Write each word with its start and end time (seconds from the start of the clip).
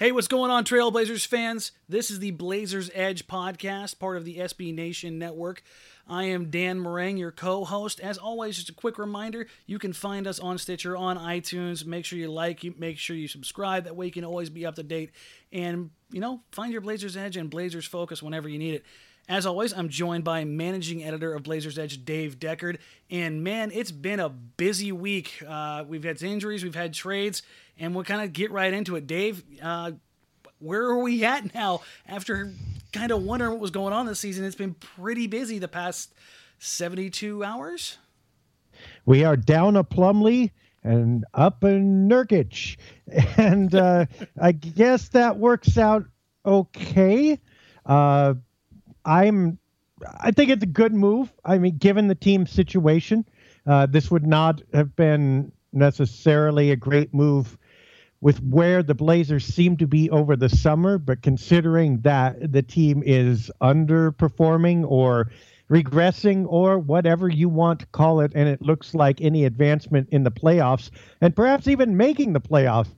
Hey, 0.00 0.12
what's 0.12 0.28
going 0.28 0.50
on, 0.50 0.64
Trailblazers 0.64 1.26
fans? 1.26 1.72
This 1.86 2.10
is 2.10 2.20
the 2.20 2.30
Blazers 2.30 2.90
Edge 2.94 3.26
podcast, 3.26 3.98
part 3.98 4.16
of 4.16 4.24
the 4.24 4.38
SB 4.38 4.74
Nation 4.74 5.18
network. 5.18 5.62
I 6.08 6.24
am 6.24 6.48
Dan 6.48 6.80
Marang, 6.80 7.18
your 7.18 7.30
co 7.30 7.66
host. 7.66 8.00
As 8.00 8.16
always, 8.16 8.56
just 8.56 8.70
a 8.70 8.72
quick 8.72 8.96
reminder 8.96 9.46
you 9.66 9.78
can 9.78 9.92
find 9.92 10.26
us 10.26 10.40
on 10.40 10.56
Stitcher, 10.56 10.96
on 10.96 11.18
iTunes. 11.18 11.84
Make 11.84 12.06
sure 12.06 12.18
you 12.18 12.32
like, 12.32 12.64
make 12.78 12.96
sure 12.96 13.14
you 13.14 13.28
subscribe. 13.28 13.84
That 13.84 13.94
way 13.94 14.06
you 14.06 14.12
can 14.12 14.24
always 14.24 14.48
be 14.48 14.64
up 14.64 14.76
to 14.76 14.82
date 14.82 15.10
and, 15.52 15.90
you 16.10 16.22
know, 16.22 16.40
find 16.50 16.72
your 16.72 16.80
Blazers 16.80 17.14
Edge 17.14 17.36
and 17.36 17.50
Blazers 17.50 17.84
Focus 17.84 18.22
whenever 18.22 18.48
you 18.48 18.58
need 18.58 18.76
it. 18.76 18.86
As 19.30 19.46
always, 19.46 19.72
I'm 19.72 19.88
joined 19.88 20.24
by 20.24 20.42
managing 20.44 21.04
editor 21.04 21.34
of 21.34 21.44
Blazers 21.44 21.78
Edge, 21.78 22.04
Dave 22.04 22.40
Deckard. 22.40 22.78
And 23.12 23.44
man, 23.44 23.70
it's 23.72 23.92
been 23.92 24.18
a 24.18 24.28
busy 24.28 24.90
week. 24.90 25.40
Uh, 25.46 25.84
we've 25.86 26.02
had 26.02 26.20
injuries, 26.20 26.64
we've 26.64 26.74
had 26.74 26.92
trades, 26.92 27.44
and 27.78 27.94
we'll 27.94 28.02
kind 28.02 28.22
of 28.22 28.32
get 28.32 28.50
right 28.50 28.74
into 28.74 28.96
it. 28.96 29.06
Dave, 29.06 29.44
uh, 29.62 29.92
where 30.58 30.82
are 30.82 30.98
we 30.98 31.24
at 31.24 31.54
now 31.54 31.82
after 32.08 32.52
kind 32.92 33.12
of 33.12 33.22
wondering 33.22 33.52
what 33.52 33.60
was 33.60 33.70
going 33.70 33.92
on 33.92 34.04
this 34.04 34.18
season? 34.18 34.44
It's 34.44 34.56
been 34.56 34.74
pretty 34.74 35.28
busy 35.28 35.60
the 35.60 35.68
past 35.68 36.12
72 36.58 37.44
hours. 37.44 37.98
We 39.06 39.22
are 39.22 39.36
down 39.36 39.76
a 39.76 39.84
Plumlee 39.84 40.50
and 40.82 41.24
up 41.34 41.62
a 41.62 41.68
Nurkic. 41.68 42.78
And 43.36 43.72
uh, 43.76 44.06
I 44.40 44.50
guess 44.50 45.10
that 45.10 45.36
works 45.36 45.78
out 45.78 46.06
okay. 46.44 47.38
Uh, 47.86 48.34
I'm 49.04 49.58
I 50.20 50.30
think 50.30 50.50
it's 50.50 50.62
a 50.62 50.66
good 50.66 50.94
move. 50.94 51.32
I 51.44 51.58
mean, 51.58 51.76
given 51.76 52.08
the 52.08 52.14
team 52.14 52.46
situation, 52.46 53.24
uh, 53.66 53.86
this 53.86 54.10
would 54.10 54.26
not 54.26 54.62
have 54.72 54.96
been 54.96 55.52
necessarily 55.72 56.70
a 56.70 56.76
great 56.76 57.12
move 57.12 57.58
with 58.20 58.42
where 58.42 58.82
the 58.82 58.94
Blazers 58.94 59.44
seem 59.44 59.76
to 59.78 59.86
be 59.86 60.10
over 60.10 60.36
the 60.36 60.48
summer. 60.48 60.98
But 60.98 61.22
considering 61.22 62.00
that 62.00 62.52
the 62.52 62.62
team 62.62 63.02
is 63.04 63.50
underperforming 63.60 64.84
or 64.90 65.30
regressing 65.70 66.46
or 66.48 66.78
whatever 66.78 67.28
you 67.28 67.48
want 67.48 67.80
to 67.80 67.86
call 67.86 68.20
it, 68.20 68.32
and 68.34 68.48
it 68.48 68.60
looks 68.60 68.94
like 68.94 69.20
any 69.20 69.44
advancement 69.44 70.08
in 70.10 70.24
the 70.24 70.30
playoffs 70.30 70.90
and 71.20 71.36
perhaps 71.36 71.68
even 71.68 71.96
making 71.96 72.32
the 72.32 72.40
playoffs 72.40 72.88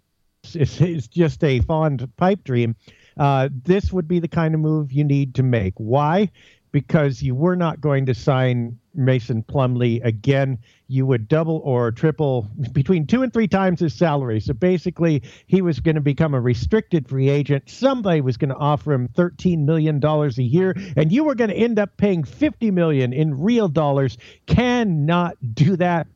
is, 0.54 0.80
is 0.80 1.06
just 1.06 1.44
a 1.44 1.60
fond 1.60 2.08
pipe 2.16 2.42
dream. 2.44 2.74
Uh, 3.16 3.48
this 3.64 3.92
would 3.92 4.08
be 4.08 4.18
the 4.18 4.28
kind 4.28 4.54
of 4.54 4.60
move 4.60 4.92
you 4.92 5.04
need 5.04 5.34
to 5.36 5.42
make. 5.42 5.74
Why? 5.76 6.30
Because 6.70 7.22
you 7.22 7.34
were 7.34 7.56
not 7.56 7.80
going 7.80 8.06
to 8.06 8.14
sign 8.14 8.78
Mason 8.94 9.42
Plumlee 9.42 10.04
again. 10.04 10.58
You 10.88 11.06
would 11.06 11.28
double 11.28 11.60
or 11.64 11.90
triple 11.92 12.48
between 12.72 13.06
two 13.06 13.22
and 13.22 13.32
three 13.32 13.48
times 13.48 13.80
his 13.80 13.94
salary. 13.94 14.40
So 14.40 14.54
basically, 14.54 15.22
he 15.46 15.62
was 15.62 15.80
going 15.80 15.94
to 15.94 16.00
become 16.00 16.34
a 16.34 16.40
restricted 16.40 17.08
free 17.08 17.28
agent. 17.28 17.68
Somebody 17.68 18.20
was 18.20 18.36
going 18.36 18.50
to 18.50 18.56
offer 18.56 18.92
him 18.92 19.08
$13 19.08 19.64
million 19.64 20.02
a 20.04 20.28
year, 20.42 20.74
and 20.96 21.12
you 21.12 21.24
were 21.24 21.34
going 21.34 21.50
to 21.50 21.56
end 21.56 21.78
up 21.78 21.96
paying 21.96 22.24
50 22.24 22.70
million 22.70 23.12
in 23.12 23.40
real 23.40 23.68
dollars. 23.68 24.16
Cannot 24.46 25.36
do 25.54 25.76
that 25.76 26.06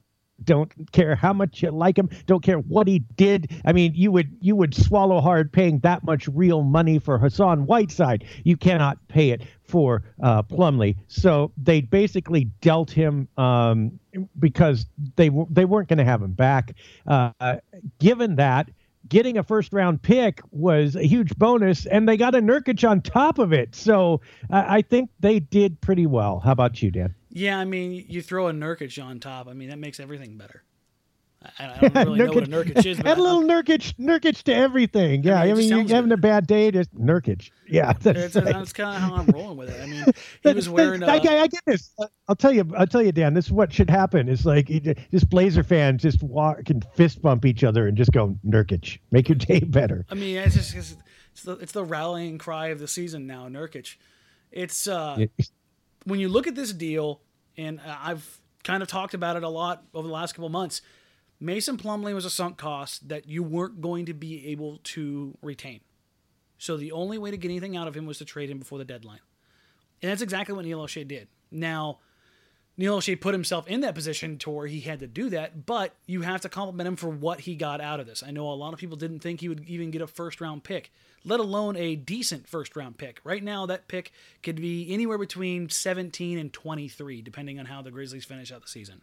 don't 0.45 0.73
care 0.93 1.15
how 1.15 1.33
much 1.33 1.63
you 1.63 1.71
like 1.71 1.99
him 1.99 2.09
don't 2.27 2.43
care 2.43 2.59
what 2.59 2.87
he 2.87 2.99
did 3.17 3.51
i 3.65 3.73
mean 3.73 3.93
you 3.95 4.13
would 4.13 4.37
you 4.41 4.55
would 4.55 4.75
swallow 4.75 5.21
hard 5.21 5.53
paying 5.53 5.79
that 5.81 6.05
much 6.05 6.29
real 6.29 6.63
money 6.63 6.99
for 6.99 7.19
hassan 7.19 7.67
whiteside 7.67 8.25
you 8.45 8.57
cannot 8.57 8.99
pay 9.09 9.31
it 9.31 9.43
for 9.63 10.03
uh, 10.23 10.43
plumlee 10.43 10.97
so 11.09 11.53
they 11.57 11.81
basically 11.81 12.45
dealt 12.61 12.91
him 12.91 13.29
um, 13.37 13.99
because 14.39 14.87
they 15.17 15.31
they 15.51 15.65
weren't 15.65 15.89
going 15.89 15.99
to 15.99 16.05
have 16.05 16.23
him 16.23 16.33
back 16.33 16.75
uh, 17.07 17.33
given 17.99 18.37
that 18.37 18.69
getting 19.09 19.39
a 19.39 19.43
first 19.43 19.73
round 19.73 20.03
pick 20.03 20.41
was 20.51 20.97
a 20.97 21.07
huge 21.07 21.35
bonus, 21.37 21.87
and 21.87 22.09
they 22.09 22.17
got 22.17 22.35
a 22.35 22.41
Nurkic 22.41 22.89
on 22.89 23.01
top 23.01 23.39
of 23.39 23.53
it. 23.53 23.75
So 23.75 24.21
uh, 24.51 24.65
I 24.67 24.83
think 24.83 25.11
they 25.21 25.41
did 25.41 25.81
pretty 25.81 26.07
well. 26.07 26.41
How 26.41 26.53
about 26.53 26.83
you, 26.83 26.91
Dan? 26.91 27.15
Yeah, 27.37 27.59
I 27.59 27.67
mean, 27.67 28.07
you 28.09 28.23
throw 28.23 28.49
a 28.49 28.53
Nurkic 28.53 29.05
on 29.05 29.21
top. 29.21 29.47
I 29.47 29.53
mean, 29.53 29.69
that 29.69 29.79
makes 29.79 30.01
everything 30.01 30.39
better. 30.39 30.63
I, 31.59 31.81
I 31.83 31.89
don't 31.89 31.95
really 32.17 32.19
know 32.21 32.33
what 32.33 32.45
a 32.45 32.47
Nurkic 32.47 32.87
is. 32.87 32.97
But 32.97 33.07
add 33.07 33.19
a 33.19 33.23
little 33.23 33.43
Nurkic, 33.43 33.95
Nurkic 33.99 34.43
to 34.45 34.55
everything. 34.55 35.23
Yeah, 35.23 35.39
I 35.39 35.45
mean, 35.45 35.53
I 35.53 35.55
mean 35.59 35.69
you're 35.69 35.83
good. 35.83 35.91
having 35.91 36.13
a 36.13 36.17
bad 36.17 36.47
day, 36.47 36.71
just 36.71 36.95
Nurkic. 36.95 37.51
Yeah, 37.69 37.93
that's, 38.01 38.33
that's, 38.33 38.47
that's 38.47 38.73
kind 38.73 38.97
of 38.97 39.03
how 39.03 39.17
I'm 39.17 39.27
rolling 39.27 39.59
with 39.59 39.69
it. 39.69 39.83
I 39.83 39.87
mean, 39.87 40.07
he 40.45 40.53
was 40.55 40.67
wearing. 40.71 41.03
Uh, 41.03 41.09
I, 41.09 41.17
I, 41.17 41.47
get 41.47 41.61
this. 41.67 41.95
I'll 42.27 42.37
tell 42.37 42.53
you. 42.53 42.67
I'll 42.75 42.87
tell 42.87 43.03
you, 43.03 43.13
Dan. 43.13 43.35
This 43.35 43.47
is 43.47 43.53
what 43.53 43.71
should 43.71 43.91
happen. 43.91 44.31
It's 44.31 44.47
like 44.47 44.69
just 45.11 45.29
Blazer 45.29 45.63
fans 45.63 46.01
just 46.01 46.23
walk 46.23 46.71
and 46.71 46.87
fist 46.95 47.21
bump 47.21 47.45
each 47.45 47.65
other 47.65 47.87
and 47.87 47.99
just 47.99 48.13
go 48.13 48.35
Nurkic. 48.47 48.99
Make 49.11 49.29
your 49.29 49.37
day 49.37 49.61
better. 49.61 50.07
I 50.09 50.15
mean, 50.15 50.39
it's 50.39 50.55
just 50.55 50.75
it's, 50.75 50.97
it's 51.33 51.43
the, 51.43 51.53
it's 51.59 51.73
the 51.73 51.85
rallying 51.85 52.39
cry 52.39 52.69
of 52.69 52.79
the 52.79 52.89
season 52.89 53.27
now. 53.27 53.47
Nurkic. 53.47 53.97
It's 54.51 54.89
uh, 54.89 55.27
when 56.05 56.19
you 56.19 56.31
look 56.31 56.47
at 56.47 56.55
this 56.55 56.73
deal 56.73 57.21
and 57.57 57.81
uh, 57.81 57.97
I've 58.03 58.41
kind 58.65 58.83
of 58.83 58.89
talked 58.89 59.15
about 59.15 59.37
it 59.37 59.43
a 59.43 59.49
lot 59.49 59.85
over 59.95 60.07
the 60.07 60.13
last 60.13 60.35
couple 60.35 60.49
months. 60.49 60.83
Mason 61.39 61.77
Plumlee 61.77 62.15
was 62.15 62.25
a 62.25 62.31
sunk 62.31 62.57
cost 62.57 63.09
that 63.09 63.29
you 63.29 63.43
weren't 63.43 63.81
going 63.81 64.07
to 64.07 64.15
be 64.15 64.49
able 64.49 64.79
to 64.85 65.37
retain. 65.43 65.81
So 66.59 66.77
the 66.77 66.93
only 66.93 67.19
way 67.19 67.31
to 67.31 67.37
get 67.37 67.51
anything 67.51 67.77
out 67.77 67.87
of 67.87 67.95
him 67.95 68.07
was 68.07 68.19
to 68.19 68.25
trade 68.25 68.51
him 68.51 68.59
before 68.59 68.79
the 68.79 68.85
deadline. 68.85 69.21
And 70.03 70.11
that's 70.11 70.23
exactly 70.23 70.55
what 70.55 70.65
Neil 70.65 70.81
Olshey 70.81 71.07
did. 71.07 71.29
Now, 71.51 71.99
Neil 72.79 72.99
Olshey 72.99 73.19
put 73.19 73.33
himself 73.33 73.67
in 73.69 73.81
that 73.81 73.95
position 73.95 74.39
to 74.39 74.51
where 74.51 74.67
he 74.67 74.81
had 74.81 75.01
to 75.01 75.07
do 75.07 75.31
that, 75.31 75.65
but 75.65 75.95
you 76.07 76.23
have 76.23 76.43
to 76.43 76.49
compliment 76.49 76.87
him 76.87 76.97
for 76.97 77.09
what 77.09 77.41
he 77.41 77.55
got 77.55 77.81
out 77.81 78.01
of 78.01 78.07
this. 78.07 78.23
I 78.27 78.31
know 78.31 78.51
a 78.51 78.55
lot 78.55 78.75
of 78.75 78.79
people 78.79 78.97
didn't 78.97 79.21
think 79.21 79.41
he 79.41 79.49
would 79.49 79.65
even 79.67 79.91
get 79.91 80.03
a 80.03 80.07
first 80.07 80.41
round 80.41 80.63
pick 80.63 80.91
let 81.27 81.41
alone 81.41 81.77
a 81.77 81.97
decent 81.97 82.49
first 82.49 82.77
round 82.77 82.97
pick. 82.97 83.21
Right 83.25 83.43
now, 83.43 83.67
that 83.67 83.89
pick 83.89 84.13
could 84.43 84.57
be 84.57 84.93
anywhere 84.95 85.19
between 85.19 85.69
17 85.69 86.39
and 86.39 86.53
23, 86.53 87.21
depending 87.21 87.59
on 87.59 87.67
how 87.67 87.83
the 87.83 87.91
Grizzlies 87.91 88.25
finish 88.25 88.53
out 88.53 88.63
the 88.63 88.69
season. 88.69 89.03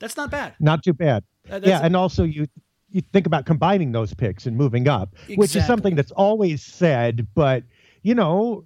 That's 0.00 0.16
not 0.16 0.30
bad. 0.30 0.56
Not 0.58 0.82
too 0.82 0.92
bad. 0.92 1.22
Uh, 1.48 1.60
yeah, 1.62 1.80
and 1.82 1.96
also 1.96 2.24
you 2.24 2.48
you 2.90 3.00
think 3.12 3.26
about 3.26 3.46
combining 3.46 3.92
those 3.92 4.12
picks 4.12 4.44
and 4.44 4.56
moving 4.56 4.86
up, 4.86 5.10
exactly. 5.14 5.36
which 5.36 5.56
is 5.56 5.66
something 5.66 5.94
that's 5.94 6.10
always 6.10 6.62
said, 6.62 7.26
but 7.34 7.62
you 8.02 8.14
know, 8.14 8.64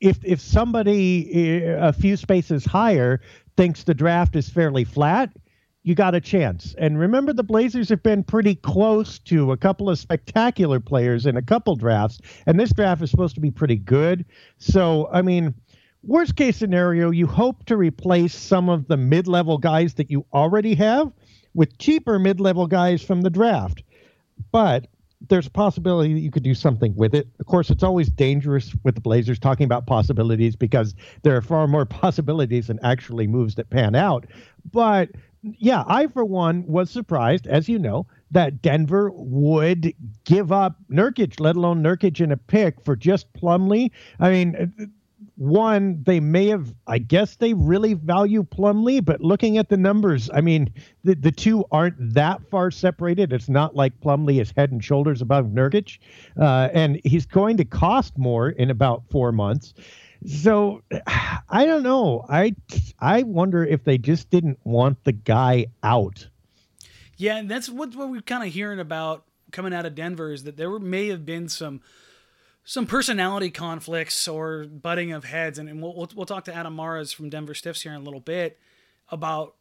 if 0.00 0.18
if 0.24 0.40
somebody 0.40 1.30
eh, 1.62 1.76
a 1.78 1.92
few 1.92 2.16
spaces 2.16 2.64
higher 2.64 3.20
thinks 3.60 3.84
the 3.84 3.92
draft 3.92 4.36
is 4.36 4.48
fairly 4.48 4.84
flat, 4.84 5.30
you 5.82 5.94
got 5.94 6.14
a 6.14 6.20
chance. 6.20 6.74
And 6.78 6.98
remember, 6.98 7.34
the 7.34 7.42
Blazers 7.42 7.90
have 7.90 8.02
been 8.02 8.24
pretty 8.24 8.54
close 8.54 9.18
to 9.18 9.52
a 9.52 9.56
couple 9.58 9.90
of 9.90 9.98
spectacular 9.98 10.80
players 10.80 11.26
in 11.26 11.36
a 11.36 11.42
couple 11.42 11.76
drafts, 11.76 12.22
and 12.46 12.58
this 12.58 12.72
draft 12.72 13.02
is 13.02 13.10
supposed 13.10 13.34
to 13.34 13.40
be 13.42 13.50
pretty 13.50 13.76
good. 13.76 14.24
So, 14.56 15.10
I 15.12 15.20
mean, 15.20 15.52
worst 16.02 16.36
case 16.36 16.56
scenario, 16.56 17.10
you 17.10 17.26
hope 17.26 17.66
to 17.66 17.76
replace 17.76 18.34
some 18.34 18.70
of 18.70 18.88
the 18.88 18.96
mid 18.96 19.28
level 19.28 19.58
guys 19.58 19.92
that 19.94 20.10
you 20.10 20.24
already 20.32 20.74
have 20.76 21.12
with 21.52 21.76
cheaper 21.76 22.18
mid 22.18 22.40
level 22.40 22.66
guys 22.66 23.02
from 23.02 23.20
the 23.20 23.28
draft. 23.28 23.82
But 24.52 24.86
there's 25.28 25.46
a 25.46 25.50
possibility 25.50 26.14
that 26.14 26.20
you 26.20 26.30
could 26.30 26.42
do 26.42 26.54
something 26.54 26.94
with 26.96 27.14
it. 27.14 27.28
Of 27.38 27.46
course, 27.46 27.70
it's 27.70 27.82
always 27.82 28.08
dangerous 28.08 28.74
with 28.84 28.94
the 28.94 29.00
Blazers 29.00 29.38
talking 29.38 29.64
about 29.64 29.86
possibilities 29.86 30.56
because 30.56 30.94
there 31.22 31.36
are 31.36 31.42
far 31.42 31.66
more 31.66 31.84
possibilities 31.86 32.68
than 32.68 32.78
actually 32.82 33.26
moves 33.26 33.54
that 33.56 33.70
pan 33.70 33.94
out. 33.94 34.26
But 34.72 35.10
yeah, 35.42 35.84
I 35.86 36.06
for 36.06 36.24
one 36.24 36.66
was 36.66 36.90
surprised, 36.90 37.46
as 37.46 37.68
you 37.68 37.78
know, 37.78 38.06
that 38.30 38.62
Denver 38.62 39.10
would 39.14 39.94
give 40.24 40.52
up 40.52 40.76
Nurkic, 40.90 41.40
let 41.40 41.56
alone 41.56 41.82
Nurkic 41.82 42.20
in 42.20 42.32
a 42.32 42.36
pick 42.36 42.80
for 42.82 42.96
just 42.96 43.32
Plumlee. 43.32 43.90
I 44.20 44.30
mean, 44.30 44.92
one, 45.40 46.02
they 46.02 46.20
may 46.20 46.48
have, 46.48 46.74
I 46.86 46.98
guess 46.98 47.36
they 47.36 47.54
really 47.54 47.94
value 47.94 48.42
Plumlee, 48.44 49.02
but 49.02 49.22
looking 49.22 49.56
at 49.56 49.70
the 49.70 49.78
numbers, 49.78 50.28
I 50.34 50.42
mean, 50.42 50.70
the, 51.02 51.14
the 51.14 51.32
two 51.32 51.64
aren't 51.72 51.96
that 52.12 52.42
far 52.50 52.70
separated. 52.70 53.32
It's 53.32 53.48
not 53.48 53.74
like 53.74 53.98
Plumlee 54.02 54.38
is 54.38 54.52
head 54.54 54.70
and 54.70 54.84
shoulders 54.84 55.22
above 55.22 55.46
Nurkic, 55.46 55.98
uh, 56.38 56.68
and 56.74 57.00
he's 57.04 57.24
going 57.24 57.56
to 57.56 57.64
cost 57.64 58.18
more 58.18 58.50
in 58.50 58.68
about 58.68 59.02
four 59.08 59.32
months. 59.32 59.72
So 60.26 60.82
I 61.48 61.64
don't 61.64 61.84
know. 61.84 62.26
I 62.28 62.54
I 62.98 63.22
wonder 63.22 63.64
if 63.64 63.84
they 63.84 63.96
just 63.96 64.28
didn't 64.28 64.58
want 64.64 65.02
the 65.04 65.12
guy 65.12 65.68
out. 65.82 66.28
Yeah, 67.16 67.36
and 67.38 67.50
that's 67.50 67.70
what 67.70 67.96
what 67.96 68.10
we're 68.10 68.20
kind 68.20 68.46
of 68.46 68.52
hearing 68.52 68.78
about 68.78 69.24
coming 69.52 69.72
out 69.72 69.86
of 69.86 69.94
Denver 69.94 70.34
is 70.34 70.44
that 70.44 70.58
there 70.58 70.78
may 70.78 71.08
have 71.08 71.24
been 71.24 71.48
some 71.48 71.80
some 72.64 72.86
personality 72.86 73.50
conflicts 73.50 74.28
or 74.28 74.64
butting 74.64 75.12
of 75.12 75.24
heads, 75.24 75.58
and, 75.58 75.68
and 75.68 75.82
we'll, 75.82 76.08
we'll, 76.14 76.26
talk 76.26 76.44
to 76.44 76.54
Adam 76.54 76.76
Mares 76.76 77.12
from 77.12 77.28
Denver 77.28 77.54
Stiffs 77.54 77.82
here 77.82 77.92
in 77.92 78.00
a 78.00 78.04
little 78.04 78.20
bit 78.20 78.58
about 79.08 79.54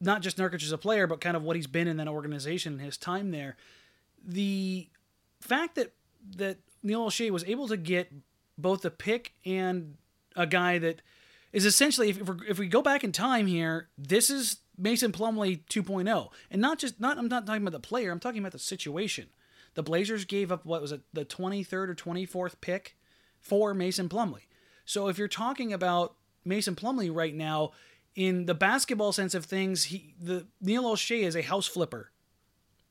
not 0.00 0.20
just 0.20 0.36
Nurkic 0.36 0.62
as 0.62 0.72
a 0.72 0.78
player, 0.78 1.06
but 1.06 1.20
kind 1.20 1.36
of 1.36 1.42
what 1.42 1.56
he's 1.56 1.66
been 1.66 1.88
in 1.88 1.96
that 1.96 2.08
organization 2.08 2.74
and 2.74 2.82
his 2.82 2.96
time 2.96 3.30
there. 3.30 3.56
The 4.24 4.88
fact 5.40 5.76
that 5.76 5.92
that 6.36 6.58
Neil 6.82 7.06
Olshey 7.06 7.30
was 7.30 7.44
able 7.44 7.68
to 7.68 7.76
get 7.76 8.12
both 8.58 8.84
a 8.84 8.90
pick 8.90 9.32
and 9.44 9.96
a 10.36 10.46
guy 10.46 10.78
that 10.78 11.02
is 11.52 11.64
essentially 11.64 12.10
if, 12.10 12.20
if, 12.48 12.58
we 12.58 12.66
go 12.66 12.82
back 12.82 13.04
in 13.04 13.12
time 13.12 13.46
here, 13.46 13.88
this 13.98 14.30
is 14.30 14.58
Mason 14.78 15.12
Plumlee 15.12 15.60
2.0, 15.66 16.30
and 16.50 16.60
not 16.60 16.78
just 16.78 17.00
not 17.00 17.18
I'm 17.18 17.28
not 17.28 17.46
talking 17.46 17.62
about 17.62 17.72
the 17.72 17.80
player, 17.80 18.10
I'm 18.10 18.20
talking 18.20 18.40
about 18.40 18.52
the 18.52 18.58
situation. 18.58 19.28
The 19.74 19.82
Blazers 19.82 20.24
gave 20.24 20.52
up 20.52 20.64
what 20.64 20.82
was 20.82 20.92
it, 20.92 21.02
the 21.12 21.24
23rd 21.24 21.88
or 21.88 21.94
24th 21.94 22.60
pick 22.60 22.96
for 23.40 23.74
Mason 23.74 24.08
Plumlee. 24.08 24.46
So 24.84 25.08
if 25.08 25.18
you're 25.18 25.28
talking 25.28 25.72
about 25.72 26.14
Mason 26.44 26.74
Plumlee 26.74 27.14
right 27.14 27.34
now, 27.34 27.72
in 28.14 28.46
the 28.46 28.54
basketball 28.54 29.12
sense 29.12 29.34
of 29.34 29.44
things, 29.44 29.84
he 29.84 30.14
the 30.20 30.46
Neil 30.60 30.84
Olshey 30.84 31.22
is 31.22 31.34
a 31.34 31.42
house 31.42 31.66
flipper. 31.66 32.10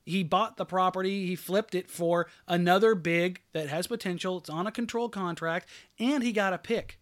He 0.04 0.24
bought 0.24 0.56
the 0.56 0.64
property, 0.64 1.26
he 1.26 1.36
flipped 1.36 1.76
it 1.76 1.88
for 1.88 2.26
another 2.48 2.96
big 2.96 3.40
that 3.52 3.68
has 3.68 3.86
potential. 3.86 4.38
It's 4.38 4.50
on 4.50 4.66
a 4.66 4.72
control 4.72 5.08
contract, 5.08 5.68
and 5.98 6.24
he 6.24 6.32
got 6.32 6.52
a 6.52 6.58
pick. 6.58 6.98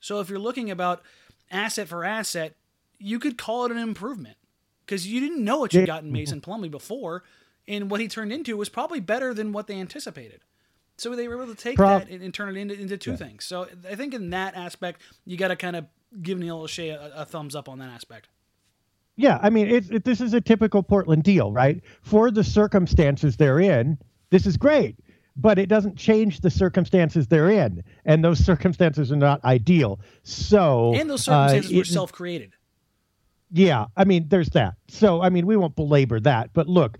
So 0.00 0.18
if 0.18 0.28
you're 0.28 0.40
looking 0.40 0.70
about 0.70 1.02
asset 1.50 1.86
for 1.86 2.04
asset, 2.04 2.56
you 2.98 3.20
could 3.20 3.38
call 3.38 3.66
it 3.66 3.70
an 3.70 3.78
improvement 3.78 4.36
because 4.84 5.06
you 5.06 5.20
didn't 5.20 5.44
know 5.44 5.58
what 5.58 5.72
you 5.72 5.86
got 5.86 6.02
in 6.02 6.10
Mason 6.10 6.40
Plumlee 6.40 6.70
before, 6.70 7.22
and 7.66 7.90
what 7.90 8.00
he 8.00 8.08
turned 8.08 8.32
into 8.32 8.56
was 8.56 8.68
probably 8.68 9.00
better 9.00 9.32
than 9.34 9.52
what 9.52 9.66
they 9.66 9.80
anticipated. 9.80 10.40
So 10.96 11.16
they 11.16 11.26
were 11.26 11.42
able 11.42 11.54
to 11.54 11.60
take 11.60 11.76
Pro- 11.76 11.98
that 11.98 12.08
and, 12.08 12.22
and, 12.22 12.32
turn 12.32 12.56
it 12.56 12.60
into, 12.60 12.80
into 12.80 12.96
two 12.96 13.12
yeah. 13.12 13.16
things. 13.16 13.44
So 13.44 13.66
I 13.88 13.96
think 13.96 14.14
in 14.14 14.30
that 14.30 14.54
aspect, 14.54 15.00
you 15.24 15.36
got 15.36 15.48
to 15.48 15.56
kind 15.56 15.76
of 15.76 15.86
give 16.22 16.38
Neil 16.38 16.62
Olshey 16.62 16.94
a, 16.94 17.22
a, 17.22 17.24
thumbs 17.24 17.56
up 17.56 17.68
on 17.68 17.78
that 17.80 17.90
aspect. 17.90 18.28
Yeah, 19.16 19.38
I 19.42 19.50
mean, 19.50 19.68
it, 19.68 19.90
it, 19.90 20.04
this 20.04 20.20
is 20.20 20.34
a 20.34 20.40
typical 20.40 20.82
Portland 20.82 21.22
deal, 21.22 21.52
right? 21.52 21.80
For 22.02 22.30
the 22.30 22.44
circumstances 22.44 23.36
they're 23.36 23.60
in, 23.60 23.98
this 24.30 24.46
is 24.46 24.56
great, 24.56 24.96
but 25.36 25.58
it 25.58 25.68
doesn't 25.68 25.96
change 25.96 26.40
the 26.40 26.50
circumstances 26.50 27.26
they're 27.26 27.50
in, 27.50 27.82
and 28.04 28.24
those 28.24 28.44
circumstances 28.44 29.12
are 29.12 29.16
not 29.16 29.44
ideal. 29.44 30.00
So, 30.22 30.94
and 30.94 31.08
those 31.08 31.24
circumstances 31.24 31.72
uh, 31.72 31.76
were 31.76 31.84
self-created. 31.84 32.52
Yeah, 33.52 33.86
I 33.96 34.04
mean, 34.04 34.26
there's 34.28 34.50
that. 34.50 34.74
So, 34.94 35.22
I 35.22 35.28
mean, 35.28 35.46
we 35.46 35.56
won't 35.56 35.74
belabor 35.74 36.20
that. 36.20 36.50
But 36.52 36.68
look, 36.68 36.98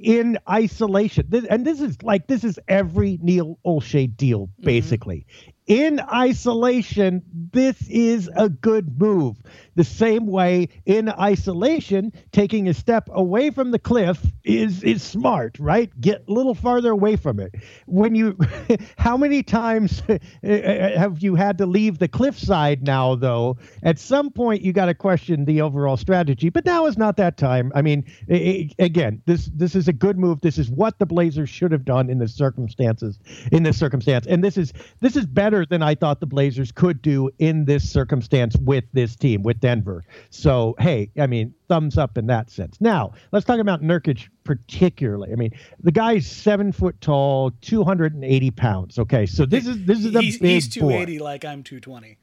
in 0.00 0.38
isolation, 0.48 1.28
and 1.48 1.64
this 1.64 1.80
is 1.80 2.02
like 2.02 2.26
this 2.26 2.42
is 2.42 2.58
every 2.66 3.18
Neil 3.22 3.58
Olshey 3.64 4.14
deal, 4.16 4.46
mm-hmm. 4.48 4.64
basically. 4.64 5.26
Mm-hmm 5.28 5.50
in 5.68 6.00
isolation, 6.00 7.22
this 7.52 7.76
is 7.88 8.30
a 8.34 8.48
good 8.48 8.98
move. 8.98 9.36
The 9.74 9.84
same 9.84 10.26
way 10.26 10.70
in 10.86 11.10
isolation, 11.10 12.10
taking 12.32 12.68
a 12.68 12.74
step 12.74 13.08
away 13.12 13.50
from 13.50 13.70
the 13.70 13.78
cliff 13.78 14.18
is 14.44 14.82
is 14.82 15.02
smart, 15.02 15.58
right? 15.60 15.92
Get 16.00 16.24
a 16.26 16.32
little 16.32 16.54
farther 16.54 16.90
away 16.90 17.16
from 17.16 17.38
it. 17.38 17.54
When 17.84 18.14
you, 18.14 18.36
how 18.98 19.18
many 19.18 19.42
times 19.42 20.02
have 20.42 21.22
you 21.22 21.34
had 21.34 21.58
to 21.58 21.66
leave 21.66 21.98
the 21.98 22.08
cliffside 22.08 22.82
now? 22.82 23.14
Though 23.14 23.58
at 23.82 23.98
some 23.98 24.30
point 24.30 24.62
you 24.62 24.72
got 24.72 24.86
to 24.86 24.94
question 24.94 25.44
the 25.44 25.60
overall 25.60 25.98
strategy. 25.98 26.48
But 26.48 26.64
now 26.64 26.86
is 26.86 26.96
not 26.96 27.18
that 27.18 27.27
time. 27.36 27.72
I 27.74 27.82
mean, 27.82 28.04
it, 28.28 28.74
again, 28.78 29.22
this 29.26 29.50
this 29.54 29.74
is 29.74 29.88
a 29.88 29.92
good 29.92 30.18
move. 30.18 30.40
This 30.40 30.58
is 30.58 30.70
what 30.70 30.98
the 30.98 31.06
Blazers 31.06 31.48
should 31.48 31.72
have 31.72 31.84
done 31.84 32.10
in 32.10 32.18
the 32.18 32.28
circumstances. 32.28 33.18
In 33.52 33.62
this 33.62 33.78
circumstance, 33.78 34.26
and 34.26 34.42
this 34.42 34.56
is 34.56 34.72
this 35.00 35.16
is 35.16 35.26
better 35.26 35.66
than 35.66 35.82
I 35.82 35.94
thought 35.94 36.20
the 36.20 36.26
Blazers 36.26 36.72
could 36.72 37.02
do 37.02 37.30
in 37.38 37.64
this 37.64 37.88
circumstance 37.88 38.56
with 38.56 38.84
this 38.92 39.16
team, 39.16 39.42
with 39.42 39.60
Denver. 39.60 40.04
So, 40.30 40.74
hey, 40.78 41.10
I 41.18 41.26
mean, 41.26 41.54
thumbs 41.68 41.98
up 41.98 42.16
in 42.16 42.26
that 42.28 42.50
sense. 42.50 42.80
Now, 42.80 43.12
let's 43.32 43.44
talk 43.44 43.60
about 43.60 43.82
Nurkic 43.82 44.28
particularly. 44.44 45.30
I 45.30 45.36
mean, 45.36 45.52
the 45.82 45.92
guy's 45.92 46.26
seven 46.26 46.72
foot 46.72 46.98
tall, 47.02 47.52
280 47.60 48.50
pounds. 48.52 48.98
Okay, 48.98 49.26
so 49.26 49.44
this 49.44 49.66
is 49.66 49.84
this 49.84 50.04
is 50.04 50.14
a 50.14 50.22
he's, 50.22 50.38
big 50.38 50.50
he's 50.50 50.68
280 50.68 51.18
boy. 51.18 51.24
like 51.24 51.44
I'm 51.44 51.62
220. 51.62 52.16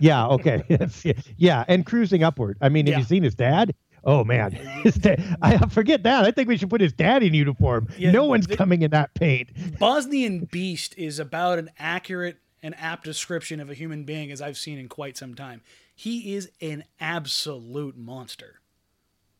yeah. 0.00 0.26
Okay. 0.26 0.62
yeah, 1.36 1.64
and 1.68 1.84
cruising 1.84 2.22
upward. 2.22 2.56
I 2.60 2.68
mean, 2.68 2.86
yeah. 2.86 2.94
have 2.94 3.00
you 3.00 3.06
seen 3.06 3.22
his 3.22 3.34
dad? 3.34 3.74
Oh 4.06 4.22
man, 4.22 4.56
I 5.42 5.58
forget 5.66 6.04
that. 6.04 6.24
I 6.24 6.30
think 6.30 6.48
we 6.48 6.56
should 6.56 6.70
put 6.70 6.80
his 6.80 6.92
dad 6.92 7.24
in 7.24 7.34
uniform. 7.34 7.88
Yeah, 7.98 8.12
no 8.12 8.24
one's 8.24 8.46
the, 8.46 8.56
coming 8.56 8.82
in 8.82 8.92
that 8.92 9.12
paint. 9.14 9.50
Bosnian 9.80 10.44
Beast 10.44 10.94
is 10.96 11.18
about 11.18 11.58
an 11.58 11.70
accurate 11.76 12.38
and 12.62 12.74
apt 12.78 13.04
description 13.04 13.58
of 13.58 13.68
a 13.68 13.74
human 13.74 14.04
being 14.04 14.30
as 14.30 14.40
I've 14.40 14.56
seen 14.56 14.78
in 14.78 14.88
quite 14.88 15.16
some 15.16 15.34
time. 15.34 15.60
He 15.94 16.34
is 16.34 16.50
an 16.60 16.84
absolute 17.00 17.96
monster. 17.96 18.60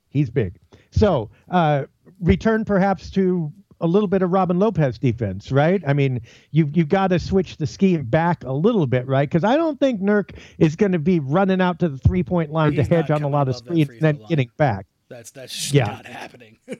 He's 0.09 0.31
big. 0.31 0.59
So, 0.91 1.31
uh, 1.49 1.85
return 2.21 2.65
perhaps 2.65 3.11
to 3.11 3.53
a 3.81 3.87
little 3.87 4.09
bit 4.09 4.23
of 4.23 4.31
Robin 4.31 4.59
Lopez 4.59 4.99
defense, 4.99 5.53
right? 5.53 5.83
I 5.87 5.93
mean, 5.93 6.21
you've 6.51 6.77
you've 6.77 6.89
got 6.89 7.09
to 7.09 7.19
switch 7.19 7.57
the 7.57 7.67
scheme 7.67 8.05
back 8.05 8.45
a 8.45 8.53
little 8.53 8.87
bit, 8.87 9.07
right? 9.07 9.29
Because 9.29 9.45
I 9.45 9.57
don't 9.57 9.79
think 9.79 10.01
Nurk 10.01 10.31
is 10.59 10.77
going 10.77 10.93
to 10.93 10.99
be 10.99 11.21
running 11.21 11.61
out 11.61 11.79
to 11.81 11.89
the 11.89 11.99
three 11.99 12.23
point 12.23 12.53
line 12.53 12.73
He's 12.73 12.89
to 12.89 12.95
hedge 12.95 13.11
on 13.11 13.23
a 13.23 13.29
lot 13.29 13.49
of 13.49 13.57
screens 13.57 13.89
and 13.89 14.01
then 14.01 14.19
line. 14.19 14.29
getting 14.29 14.51
back. 14.57 14.87
That's 15.09 15.31
that's 15.31 15.73
yeah. 15.73 15.87
not 15.87 16.07
happening. 16.07 16.59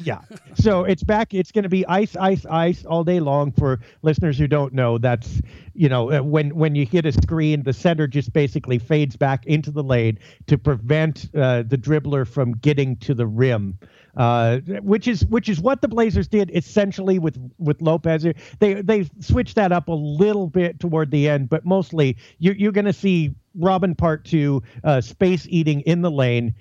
yeah. 0.00 0.22
So 0.54 0.84
it's 0.84 1.02
back. 1.02 1.34
It's 1.34 1.52
going 1.52 1.64
to 1.64 1.68
be 1.68 1.86
ice, 1.86 2.16
ice, 2.16 2.46
ice 2.46 2.84
all 2.84 3.04
day 3.04 3.20
long. 3.20 3.52
For 3.52 3.80
listeners 4.02 4.38
who 4.38 4.46
don't 4.46 4.72
know, 4.72 4.98
that's 4.98 5.40
you 5.74 5.88
know 5.88 6.10
uh, 6.10 6.22
when 6.22 6.54
when 6.54 6.74
you 6.74 6.86
hit 6.86 7.06
a 7.06 7.12
screen, 7.12 7.62
the 7.62 7.72
center 7.72 8.06
just 8.06 8.32
basically 8.32 8.78
fades 8.78 9.16
back 9.16 9.46
into 9.46 9.70
the 9.70 9.82
lane 9.82 10.18
to 10.46 10.58
prevent 10.58 11.28
uh, 11.34 11.62
the 11.62 11.78
dribbler 11.78 12.26
from 12.26 12.52
getting 12.52 12.96
to 12.96 13.14
the 13.14 13.26
rim 13.26 13.78
uh, 14.18 14.58
which 14.82 15.06
is 15.06 15.24
which 15.26 15.48
is 15.48 15.60
what 15.60 15.80
the 15.80 15.88
Blazers 15.88 16.28
did 16.28 16.50
essentially 16.52 17.18
with 17.18 17.38
with 17.58 17.80
Lopez. 17.80 18.26
They 18.58 18.74
they 18.74 19.08
switched 19.20 19.54
that 19.54 19.72
up 19.72 19.88
a 19.88 19.92
little 19.92 20.48
bit 20.48 20.80
toward 20.80 21.10
the 21.12 21.28
end, 21.28 21.48
but 21.48 21.64
mostly 21.64 22.16
you're 22.38 22.54
you're 22.56 22.72
going 22.72 22.84
to 22.84 22.92
see 22.92 23.32
Robin 23.54 23.94
part 23.94 24.24
two 24.24 24.62
uh, 24.82 25.00
space 25.00 25.46
eating 25.48 25.80
in 25.82 26.02
the 26.02 26.10
lane. 26.10 26.52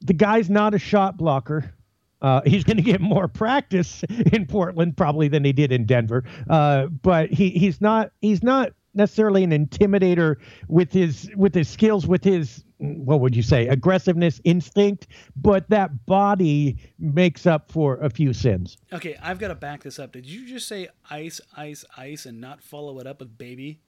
The 0.00 0.14
guy's 0.14 0.48
not 0.48 0.74
a 0.74 0.78
shot 0.78 1.18
blocker. 1.18 1.74
Uh, 2.22 2.40
he's 2.46 2.64
going 2.64 2.78
to 2.78 2.82
get 2.82 3.00
more 3.00 3.28
practice 3.28 4.02
in 4.32 4.46
Portland 4.46 4.96
probably 4.96 5.28
than 5.28 5.44
he 5.44 5.52
did 5.52 5.70
in 5.70 5.84
Denver. 5.84 6.24
Uh, 6.48 6.86
but 6.86 7.30
he 7.30 7.50
he's 7.50 7.82
not 7.82 8.12
he's 8.22 8.42
not 8.42 8.72
necessarily 8.98 9.42
an 9.42 9.50
intimidator 9.50 10.36
with 10.68 10.92
his 10.92 11.30
with 11.36 11.54
his 11.54 11.68
skills 11.68 12.06
with 12.06 12.22
his 12.22 12.64
what 12.78 13.20
would 13.20 13.34
you 13.34 13.42
say 13.42 13.66
aggressiveness 13.68 14.40
instinct 14.44 15.06
but 15.34 15.68
that 15.70 16.06
body 16.06 16.76
makes 16.98 17.46
up 17.46 17.72
for 17.72 17.96
a 17.96 18.10
few 18.10 18.32
sins 18.32 18.76
okay 18.92 19.16
i've 19.22 19.38
got 19.38 19.48
to 19.48 19.54
back 19.54 19.82
this 19.82 19.98
up 19.98 20.12
did 20.12 20.26
you 20.26 20.46
just 20.46 20.68
say 20.68 20.88
ice 21.10 21.40
ice 21.56 21.84
ice 21.96 22.26
and 22.26 22.40
not 22.40 22.62
follow 22.62 23.00
it 23.00 23.06
up 23.06 23.20
with 23.20 23.38
baby 23.38 23.80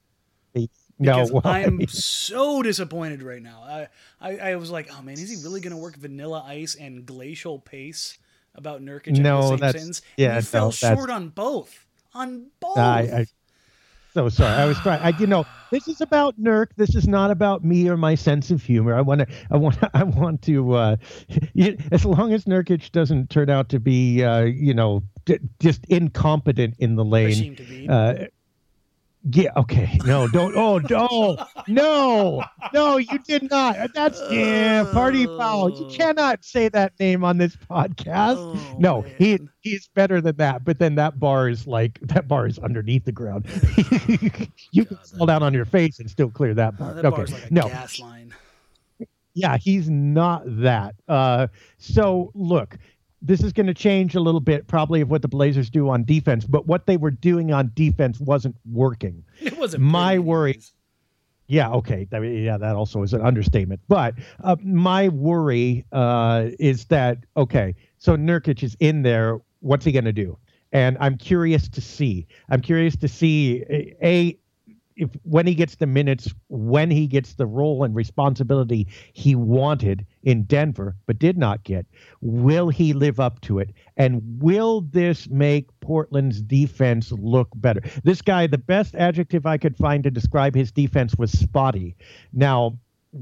because 0.53 0.71
no, 1.31 1.41
I'm 1.43 1.87
so 1.87 2.61
disappointed 2.61 3.23
right 3.23 3.41
now. 3.41 3.63
I, 3.63 3.87
I, 4.19 4.37
I 4.51 4.55
was 4.55 4.69
like, 4.69 4.89
oh 4.91 5.01
man, 5.01 5.15
is 5.15 5.29
he 5.29 5.43
really 5.43 5.61
going 5.61 5.71
to 5.71 5.81
work 5.81 5.95
Vanilla 5.95 6.43
Ice 6.47 6.75
and 6.75 7.05
Glacial 7.05 7.59
Pace 7.59 8.17
about 8.55 8.81
Nurkic 8.81 9.17
no, 9.17 9.51
and 9.51 9.59
the 9.59 9.71
Simpsons? 9.71 10.01
Yeah, 10.17 10.35
he 10.35 10.41
fell 10.41 10.67
no, 10.67 10.71
short 10.71 11.09
on 11.09 11.29
both. 11.29 11.85
On 12.13 12.47
both. 12.59 12.77
I, 12.77 12.99
I, 13.01 13.25
so 14.13 14.29
sorry. 14.29 14.53
I 14.53 14.65
was 14.65 14.77
trying. 14.79 15.01
I, 15.01 15.17
you 15.17 15.27
know, 15.27 15.45
this 15.71 15.87
is 15.87 16.01
about 16.01 16.39
Nurk. 16.39 16.67
This 16.77 16.95
is 16.95 17.07
not 17.07 17.31
about 17.31 17.63
me 17.63 17.89
or 17.89 17.97
my 17.97 18.15
sense 18.15 18.51
of 18.51 18.61
humor. 18.63 18.95
I 18.95 19.01
want 19.01 19.21
to. 19.21 19.27
I 19.51 19.57
want. 19.57 19.77
I 19.93 20.03
want 20.03 20.41
to. 20.43 20.73
Uh, 20.73 20.95
as 21.91 22.05
long 22.05 22.33
as 22.33 22.45
Nurkic 22.45 22.91
doesn't 22.91 23.29
turn 23.29 23.49
out 23.49 23.69
to 23.69 23.79
be, 23.79 24.23
uh, 24.23 24.41
you 24.43 24.73
know, 24.73 25.03
d- 25.25 25.39
just 25.59 25.85
incompetent 25.85 26.75
in 26.79 26.95
the 26.95 27.05
lane. 27.05 27.55
Uh, 27.89 28.25
yeah. 29.29 29.51
Okay. 29.55 29.99
No. 30.05 30.27
Don't. 30.27 30.55
Oh. 30.55 30.79
No. 30.89 31.37
No. 31.67 32.43
No. 32.73 32.97
You 32.97 33.19
did 33.19 33.49
not. 33.49 33.75
That's 33.93 34.19
yeah. 34.31 34.83
Party 34.91 35.25
foul. 35.25 35.69
You 35.69 35.85
oh. 35.85 35.89
cannot 35.89 36.43
say 36.43 36.69
that 36.69 36.93
name 36.99 37.23
on 37.23 37.37
this 37.37 37.55
podcast. 37.55 38.37
Oh, 38.37 38.75
no. 38.79 39.01
Man. 39.03 39.15
He 39.17 39.39
he's 39.59 39.87
better 39.89 40.21
than 40.21 40.37
that. 40.37 40.63
But 40.63 40.79
then 40.79 40.95
that 40.95 41.19
bar 41.19 41.49
is 41.49 41.67
like 41.67 41.99
that 42.01 42.27
bar 42.27 42.47
is 42.47 42.57
underneath 42.59 43.05
the 43.05 43.11
ground. 43.11 43.45
you 44.71 44.85
God, 44.85 44.87
can 44.87 45.17
fall 45.17 45.27
down 45.27 45.43
on 45.43 45.53
your 45.53 45.65
face 45.65 45.99
and 45.99 46.09
still 46.09 46.29
clear 46.29 46.53
that 46.55 46.77
bar. 46.77 46.93
that 46.93 47.05
okay. 47.05 47.31
Like 47.31 47.51
no. 47.51 47.67
Gas 47.67 47.99
line. 47.99 48.33
Yeah, 49.33 49.57
he's 49.57 49.89
not 49.89 50.43
that. 50.45 50.95
Uh, 51.07 51.47
so 51.77 52.31
look, 52.33 52.77
this 53.21 53.43
is 53.43 53.53
going 53.53 53.67
to 53.67 53.73
change 53.73 54.15
a 54.15 54.19
little 54.19 54.39
bit 54.39 54.67
probably 54.67 55.01
of 55.01 55.09
what 55.09 55.21
the 55.21 55.27
Blazers 55.27 55.69
do 55.69 55.89
on 55.89 56.03
defense, 56.03 56.45
but 56.45 56.65
what 56.65 56.85
they 56.87 56.97
were 56.97 57.11
doing 57.11 57.53
on 57.53 57.71
defense 57.75 58.19
wasn't 58.19 58.55
working. 58.71 59.23
It 59.41 59.57
wasn't 59.57 59.83
my 59.83 60.19
worry. 60.19 60.59
Yeah, 61.47 61.69
okay. 61.71 62.07
I 62.13 62.19
mean, 62.19 62.43
yeah, 62.43 62.57
that 62.57 62.75
also 62.75 63.03
is 63.03 63.13
an 63.13 63.21
understatement. 63.21 63.81
But 63.87 64.15
uh, 64.43 64.55
my 64.63 65.09
worry 65.09 65.85
uh, 65.91 66.47
is 66.59 66.85
that 66.85 67.17
okay, 67.35 67.75
so 67.97 68.15
Nurkic 68.15 68.63
is 68.63 68.77
in 68.79 69.01
there. 69.01 69.39
What's 69.59 69.83
he 69.83 69.91
going 69.91 70.05
to 70.05 70.13
do? 70.13 70.37
And 70.71 70.97
I'm 70.99 71.17
curious 71.17 71.67
to 71.69 71.81
see. 71.81 72.27
I'm 72.49 72.61
curious 72.61 72.95
to 72.97 73.07
see 73.07 73.65
a 74.01 74.37
if 74.95 75.09
when 75.23 75.47
he 75.47 75.55
gets 75.55 75.75
the 75.75 75.87
minutes, 75.87 76.33
when 76.49 76.91
he 76.91 77.07
gets 77.07 77.33
the 77.33 77.45
role 77.45 77.83
and 77.83 77.95
responsibility 77.95 78.87
he 79.13 79.35
wanted 79.35 80.05
in 80.23 80.43
Denver 80.43 80.95
but 81.05 81.19
did 81.19 81.37
not 81.37 81.63
get, 81.63 81.85
will 82.21 82.69
he 82.69 82.93
live 82.93 83.19
up 83.19 83.41
to 83.41 83.59
it? 83.59 83.71
And 83.97 84.21
will 84.41 84.81
this 84.81 85.29
make 85.29 85.67
Portland's 85.79 86.41
defense 86.41 87.11
look 87.11 87.49
better? 87.55 87.81
This 88.03 88.21
guy, 88.21 88.47
the 88.47 88.57
best 88.57 88.95
adjective 88.95 89.45
I 89.45 89.57
could 89.57 89.77
find 89.77 90.03
to 90.03 90.11
describe 90.11 90.55
his 90.55 90.71
defense 90.71 91.15
was 91.15 91.31
spotty. 91.31 91.95
Now, 92.33 92.77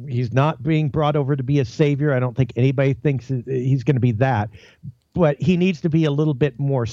he's 0.08 0.34
not 0.34 0.62
being 0.62 0.90
brought 0.90 1.16
over 1.16 1.36
to 1.36 1.44
be 1.44 1.60
a 1.60 1.66
savior. 1.66 2.14
I 2.14 2.20
don't 2.20 2.36
think 2.36 2.54
anybody 2.56 2.94
thinks 2.94 3.28
he's 3.28 3.84
going 3.84 3.96
to 3.96 4.02
be 4.02 4.12
that 4.14 4.50
but 5.14 5.42
he 5.42 5.58
needs 5.58 5.82
to 5.82 5.90
be 5.90 6.06
a 6.06 6.12
little 6.12 6.34
bit 6.34 6.58
more 6.60 6.86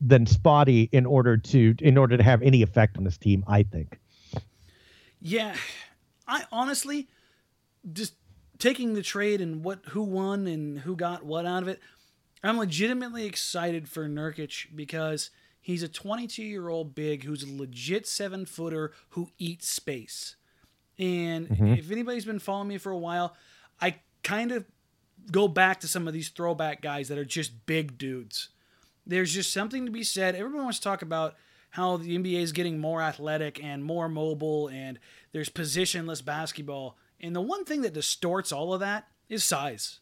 than 0.00 0.26
spotty 0.26 0.88
in 0.92 1.06
order 1.06 1.36
to 1.36 1.74
in 1.80 1.96
order 1.96 2.16
to 2.16 2.22
have 2.22 2.42
any 2.42 2.62
effect 2.62 2.96
on 2.96 3.04
this 3.04 3.18
team. 3.18 3.44
I 3.46 3.62
think. 3.62 3.98
Yeah, 5.20 5.54
I 6.26 6.44
honestly 6.52 7.08
just 7.92 8.14
taking 8.58 8.94
the 8.94 9.02
trade 9.02 9.40
and 9.40 9.64
what 9.64 9.80
who 9.88 10.02
won 10.02 10.46
and 10.46 10.80
who 10.80 10.96
got 10.96 11.24
what 11.24 11.46
out 11.46 11.62
of 11.62 11.68
it. 11.68 11.80
I'm 12.42 12.58
legitimately 12.58 13.26
excited 13.26 13.88
for 13.88 14.08
Nurkic 14.08 14.66
because 14.74 15.30
he's 15.60 15.82
a 15.82 15.88
22 15.88 16.42
year 16.42 16.68
old 16.68 16.94
big 16.94 17.24
who's 17.24 17.42
a 17.42 17.52
legit 17.52 18.06
seven 18.06 18.46
footer 18.46 18.92
who 19.10 19.30
eats 19.38 19.68
space. 19.68 20.36
And 20.98 21.48
mm-hmm. 21.48 21.74
if 21.74 21.90
anybody's 21.90 22.24
been 22.24 22.38
following 22.38 22.68
me 22.68 22.78
for 22.78 22.90
a 22.90 22.98
while, 22.98 23.36
I 23.80 23.96
kind 24.22 24.52
of 24.52 24.64
go 25.30 25.46
back 25.46 25.80
to 25.80 25.88
some 25.88 26.08
of 26.08 26.14
these 26.14 26.28
throwback 26.28 26.80
guys 26.80 27.08
that 27.08 27.18
are 27.18 27.24
just 27.24 27.66
big 27.66 27.98
dudes. 27.98 28.48
There's 29.06 29.32
just 29.32 29.52
something 29.52 29.86
to 29.86 29.92
be 29.92 30.02
said. 30.02 30.34
Everyone 30.34 30.64
wants 30.64 30.78
to 30.78 30.84
talk 30.84 31.02
about 31.02 31.34
how 31.70 31.96
the 31.96 32.16
NBA 32.18 32.40
is 32.40 32.52
getting 32.52 32.78
more 32.78 33.02
athletic 33.02 33.62
and 33.62 33.84
more 33.84 34.08
mobile 34.08 34.68
and 34.68 34.98
there's 35.32 35.48
positionless 35.48 36.24
basketball. 36.24 36.96
And 37.20 37.34
the 37.34 37.40
one 37.40 37.64
thing 37.64 37.82
that 37.82 37.92
distorts 37.92 38.52
all 38.52 38.72
of 38.72 38.80
that 38.80 39.08
is 39.28 39.44
size. 39.44 40.00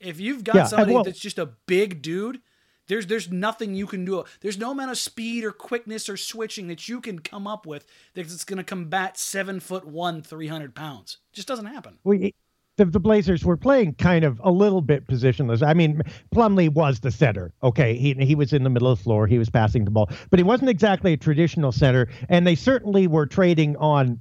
If 0.00 0.20
you've 0.20 0.44
got 0.44 0.54
yeah, 0.54 0.64
somebody 0.64 0.94
well, 0.94 1.04
that's 1.04 1.18
just 1.18 1.38
a 1.38 1.50
big 1.66 2.02
dude, 2.02 2.40
there's 2.88 3.06
there's 3.06 3.30
nothing 3.30 3.74
you 3.74 3.86
can 3.86 4.04
do. 4.04 4.24
There's 4.40 4.58
no 4.58 4.70
amount 4.70 4.90
of 4.90 4.98
speed 4.98 5.44
or 5.44 5.52
quickness 5.52 6.08
or 6.08 6.16
switching 6.16 6.68
that 6.68 6.88
you 6.88 7.00
can 7.00 7.18
come 7.18 7.46
up 7.46 7.66
with 7.66 7.86
that's 8.14 8.44
going 8.44 8.58
to 8.58 8.64
combat 8.64 9.18
seven 9.18 9.60
foot 9.60 9.86
one, 9.86 10.22
three 10.22 10.48
hundred 10.48 10.74
pounds. 10.74 11.18
It 11.32 11.36
just 11.36 11.48
doesn't 11.48 11.66
happen. 11.66 11.98
We 12.04 12.34
the, 12.78 12.86
the 12.86 13.00
Blazers 13.00 13.44
were 13.44 13.56
playing 13.56 13.94
kind 13.94 14.24
of 14.24 14.40
a 14.42 14.50
little 14.50 14.80
bit 14.80 15.06
positionless. 15.06 15.66
I 15.66 15.74
mean, 15.74 16.00
Plumlee 16.34 16.72
was 16.72 17.00
the 17.00 17.10
center. 17.10 17.52
Okay, 17.62 17.96
he 17.96 18.14
he 18.14 18.34
was 18.34 18.52
in 18.52 18.62
the 18.62 18.70
middle 18.70 18.90
of 18.90 18.98
the 18.98 19.04
floor. 19.04 19.26
He 19.26 19.38
was 19.38 19.50
passing 19.50 19.84
the 19.84 19.90
ball, 19.90 20.08
but 20.30 20.38
he 20.38 20.44
wasn't 20.44 20.70
exactly 20.70 21.12
a 21.12 21.16
traditional 21.16 21.72
center. 21.72 22.08
And 22.28 22.46
they 22.46 22.54
certainly 22.54 23.06
were 23.06 23.26
trading 23.26 23.76
on 23.76 24.20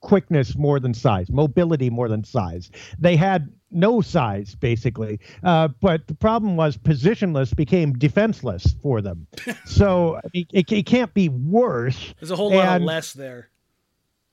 quickness 0.00 0.56
more 0.56 0.78
than 0.78 0.94
size, 0.94 1.30
mobility 1.30 1.90
more 1.90 2.08
than 2.08 2.22
size. 2.22 2.70
They 2.98 3.16
had 3.16 3.52
no 3.72 4.00
size 4.00 4.54
basically, 4.54 5.18
uh, 5.42 5.68
but 5.80 6.06
the 6.06 6.14
problem 6.14 6.56
was 6.56 6.76
positionless 6.76 7.54
became 7.56 7.92
defenseless 7.94 8.76
for 8.82 9.02
them. 9.02 9.26
so 9.66 10.20
it, 10.32 10.46
it, 10.52 10.72
it, 10.72 10.86
can't 10.86 11.12
be 11.12 11.28
worse. 11.28 12.14
There's 12.20 12.30
a 12.30 12.36
whole 12.36 12.52
and, 12.52 12.58
lot 12.58 12.82
less 12.82 13.12
there. 13.14 13.50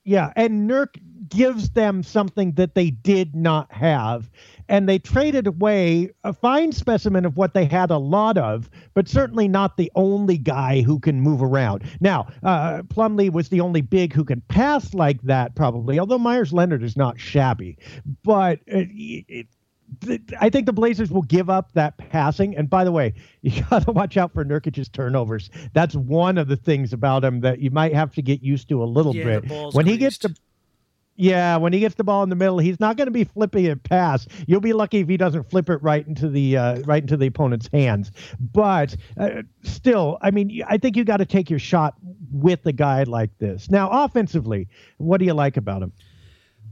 Yeah, 0.06 0.34
and 0.36 0.70
Nurk 0.70 1.00
gives 1.30 1.70
them 1.72 2.04
something 2.04 2.54
that 2.54 2.76
they 2.76 2.90
did 2.92 3.36
not 3.36 3.72
have. 3.72 4.30
And 4.70 4.88
they 4.88 5.00
traded 5.00 5.48
away 5.48 6.12
a 6.24 6.34
fine 6.34 6.72
specimen 6.72 7.26
of 7.26 7.38
what 7.38 7.54
they 7.54 7.66
had 7.66 7.90
a 7.90 7.98
lot 7.98 8.38
of, 8.38 8.70
but 8.94 9.08
certainly 9.08 9.48
not 9.48 9.78
the 9.78 9.92
only 9.96 10.38
guy 10.38 10.82
who 10.82 11.00
can 11.00 11.22
move 11.22 11.42
around. 11.42 11.84
Now, 12.00 12.28
uh, 12.44 12.84
Plumlee 12.84 13.32
was 13.32 13.50
the 13.50 13.62
only 13.62 13.82
big 13.82 14.14
who 14.14 14.24
can 14.24 14.42
pass 14.42 14.94
like 14.94 15.22
that, 15.24 15.56
probably, 15.56 16.00
although 16.00 16.18
Meyers 16.20 16.54
Leonard 16.54 16.84
is 16.84 16.96
not 16.96 17.20
shabby. 17.20 17.78
But 18.24 18.60
it, 18.68 18.90
it, 19.28 19.48
I 20.40 20.50
think 20.50 20.66
the 20.66 20.74
Blazers 20.74 21.12
will 21.12 21.22
give 21.22 21.50
up 21.50 21.72
that 21.74 21.98
passing. 21.98 22.56
And 22.58 22.70
by 22.70 22.84
the 22.84 22.92
way, 22.92 23.14
you 23.42 23.64
got 23.70 23.84
to 23.84 23.92
watch 23.92 24.18
out 24.18 24.34
for 24.34 24.44
Nurkic's 24.44 24.90
turnovers. 24.90 25.50
That's 25.74 25.96
one 25.96 26.38
of 26.38 26.48
the 26.48 26.58
things 26.58 26.94
about 26.94 27.24
him 27.24 27.42
that 27.42 27.60
you 27.60 27.72
might 27.72 27.94
have 27.94 28.14
to 28.16 28.22
get 28.22 28.42
used 28.42 28.70
to 28.70 28.84
a 28.84 28.86
little 28.86 29.16
yeah, 29.16 29.40
bit. 29.40 29.74
When 29.74 29.86
he 29.86 29.98
gets 29.98 30.18
to 30.20 30.34
yeah, 31.16 31.58
when 31.58 31.74
he 31.74 31.80
gets 31.80 31.96
the 31.96 32.04
ball 32.04 32.24
in 32.24 32.30
the 32.30 32.36
middle, 32.36 32.58
he's 32.58 32.80
not 32.80 32.98
going 32.98 33.06
to 33.06 33.12
be 33.12 33.24
flipping 33.24 33.66
it 33.66 33.84
past. 33.84 34.30
You'll 34.48 34.62
be 34.62 34.74
lucky 34.74 35.00
if 35.00 35.08
he 35.08 35.16
doesn't 35.16 35.50
flip 35.50 35.70
it 35.70 35.78
right 35.84 36.06
into 36.08 36.28
the 36.28 36.58
uh, 36.58 36.80
right 36.82 37.04
into 37.04 37.18
the 37.18 37.28
opponent's 37.28 37.70
hands. 37.72 38.12
But 38.40 38.96
uh, 39.18 39.44
still, 39.62 40.18
I 40.22 40.32
mean, 40.32 40.64
I 40.68 40.78
think 40.78 40.98
you 40.98 41.04
got 41.04 41.18
to 41.18 41.26
take 41.26 41.52
your 41.52 41.60
shot 41.60 41.96
with 42.32 42.66
a 42.66 42.72
guy 42.72 43.04
like 43.04 43.38
this. 43.38 43.70
Now, 43.70 43.90
offensively, 43.90 44.68
what 44.98 45.20
do 45.20 45.26
you 45.26 45.34
like 45.34 45.56
about 45.56 45.84
him? 45.84 45.94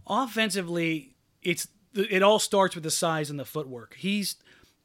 Offensively, 0.08 1.16
it's 1.44 1.68
it 1.94 2.24
all 2.24 2.40
starts 2.40 2.76
with 2.76 2.84
the 2.84 2.92
size 2.92 3.30
and 3.30 3.40
the 3.40 3.46
footwork. 3.46 3.96
He's 3.98 4.36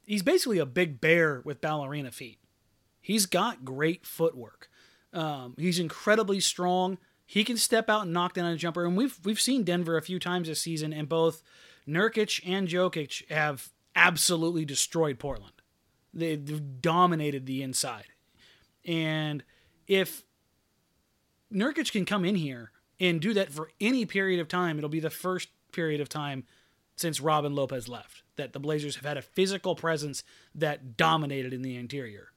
he's 0.05 0.23
basically 0.23 0.59
a 0.59 0.67
big 0.67 1.01
bear 1.01 1.43
with 1.45 1.61
ballerina 1.61 2.11
feet. 2.11 2.39
He's 3.01 3.27
got 3.27 3.65
great 3.65 4.07
footwork. 4.07 4.69
Um, 5.13 5.55
he's 5.57 5.79
incredibly 5.79 6.41
strong. 6.41 6.99
He 7.25 7.45
can 7.45 7.57
step 7.57 7.89
out 7.89 8.03
and 8.03 8.13
knock 8.13 8.35
down 8.35 8.47
a 8.47 8.57
jumper, 8.57 8.85
and 8.85 8.97
we've 8.97 9.19
we've 9.25 9.41
seen 9.41 9.65
Denver 9.65 9.97
a 9.97 10.03
few 10.03 10.19
times 10.19 10.49
this 10.49 10.61
season, 10.61 10.93
and 10.93 11.09
both 11.09 11.43
Nurkic 11.89 12.41
and 12.47 12.69
Jokic 12.69 13.29
have 13.31 13.71
absolutely 13.95 14.65
destroyed 14.65 15.19
Portland. 15.19 15.55
They've 16.13 16.81
dominated 16.81 17.47
the 17.47 17.63
inside, 17.63 18.07
and 18.85 19.43
if 19.87 20.25
Nurkic 21.53 21.93
can 21.93 22.05
come 22.05 22.25
in 22.25 22.37
here 22.37 22.73
and 22.99 23.21
do 23.21 23.35
that 23.35 23.53
for 23.53 23.71
any 23.81 24.07
period 24.07 24.41
of 24.41 24.49
time, 24.49 24.79
it'll 24.79 24.89
be 24.89 25.01
the 25.01 25.11
first 25.11 25.49
period 25.73 26.01
of 26.01 26.09
time 26.09 26.45
since 26.97 27.21
Robin 27.21 27.55
Lopez 27.55 27.89
left. 27.89 28.23
That 28.37 28.53
the 28.53 28.61
Blazers 28.61 28.97
have 28.97 29.05
had 29.05 29.17
a 29.17 29.23
physical 29.23 29.75
presence 29.75 30.25
that 30.55 30.97
dominated 30.97 31.53
in 31.53 31.63
the 31.63 31.77
interior. 31.77 32.33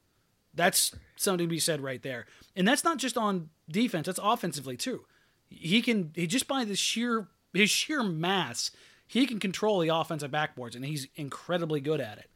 That's 0.53 0.95
something 1.15 1.45
to 1.45 1.49
be 1.49 1.59
said 1.59 1.81
right 1.81 2.01
there. 2.01 2.25
And 2.55 2.67
that's 2.67 2.83
not 2.83 2.97
just 2.97 3.17
on 3.17 3.49
defense, 3.69 4.05
that's 4.05 4.19
offensively 4.21 4.77
too. 4.77 5.05
He 5.49 5.81
can 5.81 6.11
he 6.15 6.27
just 6.27 6.47
by 6.47 6.63
the 6.63 6.75
sheer 6.75 7.27
his 7.53 7.69
sheer 7.69 8.03
mass, 8.03 8.71
he 9.07 9.25
can 9.25 9.39
control 9.39 9.79
the 9.79 9.89
offensive 9.89 10.31
backboards 10.31 10.75
and 10.75 10.85
he's 10.85 11.07
incredibly 11.15 11.79
good 11.79 12.01
at 12.01 12.17
it. 12.17 12.29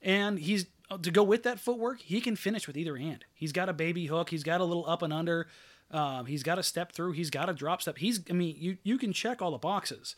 And 0.00 0.38
he's 0.38 0.66
to 1.02 1.10
go 1.10 1.22
with 1.22 1.42
that 1.42 1.60
footwork, 1.60 2.00
he 2.00 2.20
can 2.20 2.36
finish 2.36 2.66
with 2.66 2.76
either 2.76 2.96
hand. 2.96 3.24
He's 3.34 3.52
got 3.52 3.68
a 3.68 3.74
baby 3.74 4.06
hook, 4.06 4.30
he's 4.30 4.44
got 4.44 4.60
a 4.60 4.64
little 4.64 4.88
up 4.88 5.02
and 5.02 5.12
under, 5.12 5.48
um, 5.90 6.26
he's 6.26 6.42
got 6.42 6.58
a 6.58 6.62
step 6.62 6.92
through, 6.92 7.12
he's 7.12 7.30
got 7.30 7.48
a 7.48 7.52
drop 7.52 7.82
step. 7.82 7.98
He's 7.98 8.20
I 8.30 8.32
mean, 8.32 8.56
you 8.58 8.78
you 8.82 8.98
can 8.98 9.12
check 9.12 9.42
all 9.42 9.50
the 9.50 9.58
boxes. 9.58 10.16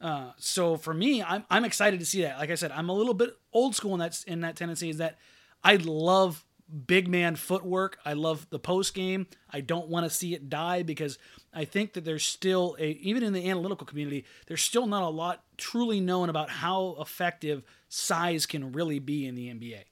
Uh, 0.00 0.32
so 0.36 0.76
for 0.76 0.92
me, 0.92 1.22
I'm 1.22 1.44
I'm 1.48 1.64
excited 1.64 2.00
to 2.00 2.06
see 2.06 2.22
that. 2.22 2.38
Like 2.38 2.50
I 2.50 2.54
said, 2.54 2.70
I'm 2.70 2.88
a 2.88 2.92
little 2.92 3.14
bit 3.14 3.30
old 3.52 3.74
school 3.74 3.94
in 3.94 4.00
that 4.00 4.22
in 4.26 4.40
that 4.40 4.56
tendency 4.56 4.90
is 4.90 4.98
that 4.98 5.18
I 5.64 5.76
love 5.76 6.44
big 6.86 7.08
man 7.08 7.36
footwork. 7.36 7.98
I 8.04 8.14
love 8.14 8.46
the 8.50 8.58
post 8.58 8.94
game. 8.94 9.26
I 9.50 9.60
don't 9.60 9.88
want 9.88 10.04
to 10.04 10.10
see 10.10 10.34
it 10.34 10.50
die 10.50 10.82
because 10.82 11.18
I 11.54 11.64
think 11.64 11.94
that 11.94 12.04
there's 12.04 12.24
still 12.24 12.76
a 12.78 12.90
even 12.90 13.22
in 13.22 13.32
the 13.32 13.48
analytical 13.48 13.86
community, 13.86 14.24
there's 14.46 14.62
still 14.62 14.86
not 14.86 15.02
a 15.02 15.08
lot 15.08 15.44
truly 15.56 16.00
known 16.00 16.28
about 16.28 16.50
how 16.50 16.96
effective 17.00 17.62
size 17.88 18.46
can 18.46 18.72
really 18.72 18.98
be 18.98 19.26
in 19.26 19.34
the 19.34 19.48
NBA. 19.48 19.84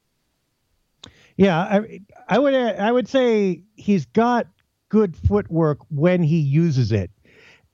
Yeah, 1.36 1.58
I, 1.58 2.00
I 2.28 2.38
would 2.38 2.54
I 2.54 2.92
would 2.92 3.08
say 3.08 3.62
he's 3.76 4.06
got 4.06 4.46
good 4.88 5.16
footwork 5.16 5.78
when 5.90 6.22
he 6.22 6.38
uses 6.38 6.92
it 6.92 7.10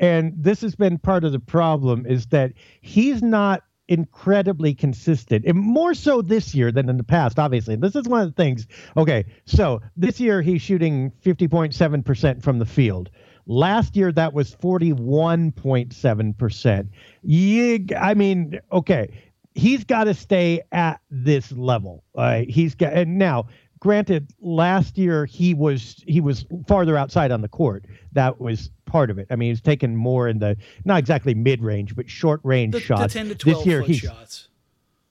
and 0.00 0.32
this 0.36 0.62
has 0.62 0.74
been 0.74 0.98
part 0.98 1.22
of 1.24 1.30
the 1.30 1.38
problem 1.38 2.04
is 2.06 2.26
that 2.28 2.54
he's 2.80 3.22
not 3.22 3.62
incredibly 3.86 4.74
consistent 4.74 5.44
and 5.44 5.58
more 5.58 5.92
so 5.94 6.22
this 6.22 6.54
year 6.54 6.72
than 6.72 6.88
in 6.88 6.96
the 6.96 7.04
past 7.04 7.38
obviously. 7.38 7.76
This 7.76 7.94
is 7.96 8.08
one 8.08 8.22
of 8.22 8.28
the 8.28 8.42
things 8.42 8.66
okay 8.96 9.26
so 9.44 9.82
this 9.96 10.18
year 10.20 10.40
he's 10.42 10.62
shooting 10.62 11.12
50.7% 11.24 12.42
from 12.42 12.58
the 12.58 12.66
field. 12.66 13.10
Last 13.46 13.96
year 13.96 14.12
that 14.12 14.32
was 14.32 14.54
41.7% 14.54 16.88
yeah, 17.22 17.78
i 18.00 18.14
mean 18.14 18.58
okay 18.72 19.10
he's 19.54 19.84
got 19.84 20.04
to 20.04 20.14
stay 20.14 20.62
at 20.72 21.00
this 21.10 21.52
level. 21.52 22.04
Uh, 22.14 22.42
he's 22.48 22.74
got 22.74 22.92
and 22.92 23.18
now 23.18 23.46
granted 23.80 24.32
last 24.40 24.96
year 24.98 25.24
he 25.24 25.54
was 25.54 26.02
he 26.06 26.20
was 26.20 26.44
farther 26.68 26.96
outside 26.96 27.32
on 27.32 27.40
the 27.40 27.48
court. 27.48 27.86
That 28.12 28.40
was 28.40 28.70
part 28.86 29.10
of 29.10 29.18
it. 29.18 29.26
I 29.30 29.36
mean 29.36 29.50
he's 29.50 29.60
taken 29.60 29.96
more 29.96 30.28
in 30.28 30.38
the 30.38 30.56
not 30.84 30.98
exactly 30.98 31.34
mid-range 31.34 31.96
but 31.96 32.08
short 32.08 32.40
range 32.44 32.74
the, 32.74 32.80
shots. 32.80 33.14
the 33.14 33.18
10 33.18 33.28
to 33.30 33.34
12 33.34 33.58
this 33.58 33.66
year 33.66 33.82
he's 33.82 33.98
shots. 33.98 34.48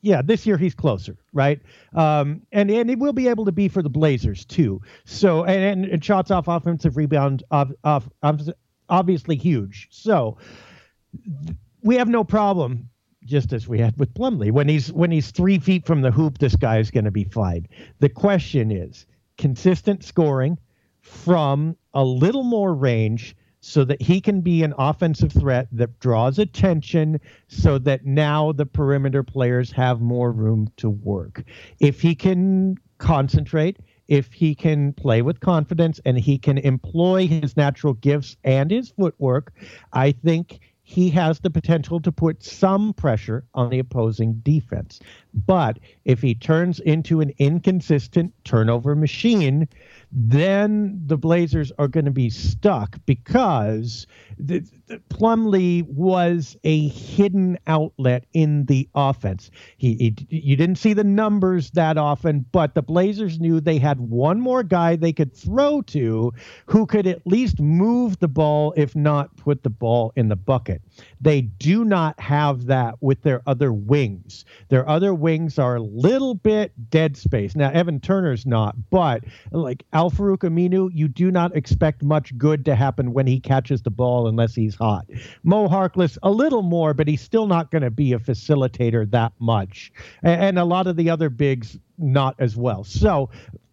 yeah 0.01 0.21
this 0.21 0.45
year 0.45 0.57
he's 0.57 0.75
closer 0.75 1.17
right? 1.33 1.59
Um, 1.93 2.43
and 2.51 2.69
and 2.69 2.89
he 2.89 2.95
will 2.95 3.13
be 3.13 3.27
able 3.27 3.45
to 3.45 3.51
be 3.51 3.67
for 3.67 3.81
the 3.81 3.89
blazers 3.89 4.45
too. 4.45 4.81
So 5.05 5.43
and, 5.43 5.83
and, 5.83 5.91
and 5.91 6.05
shots 6.05 6.31
off 6.31 6.47
offensive 6.47 6.95
rebound 6.95 7.43
off, 7.51 7.71
off, 7.83 8.07
obviously 8.89 9.35
huge. 9.35 9.87
So 9.91 10.37
we 11.81 11.95
have 11.95 12.07
no 12.07 12.23
problem 12.23 12.89
just 13.29 13.53
as 13.53 13.67
we 13.67 13.79
had 13.79 13.97
with 13.97 14.13
Plumlee. 14.13 14.51
When 14.51 14.67
he's 14.67 14.91
when 14.91 15.11
he's 15.11 15.31
three 15.31 15.59
feet 15.59 15.85
from 15.85 16.01
the 16.01 16.11
hoop, 16.11 16.37
this 16.37 16.55
guy 16.55 16.79
is 16.79 16.91
going 16.91 17.05
to 17.05 17.11
be 17.11 17.25
fine. 17.25 17.67
The 17.99 18.09
question 18.09 18.71
is 18.71 19.05
consistent 19.37 20.03
scoring 20.03 20.57
from 21.01 21.77
a 21.93 22.03
little 22.03 22.43
more 22.43 22.73
range 22.73 23.35
so 23.61 23.83
that 23.83 24.01
he 24.01 24.21
can 24.21 24.41
be 24.41 24.63
an 24.63 24.73
offensive 24.77 25.31
threat 25.31 25.67
that 25.71 25.99
draws 25.99 26.39
attention 26.39 27.19
so 27.47 27.77
that 27.77 28.05
now 28.05 28.51
the 28.51 28.65
perimeter 28.65 29.23
players 29.23 29.71
have 29.71 29.99
more 29.99 30.31
room 30.31 30.71
to 30.77 30.89
work. 30.89 31.43
If 31.79 32.01
he 32.01 32.15
can 32.15 32.77
concentrate, 32.99 33.77
if 34.07 34.31
he 34.33 34.55
can 34.55 34.93
play 34.93 35.21
with 35.21 35.39
confidence 35.39 35.99
and 36.05 36.17
he 36.17 36.37
can 36.37 36.57
employ 36.57 37.27
his 37.27 37.55
natural 37.55 37.93
gifts 37.93 38.37
and 38.43 38.71
his 38.71 38.89
footwork, 38.91 39.53
I 39.93 40.11
think 40.11 40.59
he 40.89 41.11
has 41.11 41.39
the 41.39 41.51
potential 41.51 41.99
to 41.99 42.11
put 42.11 42.41
some 42.41 42.95
pressure 42.95 43.43
on 43.53 43.69
the 43.69 43.77
opposing 43.77 44.33
defense. 44.41 44.99
But 45.45 45.77
if 46.03 46.19
he 46.19 46.33
turns 46.33 46.79
into 46.79 47.21
an 47.21 47.31
inconsistent 47.37 48.33
turnover 48.43 48.95
machine, 48.95 49.67
then 50.11 51.01
the 51.05 51.17
Blazers 51.17 51.71
are 51.77 51.87
going 51.87 52.05
to 52.05 52.11
be 52.11 52.29
stuck 52.29 52.97
because 53.05 54.07
the, 54.39 54.63
the 54.87 54.99
Plumlee 55.09 55.85
was 55.87 56.57
a 56.63 56.87
hidden 56.87 57.59
outlet 57.67 58.25
in 58.33 58.65
the 58.65 58.89
offense. 58.95 59.51
He, 59.77 59.95
he, 59.95 60.15
you 60.29 60.55
didn't 60.55 60.77
see 60.77 60.93
the 60.93 61.03
numbers 61.03 61.71
that 61.71 61.97
often, 61.97 62.45
but 62.51 62.73
the 62.73 62.81
Blazers 62.81 63.39
knew 63.39 63.59
they 63.59 63.77
had 63.77 63.99
one 63.99 64.39
more 64.39 64.63
guy 64.63 64.95
they 64.95 65.13
could 65.13 65.35
throw 65.35 65.81
to 65.83 66.33
who 66.65 66.85
could 66.85 67.05
at 67.05 67.25
least 67.27 67.59
move 67.59 68.19
the 68.19 68.27
ball, 68.27 68.73
if 68.75 68.95
not 68.95 69.35
put 69.37 69.63
the 69.63 69.69
ball 69.69 70.11
in 70.15 70.29
the 70.29 70.35
bucket. 70.35 70.81
They 71.21 71.41
do 71.41 71.85
not 71.85 72.19
have 72.19 72.65
that 72.65 72.95
with 73.01 73.21
their 73.21 73.41
other 73.45 73.71
wings. 73.71 74.45
Their 74.69 74.87
other 74.87 75.13
wings 75.13 75.59
are 75.59 75.75
a 75.75 75.81
little 75.81 76.33
bit 76.33 76.71
dead 76.89 77.15
space. 77.15 77.55
Now 77.55 77.69
Evan 77.71 77.99
Turner's 77.99 78.45
not, 78.45 78.75
but 78.89 79.23
like 79.51 79.83
Al 79.99 80.09
Farouq 80.09 80.37
Aminu, 80.37 80.89
you 80.93 81.09
do 81.09 81.29
not 81.29 81.53
expect 81.57 82.03
much 82.03 82.37
good 82.37 82.63
to 82.63 82.73
happen 82.73 83.11
when 83.11 83.27
he 83.27 83.37
catches 83.37 83.81
the 83.81 83.89
ball 83.89 84.29
unless 84.29 84.55
he's 84.55 84.73
hot. 84.73 85.05
Mo 85.43 85.67
Harkless, 85.67 86.17
a 86.23 86.31
little 86.31 86.61
more, 86.61 86.93
but 86.93 87.05
he's 87.05 87.19
still 87.21 87.47
not 87.47 87.69
going 87.69 87.81
to 87.81 87.91
be 87.91 88.13
a 88.13 88.17
facilitator 88.17 89.11
that 89.11 89.33
much. 89.39 89.91
And, 90.23 90.41
and 90.41 90.59
a 90.59 90.63
lot 90.63 90.87
of 90.87 90.95
the 90.95 91.09
other 91.09 91.29
bigs, 91.29 91.77
not 91.97 92.33
as 92.39 92.55
well. 92.55 92.85
So 92.85 93.29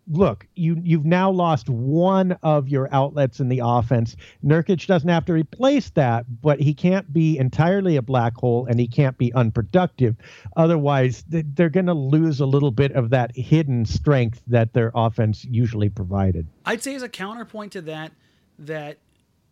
look, 0.08 0.46
you 0.54 0.80
you've 0.82 1.04
now 1.04 1.30
lost 1.30 1.68
one 1.68 2.32
of 2.42 2.68
your 2.68 2.88
outlets 2.92 3.40
in 3.40 3.48
the 3.48 3.60
offense. 3.62 4.16
Nurkic 4.44 4.86
doesn't 4.86 5.08
have 5.08 5.24
to 5.26 5.32
replace 5.32 5.90
that, 5.90 6.24
but 6.42 6.60
he 6.60 6.74
can't 6.74 7.12
be 7.12 7.38
entirely 7.38 7.96
a 7.96 8.02
black 8.02 8.36
hole 8.36 8.66
and 8.66 8.78
he 8.78 8.86
can't 8.86 9.18
be 9.18 9.32
unproductive. 9.34 10.16
Otherwise, 10.56 11.24
they're 11.28 11.68
going 11.68 11.86
to 11.86 11.94
lose 11.94 12.40
a 12.40 12.46
little 12.46 12.70
bit 12.70 12.92
of 12.92 13.10
that 13.10 13.34
hidden 13.36 13.84
strength 13.84 14.42
that 14.46 14.72
their 14.72 14.92
offense 14.94 15.44
usually 15.44 15.88
provided. 15.88 16.46
I'd 16.64 16.82
say 16.82 16.94
as 16.94 17.02
a 17.02 17.08
counterpoint 17.08 17.72
to 17.72 17.82
that 17.82 18.12
that 18.58 18.98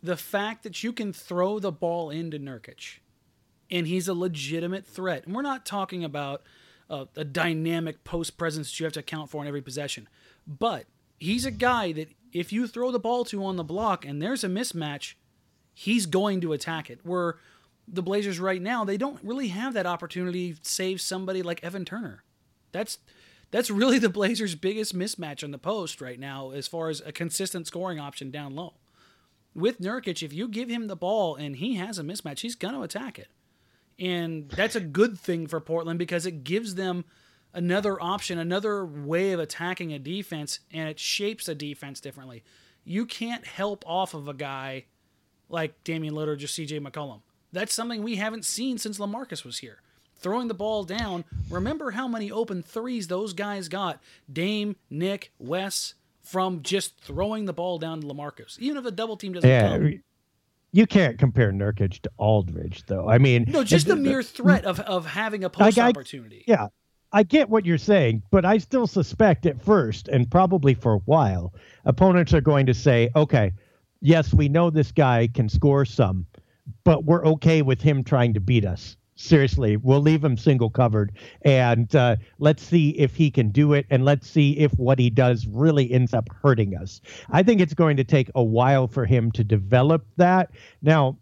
the 0.01 0.17
fact 0.17 0.63
that 0.63 0.83
you 0.83 0.93
can 0.93 1.11
throw 1.11 1.59
the 1.59 1.71
ball 1.71 2.09
into 2.09 2.39
Nurkic 2.39 2.99
and 3.71 3.87
he's 3.87 4.07
a 4.07 4.13
legitimate 4.13 4.85
threat. 4.85 5.25
And 5.25 5.35
we're 5.35 5.41
not 5.41 5.65
talking 5.65 6.03
about 6.03 6.43
a, 6.89 7.07
a 7.15 7.23
dynamic 7.23 8.03
post 8.03 8.37
presence 8.37 8.69
that 8.69 8.79
you 8.79 8.83
have 8.85 8.93
to 8.93 8.99
account 8.99 9.29
for 9.29 9.41
in 9.41 9.47
every 9.47 9.61
possession 9.61 10.07
but 10.47 10.85
he's 11.19 11.45
a 11.45 11.51
guy 11.51 11.91
that 11.93 12.09
if 12.31 12.51
you 12.51 12.67
throw 12.67 12.91
the 12.91 12.99
ball 12.99 13.25
to 13.25 13.43
on 13.43 13.55
the 13.55 13.63
block 13.63 14.05
and 14.05 14.21
there's 14.21 14.43
a 14.43 14.49
mismatch, 14.49 15.13
he's 15.73 16.05
going 16.05 16.41
to 16.41 16.53
attack 16.53 16.89
it. 16.89 16.99
Where 17.03 17.37
the 17.87 18.01
Blazers 18.01 18.39
right 18.39 18.61
now, 18.61 18.83
they 18.83 18.97
don't 18.97 19.23
really 19.23 19.49
have 19.49 19.73
that 19.73 19.85
opportunity 19.85 20.53
to 20.53 20.59
save 20.63 21.01
somebody 21.01 21.41
like 21.41 21.63
Evan 21.63 21.85
Turner. 21.85 22.23
That's 22.71 22.99
that's 23.51 23.69
really 23.69 23.99
the 23.99 24.09
Blazers' 24.09 24.55
biggest 24.55 24.97
mismatch 24.97 25.43
on 25.43 25.51
the 25.51 25.57
post 25.57 26.01
right 26.01 26.19
now 26.19 26.51
as 26.51 26.67
far 26.67 26.89
as 26.89 27.01
a 27.05 27.11
consistent 27.11 27.67
scoring 27.67 27.99
option 27.99 28.31
down 28.31 28.55
low. 28.55 28.73
With 29.53 29.79
Nurkic, 29.79 30.21
if 30.21 30.33
you 30.33 30.49
give 30.49 30.67
him 30.67 30.87
the 30.87 30.95
ball 30.95 31.35
and 31.35 31.55
he 31.55 31.75
has 31.75 31.97
a 31.97 32.03
mismatch, 32.03 32.39
he's 32.39 32.55
going 32.55 32.73
to 32.73 32.81
attack 32.81 33.17
it. 33.17 33.29
And 33.97 34.49
that's 34.49 34.75
a 34.75 34.81
good 34.81 35.17
thing 35.17 35.47
for 35.47 35.61
Portland 35.61 35.99
because 35.99 36.25
it 36.25 36.43
gives 36.43 36.75
them– 36.75 37.05
another 37.55 38.01
option, 38.01 38.37
another 38.37 38.85
way 38.85 39.31
of 39.31 39.39
attacking 39.39 39.93
a 39.93 39.99
defense, 39.99 40.59
and 40.71 40.87
it 40.87 40.99
shapes 40.99 41.47
a 41.47 41.55
defense 41.55 41.99
differently. 41.99 42.43
You 42.83 43.05
can't 43.05 43.45
help 43.45 43.83
off 43.87 44.13
of 44.13 44.27
a 44.27 44.33
guy 44.33 44.85
like 45.49 45.83
Damian 45.83 46.13
Lillard 46.13 46.43
or 46.43 46.47
CJ 46.47 46.85
McCollum. 46.85 47.21
That's 47.51 47.73
something 47.73 48.03
we 48.03 48.17
haven't 48.17 48.45
seen 48.45 48.77
since 48.77 48.99
Lamarcus 48.99 49.43
was 49.43 49.59
here. 49.59 49.81
Throwing 50.17 50.47
the 50.47 50.53
ball 50.53 50.83
down, 50.83 51.23
remember 51.49 51.91
how 51.91 52.07
many 52.07 52.31
open 52.31 52.61
threes 52.61 53.07
those 53.07 53.33
guys 53.33 53.67
got 53.67 54.01
Dame, 54.31 54.75
Nick, 54.89 55.31
Wes, 55.39 55.95
from 56.21 56.61
just 56.61 56.99
throwing 56.99 57.45
the 57.45 57.53
ball 57.53 57.79
down 57.79 58.01
to 58.01 58.07
Lamarcus, 58.07 58.59
even 58.59 58.77
if 58.77 58.85
a 58.85 58.91
double 58.91 59.17
team 59.17 59.33
doesn't 59.33 59.49
yeah, 59.49 59.69
come. 59.69 60.01
You 60.71 60.87
can't 60.87 61.17
compare 61.17 61.53
Nurkic 61.53 62.01
to 62.01 62.11
Aldridge, 62.17 62.83
though. 62.87 63.07
I 63.07 63.17
mean, 63.17 63.45
no, 63.47 63.63
just 63.63 63.87
the, 63.87 63.95
the 63.95 64.01
mere 64.01 64.23
threat 64.23 64.65
of, 64.65 64.79
of 64.81 65.05
having 65.05 65.43
a 65.43 65.49
post 65.49 65.77
I, 65.77 65.89
opportunity. 65.89 66.43
Yeah, 66.47 66.67
I 67.15 67.23
get 67.23 67.49
what 67.49 67.65
you're 67.65 67.77
saying, 67.77 68.23
but 68.29 68.43
I 68.43 68.57
still 68.57 68.87
suspect 68.87 69.45
at 69.45 69.63
first, 69.63 70.09
and 70.09 70.29
probably 70.29 70.73
for 70.73 70.95
a 70.95 71.01
while, 71.05 71.53
opponents 71.85 72.33
are 72.33 72.41
going 72.41 72.65
to 72.65 72.73
say, 72.73 73.09
okay, 73.15 73.53
yes, 74.01 74.33
we 74.33 74.49
know 74.49 74.69
this 74.69 74.91
guy 74.91 75.29
can 75.33 75.47
score 75.47 75.85
some, 75.85 76.25
but 76.83 77.05
we're 77.05 77.25
okay 77.25 77.61
with 77.61 77.79
him 77.79 78.03
trying 78.03 78.33
to 78.33 78.41
beat 78.41 78.65
us. 78.65 78.97
Seriously, 79.15 79.77
we'll 79.77 80.01
leave 80.01 80.25
him 80.25 80.35
single 80.35 80.69
covered 80.69 81.13
and 81.43 81.95
uh, 81.95 82.17
let's 82.39 82.61
see 82.61 82.89
if 82.89 83.15
he 83.15 83.31
can 83.31 83.47
do 83.47 83.71
it 83.71 83.85
and 83.89 84.03
let's 84.03 84.29
see 84.29 84.57
if 84.57 84.73
what 84.73 84.99
he 84.99 85.09
does 85.09 85.47
really 85.47 85.89
ends 85.93 86.13
up 86.13 86.27
hurting 86.43 86.75
us. 86.75 86.99
I 87.29 87.43
think 87.43 87.61
it's 87.61 87.73
going 87.73 87.95
to 87.95 88.03
take 88.03 88.29
a 88.35 88.43
while 88.43 88.87
for 88.87 89.05
him 89.05 89.31
to 89.31 89.43
develop 89.45 90.05
that. 90.17 90.51
Now, 90.81 91.17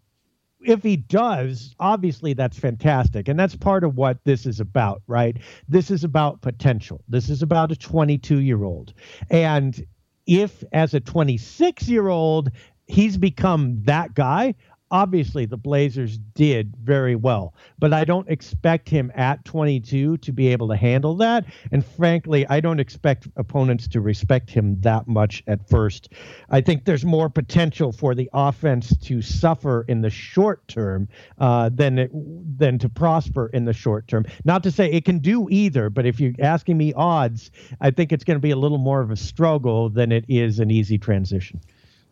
if 0.64 0.82
he 0.82 0.96
does, 0.96 1.74
obviously 1.78 2.32
that's 2.32 2.58
fantastic. 2.58 3.28
And 3.28 3.38
that's 3.38 3.56
part 3.56 3.84
of 3.84 3.96
what 3.96 4.18
this 4.24 4.46
is 4.46 4.60
about, 4.60 5.02
right? 5.06 5.36
This 5.68 5.90
is 5.90 6.04
about 6.04 6.40
potential. 6.40 7.02
This 7.08 7.28
is 7.28 7.42
about 7.42 7.72
a 7.72 7.76
22 7.76 8.40
year 8.40 8.64
old. 8.64 8.94
And 9.30 9.86
if, 10.26 10.64
as 10.72 10.94
a 10.94 11.00
26 11.00 11.88
year 11.88 12.08
old, 12.08 12.50
he's 12.86 13.16
become 13.16 13.82
that 13.84 14.14
guy, 14.14 14.54
obviously 14.94 15.44
the 15.44 15.56
Blazers 15.56 16.18
did 16.18 16.76
very 16.76 17.16
well, 17.16 17.52
but 17.80 17.92
I 17.92 18.04
don't 18.04 18.28
expect 18.30 18.88
him 18.88 19.10
at 19.16 19.44
22 19.44 20.18
to 20.18 20.32
be 20.32 20.46
able 20.46 20.68
to 20.68 20.76
handle 20.76 21.16
that. 21.16 21.44
And 21.72 21.84
frankly, 21.84 22.46
I 22.46 22.60
don't 22.60 22.78
expect 22.78 23.26
opponents 23.34 23.88
to 23.88 24.00
respect 24.00 24.50
him 24.50 24.80
that 24.82 25.08
much 25.08 25.42
at 25.48 25.68
first. 25.68 26.10
I 26.48 26.60
think 26.60 26.84
there's 26.84 27.04
more 27.04 27.28
potential 27.28 27.90
for 27.90 28.14
the 28.14 28.30
offense 28.32 28.96
to 28.98 29.20
suffer 29.20 29.84
in 29.88 30.00
the 30.00 30.10
short 30.10 30.66
term 30.68 31.08
uh, 31.40 31.70
than 31.72 31.98
it, 31.98 32.12
than 32.56 32.78
to 32.78 32.88
prosper 32.88 33.50
in 33.52 33.64
the 33.64 33.72
short 33.72 34.06
term. 34.06 34.24
Not 34.44 34.62
to 34.62 34.70
say 34.70 34.92
it 34.92 35.04
can 35.04 35.18
do 35.18 35.48
either, 35.50 35.90
but 35.90 36.06
if 36.06 36.20
you're 36.20 36.34
asking 36.38 36.78
me 36.78 36.92
odds, 36.92 37.50
I 37.80 37.90
think 37.90 38.12
it's 38.12 38.22
going 38.22 38.36
to 38.36 38.42
be 38.42 38.52
a 38.52 38.56
little 38.56 38.78
more 38.78 39.00
of 39.00 39.10
a 39.10 39.16
struggle 39.16 39.88
than 39.88 40.12
it 40.12 40.24
is 40.28 40.60
an 40.60 40.70
easy 40.70 40.98
transition. 40.98 41.60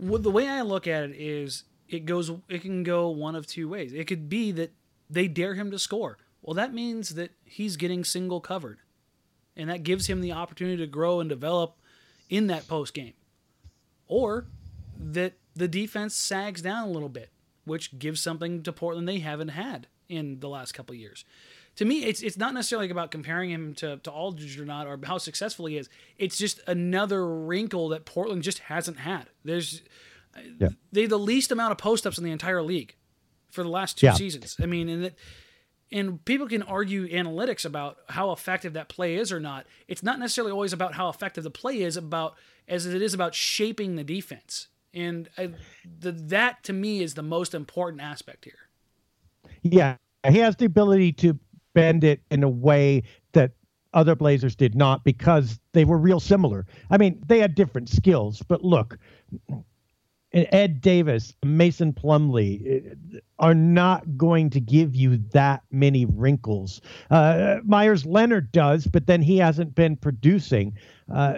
Well, 0.00 0.20
the 0.20 0.32
way 0.32 0.48
I 0.48 0.62
look 0.62 0.88
at 0.88 1.04
it 1.04 1.16
is 1.16 1.62
it 1.92 2.06
goes 2.06 2.30
it 2.48 2.62
can 2.62 2.82
go 2.82 3.08
one 3.08 3.34
of 3.34 3.46
two 3.46 3.68
ways. 3.68 3.92
It 3.92 4.06
could 4.06 4.28
be 4.28 4.52
that 4.52 4.72
they 5.10 5.28
dare 5.28 5.54
him 5.54 5.70
to 5.70 5.78
score. 5.78 6.18
Well, 6.42 6.54
that 6.54 6.74
means 6.74 7.10
that 7.10 7.32
he's 7.44 7.76
getting 7.76 8.04
single 8.04 8.40
covered. 8.40 8.78
And 9.56 9.68
that 9.68 9.82
gives 9.82 10.06
him 10.06 10.20
the 10.20 10.32
opportunity 10.32 10.78
to 10.78 10.86
grow 10.86 11.20
and 11.20 11.28
develop 11.28 11.76
in 12.30 12.46
that 12.46 12.66
post 12.66 12.94
game. 12.94 13.12
Or 14.08 14.46
that 14.98 15.34
the 15.54 15.68
defense 15.68 16.14
sags 16.14 16.62
down 16.62 16.88
a 16.88 16.90
little 16.90 17.08
bit, 17.08 17.30
which 17.64 17.98
gives 17.98 18.20
something 18.20 18.62
to 18.62 18.72
Portland 18.72 19.08
they 19.08 19.18
haven't 19.18 19.48
had 19.48 19.86
in 20.08 20.40
the 20.40 20.48
last 20.48 20.72
couple 20.72 20.94
years. 20.94 21.24
To 21.76 21.84
me, 21.84 22.04
it's 22.04 22.22
it's 22.22 22.36
not 22.36 22.52
necessarily 22.52 22.90
about 22.90 23.10
comparing 23.10 23.50
him 23.50 23.74
to, 23.76 23.96
to 23.98 24.10
Aldridge 24.10 24.58
or 24.58 24.66
not 24.66 24.86
or 24.86 24.98
how 25.04 25.18
successful 25.18 25.66
he 25.66 25.78
is. 25.78 25.88
It's 26.18 26.36
just 26.36 26.60
another 26.66 27.26
wrinkle 27.26 27.88
that 27.90 28.04
Portland 28.04 28.42
just 28.42 28.58
hasn't 28.60 28.98
had. 28.98 29.30
There's 29.44 29.82
yeah. 30.58 30.68
They 30.92 31.06
the 31.06 31.18
least 31.18 31.52
amount 31.52 31.72
of 31.72 31.78
post 31.78 32.06
ups 32.06 32.18
in 32.18 32.24
the 32.24 32.30
entire 32.30 32.62
league 32.62 32.94
for 33.50 33.62
the 33.62 33.68
last 33.68 33.98
two 33.98 34.06
yeah. 34.06 34.14
seasons. 34.14 34.56
I 34.60 34.66
mean, 34.66 34.88
and 34.88 35.04
that, 35.04 35.14
and 35.90 36.24
people 36.24 36.48
can 36.48 36.62
argue 36.62 37.08
analytics 37.08 37.64
about 37.64 37.98
how 38.08 38.32
effective 38.32 38.72
that 38.72 38.88
play 38.88 39.16
is 39.16 39.30
or 39.30 39.40
not. 39.40 39.66
It's 39.88 40.02
not 40.02 40.18
necessarily 40.18 40.52
always 40.52 40.72
about 40.72 40.94
how 40.94 41.08
effective 41.08 41.44
the 41.44 41.50
play 41.50 41.82
is 41.82 41.96
about 41.96 42.34
as 42.66 42.86
it 42.86 43.02
is 43.02 43.12
about 43.12 43.34
shaping 43.34 43.96
the 43.96 44.04
defense. 44.04 44.68
And 44.94 45.28
I, 45.36 45.50
the, 46.00 46.12
that 46.12 46.62
to 46.64 46.72
me 46.72 47.02
is 47.02 47.14
the 47.14 47.22
most 47.22 47.54
important 47.54 48.02
aspect 48.02 48.44
here. 48.44 48.54
Yeah, 49.62 49.96
he 50.28 50.38
has 50.38 50.56
the 50.56 50.64
ability 50.64 51.12
to 51.14 51.38
bend 51.74 52.04
it 52.04 52.20
in 52.30 52.42
a 52.42 52.48
way 52.48 53.02
that 53.32 53.52
other 53.94 54.14
Blazers 54.14 54.56
did 54.56 54.74
not 54.74 55.04
because 55.04 55.60
they 55.72 55.84
were 55.84 55.98
real 55.98 56.20
similar. 56.20 56.66
I 56.90 56.98
mean, 56.98 57.22
they 57.26 57.38
had 57.38 57.54
different 57.54 57.88
skills, 57.88 58.42
but 58.46 58.62
look, 58.62 58.98
Ed 60.32 60.80
Davis, 60.80 61.34
Mason 61.44 61.92
Plumlee 61.92 62.92
uh, 62.92 63.18
are 63.38 63.54
not 63.54 64.16
going 64.16 64.50
to 64.50 64.60
give 64.60 64.94
you 64.94 65.18
that 65.32 65.62
many 65.70 66.06
wrinkles. 66.06 66.80
Uh, 67.10 67.58
Meyers 67.64 68.06
Leonard 68.06 68.50
does, 68.52 68.86
but 68.86 69.06
then 69.06 69.20
he 69.20 69.38
hasn't 69.38 69.74
been 69.74 69.96
producing. 69.96 70.76
Uh, 71.12 71.34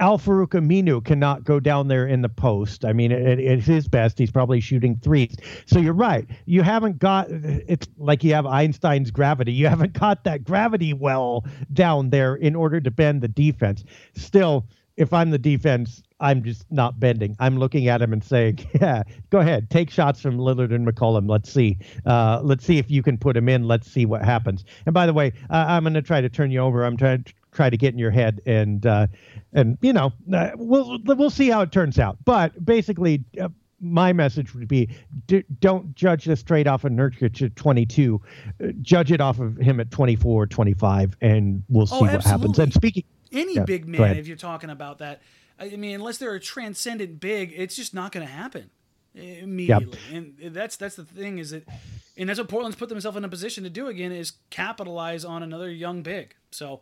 Al 0.00 0.18
Farouq 0.18 0.48
Aminu 0.48 1.04
cannot 1.04 1.44
go 1.44 1.60
down 1.60 1.86
there 1.86 2.06
in 2.06 2.22
the 2.22 2.28
post. 2.28 2.84
I 2.84 2.92
mean, 2.92 3.12
at, 3.12 3.38
at 3.38 3.60
his 3.60 3.86
best, 3.86 4.18
he's 4.18 4.32
probably 4.32 4.60
shooting 4.60 4.96
threes. 4.96 5.36
So 5.66 5.78
you're 5.78 5.92
right. 5.92 6.26
You 6.44 6.62
haven't 6.62 6.98
got 6.98 7.28
it's 7.30 7.86
like 7.98 8.24
you 8.24 8.34
have 8.34 8.44
Einstein's 8.44 9.12
gravity. 9.12 9.52
You 9.52 9.68
haven't 9.68 9.92
got 9.92 10.24
that 10.24 10.44
gravity 10.44 10.92
well 10.92 11.44
down 11.72 12.10
there 12.10 12.34
in 12.34 12.56
order 12.56 12.80
to 12.80 12.90
bend 12.90 13.22
the 13.22 13.28
defense. 13.28 13.84
Still, 14.14 14.66
if 14.96 15.12
I'm 15.12 15.30
the 15.30 15.38
defense, 15.38 16.02
I'm 16.20 16.42
just 16.42 16.70
not 16.70 17.00
bending. 17.00 17.36
I'm 17.40 17.58
looking 17.58 17.88
at 17.88 18.00
him 18.00 18.12
and 18.12 18.22
saying, 18.22 18.66
"Yeah, 18.80 19.02
go 19.30 19.40
ahead, 19.40 19.70
take 19.70 19.90
shots 19.90 20.20
from 20.20 20.38
Lillard 20.38 20.72
and 20.72 20.86
McCollum. 20.86 21.28
Let's 21.28 21.52
see, 21.52 21.78
uh, 22.06 22.40
let's 22.42 22.64
see 22.64 22.78
if 22.78 22.90
you 22.90 23.02
can 23.02 23.18
put 23.18 23.36
him 23.36 23.48
in. 23.48 23.66
Let's 23.66 23.90
see 23.90 24.06
what 24.06 24.22
happens." 24.22 24.64
And 24.86 24.94
by 24.94 25.06
the 25.06 25.12
way, 25.12 25.32
uh, 25.50 25.64
I'm 25.68 25.82
going 25.82 25.94
to 25.94 26.02
try 26.02 26.20
to 26.20 26.28
turn 26.28 26.50
you 26.50 26.60
over. 26.60 26.84
I'm 26.84 26.96
trying 26.96 27.24
to 27.24 27.32
try 27.52 27.70
to 27.70 27.76
get 27.76 27.92
in 27.92 27.98
your 27.98 28.10
head, 28.10 28.40
and 28.46 28.86
uh, 28.86 29.06
and 29.52 29.78
you 29.82 29.92
know, 29.92 30.12
uh, 30.32 30.50
we'll 30.54 30.98
we'll 31.04 31.30
see 31.30 31.48
how 31.48 31.62
it 31.62 31.72
turns 31.72 31.98
out. 31.98 32.18
But 32.24 32.64
basically. 32.64 33.24
Uh, 33.40 33.48
my 33.84 34.12
message 34.12 34.54
would 34.54 34.68
be 34.68 34.88
d- 35.26 35.42
don't 35.58 35.92
judge 35.96 36.24
this 36.24 36.40
trade 36.44 36.68
off 36.68 36.84
of 36.84 36.92
Nurkic 36.92 37.42
at 37.42 37.56
22. 37.56 38.20
Uh, 38.62 38.68
judge 38.80 39.10
it 39.10 39.20
off 39.20 39.40
of 39.40 39.56
him 39.56 39.80
at 39.80 39.90
24, 39.90 40.46
25, 40.46 41.16
and 41.20 41.64
we'll 41.68 41.88
see 41.88 41.96
oh, 41.96 42.02
what 42.02 42.24
happens. 42.24 42.60
And 42.60 42.72
speaking, 42.72 43.02
any 43.32 43.54
yeah, 43.54 43.64
big 43.64 43.86
man, 43.86 44.16
if 44.16 44.26
you're 44.26 44.36
talking 44.36 44.70
about 44.70 44.98
that, 44.98 45.22
I 45.58 45.76
mean, 45.76 45.94
unless 45.94 46.18
they're 46.18 46.34
a 46.34 46.40
transcendent 46.40 47.20
big, 47.20 47.52
it's 47.56 47.76
just 47.76 47.94
not 47.94 48.12
going 48.12 48.26
to 48.26 48.32
happen 48.32 48.70
immediately. 49.14 49.98
Yep. 50.10 50.34
And 50.40 50.54
that's 50.54 50.76
that's 50.76 50.96
the 50.96 51.04
thing 51.04 51.38
is 51.38 51.50
that, 51.50 51.66
and 52.16 52.28
that's 52.28 52.38
what 52.38 52.48
Portland's 52.48 52.76
put 52.76 52.88
themselves 52.88 53.16
in 53.16 53.24
a 53.24 53.28
position 53.28 53.64
to 53.64 53.70
do 53.70 53.88
again 53.88 54.12
is 54.12 54.32
capitalize 54.50 55.24
on 55.24 55.42
another 55.42 55.70
young 55.70 56.02
big. 56.02 56.34
So 56.50 56.80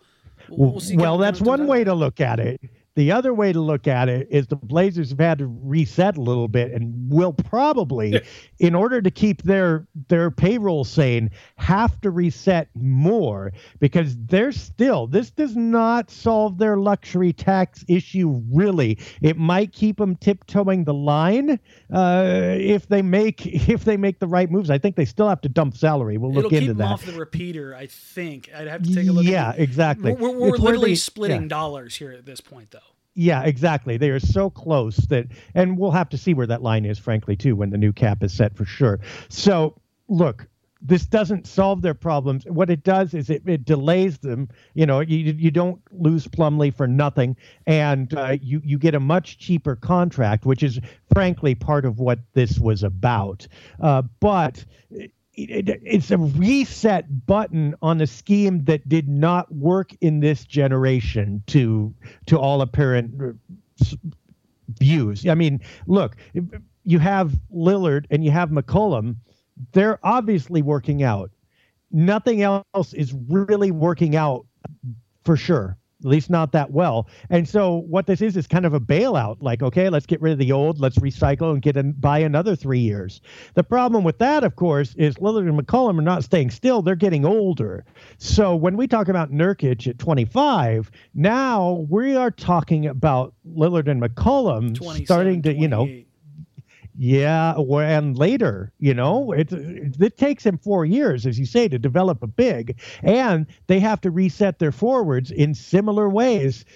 we'll, 0.49 0.73
we'll 0.73 0.81
see. 0.81 0.97
Well, 0.97 1.19
that's 1.19 1.41
one 1.41 1.67
way 1.67 1.85
to 1.85 1.95
look 1.95 2.21
at 2.21 2.41
it. 2.41 2.61
The 2.96 3.12
other 3.12 3.33
way 3.33 3.53
to 3.53 3.61
look 3.61 3.87
at 3.87 4.09
it 4.09 4.26
is 4.31 4.48
the 4.48 4.57
Blazers 4.57 5.11
have 5.11 5.20
had 5.20 5.38
to 5.38 5.46
reset 5.46 6.16
a 6.16 6.20
little 6.20 6.48
bit 6.48 6.72
and 6.72 7.11
will 7.11 7.33
probably, 7.33 8.20
in 8.59 8.74
order 8.74 9.00
to 9.00 9.11
keep 9.11 9.42
their 9.42 9.87
their 10.09 10.31
payroll 10.31 10.85
sane, 10.85 11.31
have 11.57 12.00
to 12.00 12.11
reset 12.11 12.68
more 12.74 13.53
because 13.79 14.16
they're 14.26 14.53
still 14.53 15.07
this 15.07 15.31
does 15.31 15.57
not 15.57 16.11
solve 16.11 16.59
their 16.59 16.76
luxury 16.76 17.33
tax 17.33 17.85
issue 17.88 18.42
really. 18.50 18.98
It 19.22 19.37
might 19.37 19.72
keep 19.72 19.98
them 19.98 20.16
tiptoeing 20.16 20.85
the 20.85 20.94
line 20.94 21.61
uh, 21.92 22.55
if 22.59 22.88
they 22.88 23.03
make 23.03 23.46
if 23.68 23.85
they 23.85 23.96
make 23.96 24.18
the 24.18 24.29
right 24.29 24.50
moves. 24.50 24.68
I 24.68 24.79
think 24.79 24.96
they 24.96 25.05
still 25.05 25.29
have 25.29 25.40
to 25.42 25.48
dump 25.48 25.76
salary. 25.76 26.18
We'll 26.18 26.33
look 26.33 26.46
It'll 26.46 26.59
into 26.59 26.72
keep 26.72 26.79
that. 26.79 26.92
off 26.92 27.07
the 27.07 27.12
repeater. 27.12 27.74
I 27.74 27.87
think 27.87 28.50
I'd 28.55 28.66
have 28.66 28.83
to 28.83 28.94
take 28.94 29.09
a 29.09 29.12
look. 29.12 29.24
Yeah, 29.24 29.53
exactly. 29.57 30.12
We're, 30.12 30.31
we're 30.31 30.57
literally 30.57 30.96
splitting 30.96 31.42
yeah. 31.42 31.48
dollars 31.48 31.96
here 31.96 32.11
at 32.11 32.26
this 32.26 32.40
point, 32.40 32.72
though. 32.72 32.81
Yeah, 33.14 33.42
exactly. 33.42 33.96
They 33.96 34.11
are 34.11 34.20
so 34.20 34.51
close 34.51 34.96
that, 35.09 35.27
and 35.55 35.77
we'll 35.79 35.90
have 35.90 36.09
to 36.11 36.18
see 36.18 36.33
where 36.33 36.46
that 36.46 36.62
line 36.62 36.85
is, 36.85 36.99
frankly, 36.99 37.37
too, 37.37 37.57
when 37.57 37.70
the 37.70 37.79
new 37.79 37.92
cap 37.92 38.23
is 38.23 38.33
set 38.33 38.57
for 38.57 38.64
sure. 38.64 39.01
So, 39.29 39.81
look, 40.09 40.46
this 40.81 41.05
doesn't 41.05 41.46
solve 41.46 41.83
their 41.83 41.94
problems. 41.94 42.44
What 42.46 42.70
it 42.70 42.85
does 42.85 43.12
is 43.12 43.29
it, 43.29 43.42
it 43.46 43.64
delays 43.64 44.18
them. 44.18 44.49
You 44.75 44.87
know, 44.87 45.01
you 45.01 45.35
you 45.37 45.51
don't 45.51 45.81
lose 45.92 46.27
Plumlee 46.27 46.75
for 46.75 46.87
nothing, 46.87 47.37
and 47.66 48.14
uh, 48.14 48.37
you 48.40 48.62
you 48.64 48.79
get 48.79 48.94
a 48.94 49.01
much 49.01 49.38
cheaper 49.38 49.77
contract, 49.77 50.46
which 50.46 50.62
is 50.62 50.81
frankly 51.12 51.55
part 51.55 51.85
of 51.85 51.99
what 51.99 52.20
this 52.33 52.59
was 52.59 52.83
about. 52.83 53.46
Uh, 53.81 54.03
but 54.20 54.64
it, 55.44 55.81
it's 55.85 56.11
a 56.11 56.18
reset 56.18 57.26
button 57.26 57.74
on 57.83 58.00
a 58.00 58.07
scheme 58.07 58.64
that 58.64 58.88
did 58.88 59.09
not 59.09 59.53
work 59.55 59.92
in 60.00 60.20
this 60.20 60.44
generation 60.44 61.42
to 61.48 61.94
to 62.26 62.38
all 62.38 62.62
apparent 62.62 63.14
uh, 63.20 63.94
views. 64.79 65.26
I 65.26 65.35
mean, 65.35 65.61
look, 65.87 66.16
you 66.85 66.98
have 66.98 67.33
Lillard 67.55 68.07
and 68.11 68.24
you 68.24 68.31
have 68.31 68.50
McCollum. 68.50 69.16
They're 69.72 69.98
obviously 70.03 70.62
working 70.62 71.03
out. 71.03 71.31
Nothing 71.92 72.42
else 72.42 72.92
is 72.92 73.14
really 73.29 73.70
working 73.70 74.16
out 74.16 74.46
for 75.24 75.37
sure 75.37 75.76
at 76.01 76.07
least 76.07 76.31
not 76.31 76.53
that 76.53 76.71
well. 76.71 77.09
And 77.29 77.49
so 77.49 77.77
what 77.89 78.07
this 78.07 78.21
is 78.21 78.37
is 78.37 78.47
kind 78.47 78.67
of 78.67 78.75
a 78.75 78.81
bailout. 78.81 79.39
Like, 79.41 79.63
okay, 79.63 79.89
let's 79.89 80.07
get 80.07 80.21
rid 80.21 80.33
of 80.33 80.39
the 80.39 80.53
old, 80.53 80.81
let's 80.81 80.99
recycle 80.99 81.53
and 81.53 81.63
get 81.63 81.77
and 81.77 81.99
buy 82.01 82.19
another 82.19 82.57
three 82.57 82.79
years. 82.79 83.21
The 83.55 83.65
problem 83.65 84.05
with 84.05 84.19
that, 84.19 84.45
of 84.45 84.57
course, 84.57 84.95
is 84.97 85.17
Lillard 85.17 85.49
and 85.49 85.59
McCollum 85.59 85.99
are 85.99 86.03
not 86.03 86.25
staying 86.25 86.51
still; 86.51 86.83
they're 86.83 86.97
getting 86.97 87.25
older. 87.25 87.85
So 88.19 88.57
when 88.57 88.77
we 88.77 88.87
talk 88.87 89.09
about 89.09 89.31
Nurkic 89.31 89.87
at 89.87 89.99
25, 89.99 90.91
now 91.15 91.87
we 91.89 92.17
are 92.17 92.31
talking 92.31 92.87
about 92.87 93.35
Lillard 93.47 93.89
and 93.89 94.03
McCollum 94.03 95.05
starting 95.05 95.43
to, 95.43 95.55
you 95.55 95.69
know 95.69 95.87
yeah, 97.03 97.55
and 97.55 98.19
later, 98.19 98.75
you 98.79 98.93
know, 98.93 99.33
it, 99.33 99.51
it 99.51 100.19
takes 100.19 100.45
him 100.45 100.59
four 100.59 100.85
years, 100.85 101.25
as 101.25 101.39
you 101.39 101.47
say, 101.47 101.67
to 101.67 101.79
develop 101.79 102.23
a 102.23 102.27
big, 102.27 102.79
and 103.03 103.47
they 103.69 103.81
have 103.81 104.03
to 104.03 104.11
reset 104.11 104.59
their 104.59 104.71
forwards 104.71 105.31
in 105.31 105.55
similar 105.55 106.11
ways. 106.11 106.67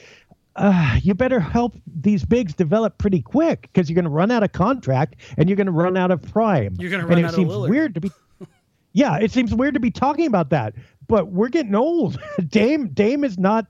Uh, 0.56 0.98
you 1.02 1.12
better 1.12 1.40
help 1.40 1.76
these 2.00 2.24
bigs 2.24 2.54
develop 2.54 2.96
pretty 2.96 3.20
quick 3.20 3.68
because 3.70 3.90
you're 3.90 3.94
going 3.94 4.06
to 4.06 4.10
run 4.10 4.30
out 4.30 4.42
of 4.42 4.52
contract 4.52 5.16
and 5.36 5.50
you're 5.50 5.56
going 5.56 5.66
to 5.66 5.72
run 5.72 5.94
out 5.94 6.10
of 6.10 6.22
prime. 6.22 6.74
You're 6.78 6.90
going 6.90 7.02
to 7.02 7.06
run 7.06 7.18
and 7.18 7.26
out 7.26 7.34
it 7.34 7.36
seems 7.36 7.52
of 7.52 7.60
Lillard. 7.60 7.68
weird 7.68 7.94
to 7.94 8.00
be. 8.00 8.10
yeah, 8.94 9.18
it 9.18 9.30
seems 9.30 9.54
weird 9.54 9.74
to 9.74 9.80
be 9.80 9.90
talking 9.90 10.26
about 10.26 10.48
that 10.48 10.72
but 11.06 11.28
we're 11.28 11.48
getting 11.48 11.74
old. 11.74 12.18
Dame 12.48 12.88
Dame 12.88 13.24
is 13.24 13.38
not 13.38 13.66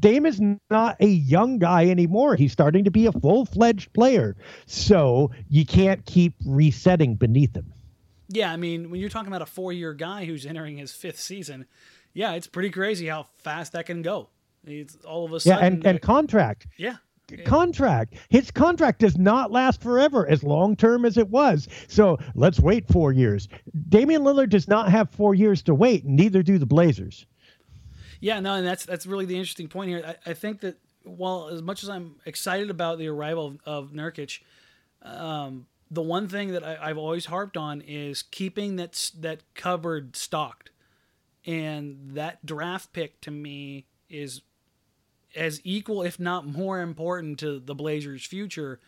Dame 0.00 0.26
is 0.26 0.40
not 0.70 0.96
a 1.00 1.06
young 1.06 1.58
guy 1.58 1.86
anymore. 1.86 2.36
He's 2.36 2.52
starting 2.52 2.84
to 2.84 2.90
be 2.90 3.06
a 3.06 3.12
full-fledged 3.12 3.92
player. 3.92 4.36
So 4.66 5.30
you 5.48 5.64
can't 5.64 6.04
keep 6.04 6.34
resetting 6.44 7.16
beneath 7.16 7.54
him. 7.56 7.72
Yeah, 8.28 8.52
I 8.52 8.56
mean, 8.56 8.90
when 8.90 9.00
you're 9.00 9.10
talking 9.10 9.28
about 9.28 9.42
a 9.42 9.50
4-year 9.50 9.94
guy 9.94 10.24
who's 10.24 10.46
entering 10.46 10.78
his 10.78 10.90
5th 10.90 11.18
season, 11.18 11.66
yeah, 12.12 12.32
it's 12.32 12.48
pretty 12.48 12.70
crazy 12.70 13.06
how 13.06 13.26
fast 13.38 13.72
that 13.72 13.86
can 13.86 14.02
go. 14.02 14.30
It's 14.64 14.96
all 15.04 15.24
of 15.24 15.32
a 15.32 15.38
sudden 15.38 15.60
Yeah, 15.60 15.66
and, 15.66 15.86
and 15.86 16.02
contract. 16.02 16.66
Yeah 16.76 16.96
contract. 17.44 18.14
His 18.28 18.50
contract 18.50 19.00
does 19.00 19.16
not 19.16 19.50
last 19.50 19.82
forever, 19.82 20.26
as 20.26 20.42
long 20.42 20.76
term 20.76 21.04
as 21.04 21.16
it 21.16 21.28
was. 21.28 21.68
So 21.88 22.18
let's 22.34 22.60
wait 22.60 22.88
four 22.88 23.12
years. 23.12 23.48
Damian 23.88 24.22
Lillard 24.22 24.50
does 24.50 24.68
not 24.68 24.90
have 24.90 25.10
four 25.10 25.34
years 25.34 25.62
to 25.62 25.74
wait. 25.74 26.04
Neither 26.04 26.42
do 26.42 26.58
the 26.58 26.66
Blazers. 26.66 27.26
Yeah, 28.20 28.40
no, 28.40 28.54
and 28.54 28.66
that's 28.66 28.84
that's 28.84 29.06
really 29.06 29.26
the 29.26 29.36
interesting 29.36 29.68
point 29.68 29.90
here. 29.90 30.02
I, 30.06 30.30
I 30.30 30.34
think 30.34 30.60
that 30.60 30.78
while 31.04 31.48
as 31.48 31.62
much 31.62 31.82
as 31.82 31.88
I'm 31.88 32.16
excited 32.24 32.70
about 32.70 32.98
the 32.98 33.08
arrival 33.08 33.46
of, 33.46 33.60
of 33.64 33.92
Nurkic, 33.92 34.40
um, 35.02 35.66
the 35.90 36.02
one 36.02 36.28
thing 36.28 36.52
that 36.52 36.64
I, 36.64 36.88
have 36.88 36.98
always 36.98 37.26
harped 37.26 37.56
on 37.56 37.80
is 37.80 38.22
keeping 38.22 38.76
that 38.76 39.10
that 39.20 39.42
cupboard 39.54 40.16
stocked, 40.16 40.70
and 41.44 42.12
that 42.12 42.44
draft 42.44 42.92
pick 42.92 43.20
to 43.22 43.30
me 43.30 43.86
is 44.08 44.42
as 45.36 45.60
equal, 45.64 46.02
if 46.02 46.18
not 46.18 46.46
more 46.46 46.80
important 46.80 47.38
to 47.40 47.60
the 47.60 47.74
Blazers' 47.74 48.24
future 48.24 48.80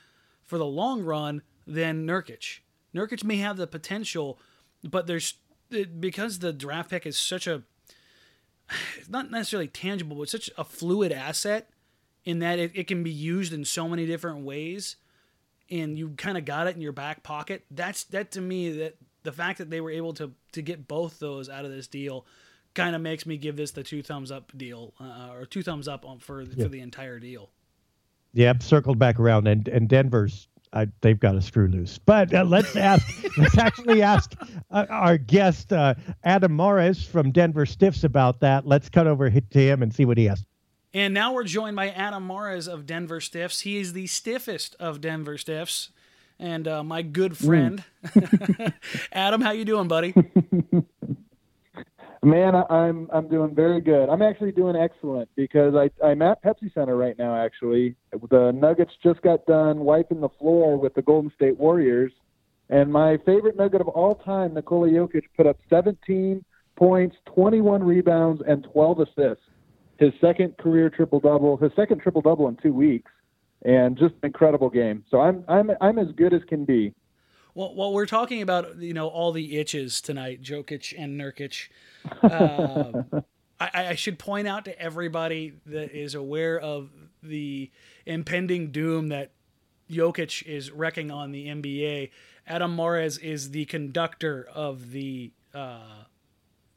for 0.45 0.59
the 0.59 0.67
long 0.67 1.03
run 1.03 1.43
than 1.67 2.07
Nurkic. 2.07 2.61
Nurkic 2.95 3.23
may 3.23 3.37
have 3.37 3.57
the 3.57 3.67
potential, 3.67 4.39
but 4.83 5.07
there's 5.07 5.35
because 6.01 6.39
the 6.39 6.53
draft 6.53 6.91
pick 6.91 7.05
is 7.05 7.19
such 7.19 7.47
a 7.47 7.63
it's 8.97 9.09
not 9.11 9.31
necessarily 9.31 9.69
tangible, 9.69 10.17
but 10.17 10.29
such 10.29 10.51
a 10.57 10.65
fluid 10.65 11.13
asset 11.13 11.71
in 12.25 12.39
that 12.39 12.59
it, 12.59 12.73
it 12.75 12.87
can 12.87 13.03
be 13.03 13.11
used 13.11 13.53
in 13.53 13.65
so 13.65 13.89
many 13.89 14.07
different 14.07 14.41
ways 14.41 14.97
and 15.71 15.99
you 15.99 16.11
kind 16.11 16.39
of 16.39 16.45
got 16.45 16.67
it 16.67 16.75
in 16.75 16.83
your 16.83 16.93
back 16.93 17.23
pocket. 17.23 17.65
That's 17.71 18.05
that 18.05 18.31
to 18.33 18.41
me 18.41 18.71
that 18.79 18.97
the 19.23 19.33
fact 19.33 19.59
that 19.59 19.71
they 19.71 19.81
were 19.81 19.91
able 19.91 20.15
to 20.15 20.33
to 20.53 20.63
get 20.63 20.89
both 20.89 21.19
those 21.19 21.49
out 21.49 21.65
of 21.65 21.71
this 21.71 21.87
deal 21.87 22.27
kind 22.79 22.97
of 22.97 23.03
makes 23.03 23.27
me 23.27 23.37
give 23.37 23.57
this 23.57 23.73
the 23.73 23.83
two 23.83 24.03
thumbs 24.03 24.31
up 24.31 24.53
deal 24.57 24.95
uh, 25.01 25.31
or 25.33 25.45
two 25.45 25.63
thumbs 25.63 25.89
up 25.89 26.07
on, 26.07 26.19
for 26.19 26.43
yeah. 26.43 26.65
for 26.65 26.69
the 26.69 26.81
entire 26.81 27.19
deal. 27.19 27.51
Yep, 28.35 28.63
circled 28.63 28.99
back 28.99 29.19
around, 29.19 29.49
and 29.49 29.69
and 29.69 29.89
Denver's 29.89 30.49
I, 30.73 30.89
they've 31.01 31.19
got 31.19 31.35
a 31.35 31.43
screw 31.43 31.69
loose. 31.69 31.99
But 31.99 32.33
uh, 32.33 32.45
let's 32.45 32.77
ask, 32.77 33.07
let's 33.39 33.59
actually 33.59 34.03
ask 34.03 34.35
uh, 34.71 34.87
our 34.91 35.19
guest 35.19 35.73
uh, 35.73 35.95
Adam 36.25 36.55
Mares 36.55 37.05
from 37.05 37.31
Denver 37.31 37.67
Stiffs 37.67 38.05
about 38.05 38.41
that. 38.41 38.67
Let's 38.67 38.89
cut 38.89 39.07
over 39.07 39.31
to 39.31 39.59
him 39.59 39.83
and 39.83 39.95
see 39.95 40.05
what 40.05 40.19
he 40.19 40.27
has. 40.27 40.45
And 40.95 41.13
now 41.13 41.33
we're 41.33 41.45
joined 41.45 41.77
by 41.77 41.91
Adam 41.91 42.27
Mares 42.27 42.67
of 42.67 42.87
Denver 42.87 43.21
Stiffs. 43.21 43.61
He 43.61 43.79
is 43.79 43.93
the 43.93 44.07
stiffest 44.07 44.75
of 44.81 45.01
Denver 45.01 45.37
Stiffs, 45.37 45.91
and 46.39 46.67
uh, 46.67 46.83
my 46.83 47.03
good 47.03 47.37
friend. 47.37 47.85
Mm. 48.05 48.73
Adam, 49.13 49.41
how 49.41 49.51
you 49.51 49.65
doing, 49.65 49.89
buddy? 49.89 50.15
Man, 52.23 52.55
I, 52.57 52.89
am 52.89 53.09
I'm 53.13 53.29
doing 53.29 53.55
very 53.55 53.81
good. 53.81 54.09
I'm 54.09 54.23
actually 54.23 54.51
doing 54.51 54.75
excellent 54.75 55.29
because 55.37 55.75
I 55.75 55.89
I'm 56.05 56.21
at 56.23 56.43
Pepsi 56.43 56.73
Center 56.75 56.97
right 56.97 57.17
now. 57.17 57.37
Actually, 57.37 57.95
the 58.31 58.51
Nuggets 58.51 58.91
just 59.03 59.23
got 59.23 59.47
done 59.47 59.81
wiping 59.81 60.21
the 60.21 60.29
floor 60.41 60.77
with 60.77 60.95
the 60.95 61.03
Golden 61.03 61.31
State 61.37 61.57
Warriors, 61.57 62.11
and 62.71 62.93
my 62.93 63.19
favorite 63.25 63.57
Nugget 63.57 63.81
of 63.81 63.89
all 63.89 64.17
time, 64.17 64.55
Nikola 64.55 64.89
Jokic, 64.89 65.23
put 65.37 65.47
up 65.47 65.59
17 65.71 66.45
points, 66.77 67.17
21 67.35 67.85
rebounds, 67.85 68.43
and 68.47 68.67
12 68.73 69.01
assists. 69.01 69.45
His 69.99 70.13
second 70.21 70.57
career 70.59 70.91
triple 70.91 71.21
double, 71.21 71.57
his 71.57 71.71
second 71.77 72.01
triple 72.01 72.23
double 72.23 72.49
in 72.49 72.57
two 72.57 72.73
weeks, 72.73 73.11
and 73.65 73.97
just 73.97 74.15
an 74.23 74.27
incredible 74.27 74.71
game. 74.71 75.05
So 75.09 75.21
I'm 75.21 75.45
I'm 75.47 75.71
I'm 75.81 76.01
as 76.01 76.09
good 76.17 76.35
as 76.35 76.43
can 76.49 76.65
be. 76.65 76.95
Well, 77.59 77.75
while 77.75 77.93
we're 77.93 78.07
talking 78.07 78.41
about 78.41 78.77
you 78.79 78.95
know 78.95 79.09
all 79.09 79.33
the 79.33 79.59
itches 79.59 80.01
tonight, 80.01 80.41
Jokic 80.41 80.95
and 80.97 81.21
Nurkic, 81.21 81.71
um, 82.23 83.25
I, 83.59 83.89
I, 83.89 83.95
should 83.97 84.17
point 84.17 84.47
out 84.47 84.65
to 84.67 84.81
everybody 84.81 85.55
that 85.67 85.91
is 85.91 86.15
aware 86.15 86.57
of 86.61 86.89
the 87.21 87.73
impending 88.07 88.71
doom 88.71 89.09
that 89.09 89.33
Jokic 89.91 90.47
is 90.47 90.71
wrecking 90.71 91.11
on 91.11 91.33
the 91.33 91.49
NBA. 91.49 92.11
Adam 92.47 92.77
Mares 92.77 93.19
is 93.19 93.51
the 93.51 93.65
conductor 93.65 94.49
of 94.55 94.93
the 94.93 95.33
uh, 95.53 96.05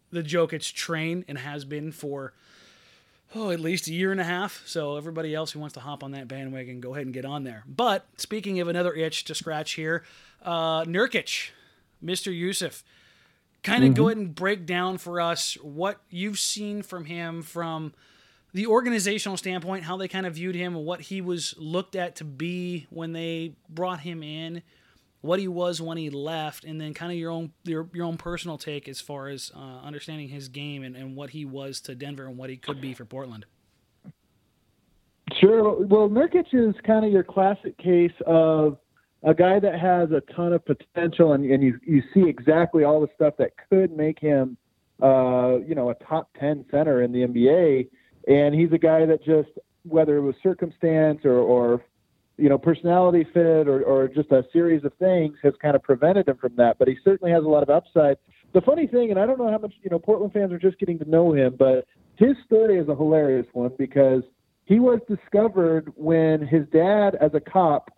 the 0.10 0.24
Jokic 0.24 0.74
train 0.74 1.24
and 1.28 1.38
has 1.38 1.63
been 1.63 1.91
for 1.91 2.34
oh 3.36 3.52
at 3.52 3.60
least 3.60 3.86
a 3.86 3.94
year 3.94 4.12
and 4.12 4.20
a 4.20 4.24
half. 4.24 4.63
So 4.65 4.98
everybody 4.98 5.36
else 5.36 5.52
who 5.52 5.60
wants 5.60 5.76
to 5.76 5.80
hop 5.82 6.04
on 6.04 6.10
that 6.13 6.28
bandwagon, 6.28 6.82
go 6.82 6.96
ahead 6.96 7.06
and 7.06 7.13
get 7.13 7.24
on 7.24 7.44
there. 7.44 7.65
But 7.67 8.08
speaking 8.17 8.60
of 8.60 8.67
another 8.67 8.96
itch 8.96 9.26
to 9.26 9.36
scratch 9.36 9.74
here, 9.74 10.04
uh, 10.41 10.84
Nurkic, 10.86 11.49
Mr. 12.04 12.36
Yusuf, 12.36 12.84
kind 13.63 13.84
of 13.84 13.91
mm-hmm. 13.91 14.01
go 14.01 14.08
ahead 14.08 14.17
and 14.17 14.36
break 14.36 14.65
down 14.65 14.97
for 14.97 15.21
us 15.21 15.56
what 15.62 16.01
you've 16.10 16.39
seen 16.39 16.82
from 16.82 17.06
him 17.06 17.41
from 17.41 17.93
the 18.54 18.67
organizational 18.67 19.38
standpoint, 19.38 19.84
how 19.84 19.97
they 19.97 20.08
kind 20.08 20.25
of 20.25 20.36
viewed 20.36 20.56
him, 20.56 20.73
what 20.73 21.01
he 21.01 21.21
was 21.21 21.56
looked 21.58 21.95
at 21.95 22.17
to 22.17 22.23
be 22.23 22.88
when 22.89 23.13
they 23.13 23.56
brought 23.69 24.01
him 24.01 24.23
in, 24.23 24.62
what 25.21 25.39
he 25.39 25.47
was 25.47 25.82
when 25.82 25.97
he 25.97 26.10
left, 26.10 26.65
and 26.65 26.82
then 26.82 26.93
kind 26.93 27.12
of 27.12 27.17
your 27.17 27.32
own 27.32 27.51
your, 27.63 27.88
your 27.93 28.06
own 28.06 28.17
personal 28.17 28.58
take 28.58 28.89
as 28.89 28.99
far 28.99 29.30
as 29.30 29.51
uh, 29.56 29.80
understanding 29.84 30.27
his 30.27 30.49
game 30.49 30.84
and, 30.84 30.95
and 30.95 31.15
what 31.15 31.30
he 31.30 31.45
was 31.45 31.80
to 31.82 31.95
Denver 31.95 32.25
and 32.25 32.38
what 32.38 32.49
he 32.49 32.58
could 32.58 32.82
be 32.82 32.93
for 32.93 33.06
Portland. 33.06 33.45
Sure. 35.39 35.86
Well, 35.86 36.10
Nurkic 36.10 36.47
is 36.51 36.75
kind 36.86 37.06
of 37.06 37.12
your 37.12 37.23
classic 37.23 37.77
case 37.77 38.12
of 38.25 38.77
a 39.23 39.34
guy 39.34 39.60
that 39.60 39.79
has 39.79 40.12
a 40.12 40.21
ton 40.34 40.53
of 40.53 40.63
potential, 40.65 41.34
and, 41.34 41.45
and 41.45 41.63
you 41.63 41.79
you 41.86 42.01
see 42.13 42.27
exactly 42.27 42.84
all 42.84 43.01
the 43.01 43.10
stuff 43.15 43.36
that 43.38 43.51
could 43.69 43.95
make 43.95 44.19
him, 44.19 44.57
uh, 45.01 45.57
you 45.60 45.75
know, 45.75 45.89
a 45.89 45.95
top 45.95 46.29
ten 46.39 46.65
center 46.71 47.01
in 47.03 47.12
the 47.12 47.19
NBA 47.19 47.88
and 48.27 48.53
he's 48.53 48.71
a 48.71 48.77
guy 48.77 49.05
that 49.05 49.23
just 49.23 49.49
whether 49.84 50.17
it 50.17 50.21
was 50.21 50.36
circumstance 50.43 51.19
or, 51.25 51.38
or 51.38 51.84
you 52.38 52.49
know 52.49 52.57
personality 52.57 53.25
fit 53.34 53.67
or, 53.67 53.84
or 53.84 54.07
just 54.07 54.31
a 54.31 54.43
series 54.53 54.84
of 54.84 54.93
things 54.99 55.38
has 55.43 55.53
kind 55.62 55.75
of 55.75 55.84
prevented 55.84 56.27
him 56.27 56.38
from 56.38 56.55
that. 56.55 56.77
But 56.77 56.88
he 56.88 56.97
certainly 57.03 57.31
has 57.31 57.43
a 57.43 57.47
lot 57.47 57.63
of 57.63 57.69
upside. 57.69 58.17
The 58.53 58.62
funny 58.62 58.86
thing, 58.86 59.12
and 59.12 59.19
I 59.19 59.25
don't 59.25 59.39
know 59.39 59.49
how 59.49 59.57
much 59.57 59.73
you 59.81 59.89
know 59.89 59.99
Portland 59.99 60.34
fans 60.34 60.51
are 60.51 60.60
just 60.60 60.79
getting 60.79 60.99
to 60.99 61.10
know 61.10 61.34
him, 61.34 61.55
but 61.57 61.86
his 62.15 62.36
story 62.45 62.77
is 62.77 62.88
a 62.89 62.95
hilarious 62.95 63.47
one 63.53 63.71
because 63.77 64.23
he 64.65 64.79
was 64.79 64.99
discovered 65.07 65.91
when 65.95 66.45
his 66.45 66.65
dad, 66.71 67.15
as 67.19 67.31
a 67.34 67.39
cop, 67.39 67.91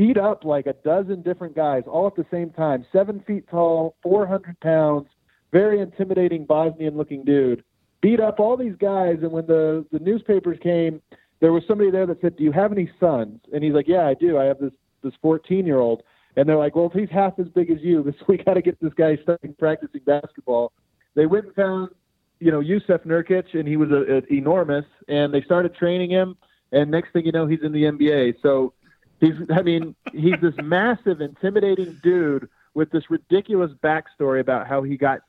beat 0.00 0.16
up 0.16 0.44
like 0.44 0.66
a 0.66 0.72
dozen 0.84 1.20
different 1.20 1.54
guys 1.54 1.82
all 1.86 2.06
at 2.06 2.16
the 2.16 2.24
same 2.30 2.50
time. 2.50 2.86
Seven 2.90 3.22
feet 3.26 3.44
tall, 3.50 3.96
400 4.02 4.58
pounds, 4.60 5.08
very 5.52 5.80
intimidating 5.80 6.46
Bosnian-looking 6.46 7.24
dude 7.24 7.62
beat 8.00 8.20
up 8.20 8.40
all 8.40 8.56
these 8.56 8.76
guys. 8.78 9.18
And 9.22 9.32
when 9.32 9.46
the 9.46 9.84
the 9.92 9.98
newspapers 9.98 10.58
came, 10.62 11.00
there 11.40 11.52
was 11.52 11.62
somebody 11.66 11.90
there 11.90 12.06
that 12.06 12.20
said, 12.20 12.36
"Do 12.36 12.44
you 12.44 12.52
have 12.52 12.72
any 12.72 12.90
sons?" 12.98 13.40
And 13.52 13.62
he's 13.62 13.72
like, 13.72 13.88
"Yeah, 13.88 14.06
I 14.06 14.14
do. 14.14 14.38
I 14.38 14.44
have 14.44 14.58
this 14.58 14.72
this 15.02 15.14
14 15.22 15.66
year 15.66 15.78
old." 15.78 16.02
And 16.36 16.48
they're 16.48 16.56
like, 16.56 16.76
"Well, 16.76 16.86
if 16.86 16.92
he's 16.92 17.10
half 17.10 17.38
as 17.38 17.48
big 17.48 17.70
as 17.70 17.78
you, 17.80 18.02
this 18.06 18.14
we 18.28 18.38
got 18.38 18.54
to 18.54 18.62
get 18.62 18.80
this 18.80 18.94
guy 18.94 19.16
starting 19.22 19.54
practicing 19.58 20.02
basketball." 20.06 20.72
They 21.14 21.26
went 21.26 21.46
and 21.46 21.54
found, 21.54 21.90
you 22.38 22.52
know, 22.52 22.60
Yusuf 22.60 23.02
Nurkic, 23.02 23.54
and 23.58 23.66
he 23.66 23.76
was 23.76 23.90
a, 23.90 24.18
a, 24.18 24.32
enormous. 24.32 24.84
And 25.08 25.34
they 25.34 25.42
started 25.42 25.74
training 25.74 26.10
him, 26.10 26.36
and 26.72 26.90
next 26.90 27.12
thing 27.12 27.26
you 27.26 27.32
know, 27.32 27.46
he's 27.46 27.62
in 27.62 27.72
the 27.72 27.82
NBA. 27.82 28.36
So 28.42 28.72
he's, 29.20 29.34
I 29.54 29.62
mean, 29.62 29.94
he's 30.12 30.40
this 30.40 30.54
massive, 30.62 31.20
intimidating 31.20 31.98
dude 32.02 32.48
with 32.74 32.90
this 32.90 33.10
ridiculous 33.10 33.70
backstory 33.82 34.40
about 34.40 34.66
how 34.66 34.82
he 34.82 34.96
got 34.96 35.20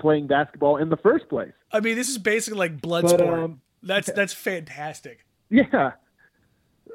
playing 0.00 0.26
basketball 0.26 0.76
in 0.76 0.88
the 0.88 0.96
first 0.96 1.28
place. 1.28 1.52
I 1.72 1.80
mean, 1.80 1.96
this 1.96 2.08
is 2.08 2.18
basically 2.18 2.58
like 2.58 2.80
blood 2.80 3.02
but, 3.02 3.18
sport. 3.18 3.38
Um, 3.38 3.60
that's 3.82 4.10
that's 4.12 4.32
fantastic. 4.32 5.24
Yeah. 5.48 5.92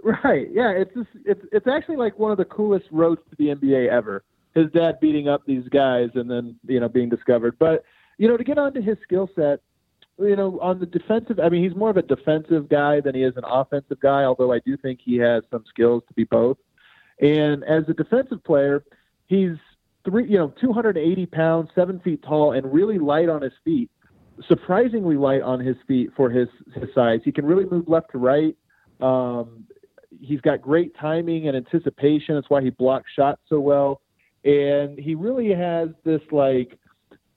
Right. 0.03 0.47
Yeah, 0.51 0.69
it's 0.71 0.93
just, 0.93 1.09
it's 1.25 1.41
it's 1.51 1.67
actually 1.67 1.95
like 1.97 2.19
one 2.19 2.31
of 2.31 2.37
the 2.37 2.45
coolest 2.45 2.85
roads 2.91 3.21
to 3.29 3.35
the 3.37 3.55
NBA 3.55 3.89
ever. 3.89 4.23
His 4.53 4.71
dad 4.71 4.99
beating 5.01 5.27
up 5.27 5.41
these 5.45 5.67
guys 5.69 6.09
and 6.15 6.29
then, 6.29 6.55
you 6.67 6.79
know, 6.79 6.87
being 6.87 7.09
discovered. 7.09 7.57
But, 7.59 7.83
you 8.17 8.27
know, 8.27 8.37
to 8.37 8.43
get 8.43 8.57
onto 8.57 8.81
his 8.81 8.97
skill 9.03 9.29
set, 9.35 9.59
you 10.19 10.35
know, 10.35 10.59
on 10.61 10.79
the 10.79 10.85
defensive, 10.85 11.39
I 11.39 11.49
mean, 11.49 11.63
he's 11.63 11.75
more 11.75 11.89
of 11.89 11.97
a 11.97 12.01
defensive 12.01 12.69
guy 12.69 13.01
than 13.01 13.15
he 13.15 13.23
is 13.23 13.35
an 13.35 13.43
offensive 13.45 13.99
guy, 13.99 14.23
although 14.23 14.53
I 14.53 14.59
do 14.65 14.77
think 14.77 14.99
he 15.03 15.17
has 15.17 15.43
some 15.51 15.63
skills 15.67 16.03
to 16.07 16.13
be 16.13 16.23
both. 16.23 16.57
And 17.19 17.63
as 17.63 17.83
a 17.87 17.93
defensive 17.93 18.43
player, 18.43 18.83
he's 19.27 19.55
three, 20.05 20.29
you 20.29 20.37
know, 20.37 20.53
280 20.61 21.25
pounds, 21.27 21.69
seven 21.75 21.99
feet 21.99 22.23
tall, 22.23 22.53
and 22.53 22.71
really 22.73 22.99
light 22.99 23.29
on 23.29 23.41
his 23.41 23.53
feet. 23.63 23.89
Surprisingly 24.47 25.15
light 25.15 25.41
on 25.41 25.59
his 25.59 25.77
feet 25.87 26.09
for 26.15 26.29
his 26.29 26.49
his 26.73 26.89
size. 26.93 27.21
He 27.23 27.31
can 27.31 27.45
really 27.45 27.65
move 27.65 27.87
left 27.87 28.11
to 28.11 28.17
right. 28.17 28.55
Um, 28.99 29.65
he's 30.21 30.41
got 30.41 30.61
great 30.61 30.93
timing 30.99 31.47
and 31.47 31.55
anticipation. 31.55 32.35
That's 32.35 32.49
why 32.49 32.61
he 32.61 32.69
blocks 32.69 33.09
shots 33.15 33.41
so 33.47 33.59
well. 33.59 34.01
And 34.43 34.99
he 34.99 35.15
really 35.15 35.53
has 35.53 35.89
this 36.03 36.21
like 36.31 36.77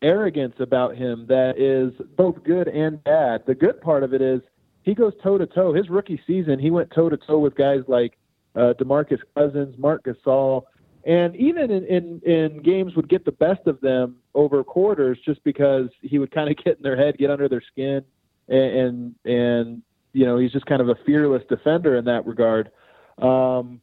arrogance 0.02 0.54
about 0.60 0.96
him 0.96 1.26
that 1.28 1.58
is 1.58 1.92
both 2.16 2.42
good 2.44 2.68
and 2.68 3.02
bad. 3.04 3.44
The 3.46 3.54
good 3.54 3.80
part 3.80 4.02
of 4.02 4.14
it 4.14 4.22
is 4.22 4.40
he 4.82 4.94
goes 4.94 5.12
toe 5.22 5.38
to 5.38 5.46
toe. 5.46 5.72
His 5.72 5.88
rookie 5.90 6.20
season, 6.26 6.58
he 6.58 6.70
went 6.70 6.90
toe 6.90 7.08
to 7.08 7.16
toe 7.16 7.38
with 7.38 7.54
guys 7.54 7.80
like 7.88 8.16
uh, 8.54 8.74
DeMarcus 8.80 9.20
Cousins, 9.34 9.74
Marc 9.78 10.04
Gasol, 10.04 10.64
and 11.04 11.36
even 11.36 11.70
in, 11.70 11.84
in 11.86 12.20
in 12.24 12.62
games 12.62 12.94
would 12.96 13.08
get 13.08 13.24
the 13.24 13.32
best 13.32 13.66
of 13.66 13.80
them 13.80 14.16
over 14.34 14.64
quarters 14.64 15.18
just 15.24 15.42
because 15.44 15.88
he 16.00 16.18
would 16.18 16.30
kind 16.30 16.50
of 16.50 16.56
get 16.64 16.76
in 16.76 16.82
their 16.82 16.96
head, 16.96 17.18
get 17.18 17.30
under 17.30 17.48
their 17.48 17.62
skin, 17.72 18.04
and 18.48 18.58
and, 18.58 19.14
and 19.24 19.82
you 20.12 20.24
know 20.26 20.38
he's 20.38 20.52
just 20.52 20.66
kind 20.66 20.80
of 20.80 20.88
a 20.88 20.96
fearless 21.06 21.42
defender 21.48 21.96
in 21.96 22.04
that 22.06 22.26
regard. 22.26 22.70
Um, 23.18 23.80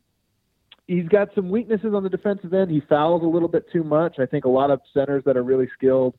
he's 0.88 1.08
got 1.08 1.30
some 1.36 1.50
weaknesses 1.50 1.93
on 1.93 2.04
the 2.04 2.10
defensive 2.10 2.54
end. 2.54 2.71
He 2.71 2.82
fouls 2.82 3.24
a 3.24 3.28
little 3.28 3.48
bit 3.48 3.65
too 3.71 3.84
much. 3.84 4.19
I 4.19 4.26
think 4.26 4.45
a 4.45 4.50
lot 4.50 4.71
of 4.71 4.82
centers 4.93 5.24
that 5.26 5.38
are 5.38 5.43
really 5.43 5.69
skilled 5.74 6.15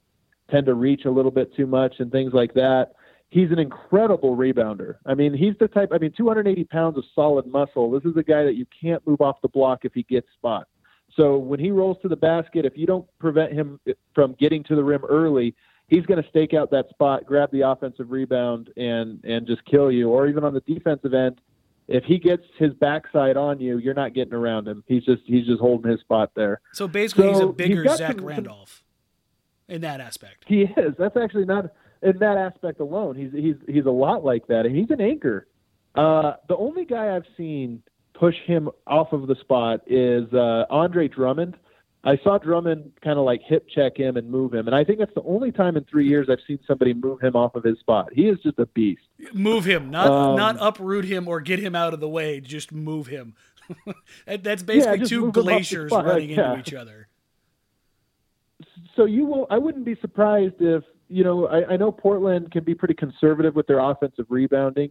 tend 0.51 0.67
to 0.67 0.75
reach 0.75 1.05
a 1.05 1.11
little 1.11 1.31
bit 1.31 1.55
too 1.55 1.67
much 1.67 1.95
and 1.99 2.11
things 2.11 2.33
like 2.33 2.55
that. 2.55 2.93
He's 3.29 3.51
an 3.51 3.59
incredible 3.59 4.37
rebounder. 4.37 4.97
I 5.05 5.15
mean, 5.15 5.35
he's 5.35 5.55
the 5.59 5.67
type. 5.67 5.91
I 5.93 5.99
mean, 5.99 6.13
280 6.17 6.65
pounds 6.65 6.97
of 6.97 7.05
solid 7.15 7.47
muscle. 7.47 7.91
This 7.91 8.05
is 8.05 8.17
a 8.17 8.23
guy 8.23 8.45
that 8.45 8.55
you 8.55 8.67
can't 8.81 9.05
move 9.07 9.21
off 9.21 9.41
the 9.43 9.49
block 9.49 9.85
if 9.85 9.93
he 9.93 10.05
gets 10.05 10.29
spots. 10.35 10.71
So 11.17 11.37
when 11.37 11.59
he 11.59 11.71
rolls 11.71 11.97
to 12.03 12.09
the 12.09 12.17
basket, 12.17 12.65
if 12.65 12.77
you 12.77 12.87
don't 12.87 13.07
prevent 13.19 13.53
him 13.53 13.81
from 14.15 14.35
getting 14.39 14.63
to 14.65 14.77
the 14.77 14.85
rim 14.85 15.03
early, 15.09 15.55
he's 15.89 16.07
going 16.07 16.23
to 16.23 16.29
stake 16.29 16.55
out 16.55 16.71
that 16.71 16.89
spot, 16.91 17.25
grab 17.25 17.51
the 17.53 17.63
offensive 17.63 18.11
rebound, 18.11 18.71
and 18.77 19.25
and 19.25 19.47
just 19.47 19.65
kill 19.65 19.91
you. 19.91 20.11
Or 20.11 20.29
even 20.29 20.45
on 20.45 20.55
the 20.55 20.61
defensive 20.61 21.15
end, 21.15 21.41
if 21.89 22.05
he 22.05 22.19
gets 22.19 22.43
his 22.59 22.73
backside 22.75 23.37
on 23.37 23.61
you, 23.61 23.79
you're 23.79 23.95
not 23.95 24.15
getting 24.15 24.35
around 24.35 24.67
him. 24.67 24.83
He's 24.87 25.05
just 25.05 25.23
he's 25.27 25.47
just 25.47 25.61
holding 25.61 25.91
his 25.91 26.01
spot 26.01 26.33
there. 26.35 26.61
So 26.73 26.89
basically, 26.89 27.25
so 27.25 27.33
he's 27.33 27.41
a 27.41 27.47
bigger 27.47 27.83
he's 27.83 27.97
Zach 27.97 28.17
some, 28.17 28.25
Randolph 28.25 28.83
in 29.69 29.81
that 29.83 30.01
aspect. 30.01 30.45
He 30.47 30.63
is. 30.63 30.95
That's 30.99 31.17
actually 31.17 31.45
not 31.45 31.67
in 32.03 32.19
that 32.19 32.37
aspect 32.37 32.81
alone. 32.81 33.17
He's 33.17 33.33
he's 33.33 33.57
he's 33.69 33.87
a 33.87 33.91
lot 33.91 34.25
like 34.25 34.47
that, 34.49 34.67
and 34.67 34.77
he's 34.77 34.91
an 34.91 35.01
anchor. 35.01 35.47
Uh, 35.95 36.35
the 36.49 36.57
only 36.57 36.85
guy 36.85 37.15
I've 37.15 37.27
seen 37.37 37.83
push 38.15 38.35
him 38.47 38.69
off 38.87 39.13
of 39.13 39.27
the 39.27 39.37
spot 39.37 39.81
is 39.87 40.33
uh, 40.33 40.65
Andre 40.71 41.09
Drummond. 41.09 41.57
I 42.07 42.19
saw 42.23 42.39
Drummond 42.39 42.93
kind 43.03 43.19
of 43.19 43.25
like 43.25 43.43
hip 43.45 43.67
check 43.69 43.97
him 43.97 44.17
and 44.17 44.31
move 44.31 44.55
him, 44.55 44.69
and 44.69 44.77
I 44.77 44.85
think 44.85 45.01
that's 45.01 45.15
the 45.15 45.25
only 45.25 45.51
time 45.51 45.77
in 45.77 45.85
three 45.85 46.09
years 46.09 46.29
I've 46.31 46.39
seen 46.47 46.61
somebody 46.67 46.95
move 46.95 47.21
him 47.21 47.35
off 47.35 47.57
of 47.57 47.65
his 47.65 47.79
spot. 47.81 48.11
He 48.13 48.29
is 48.29 48.39
just 48.45 48.59
a 48.59 48.67
beast. 48.67 49.03
Move 49.33 49.65
him, 49.65 49.91
not 49.91 50.07
um, 50.07 50.37
not 50.37 50.57
uproot 50.61 51.05
him 51.05 51.27
or 51.27 51.41
get 51.41 51.59
him 51.59 51.75
out 51.75 51.95
of 51.95 52.01
the 52.01 52.09
way. 52.09 52.41
Just 52.41 52.71
move 52.71 53.09
him. 53.09 53.35
that's 54.27 54.63
basically 54.63 55.01
yeah, 55.01 55.05
two 55.05 55.33
glaciers 55.33 55.91
running 55.91 56.31
yeah. 56.31 56.51
into 56.51 56.61
each 56.61 56.75
other. 56.75 57.09
So 58.95 59.05
you 59.05 59.27
will. 59.27 59.47
I 59.51 59.59
wouldn't 59.59 59.85
be 59.85 59.97
surprised 60.01 60.61
if 60.61 60.85
you 61.09 61.25
know. 61.25 61.47
I, 61.49 61.73
I 61.73 61.77
know 61.77 61.91
Portland 61.91 62.53
can 62.53 62.63
be 62.63 62.75
pretty 62.75 62.95
conservative 62.95 63.55
with 63.55 63.67
their 63.67 63.81
offensive 63.81 64.27
rebounding. 64.29 64.91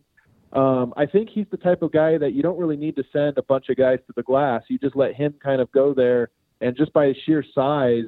Um, 0.54 0.94
I 0.96 1.06
think 1.06 1.30
he's 1.30 1.48
the 1.52 1.58
type 1.58 1.82
of 1.82 1.92
guy 1.92 2.18
that 2.18 2.34
you 2.34 2.42
don't 2.42 2.58
really 2.58 2.78
need 2.78 2.96
to 2.96 3.04
send 3.12 3.38
a 3.38 3.44
bunch 3.44 3.70
of 3.70 3.78
guys 3.78 4.00
to 4.08 4.14
the 4.16 4.24
glass. 4.24 4.64
You 4.70 4.78
just 4.78 4.96
let 4.96 5.16
him 5.16 5.34
kind 5.44 5.60
of 5.60 5.72
go 5.72 5.94
there, 5.94 6.30
and 6.62 6.76
just 6.76 6.94
by 6.94 7.08
his 7.08 7.18
sheer 7.26 7.44
size, 7.54 8.06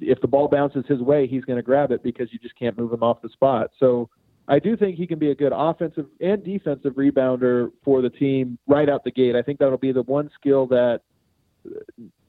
if 0.00 0.20
the 0.20 0.26
ball 0.26 0.48
bounces 0.48 0.84
his 0.88 1.00
way, 1.00 1.26
he's 1.26 1.44
going 1.44 1.56
to 1.56 1.62
grab 1.62 1.92
it 1.92 2.02
because 2.02 2.32
you 2.32 2.38
just 2.38 2.58
can't 2.58 2.76
move 2.78 2.92
him 2.92 3.02
off 3.02 3.22
the 3.22 3.28
spot. 3.28 3.70
So 3.78 4.10
I 4.48 4.58
do 4.58 4.76
think 4.76 4.96
he 4.96 5.06
can 5.06 5.18
be 5.18 5.30
a 5.30 5.34
good 5.34 5.52
offensive 5.54 6.06
and 6.20 6.42
defensive 6.44 6.94
rebounder 6.94 7.70
for 7.84 8.02
the 8.02 8.10
team 8.10 8.58
right 8.66 8.88
out 8.88 9.04
the 9.04 9.10
gate. 9.10 9.36
I 9.36 9.42
think 9.42 9.58
that'll 9.58 9.78
be 9.78 9.92
the 9.92 10.02
one 10.02 10.30
skill 10.34 10.66
that 10.68 11.00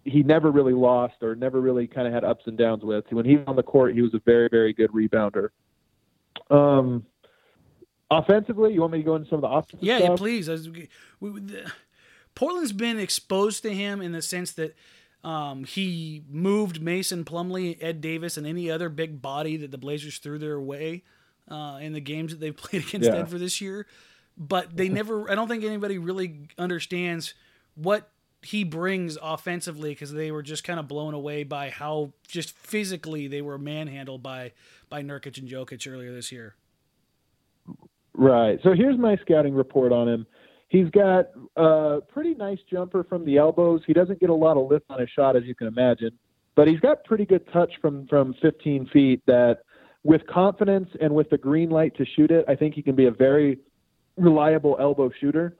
he 0.03 0.23
never 0.23 0.51
really 0.51 0.73
lost 0.73 1.15
or 1.21 1.35
never 1.35 1.59
really 1.59 1.87
kind 1.87 2.07
of 2.07 2.13
had 2.13 2.23
ups 2.23 2.43
and 2.45 2.57
downs 2.57 2.83
with. 2.83 3.05
When 3.09 3.25
he 3.25 3.37
was 3.37 3.45
on 3.47 3.55
the 3.55 3.63
court, 3.63 3.93
he 3.93 4.01
was 4.01 4.13
a 4.13 4.21
very, 4.25 4.47
very 4.49 4.73
good 4.73 4.91
rebounder. 4.91 5.49
Um, 6.49 7.05
Offensively, 8.11 8.73
you 8.73 8.81
want 8.81 8.93
me 8.93 8.99
to 8.99 9.03
go 9.03 9.15
into 9.15 9.29
some 9.29 9.37
of 9.37 9.41
the 9.41 9.49
offensive 9.49 9.79
yeah, 9.81 9.97
stuff? 9.97 10.09
Yeah, 10.09 10.15
please. 10.15 10.49
We, 10.49 10.89
we, 11.19 11.39
the, 11.41 11.71
Portland's 12.33 12.73
been 12.73 12.97
exposed 12.97 13.61
to 13.63 13.73
him 13.73 14.01
in 14.01 14.13
the 14.13 14.21
sense 14.21 14.51
that 14.53 14.75
um, 15.23 15.65
he 15.65 16.23
moved 16.29 16.81
Mason 16.81 17.25
Plumlee, 17.25 17.77
Ed 17.81 18.01
Davis, 18.01 18.37
and 18.37 18.47
any 18.47 18.71
other 18.71 18.89
big 18.89 19.21
body 19.21 19.57
that 19.57 19.71
the 19.71 19.77
Blazers 19.77 20.17
threw 20.17 20.37
their 20.37 20.59
way 20.59 21.03
uh, 21.49 21.79
in 21.81 21.93
the 21.93 21.99
games 21.99 22.31
that 22.31 22.39
they've 22.39 22.55
played 22.57 22.87
against 22.87 23.09
yeah. 23.09 23.15
Denver 23.15 23.37
this 23.37 23.59
year. 23.61 23.85
but 24.37 24.75
they 24.75 24.89
never. 24.89 25.29
I 25.29 25.35
don't 25.35 25.47
think 25.47 25.63
anybody 25.63 25.97
really 25.97 26.47
understands 26.57 27.33
what 27.75 28.09
he 28.41 28.63
brings 28.63 29.17
offensively 29.21 29.89
because 29.89 30.13
they 30.13 30.31
were 30.31 30.41
just 30.41 30.63
kind 30.63 30.79
of 30.79 30.87
blown 30.87 31.13
away 31.13 31.43
by 31.43 31.69
how 31.69 32.13
just 32.27 32.57
physically 32.57 33.27
they 33.27 33.41
were 33.41 33.57
manhandled 33.57 34.23
by 34.23 34.53
by 34.89 35.03
Nurkic 35.03 35.37
and 35.37 35.49
Jokic 35.49 35.91
earlier 35.91 36.13
this 36.13 36.31
year. 36.31 36.55
Right. 38.13 38.59
So 38.63 38.73
here's 38.73 38.97
my 38.97 39.17
scouting 39.17 39.53
report 39.53 39.91
on 39.91 40.07
him. 40.07 40.25
He's 40.69 40.89
got 40.91 41.29
a 41.55 41.99
pretty 42.09 42.35
nice 42.35 42.59
jumper 42.71 43.03
from 43.03 43.25
the 43.25 43.37
elbows. 43.37 43.81
He 43.87 43.93
doesn't 43.93 44.19
get 44.19 44.29
a 44.29 44.33
lot 44.33 44.55
of 44.55 44.69
lift 44.69 44.85
on 44.89 44.99
his 44.99 45.09
shot, 45.09 45.35
as 45.35 45.43
you 45.43 45.55
can 45.55 45.67
imagine, 45.67 46.11
but 46.55 46.67
he's 46.67 46.79
got 46.79 47.03
pretty 47.03 47.25
good 47.25 47.45
touch 47.51 47.71
from 47.81 48.07
from 48.07 48.35
15 48.41 48.87
feet. 48.93 49.21
That, 49.25 49.59
with 50.03 50.25
confidence 50.27 50.89
and 51.01 51.13
with 51.13 51.29
the 51.31 51.39
green 51.39 51.71
light 51.71 51.97
to 51.97 52.05
shoot 52.05 52.29
it, 52.29 52.45
I 52.47 52.55
think 52.55 52.75
he 52.75 52.83
can 52.83 52.95
be 52.95 53.07
a 53.07 53.11
very 53.11 53.57
reliable 54.15 54.77
elbow 54.79 55.09
shooter. 55.19 55.57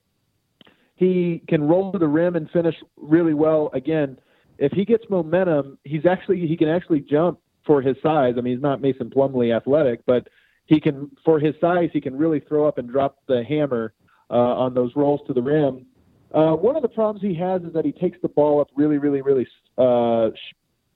He 0.96 1.42
can 1.48 1.64
roll 1.64 1.92
to 1.92 1.98
the 1.98 2.08
rim 2.08 2.36
and 2.36 2.50
finish 2.52 2.76
really 2.96 3.34
well. 3.34 3.72
Again, 3.74 4.20
if 4.60 4.72
he 4.74 4.86
gets 4.86 5.06
momentum, 5.10 5.80
he's 5.86 6.06
actually 6.06 6.46
he 6.46 6.56
can 6.56 6.70
actually 6.70 7.00
jump 7.00 7.40
for 7.66 7.82
his 7.82 7.96
size. 8.04 8.36
I 8.38 8.42
mean, 8.42 8.54
he's 8.54 8.62
not 8.62 8.80
Mason 8.80 9.10
Plumlee 9.10 9.56
athletic, 9.56 10.06
but 10.06 10.28
he 10.68 10.80
can 10.80 11.10
for 11.26 11.40
his 11.40 11.56
size 11.60 11.90
he 11.94 12.00
can 12.00 12.16
really 12.16 12.42
throw 12.42 12.68
up 12.68 12.78
and 12.78 12.88
drop 12.88 13.18
the 13.28 13.44
hammer 13.44 13.94
uh, 14.30 14.34
on 14.34 14.74
those 14.74 14.92
rolls 14.96 15.22
to 15.28 15.34
the 15.34 15.42
rim. 15.42 15.86
Uh, 16.34 16.54
one 16.54 16.76
of 16.76 16.82
the 16.82 16.90
problems 16.90 17.22
he 17.22 17.34
has 17.34 17.62
is 17.64 17.74
that 17.74 17.86
he 17.86 17.92
takes 17.92 18.18
the 18.22 18.28
ball 18.28 18.62
up 18.62 18.68
really, 18.76 18.98
really, 18.98 19.22
really 19.22 19.48
uh, 19.78 20.30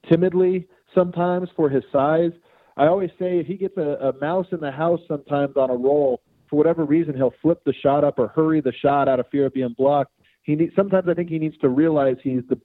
timidly 0.09 0.67
sometimes 0.93 1.49
for 1.55 1.69
his 1.69 1.83
size. 1.91 2.31
I 2.77 2.87
always 2.87 3.09
say 3.19 3.39
if 3.39 3.47
he 3.47 3.55
gets 3.55 3.77
a, 3.77 4.13
a 4.13 4.19
mouse 4.19 4.47
in 4.51 4.59
the 4.59 4.71
house 4.71 4.99
sometimes 5.07 5.57
on 5.57 5.69
a 5.69 5.75
roll, 5.75 6.21
for 6.49 6.57
whatever 6.57 6.85
reason, 6.85 7.15
he'll 7.15 7.33
flip 7.41 7.63
the 7.65 7.73
shot 7.73 8.03
up 8.03 8.19
or 8.19 8.27
hurry 8.27 8.61
the 8.61 8.73
shot 8.73 9.07
out 9.07 9.19
of 9.19 9.27
fear 9.29 9.47
of 9.47 9.53
being 9.53 9.73
blocked. 9.75 10.11
He 10.43 10.55
needs, 10.55 10.75
sometimes 10.75 11.07
I 11.07 11.13
think 11.13 11.29
he 11.29 11.39
needs 11.39 11.57
to 11.59 11.69
realize 11.69 12.17
he's 12.21 12.43
the 12.49 12.59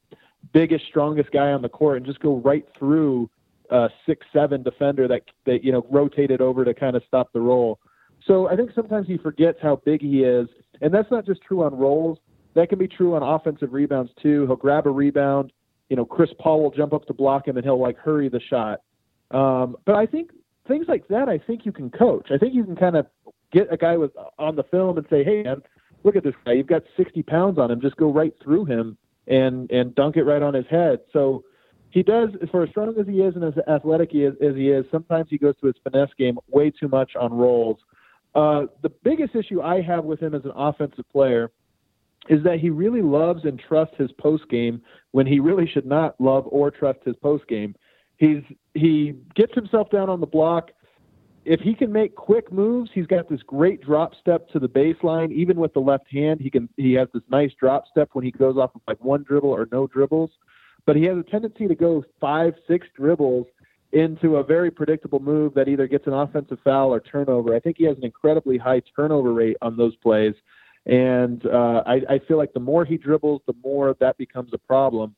biggest, 0.53 0.85
strongest 0.87 1.31
guy 1.31 1.53
on 1.53 1.63
the 1.63 1.69
court 1.69 1.97
and 1.97 2.07
just 2.07 2.21
go 2.21 2.37
right 2.37 2.67
through 2.79 3.31
a 3.71 3.89
six 4.07 4.27
seven 4.33 4.63
defender 4.63 5.07
that 5.09 5.23
that 5.45 5.63
you 5.63 5.73
know 5.73 5.87
rotated 5.91 6.41
over 6.41 6.65
to 6.65 6.75
kind 6.75 6.97
of 6.97 7.03
stop 7.07 7.33
the 7.33 7.41
roll. 7.41 7.79
So 8.27 8.49
I 8.49 8.57
think 8.57 8.71
sometimes 8.75 9.07
he 9.07 9.17
forgets 9.17 9.59
how 9.63 9.77
big 9.85 10.03
he 10.03 10.23
is, 10.23 10.49
and 10.81 10.93
that's 10.93 11.11
not 11.11 11.25
just 11.25 11.41
true 11.43 11.63
on 11.63 11.77
rolls. 11.77 12.19
That 12.55 12.69
can 12.69 12.79
be 12.79 12.89
true 12.89 13.15
on 13.15 13.23
offensive 13.23 13.73
rebounds 13.73 14.11
too. 14.21 14.47
He'll 14.47 14.57
grab 14.57 14.87
a 14.87 14.91
rebound, 14.91 15.53
you 15.89 15.97
know, 15.97 16.05
Chris 16.05 16.31
Paul 16.39 16.63
will 16.63 16.71
jump 16.71 16.93
up 16.93 17.07
to 17.07 17.15
block 17.15 17.49
him, 17.49 17.57
and 17.57 17.65
he'll 17.65 17.81
like 17.81 17.97
hurry 17.97 18.29
the 18.29 18.41
shot. 18.41 18.81
Um, 19.31 19.77
but 19.85 19.95
I 19.95 20.07
think 20.07 20.31
things 20.67 20.87
like 20.89 21.09
that, 21.09 21.29
I 21.29 21.39
think 21.39 21.65
you 21.65 21.73
can 21.73 21.91
coach. 21.91 22.31
I 22.31 22.39
think 22.39 22.55
you 22.55 22.65
can 22.65 22.77
kind 22.77 22.97
of 22.97 23.07
get 23.53 23.73
a 23.73 23.77
guy 23.77 23.97
with 23.97 24.13
on 24.39 24.57
the 24.57 24.65
film 24.65 24.99
and 24.99 25.07
say, 25.09 25.25
"Hey, 25.25 25.43
man, 25.43 25.63
look 26.05 26.17
at 26.17 26.25
this 26.25 26.35
guy. 26.45 26.53
You've 26.53 26.67
got 26.67 26.83
60 26.97 27.23
pounds 27.23 27.59
on 27.59 27.71
him. 27.71 27.81
Just 27.81 27.97
go 27.97 28.13
right 28.13 28.35
through 28.43 28.67
him 28.67 28.97
and 29.27 29.71
and 29.71 29.95
dunk 29.95 30.17
it 30.17 30.25
right 30.25 30.43
on 30.43 30.55
his 30.55 30.67
head." 30.67 31.01
So 31.13 31.45
he 31.91 32.03
does, 32.03 32.31
for 32.51 32.63
as 32.63 32.71
strong 32.71 32.95
as 32.99 33.07
he 33.07 33.23
is 33.23 33.35
and 33.35 33.45
as 33.45 33.55
athletic 33.67 34.15
as 34.15 34.55
he 34.55 34.71
is, 34.71 34.85
sometimes 34.91 35.29
he 35.31 35.39
goes 35.39 35.55
to 35.61 35.69
his 35.69 35.77
finesse 35.83 36.13
game 36.19 36.39
way 36.49 36.71
too 36.71 36.89
much 36.89 37.17
on 37.17 37.33
rolls. 37.33 37.79
Uh, 38.39 38.67
the 38.83 38.91
biggest 39.03 39.35
issue 39.35 39.61
I 39.61 39.81
have 39.81 40.05
with 40.05 40.21
him 40.21 40.33
as 40.33 40.45
an 40.45 40.53
offensive 40.55 41.05
player 41.11 41.51
is 42.29 42.41
that 42.45 42.61
he 42.61 42.71
really 42.71 43.03
loves 43.03 43.45
and 43.45 43.59
trusts 43.59 43.97
his 43.99 44.13
post 44.13 44.49
game 44.49 44.81
when 45.11 45.27
he 45.27 45.41
really 45.41 45.67
should 45.67 45.87
not 45.87 46.15
love 46.21 46.45
or 46.47 46.71
trust 46.71 47.01
his 47.05 47.17
post 47.17 47.49
game. 47.49 47.75
He's 48.17 48.45
he 48.75 49.17
gets 49.35 49.53
himself 49.57 49.91
down 49.91 50.09
on 50.09 50.21
the 50.21 50.27
block. 50.27 50.71
If 51.45 51.59
he 51.59 51.75
can 51.75 51.91
make 51.91 52.15
quick 52.15 52.53
moves, 52.53 52.91
he's 52.95 53.09
got 53.09 53.29
this 53.29 53.43
great 53.43 53.81
drop 53.81 54.13
step 54.21 54.49
to 54.51 54.61
the 54.61 54.69
baseline. 54.69 55.33
Even 55.33 55.57
with 55.57 55.75
the 55.75 55.81
left 55.81 56.07
hand, 56.13 56.41
he 56.41 56.49
can 56.49 56.69
he 56.77 56.93
has 56.93 57.09
this 57.13 57.25
nice 57.29 57.51
drop 57.59 57.87
step 57.91 58.11
when 58.13 58.25
he 58.25 58.31
goes 58.31 58.57
off 58.57 58.73
of 58.77 58.83
like 58.87 59.03
one 59.03 59.25
dribble 59.25 59.51
or 59.51 59.67
no 59.73 59.89
dribbles. 59.89 60.31
But 60.87 60.95
he 60.95 61.03
has 61.07 61.19
a 61.19 61.25
tendency 61.25 61.67
to 61.67 61.75
go 61.75 62.05
five, 62.21 62.55
six 62.69 62.87
dribbles 62.95 63.49
into 63.93 64.37
a 64.37 64.45
very 64.45 64.71
predictable 64.71 65.21
move 65.21 65.55
that 65.55 65.69
either 65.69 65.87
gets 65.87 66.07
an 66.07 66.13
offensive 66.13 66.59
foul 66.63 66.93
or 66.93 67.01
turnover. 67.01 67.55
I 67.55 67.61
think 67.61 67.77
he 67.79 67.85
has 67.85 67.97
an 67.97 68.05
incredibly 68.05 68.59
high 68.59 68.83
turnover 68.95 69.33
rate 69.33 69.57
on 69.63 69.77
those 69.77 69.97
plays. 69.97 70.35
And 70.87 71.45
uh, 71.47 71.83
I, 71.87 72.01
I 72.09 72.21
feel 72.27 72.37
like 72.37 72.53
the 72.53 72.61
more 72.61 72.85
he 72.85 72.97
dribbles, 72.97 73.43
the 73.47 73.55
more 73.63 73.95
that 74.01 74.17
becomes 74.19 74.53
a 74.53 74.59
problem. 74.59 75.15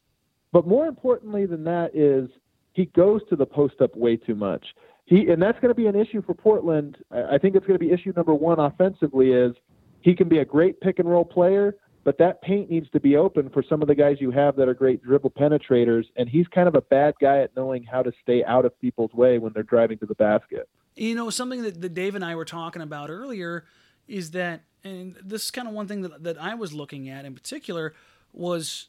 But 0.53 0.67
more 0.67 0.87
importantly 0.87 1.47
than 1.47 1.65
that 1.65 1.95
is 1.95 2.29
he 2.73 2.87
goes 2.87 3.21
to 3.31 3.37
the 3.37 3.47
post 3.47 3.81
up 3.81 3.95
way 3.97 4.17
too 4.17 4.35
much. 4.35 4.65
He 5.07 5.29
and 5.29 5.43
that's 5.43 5.59
going 5.61 5.71
to 5.71 5.75
be 5.75 5.87
an 5.87 5.97
issue 5.97 6.23
for 6.23 6.35
Portland. 6.35 6.97
I 7.11 7.39
think 7.39 7.57
it's 7.57 7.67
going 7.67 7.79
to 7.79 7.85
be 7.85 7.93
issue 7.93 8.13
number 8.15 8.35
one 8.35 8.61
offensively 8.61 9.33
is 9.33 9.55
he 10.03 10.15
can 10.15 10.29
be 10.29 10.39
a 10.39 10.45
great 10.45 10.81
pick 10.81 10.99
and 10.99 11.09
roll 11.09 11.25
player, 11.25 11.77
but 12.05 12.19
that 12.19 12.41
paint 12.43 12.71
needs 12.71 12.89
to 12.91 13.01
be 13.01 13.17
open 13.17 13.51
for 13.51 13.63
some 13.63 13.83
of 13.83 13.89
the 13.89 13.95
guys 13.95 14.17
you 14.21 14.31
have 14.31 14.57
that 14.57 14.69
are 14.69 14.75
great 14.75 15.03
dribble 15.03 15.31
penetrators. 15.31 16.05
And 16.17 16.29
he's 16.29 16.47
kind 16.49 16.67
of 16.67 16.75
a 16.75 16.81
bad 16.81 17.15
guy 17.21 17.41
at 17.41 17.55
knowing 17.55 17.85
how 17.85 18.03
to 18.03 18.13
stay 18.23 18.43
out 18.45 18.65
of 18.65 18.79
people's 18.81 19.13
way 19.13 19.39
when 19.39 19.53
they're 19.53 19.63
driving 19.63 19.99
to 19.99 20.07
the 20.07 20.15
basket. 20.15 20.69
You 20.97 21.15
know, 21.15 21.31
something 21.31 21.63
that, 21.63 21.81
that 21.81 21.95
Dave 21.95 22.15
and 22.15 22.25
I 22.25 22.35
were 22.35 22.45
talking 22.45 22.83
about 22.83 23.11
earlier 23.11 23.65
is 24.09 24.31
that, 24.33 24.63
and 24.83 25.17
this 25.23 25.45
is 25.45 25.51
kind 25.51 25.69
of 25.69 25.75
one 25.75 25.87
thing 25.87 26.03
that, 26.03 26.23
that 26.25 26.41
I 26.41 26.55
was 26.55 26.73
looking 26.73 27.09
at 27.09 27.25
in 27.25 27.35
particular, 27.35 27.95
was 28.33 28.89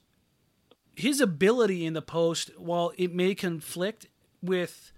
his 0.95 1.19
ability 1.19 1.85
in 1.85 1.93
the 1.93 2.01
post, 2.01 2.51
while 2.57 2.91
it 2.97 3.13
may 3.13 3.35
conflict 3.35 4.07
with 4.41 4.91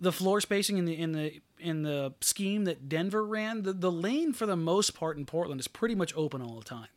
the 0.00 0.12
floor 0.12 0.40
spacing 0.40 0.78
in 0.78 0.84
the 0.84 0.98
in 0.98 1.12
the 1.12 1.40
in 1.58 1.82
the 1.82 2.12
scheme 2.20 2.64
that 2.64 2.88
Denver 2.88 3.24
ran, 3.24 3.62
the, 3.62 3.72
the 3.72 3.90
lane 3.90 4.32
for 4.32 4.44
the 4.44 4.56
most 4.56 4.94
part 4.94 5.16
in 5.16 5.24
Portland 5.24 5.60
is 5.60 5.68
pretty 5.68 5.94
much 5.94 6.12
open 6.14 6.42
all 6.42 6.58
the 6.58 6.64
time. 6.64 6.88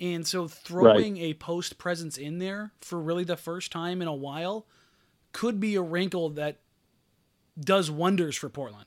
And 0.00 0.26
so 0.26 0.46
throwing 0.46 1.14
right. 1.14 1.22
a 1.22 1.34
post 1.34 1.78
presence 1.78 2.18
in 2.18 2.38
there 2.38 2.72
for 2.80 3.00
really 3.00 3.24
the 3.24 3.36
first 3.36 3.72
time 3.72 4.00
in 4.00 4.08
a 4.08 4.14
while 4.14 4.66
could 5.32 5.58
be 5.58 5.74
a 5.74 5.82
wrinkle 5.82 6.30
that 6.30 6.58
does 7.58 7.90
wonders 7.90 8.36
for 8.36 8.48
Portland. 8.48 8.86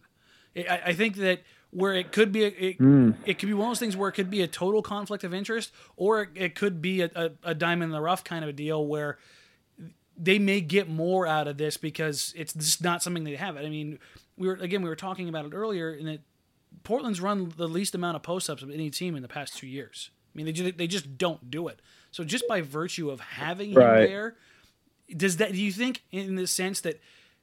I, 0.55 0.81
I 0.87 0.93
think 0.93 1.17
that 1.17 1.41
where 1.71 1.93
it 1.93 2.11
could 2.11 2.31
be 2.31 2.43
a, 2.43 2.47
it, 2.47 2.79
mm. 2.79 3.15
it 3.25 3.39
could 3.39 3.47
be 3.47 3.53
one 3.53 3.67
of 3.67 3.71
those 3.71 3.79
things 3.79 3.95
where 3.95 4.09
it 4.09 4.13
could 4.13 4.29
be 4.29 4.41
a 4.41 4.47
total 4.47 4.81
conflict 4.81 5.23
of 5.23 5.33
interest 5.33 5.71
or 5.95 6.29
it 6.35 6.55
could 6.55 6.81
be 6.81 7.01
a, 7.01 7.09
a, 7.15 7.31
a 7.43 7.55
diamond 7.55 7.89
in 7.89 7.91
the 7.91 8.01
rough 8.01 8.23
kind 8.23 8.43
of 8.43 8.49
a 8.49 8.53
deal 8.53 8.85
where 8.85 9.17
they 10.17 10.37
may 10.37 10.61
get 10.61 10.89
more 10.89 11.25
out 11.25 11.47
of 11.47 11.57
this 11.57 11.77
because 11.77 12.33
it's 12.37 12.53
just 12.53 12.83
not 12.83 13.01
something 13.01 13.23
they 13.23 13.35
have. 13.35 13.57
I 13.57 13.69
mean, 13.69 13.99
we 14.37 14.47
were 14.47 14.55
again 14.55 14.81
we 14.81 14.89
were 14.89 14.95
talking 14.95 15.27
about 15.29 15.45
it 15.45 15.53
earlier, 15.53 15.91
and 15.91 16.07
that 16.07 16.19
Portland's 16.83 17.21
run 17.21 17.51
the 17.57 17.67
least 17.67 17.95
amount 17.95 18.15
of 18.15 18.23
post 18.23 18.49
ups 18.49 18.61
of 18.61 18.69
any 18.69 18.89
team 18.89 19.15
in 19.15 19.21
the 19.21 19.27
past 19.27 19.57
two 19.57 19.67
years. 19.67 20.11
I 20.33 20.37
mean, 20.37 20.45
they 20.45 20.51
just, 20.51 20.77
they 20.77 20.87
just 20.87 21.17
don't 21.17 21.51
do 21.51 21.67
it. 21.67 21.81
So 22.11 22.23
just 22.23 22.47
by 22.47 22.61
virtue 22.61 23.09
of 23.09 23.19
having 23.19 23.73
right. 23.73 24.03
him 24.03 24.09
there, 24.09 24.35
does 25.15 25.37
that? 25.37 25.51
Do 25.51 25.61
you 25.61 25.71
think, 25.71 26.03
in 26.11 26.35
the 26.35 26.47
sense 26.47 26.81
that 26.81 26.99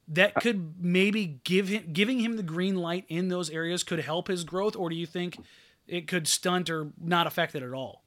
that 0.09 0.35
could 0.37 0.83
maybe 0.83 1.40
give 1.44 1.68
him 1.68 1.90
giving 1.92 2.20
him 2.20 2.37
the 2.37 2.42
green 2.42 2.77
light 2.77 3.05
in 3.09 3.29
those 3.29 3.51
areas 3.51 3.85
could 3.85 4.01
help 4.01 4.29
his 4.29 4.44
growth, 4.44 4.74
or 4.74 4.88
do 4.88 4.96
you 4.96 5.07
think 5.07 5.38
it 5.87 6.07
could 6.07 6.27
stunt 6.27 6.70
or 6.70 6.88
not 7.01 7.27
affect 7.27 7.55
it 7.55 7.62
at 7.62 7.72
all? 7.72 8.03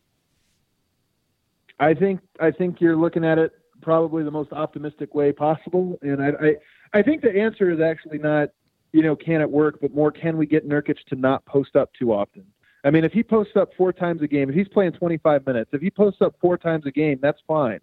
I 1.80 1.94
think 1.94 2.22
I 2.40 2.52
think 2.52 2.82
you're 2.82 2.96
looking 2.96 3.24
at 3.24 3.38
it 3.38 3.54
probably 3.82 4.24
the 4.24 4.32
most 4.32 4.52
optimistic 4.52 5.14
way 5.14 5.32
possible, 5.32 5.98
and 6.02 6.22
I 6.22 6.30
I, 6.30 7.00
I 7.00 7.02
think 7.02 7.22
the 7.22 7.36
answer 7.36 7.72
is 7.72 7.80
actually 7.80 8.18
not 8.18 8.50
you 8.94 9.04
know 9.04 9.16
can 9.16 9.42
it 9.42 9.50
work, 9.50 9.80
but 9.82 9.94
more 9.94 10.12
can 10.12 10.38
we 10.38 10.46
get 10.46 10.68
Nurkic 10.68 10.98
to 11.10 11.16
not 11.16 11.46
post 11.46 11.76
up 11.76 11.92
too 11.98 12.12
often. 12.12 12.46
I 12.84 12.90
mean, 12.90 13.04
if 13.04 13.12
he 13.12 13.24
posts 13.24 13.54
up 13.56 13.70
four 13.78 13.94
times 13.94 14.22
a 14.22 14.28
game, 14.28 14.50
if 14.50 14.56
he's 14.56 14.68
playing 14.68 14.94
25 14.94 15.46
minutes, 15.46 15.70
if 15.74 15.82
he 15.82 15.92
posts 15.92 16.22
up 16.22 16.36
four 16.42 16.58
times 16.58 16.86
a 16.86 16.92
game, 16.92 17.20
that's 17.22 17.40
fine. 17.48 17.80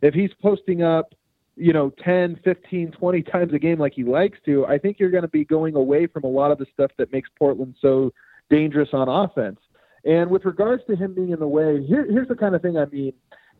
If 0.00 0.14
he's 0.14 0.30
posting 0.40 0.82
up, 0.82 1.14
you 1.56 1.72
know, 1.72 1.90
10, 2.02 2.40
15, 2.44 2.92
20 2.92 3.22
times 3.22 3.52
a 3.52 3.58
game 3.58 3.78
like 3.78 3.92
he 3.94 4.04
likes 4.04 4.38
to, 4.46 4.64
I 4.66 4.78
think 4.78 4.98
you're 4.98 5.10
going 5.10 5.22
to 5.22 5.28
be 5.28 5.44
going 5.44 5.74
away 5.74 6.06
from 6.06 6.24
a 6.24 6.28
lot 6.28 6.50
of 6.50 6.58
the 6.58 6.66
stuff 6.72 6.92
that 6.98 7.12
makes 7.12 7.28
Portland 7.38 7.74
so 7.80 8.12
dangerous 8.48 8.90
on 8.92 9.08
offense. 9.08 9.58
And 10.04 10.30
with 10.30 10.44
regards 10.44 10.82
to 10.88 10.96
him 10.96 11.14
being 11.14 11.30
in 11.30 11.40
the 11.40 11.48
way, 11.48 11.84
here, 11.84 12.06
here's 12.08 12.28
the 12.28 12.36
kind 12.36 12.54
of 12.54 12.62
thing 12.62 12.78
I 12.78 12.86
mean. 12.86 13.12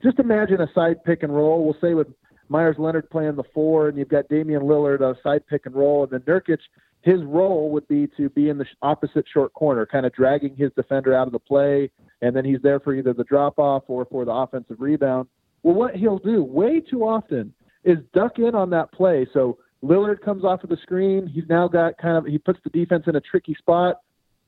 Just 0.03 0.21
imagine 0.21 0.61
a 0.61 0.73
side 0.73 1.03
pick 1.05 1.25
and 1.25 1.35
roll. 1.35 1.65
We'll 1.65 1.77
say 1.81 1.95
with 1.95 2.07
Meyers 2.49 2.77
Leonard 2.79 3.11
playing 3.11 3.35
the 3.35 3.45
four, 3.53 3.89
and 3.89 3.99
you've 3.99 4.09
got 4.09 4.29
Damian 4.29 4.63
Lillard 4.63 5.01
a 5.01 5.21
side 5.23 5.47
pick 5.49 5.67
and 5.67 5.75
roll, 5.75 6.05
and 6.05 6.13
then 6.13 6.21
Nurkic 6.21 6.61
his 7.03 7.23
role 7.25 7.71
would 7.71 7.87
be 7.89 8.09
to 8.17 8.29
be 8.31 8.49
in 8.49 8.59
the 8.59 8.67
opposite 8.83 9.25
short 9.33 9.53
corner, 9.55 9.87
kind 9.87 10.05
of 10.05 10.13
dragging 10.13 10.57
his 10.57 10.71
defender 10.77 11.15
out 11.15 11.27
of 11.27 11.33
the 11.33 11.39
play, 11.39 11.91
and 12.23 12.35
then 12.35 12.45
he's 12.45 12.61
there 12.63 12.81
for 12.81 12.95
either 12.95 13.13
the 13.13 13.25
drop 13.25 13.59
off 13.59 13.85
or 13.87 14.05
for 14.07 14.25
the 14.25 14.33
offensive 14.33 14.77
rebound. 14.81 15.29
Well, 15.63 15.75
what 15.75 15.95
he'll 15.95 16.19
do 16.19 16.43
way 16.43 16.81
too 16.81 17.03
often 17.05 17.55
is 17.85 17.99
duck 18.15 18.39
in 18.39 18.55
on 18.55 18.71
that 18.71 18.93
play. 18.93 19.27
So 19.33 19.59
Lillard 19.83 20.21
comes 20.21 20.45
off 20.45 20.65
of 20.65 20.71
the 20.71 20.77
screen. 20.83 21.27
He's 21.27 21.49
now 21.49 21.69
got 21.69 21.99
kind 21.99 22.17
of 22.17 22.27
he 22.27 22.39
puts 22.39 22.59
the 22.65 22.71
defense 22.71 23.05
in 23.07 23.17
a 23.17 23.21
tricky 23.21 23.55
spot. 23.55 24.01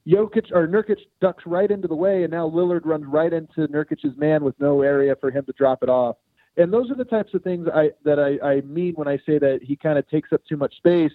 Jokic 0.08 0.50
or 0.52 0.66
Nurkic 0.66 0.96
ducks 1.20 1.44
right 1.46 1.70
into 1.70 1.86
the 1.86 1.94
way, 1.94 2.22
and 2.24 2.32
now 2.32 2.48
Lillard 2.48 2.84
runs 2.84 3.04
right 3.06 3.32
into 3.32 3.68
Nurkic's 3.68 4.16
man 4.16 4.42
with 4.42 4.58
no 4.58 4.82
area 4.82 5.14
for 5.20 5.30
him 5.30 5.44
to 5.44 5.52
drop 5.52 5.82
it 5.82 5.88
off. 5.88 6.16
And 6.56 6.72
those 6.72 6.90
are 6.90 6.96
the 6.96 7.04
types 7.04 7.32
of 7.34 7.42
things 7.44 7.68
I 7.72 7.90
that 8.04 8.18
I, 8.18 8.44
I 8.44 8.60
mean 8.62 8.94
when 8.94 9.06
I 9.06 9.18
say 9.18 9.38
that 9.38 9.60
he 9.62 9.76
kind 9.76 9.98
of 9.98 10.08
takes 10.08 10.32
up 10.32 10.40
too 10.48 10.56
much 10.56 10.74
space 10.76 11.12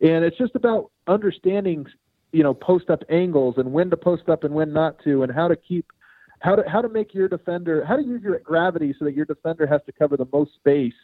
and 0.00 0.24
it's 0.24 0.38
just 0.38 0.54
about 0.54 0.90
understanding 1.06 1.86
you 2.32 2.42
know 2.42 2.54
post 2.54 2.90
up 2.90 3.02
angles 3.08 3.54
and 3.58 3.72
when 3.72 3.90
to 3.90 3.96
post 3.96 4.28
up 4.28 4.44
and 4.44 4.54
when 4.54 4.72
not 4.72 4.96
to, 5.04 5.22
and 5.22 5.32
how 5.32 5.48
to 5.48 5.56
keep 5.56 5.86
how 6.40 6.54
to 6.54 6.62
how 6.68 6.80
to 6.80 6.88
make 6.88 7.14
your 7.14 7.28
defender 7.28 7.84
how 7.84 7.96
to 7.96 8.02
use 8.02 8.22
your 8.22 8.38
gravity 8.40 8.94
so 8.98 9.04
that 9.04 9.14
your 9.14 9.24
defender 9.24 9.66
has 9.66 9.80
to 9.86 9.92
cover 9.92 10.16
the 10.16 10.28
most 10.32 10.54
space. 10.54 10.94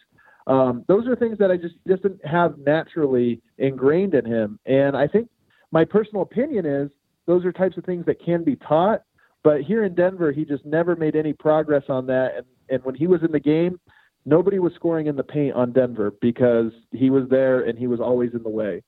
Um, 0.47 0.85
those 0.87 1.07
are 1.07 1.15
things 1.15 1.37
that 1.39 1.49
I 1.51 1.57
just 1.57 1.75
just 1.87 2.03
didn't 2.03 2.25
have 2.25 2.57
naturally 2.59 3.41
ingrained 3.57 4.13
in 4.13 4.25
him, 4.25 4.59
and 4.65 4.95
I 4.95 5.07
think 5.07 5.29
my 5.71 5.83
personal 5.83 6.21
opinion 6.21 6.65
is 6.65 6.91
those 7.25 7.43
are 7.45 7.51
types 7.51 7.77
of 7.77 7.83
things 7.85 8.05
that 8.05 8.23
can 8.23 8.43
be 8.43 8.55
taught. 8.55 9.01
But 9.43 9.61
here 9.61 9.83
in 9.83 9.95
Denver, 9.95 10.31
he 10.31 10.45
just 10.45 10.65
never 10.65 10.95
made 10.95 11.15
any 11.15 11.33
progress 11.33 11.83
on 11.89 12.05
that, 12.07 12.35
and 12.37 12.45
and 12.69 12.83
when 12.83 12.95
he 12.95 13.07
was 13.07 13.23
in 13.23 13.31
the 13.31 13.39
game, 13.39 13.79
nobody 14.25 14.59
was 14.59 14.73
scoring 14.73 15.07
in 15.07 15.15
the 15.15 15.23
paint 15.23 15.55
on 15.55 15.71
Denver 15.71 16.13
because 16.21 16.71
he 16.91 17.09
was 17.09 17.29
there 17.29 17.61
and 17.61 17.77
he 17.77 17.87
was 17.87 17.99
always 17.99 18.33
in 18.33 18.43
the 18.43 18.49
way. 18.49 18.81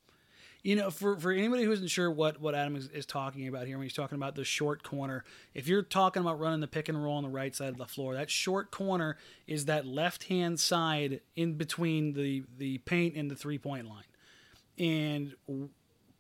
You 0.64 0.76
know, 0.76 0.90
for, 0.90 1.18
for 1.18 1.32
anybody 1.32 1.64
who 1.64 1.72
isn't 1.72 1.88
sure 1.88 2.12
what, 2.12 2.42
what 2.42 2.54
Adam 2.54 2.76
is, 2.76 2.90
is 2.90 3.06
talking 3.06 3.48
about 3.48 3.68
here 3.68 3.78
when 3.78 3.86
he's 3.86 3.94
talking 3.94 4.18
about 4.18 4.36
the 4.36 4.44
short 4.44 4.84
corner, 4.84 5.24
if 5.54 5.68
you're 5.68 5.84
talking 5.84 6.22
about 6.22 6.40
running 6.40 6.60
the 6.60 6.68
pick 6.68 6.90
and 6.90 7.02
roll 7.02 7.16
on 7.16 7.24
the 7.24 7.30
right 7.30 7.56
side 7.56 7.70
of 7.70 7.78
the 7.78 7.86
floor, 7.86 8.16
that 8.16 8.30
short 8.30 8.70
corner 8.72 9.16
is 9.46 9.66
that 9.66 9.86
left 9.86 10.26
hand 10.26 10.60
side 10.60 11.22
in 11.36 11.54
between 11.54 12.14
the, 12.14 12.44
the 12.58 12.80
paint 12.80 13.16
and 13.16 13.32
the 13.32 13.36
three 13.36 13.58
point 13.58 13.88
line. 13.88 14.04
And 14.78 15.36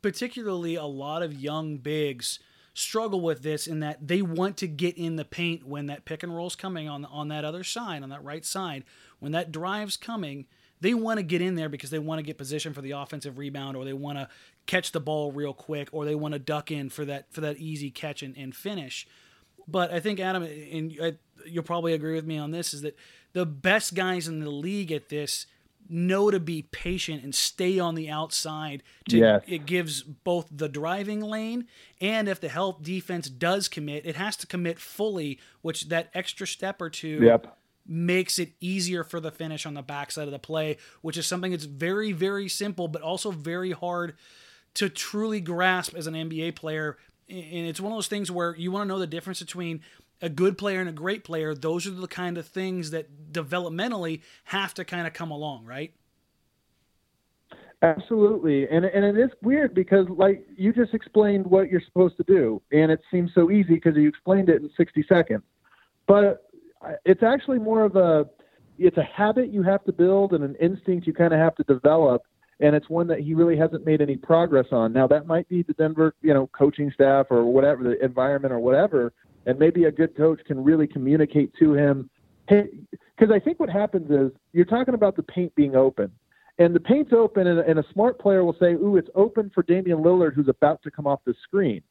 particularly 0.01 0.75
a 0.75 0.85
lot 0.85 1.23
of 1.23 1.33
young 1.33 1.77
bigs 1.77 2.39
struggle 2.73 3.19
with 3.19 3.41
this 3.41 3.65
in 3.65 3.79
that 3.79 4.07
they 4.07 4.21
want 4.21 4.55
to 4.55 4.67
get 4.67 4.95
in 4.97 5.15
the 5.15 5.25
paint 5.25 5.65
when 5.65 5.87
that 5.87 6.05
pick 6.05 6.21
and 6.21 6.35
roll's 6.35 6.55
coming 6.55 6.87
on 6.87 7.03
on 7.05 7.27
that 7.29 7.43
other 7.43 7.63
side, 7.63 8.03
on 8.03 8.09
that 8.09 8.23
right 8.23 8.45
side, 8.45 8.83
when 9.19 9.31
that 9.31 9.51
drive's 9.51 9.97
coming, 9.97 10.45
they 10.81 10.93
want 10.93 11.17
to 11.17 11.23
get 11.23 11.41
in 11.41 11.55
there 11.55 11.69
because 11.69 11.89
they 11.89 11.99
want 11.99 12.19
to 12.19 12.23
get 12.23 12.37
position 12.37 12.73
for 12.73 12.81
the 12.81 12.91
offensive 12.91 13.37
rebound 13.37 13.75
or 13.75 13.83
they 13.83 13.93
want 13.93 14.17
to 14.17 14.29
catch 14.65 14.91
the 14.91 14.99
ball 14.99 15.31
real 15.31 15.53
quick 15.53 15.89
or 15.91 16.05
they 16.05 16.15
want 16.15 16.33
to 16.33 16.39
duck 16.39 16.71
in 16.71 16.89
for 16.89 17.05
that 17.05 17.31
for 17.31 17.41
that 17.41 17.57
easy 17.57 17.89
catch 17.89 18.21
and, 18.21 18.37
and 18.37 18.55
finish. 18.55 19.07
But 19.67 19.91
I 19.91 19.99
think 19.99 20.19
Adam 20.19 20.43
and 20.43 20.91
you'll 21.45 21.63
probably 21.63 21.93
agree 21.93 22.15
with 22.15 22.25
me 22.25 22.37
on 22.37 22.51
this 22.51 22.73
is 22.73 22.81
that 22.81 22.95
the 23.33 23.45
best 23.45 23.95
guys 23.95 24.27
in 24.27 24.39
the 24.39 24.49
league 24.49 24.91
at 24.91 25.09
this 25.09 25.47
know 25.89 26.29
to 26.29 26.39
be 26.39 26.63
patient 26.63 27.23
and 27.23 27.33
stay 27.33 27.79
on 27.79 27.95
the 27.95 28.09
outside. 28.09 28.83
To, 29.09 29.17
yes. 29.17 29.43
It 29.47 29.65
gives 29.65 30.01
both 30.03 30.47
the 30.51 30.67
driving 30.67 31.21
lane 31.21 31.67
and 32.01 32.27
if 32.27 32.39
the 32.39 32.49
help 32.49 32.83
defense 32.83 33.29
does 33.29 33.67
commit, 33.67 34.05
it 34.05 34.15
has 34.15 34.35
to 34.37 34.47
commit 34.47 34.79
fully, 34.79 35.39
which 35.61 35.87
that 35.89 36.09
extra 36.13 36.45
step 36.45 36.81
or 36.81 36.89
two 36.89 37.19
yep 37.21 37.57
makes 37.87 38.39
it 38.39 38.53
easier 38.59 39.03
for 39.03 39.19
the 39.19 39.31
finish 39.31 39.65
on 39.65 39.73
the 39.73 39.81
backside 39.81 40.25
of 40.25 40.31
the 40.31 40.39
play, 40.39 40.77
which 41.01 41.17
is 41.17 41.25
something 41.27 41.51
that's 41.51 41.65
very, 41.65 42.11
very 42.11 42.47
simple, 42.47 42.87
but 42.87 43.01
also 43.01 43.31
very 43.31 43.71
hard 43.71 44.15
to 44.75 44.89
truly 44.89 45.41
grasp 45.41 45.95
as 45.95 46.07
an 46.07 46.13
NBA 46.13 46.55
player. 46.55 46.97
And 47.29 47.67
it's 47.67 47.81
one 47.81 47.91
of 47.91 47.97
those 47.97 48.07
things 48.07 48.31
where 48.31 48.55
you 48.55 48.71
want 48.71 48.83
to 48.83 48.87
know 48.87 48.99
the 48.99 49.07
difference 49.07 49.39
between 49.39 49.81
a 50.21 50.29
good 50.29 50.57
player 50.57 50.79
and 50.79 50.89
a 50.89 50.93
great 50.93 51.23
player. 51.23 51.53
Those 51.53 51.85
are 51.87 51.91
the 51.91 52.07
kind 52.07 52.37
of 52.37 52.47
things 52.47 52.91
that 52.91 53.31
developmentally 53.31 54.21
have 54.45 54.73
to 54.75 54.85
kind 54.85 55.07
of 55.07 55.13
come 55.13 55.31
along, 55.31 55.65
right? 55.65 55.93
Absolutely. 57.83 58.67
And 58.69 58.85
and 58.85 59.05
it 59.05 59.17
is 59.19 59.29
weird 59.43 59.75
because 59.75 60.07
like 60.09 60.43
you 60.55 60.73
just 60.73 60.95
explained 60.95 61.45
what 61.45 61.69
you're 61.69 61.81
supposed 61.81 62.17
to 62.17 62.23
do 62.23 62.59
and 62.71 62.91
it 62.91 62.99
seems 63.11 63.31
so 63.35 63.51
easy 63.51 63.75
because 63.75 63.95
you 63.95 64.09
explained 64.09 64.49
it 64.49 64.63
in 64.63 64.69
60 64.75 65.05
seconds. 65.07 65.43
But 66.07 66.46
it's 67.05 67.23
actually 67.23 67.59
more 67.59 67.83
of 67.83 67.95
a 67.95 68.27
it's 68.77 68.97
a 68.97 69.03
habit 69.03 69.51
you 69.51 69.63
have 69.63 69.83
to 69.85 69.91
build 69.91 70.33
and 70.33 70.43
an 70.43 70.55
instinct 70.61 71.07
you 71.07 71.13
kind 71.13 71.33
of 71.33 71.39
have 71.39 71.55
to 71.55 71.63
develop 71.63 72.23
and 72.59 72.75
it's 72.75 72.89
one 72.89 73.07
that 73.07 73.19
he 73.19 73.33
really 73.33 73.57
hasn't 73.57 73.85
made 73.85 74.01
any 74.01 74.15
progress 74.15 74.65
on. 74.71 74.91
Now 74.91 75.07
that 75.07 75.27
might 75.27 75.47
be 75.49 75.63
the 75.63 75.73
denver 75.73 76.15
you 76.21 76.33
know 76.33 76.47
coaching 76.47 76.91
staff 76.93 77.27
or 77.29 77.45
whatever 77.45 77.83
the 77.83 78.03
environment 78.03 78.53
or 78.53 78.59
whatever 78.59 79.13
and 79.45 79.57
maybe 79.57 79.85
a 79.85 79.91
good 79.91 80.15
coach 80.15 80.41
can 80.45 80.63
really 80.63 80.87
communicate 80.87 81.51
to 81.59 81.73
him 81.73 82.09
hey 82.47 82.67
because 82.91 83.33
i 83.33 83.39
think 83.39 83.59
what 83.59 83.69
happens 83.69 84.09
is 84.11 84.31
you're 84.53 84.65
talking 84.65 84.93
about 84.93 85.15
the 85.15 85.23
paint 85.23 85.53
being 85.55 85.75
open 85.75 86.11
and 86.59 86.75
the 86.75 86.79
paint's 86.79 87.13
open 87.13 87.47
and, 87.47 87.59
and 87.59 87.79
a 87.79 87.85
smart 87.93 88.19
player 88.19 88.43
will 88.43 88.55
say 88.59 88.73
ooh 88.73 88.97
it's 88.97 89.09
open 89.15 89.51
for 89.53 89.63
damian 89.63 89.99
lillard 89.99 90.33
who's 90.33 90.47
about 90.47 90.81
to 90.83 90.91
come 90.91 91.07
off 91.07 91.19
the 91.25 91.35
screen. 91.43 91.81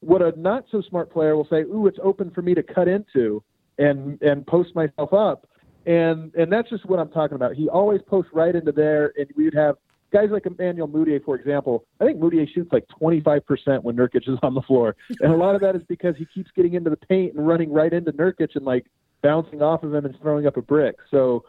What 0.00 0.22
a 0.22 0.38
not 0.38 0.64
so 0.70 0.82
smart 0.82 1.12
player 1.12 1.36
will 1.36 1.46
say 1.48 1.62
ooh 1.62 1.86
it's 1.86 1.98
open 2.02 2.30
for 2.30 2.42
me 2.42 2.54
to 2.54 2.62
cut 2.62 2.88
into 2.88 3.42
and 3.78 4.20
and 4.22 4.46
post 4.46 4.74
myself 4.74 5.12
up. 5.12 5.46
And 5.86 6.34
and 6.34 6.50
that's 6.50 6.70
just 6.70 6.86
what 6.86 6.98
I'm 6.98 7.10
talking 7.10 7.34
about. 7.34 7.54
He 7.54 7.68
always 7.68 8.00
posts 8.02 8.30
right 8.32 8.54
into 8.54 8.72
there, 8.72 9.12
and 9.16 9.26
we'd 9.36 9.54
have 9.54 9.76
guys 10.12 10.30
like 10.30 10.46
Emmanuel 10.46 10.88
Mudiay, 10.88 11.22
for 11.24 11.34
example. 11.34 11.84
I 12.00 12.04
think 12.04 12.20
Mudiay 12.20 12.48
shoots 12.52 12.72
like 12.72 12.86
25% 13.02 13.82
when 13.82 13.96
Nurkic 13.96 14.28
is 14.28 14.38
on 14.42 14.54
the 14.54 14.62
floor, 14.62 14.96
and 15.20 15.32
a 15.32 15.36
lot 15.36 15.54
of 15.54 15.60
that 15.60 15.76
is 15.76 15.82
because 15.88 16.16
he 16.16 16.26
keeps 16.26 16.50
getting 16.56 16.74
into 16.74 16.90
the 16.90 16.96
paint 16.96 17.34
and 17.34 17.46
running 17.46 17.72
right 17.72 17.92
into 17.92 18.12
Nurkic 18.12 18.54
and 18.54 18.64
like 18.64 18.86
bouncing 19.22 19.62
off 19.62 19.82
of 19.82 19.94
him 19.94 20.04
and 20.04 20.18
throwing 20.20 20.46
up 20.46 20.56
a 20.56 20.62
brick. 20.62 20.96
So 21.10 21.44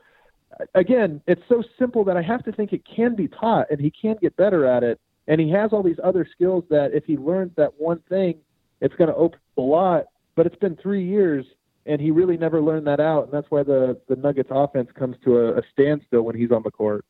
again, 0.74 1.22
it's 1.28 1.42
so 1.48 1.64
simple 1.78 2.04
that 2.06 2.18
I 2.18 2.22
have 2.22 2.44
to 2.46 2.52
think 2.52 2.74
it 2.74 2.84
can 2.86 3.16
be 3.16 3.28
taught, 3.28 3.70
and 3.70 3.80
he 3.80 3.92
can 3.92 4.18
get 4.22 4.36
better 4.36 4.66
at 4.66 4.84
it. 4.84 5.00
And 5.28 5.42
he 5.42 5.50
has 5.52 5.74
all 5.74 5.82
these 5.82 6.00
other 6.04 6.28
skills 6.32 6.64
that 6.70 6.94
if 6.94 7.06
he 7.06 7.18
learns 7.18 7.52
that 7.58 7.72
one 7.78 8.00
thing, 8.10 8.36
it's 8.82 8.94
going 8.96 9.10
to 9.10 9.16
open 9.16 9.40
up 9.40 9.58
a 9.58 9.62
lot. 9.62 10.06
But 10.36 10.46
it's 10.46 10.56
been 10.58 10.76
three 10.76 11.04
years, 11.04 11.46
and 11.86 12.02
he 12.02 12.12
really 12.12 12.38
never 12.38 12.62
learned 12.62 12.88
that 12.88 13.00
out, 13.00 13.26
and 13.26 13.34
that's 13.34 13.50
why 13.50 13.64
the 13.64 14.00
the 14.08 14.16
Nuggets 14.16 14.50
offense 14.52 14.90
comes 14.94 15.16
to 15.24 15.38
a, 15.38 15.58
a 15.60 15.62
standstill 15.72 16.22
when 16.22 16.36
he's 16.36 16.52
on 16.52 16.64
the 16.64 16.72
court. 16.72 17.06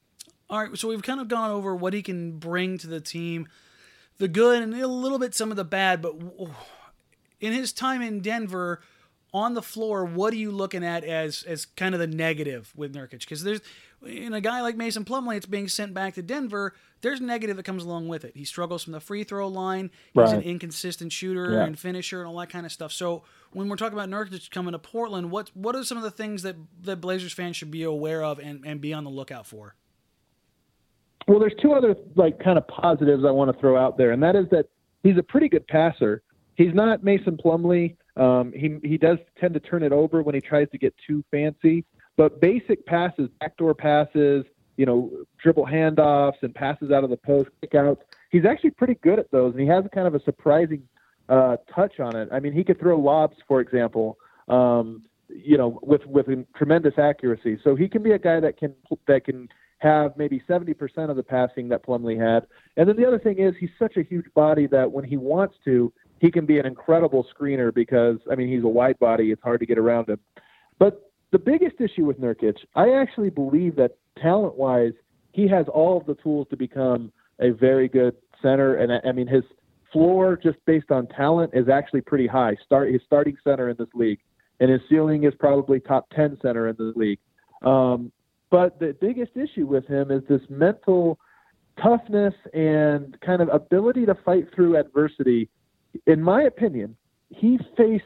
All 0.50 0.60
right, 0.60 0.78
so 0.78 0.88
we've 0.88 1.02
kind 1.02 1.20
of 1.20 1.28
gone 1.28 1.50
over 1.52 1.76
what 1.76 1.94
he 1.94 2.02
can 2.02 2.38
bring 2.38 2.78
to 2.80 2.88
the 2.88 3.02
team, 3.02 3.48
the 4.18 4.28
good 4.28 4.62
and 4.62 4.74
a 4.76 4.88
little 4.88 5.18
bit 5.18 5.34
some 5.34 5.50
of 5.50 5.58
the 5.58 5.64
bad. 5.64 6.02
But 6.02 6.16
in 7.40 7.54
his 7.54 7.74
time 7.74 8.02
in 8.02 8.20
Denver, 8.20 8.82
on 9.36 9.54
the 9.54 9.62
floor, 9.62 10.06
what 10.06 10.32
are 10.32 10.38
you 10.38 10.50
looking 10.50 10.84
at 10.84 11.04
as 11.04 11.44
as 11.44 11.66
kind 11.66 11.94
of 11.94 12.00
the 12.00 12.08
negative 12.08 12.72
with 12.74 12.96
Nurkic? 12.96 13.20
Because 13.20 13.44
there's 13.44 13.60
in 14.06 14.34
a 14.34 14.40
guy 14.40 14.62
like 14.62 14.78
Mason 14.78 15.04
Plumlee, 15.04 15.36
it's 15.36 15.46
being 15.46 15.68
sent 15.68 15.94
back 15.94 16.14
to 16.14 16.22
Denver. 16.22 16.74
There's 17.02 17.20
negative 17.20 17.58
that 17.58 17.64
comes 17.64 17.84
along 17.84 18.08
with 18.08 18.24
it. 18.24 18.32
He 18.34 18.46
struggles 18.46 18.86
from 18.86 18.94
the 18.94 19.02
free 19.02 19.26
throw 19.26 19.50
line. 19.50 19.92
He's 20.14 20.22
right. 20.22 20.36
an 20.36 20.42
inconsistent 20.42 21.12
shooter 21.12 21.52
yeah. 21.52 21.66
and 21.66 21.78
finisher 21.78 22.22
and 22.22 22.30
all 22.30 22.38
that 22.38 22.50
kind 22.50 22.66
of 22.66 22.72
stuff. 22.72 22.94
So 22.94 23.24
when 23.52 23.68
we're 23.68 23.76
talking 23.76 23.98
about 23.98 24.10
Nurkic 24.10 24.50
coming 24.52 24.72
to 24.72 24.80
Portland, 24.80 25.32
what 25.32 25.52
what 25.54 25.76
are 25.76 25.84
some 25.84 25.98
of 25.98 26.04
the 26.06 26.12
things 26.12 26.44
that 26.44 26.56
that 26.84 27.02
Blazers 27.02 27.34
fans 27.34 27.58
should 27.58 27.72
be 27.72 27.84
aware 27.84 28.24
of 28.24 28.40
and, 28.40 28.66
and 28.66 28.80
be 28.80 28.94
on 28.94 29.04
the 29.04 29.10
lookout 29.10 29.46
for? 29.46 29.76
Well, 31.28 31.40
there's 31.40 31.56
two 31.62 31.74
other 31.74 31.94
like 32.16 32.42
kind 32.42 32.58
of 32.58 32.66
positives 32.70 33.26
I 33.28 33.32
want 33.32 33.54
to 33.54 33.60
throw 33.60 33.78
out 33.78 33.98
there, 33.98 34.12
and 34.12 34.24
that 34.24 34.38
is 34.38 34.46
that 34.52 34.68
he's 35.04 35.18
a 35.18 35.24
pretty 35.24 35.50
good 35.50 35.68
passer. 35.68 36.22
He's 36.56 36.74
not 36.74 37.04
Mason 37.04 37.36
Plumlee. 37.36 37.98
Um, 38.18 38.54
he 38.56 38.78
he 38.88 38.98
does 38.98 39.18
tend 39.40 39.54
to 39.56 39.60
turn 39.60 39.84
it 39.84 39.92
over 39.92 40.22
when 40.22 40.36
he 40.36 40.42
tries 40.42 40.70
to 40.72 40.78
get 40.78 40.94
too 41.06 41.24
fancy, 41.32 41.84
but 42.18 42.40
basic 42.40 42.86
passes, 42.86 43.30
backdoor 43.40 43.74
passes, 43.74 44.46
you 44.78 44.86
know, 44.86 45.12
dribble 45.42 45.66
handoffs 45.66 46.42
and 46.42 46.54
passes 46.54 46.92
out 46.92 47.04
of 47.04 47.10
the 47.10 47.18
post, 47.18 47.50
kickouts. 47.64 48.00
He's 48.30 48.46
actually 48.46 48.72
pretty 48.72 48.96
good 48.96 49.20
at 49.20 49.32
those, 49.32 49.52
and 49.52 49.62
he 49.62 49.68
has 49.68 49.84
kind 49.94 50.08
of 50.08 50.16
a 50.16 50.24
surprising 50.24 50.84
uh, 51.30 51.58
touch 51.74 52.00
on 52.00 52.16
it. 52.16 52.30
I 52.32 52.40
mean, 52.40 52.54
he 52.54 52.64
could 52.64 52.80
throw 52.80 52.98
lobs, 53.00 53.36
for 53.48 53.60
example, 53.60 54.18
um, 54.48 55.04
you 55.30 55.58
know, 55.58 55.80
with 55.82 56.06
with 56.06 56.28
tremendous 56.56 56.94
accuracy. 56.98 57.60
So 57.64 57.76
he 57.76 57.88
can 57.88 58.04
be 58.04 58.12
a 58.12 58.20
guy 58.20 58.40
that 58.40 58.58
can 58.58 58.76
that 59.08 59.26
can 59.26 59.50
have 59.80 60.16
maybe 60.18 60.42
70% 60.50 61.10
of 61.10 61.16
the 61.16 61.24
passing 61.24 61.70
that 61.70 61.86
Plumlee 61.86 62.20
had. 62.20 62.48
And 62.78 62.88
then 62.88 62.96
the 62.96 63.06
other 63.06 63.20
thing 63.20 63.40
is 63.40 63.54
he's 63.60 63.70
such 63.78 63.98
a 63.98 64.04
huge 64.04 64.26
body 64.34 64.68
that 64.68 64.92
when 64.92 65.04
he 65.04 65.18
wants 65.18 65.56
to, 65.66 65.92
he 66.20 66.32
can 66.32 66.46
be 66.46 66.60
an 66.60 66.66
incredible 66.66 67.26
screener 67.34 67.74
because 67.74 68.18
I 68.32 68.36
mean 68.36 68.48
he's 68.48 68.64
a 68.64 68.68
wide 68.68 69.00
body. 69.00 69.32
It's 69.32 69.42
hard 69.44 69.60
to 69.60 69.66
get 69.66 69.78
around 69.78 70.10
him. 70.10 70.20
But 70.80 71.12
the 71.32 71.40
biggest 71.40 71.80
issue 71.80 72.06
with 72.06 72.20
Nurkic, 72.20 72.58
I 72.76 72.92
actually 72.92 73.30
believe 73.30 73.76
that 73.76 73.98
talent-wise, 74.22 74.94
he 75.34 75.48
has 75.50 75.66
all 75.68 75.98
of 75.98 76.06
the 76.06 76.16
tools 76.16 76.48
to 76.50 76.58
become 76.58 77.12
a 77.40 77.50
very 77.52 77.88
good 77.88 78.16
center. 78.42 78.76
And 78.76 78.92
I 79.06 79.12
mean 79.12 79.28
his 79.28 79.44
floor, 79.92 80.38
just 80.42 80.58
based 80.66 80.92
on 80.92 81.08
talent, 81.08 81.52
is 81.54 81.70
actually 81.70 82.02
pretty 82.02 82.28
high. 82.28 82.56
Start 82.66 82.92
his 82.92 83.02
starting 83.06 83.38
center 83.44 83.70
in 83.70 83.76
this 83.78 83.88
league, 83.94 84.20
and 84.60 84.70
his 84.70 84.82
ceiling 84.90 85.24
is 85.24 85.34
probably 85.40 85.80
top 85.80 86.10
ten 86.16 86.38
center 86.42 86.68
in 86.68 86.76
the 86.78 86.94
league. 86.96 87.20
Um, 87.62 88.12
but 88.50 88.80
the 88.80 88.96
biggest 89.02 89.32
issue 89.36 89.66
with 89.66 89.86
him 89.88 90.12
is 90.12 90.22
this 90.30 90.42
mental 90.50 91.20
toughness 91.82 92.34
and 92.54 93.18
kind 93.22 93.42
of 93.42 93.50
ability 93.50 94.06
to 94.06 94.16
fight 94.24 94.46
through 94.54 94.78
adversity. 94.78 95.50
In 96.08 96.22
my 96.22 96.44
opinion, 96.44 96.96
he 97.30 97.60
faced 97.78 98.04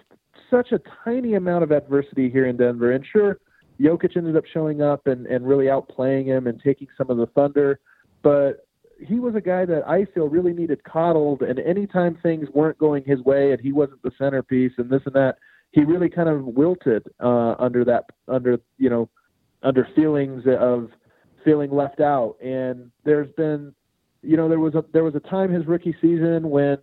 such 0.50 0.72
a 0.72 0.80
tiny 1.04 1.36
amount 1.36 1.64
of 1.64 1.72
adversity 1.72 2.30
here 2.30 2.48
in 2.48 2.58
Denver. 2.58 2.92
And 2.92 3.06
sure, 3.06 3.40
Jokic 3.80 4.18
ended 4.18 4.36
up 4.36 4.46
showing 4.52 4.82
up 4.82 5.08
and, 5.08 5.26
and 5.28 5.48
really 5.48 5.66
outplaying 5.66 6.26
him 6.26 6.48
and 6.48 6.62
taking 6.62 6.88
some 6.98 7.10
of 7.10 7.18
the 7.18 7.28
thunder. 7.28 7.80
But 8.22 8.68
he 9.00 9.20
was 9.20 9.36
a 9.36 9.42
guy 9.42 9.66
that 9.66 9.88
I 9.88 10.06
feel 10.14 10.28
really 10.28 10.54
needed 10.54 10.84
coddled. 10.84 11.42
And 11.42 11.60
anytime 11.60 12.18
things 12.22 12.50
weren't 12.54 12.78
going 12.78 13.04
his 13.06 13.22
way 13.22 13.52
and 13.52 13.62
he 13.62 13.72
wasn't 13.72 14.02
the 14.02 14.12
centerpiece 14.18 14.74
and 14.78 14.90
this 14.90 15.02
and 15.06 15.16
that, 15.16 15.36
he 15.72 15.84
really 15.84 16.10
kind 16.10 16.30
of 16.30 16.44
wilted 16.46 17.06
uh, 17.20 17.56
under 17.60 17.86
that, 17.86 18.06
under 18.28 18.58
you 18.78 18.90
know, 18.90 19.10
under 19.62 19.88
feelings 19.96 20.44
of 20.60 20.90
feeling 21.46 21.72
left 21.72 22.02
out. 22.02 22.36
And 22.42 22.92
there's 23.06 23.32
been, 23.38 23.74
you 24.22 24.36
know, 24.36 24.50
there 24.50 24.60
was 24.60 24.76
a 24.76 24.84
there 24.92 25.04
was 25.04 25.16
a 25.16 25.20
time 25.20 25.54
his 25.54 25.66
rookie 25.68 25.96
season 26.02 26.50
when 26.50 26.78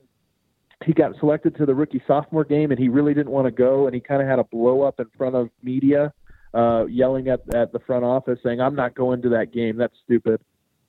he 0.84 0.92
got 0.92 1.18
selected 1.18 1.56
to 1.56 1.66
the 1.66 1.74
rookie 1.74 2.02
sophomore 2.06 2.44
game 2.44 2.70
and 2.70 2.78
he 2.78 2.88
really 2.88 3.14
didn't 3.14 3.32
want 3.32 3.46
to 3.46 3.50
go 3.50 3.86
and 3.86 3.94
he 3.94 4.00
kind 4.00 4.20
of 4.20 4.28
had 4.28 4.38
a 4.38 4.44
blow 4.44 4.82
up 4.82 5.00
in 5.00 5.06
front 5.16 5.34
of 5.34 5.48
media 5.62 6.12
uh, 6.54 6.84
yelling 6.86 7.28
at, 7.28 7.40
at 7.54 7.72
the 7.72 7.78
front 7.80 8.04
office 8.04 8.38
saying 8.44 8.60
i'm 8.60 8.74
not 8.74 8.94
going 8.94 9.22
to 9.22 9.28
that 9.28 9.52
game. 9.52 9.76
That's 9.76 9.94
stupid. 10.04 10.40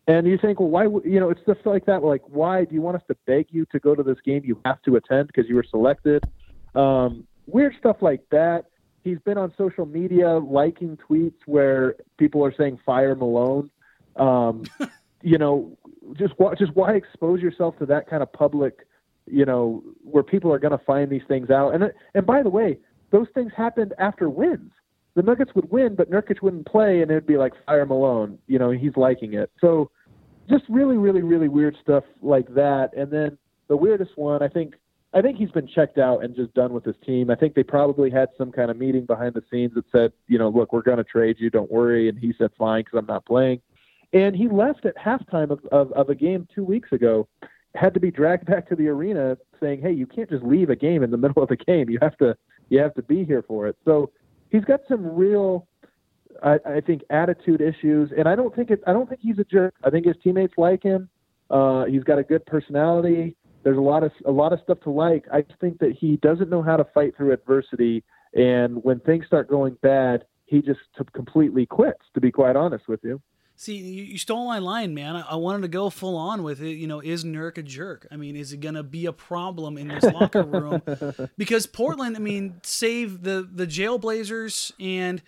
And 0.07 0.25
you 0.25 0.37
think 0.37 0.59
well 0.59 0.69
why 0.69 0.83
you 1.03 1.19
know 1.19 1.29
it's 1.29 1.41
stuff 1.41 1.57
like 1.65 1.85
that 1.85 2.03
like 2.03 2.21
why 2.27 2.65
do 2.65 2.73
you 2.73 2.81
want 2.81 2.95
us 2.95 3.03
to 3.09 3.15
beg 3.25 3.47
you 3.51 3.65
to 3.71 3.79
go 3.79 3.95
to 3.95 4.03
this 4.03 4.17
game? 4.23 4.43
You 4.45 4.59
have 4.65 4.81
to 4.83 4.95
attend 4.95 5.27
because 5.27 5.49
you 5.49 5.55
were 5.55 5.65
selected. 5.69 6.23
Um, 6.75 7.27
weird 7.45 7.73
stuff 7.77 7.97
like 8.01 8.21
that. 8.31 8.65
He's 9.03 9.19
been 9.19 9.37
on 9.37 9.53
social 9.57 9.85
media 9.85 10.37
liking 10.37 10.97
tweets 11.09 11.39
where 11.45 11.95
people 12.17 12.43
are 12.45 12.53
saying 12.57 12.79
fire 12.85 13.15
malone. 13.15 13.69
Um, 14.15 14.63
you 15.21 15.37
know 15.37 15.77
just 16.13 16.35
just 16.57 16.73
why 16.75 16.93
expose 16.93 17.41
yourself 17.41 17.77
to 17.79 17.85
that 17.87 18.09
kind 18.09 18.23
of 18.23 18.31
public 18.31 18.87
you 19.29 19.45
know, 19.45 19.83
where 20.03 20.23
people 20.23 20.51
are 20.51 20.59
going 20.59 20.77
to 20.77 20.83
find 20.85 21.09
these 21.09 21.21
things 21.27 21.49
out. 21.49 21.73
And 21.73 21.91
and 22.13 22.25
by 22.25 22.43
the 22.43 22.49
way, 22.49 22.77
those 23.11 23.27
things 23.33 23.51
happened 23.55 23.93
after 23.99 24.29
wins. 24.29 24.71
The 25.15 25.23
Nuggets 25.23 25.55
would 25.55 25.71
win, 25.71 25.95
but 25.95 26.11
Nurkic 26.11 26.41
wouldn't 26.41 26.67
play, 26.67 27.01
and 27.01 27.09
it'd 27.09 27.25
be 27.25 27.37
like 27.37 27.53
fire 27.65 27.85
Malone. 27.85 28.37
You 28.47 28.59
know, 28.59 28.69
he's 28.69 28.95
liking 28.95 29.33
it. 29.33 29.51
So 29.59 29.89
just 30.49 30.63
really, 30.69 30.97
really, 30.97 31.23
really 31.23 31.47
weird 31.47 31.75
stuff 31.81 32.03
like 32.21 32.53
that. 32.53 32.91
And 32.95 33.11
then 33.11 33.37
the 33.67 33.75
weirdest 33.75 34.11
one, 34.15 34.43
I 34.43 34.47
think, 34.47 34.75
I 35.13 35.21
think 35.21 35.37
he's 35.37 35.51
been 35.51 35.67
checked 35.67 35.97
out 35.97 36.23
and 36.23 36.35
just 36.35 36.53
done 36.53 36.71
with 36.71 36.85
his 36.85 36.95
team. 37.05 37.29
I 37.31 37.35
think 37.35 37.55
they 37.55 37.63
probably 37.63 38.09
had 38.09 38.29
some 38.37 38.51
kind 38.51 38.69
of 38.69 38.77
meeting 38.77 39.05
behind 39.05 39.33
the 39.33 39.43
scenes 39.51 39.73
that 39.73 39.85
said, 39.91 40.13
you 40.27 40.37
know, 40.37 40.49
look, 40.49 40.71
we're 40.71 40.81
going 40.83 40.97
to 40.97 41.03
trade 41.03 41.37
you, 41.39 41.49
don't 41.49 41.71
worry. 41.71 42.09
And 42.09 42.19
he 42.19 42.33
said, 42.37 42.51
fine, 42.57 42.83
because 42.83 42.99
I'm 42.99 43.07
not 43.07 43.25
playing. 43.25 43.61
And 44.13 44.35
he 44.35 44.47
left 44.47 44.85
at 44.85 44.95
halftime 44.97 45.49
of, 45.49 45.65
of, 45.71 45.91
of 45.93 46.09
a 46.09 46.15
game 46.15 46.47
two 46.53 46.63
weeks 46.63 46.91
ago 46.91 47.27
had 47.75 47.93
to 47.93 47.99
be 47.99 48.11
dragged 48.11 48.45
back 48.45 48.67
to 48.69 48.75
the 48.75 48.87
arena 48.87 49.37
saying, 49.59 49.81
"Hey, 49.81 49.91
you 49.91 50.05
can't 50.05 50.29
just 50.29 50.43
leave 50.43 50.69
a 50.69 50.75
game 50.75 51.03
in 51.03 51.11
the 51.11 51.17
middle 51.23 51.41
of 51.41 51.49
the 51.49 51.57
game. 51.57 51.89
You 51.89 51.99
have 52.01 52.17
to 52.17 52.35
you 52.69 52.79
have 52.79 52.93
to 52.95 53.03
be 53.03 53.23
here 53.23 53.43
for 53.47 53.67
it." 53.67 53.75
So 53.85 54.11
he's 54.49 54.65
got 54.65 54.81
some 54.87 55.15
real, 55.15 55.67
I, 56.43 56.59
I 56.65 56.81
think, 56.81 57.03
attitude 57.09 57.61
issues, 57.61 58.11
and 58.17 58.27
I 58.27 58.35
don't 58.35 58.55
think 58.55 58.71
it. 58.71 58.81
I 58.87 58.93
don't 58.93 59.07
think 59.07 59.21
he's 59.21 59.39
a 59.39 59.43
jerk. 59.43 59.75
I 59.83 59.89
think 59.89 60.05
his 60.05 60.15
teammates 60.23 60.53
like 60.57 60.83
him. 60.83 61.09
Uh, 61.49 61.85
he's 61.85 62.03
got 62.03 62.19
a 62.19 62.23
good 62.23 62.45
personality. 62.45 63.35
There's 63.63 63.77
a 63.77 63.81
lot 63.81 64.03
of 64.03 64.11
a 64.25 64.31
lot 64.31 64.53
of 64.53 64.59
stuff 64.63 64.79
to 64.81 64.89
like. 64.89 65.25
I 65.31 65.43
think 65.59 65.79
that 65.79 65.93
he 65.99 66.17
doesn't 66.17 66.49
know 66.49 66.61
how 66.61 66.77
to 66.77 66.85
fight 66.93 67.15
through 67.15 67.33
adversity, 67.33 68.03
and 68.33 68.83
when 68.83 68.99
things 69.01 69.25
start 69.25 69.49
going 69.49 69.77
bad, 69.81 70.25
he 70.45 70.61
just 70.61 70.79
completely 71.13 71.65
quits. 71.65 72.01
To 72.13 72.21
be 72.21 72.31
quite 72.31 72.55
honest 72.55 72.87
with 72.87 73.01
you. 73.03 73.21
See, 73.59 73.77
you, 73.77 74.03
you 74.03 74.17
stole 74.19 74.45
my 74.45 74.59
line, 74.59 74.93
man. 74.93 75.15
I, 75.15 75.21
I, 75.21 75.35
wanted 75.35 75.63
to 75.63 75.67
go 75.67 75.89
full 75.89 76.15
on 76.15 76.43
with 76.43 76.61
it. 76.61 76.73
You 76.73 76.85
know, 76.85 76.99
is 76.99 77.23
Nurk 77.23 77.57
a 77.57 77.63
jerk? 77.63 78.05
I 78.11 78.15
mean, 78.15 78.35
is 78.35 78.53
it 78.53 78.59
going 78.59 78.75
to 78.75 78.83
be 78.83 79.07
a 79.07 79.11
problem 79.11 79.79
in 79.79 79.87
this 79.87 80.03
locker 80.03 80.43
room? 80.43 80.83
because 81.39 81.65
Portland, 81.65 82.15
I 82.15 82.19
mean, 82.19 82.61
save 82.61 83.23
the 83.23 83.49
the 83.51 83.65
Jailblazers 83.65 84.73
and 84.79 85.23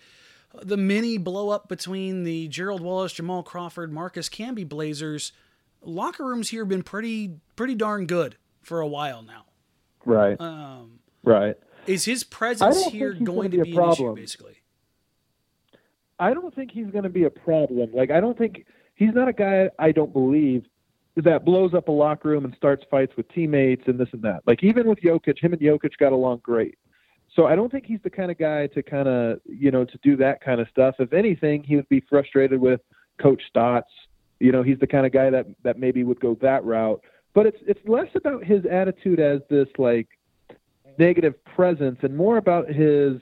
the 0.62 0.76
mini 0.76 1.18
blow 1.18 1.48
up 1.48 1.68
between 1.68 2.22
the 2.22 2.46
Gerald 2.46 2.82
Wallace, 2.82 3.14
Jamal 3.14 3.42
Crawford, 3.42 3.92
Marcus 3.92 4.28
Camby 4.28 4.66
Blazers. 4.66 5.32
Locker 5.82 6.24
rooms 6.24 6.50
here 6.50 6.62
have 6.62 6.68
been 6.68 6.84
pretty 6.84 7.40
pretty 7.56 7.74
darn 7.74 8.06
good 8.06 8.36
for 8.62 8.80
a 8.80 8.86
while 8.86 9.22
now. 9.22 9.46
Right. 10.04 10.40
Um, 10.40 11.00
right. 11.24 11.56
Is 11.88 12.04
his 12.04 12.22
presence 12.22 12.84
here 12.84 13.12
going 13.12 13.50
to 13.50 13.58
be, 13.58 13.72
be 13.72 13.76
an 13.76 13.90
issue, 13.90 14.14
basically? 14.14 14.59
I 16.20 16.34
don't 16.34 16.54
think 16.54 16.70
he's 16.70 16.86
going 16.86 17.04
to 17.04 17.10
be 17.10 17.24
a 17.24 17.30
problem. 17.30 17.90
Like 17.92 18.10
I 18.10 18.20
don't 18.20 18.38
think 18.38 18.66
he's 18.94 19.14
not 19.14 19.28
a 19.28 19.32
guy. 19.32 19.70
I 19.78 19.90
don't 19.90 20.12
believe 20.12 20.64
that 21.16 21.44
blows 21.44 21.74
up 21.74 21.88
a 21.88 21.92
locker 21.92 22.28
room 22.28 22.44
and 22.44 22.54
starts 22.54 22.84
fights 22.90 23.12
with 23.16 23.28
teammates 23.30 23.82
and 23.86 23.98
this 23.98 24.08
and 24.12 24.22
that. 24.22 24.42
Like 24.46 24.62
even 24.62 24.86
with 24.86 25.00
Jokic, 25.00 25.42
him 25.42 25.52
and 25.52 25.60
Jokic 25.60 25.96
got 25.98 26.12
along 26.12 26.40
great. 26.42 26.78
So 27.34 27.46
I 27.46 27.56
don't 27.56 27.70
think 27.70 27.86
he's 27.86 28.00
the 28.02 28.10
kind 28.10 28.30
of 28.30 28.38
guy 28.38 28.66
to 28.68 28.82
kind 28.82 29.08
of 29.08 29.40
you 29.46 29.70
know 29.70 29.84
to 29.84 29.98
do 30.02 30.16
that 30.16 30.40
kind 30.44 30.60
of 30.60 30.68
stuff. 30.68 30.96
If 30.98 31.12
anything, 31.12 31.64
he 31.64 31.76
would 31.76 31.88
be 31.88 32.00
frustrated 32.08 32.60
with 32.60 32.80
Coach 33.20 33.42
Stotts. 33.48 33.90
You 34.40 34.52
know, 34.52 34.62
he's 34.62 34.78
the 34.78 34.86
kind 34.86 35.06
of 35.06 35.12
guy 35.12 35.30
that 35.30 35.46
that 35.62 35.78
maybe 35.78 36.04
would 36.04 36.20
go 36.20 36.36
that 36.42 36.64
route. 36.64 37.00
But 37.34 37.46
it's 37.46 37.58
it's 37.66 37.80
less 37.86 38.08
about 38.14 38.44
his 38.44 38.64
attitude 38.70 39.20
as 39.20 39.40
this 39.48 39.68
like 39.78 40.08
negative 40.98 41.42
presence 41.44 41.98
and 42.02 42.16
more 42.16 42.36
about 42.36 42.68
his 42.68 43.20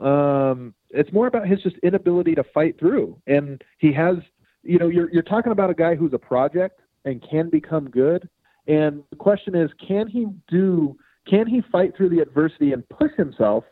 um 0.00 0.74
it's 0.90 1.12
more 1.12 1.26
about 1.26 1.46
his 1.46 1.62
just 1.62 1.76
inability 1.82 2.34
to 2.34 2.44
fight 2.54 2.78
through. 2.78 3.20
And 3.26 3.62
he 3.78 3.92
has, 3.92 4.16
you 4.62 4.78
know, 4.78 4.88
you're 4.88 5.10
you're 5.12 5.22
talking 5.22 5.52
about 5.52 5.70
a 5.70 5.74
guy 5.74 5.94
who's 5.94 6.12
a 6.12 6.18
project 6.18 6.80
and 7.04 7.22
can 7.28 7.50
become 7.50 7.88
good. 7.90 8.28
And 8.66 9.02
the 9.10 9.16
question 9.16 9.54
is, 9.54 9.70
can 9.86 10.08
he 10.08 10.26
do? 10.48 10.96
Can 11.28 11.46
he 11.46 11.62
fight 11.72 11.96
through 11.96 12.10
the 12.10 12.20
adversity 12.20 12.72
and 12.72 12.88
push 12.88 13.12
himself 13.16 13.64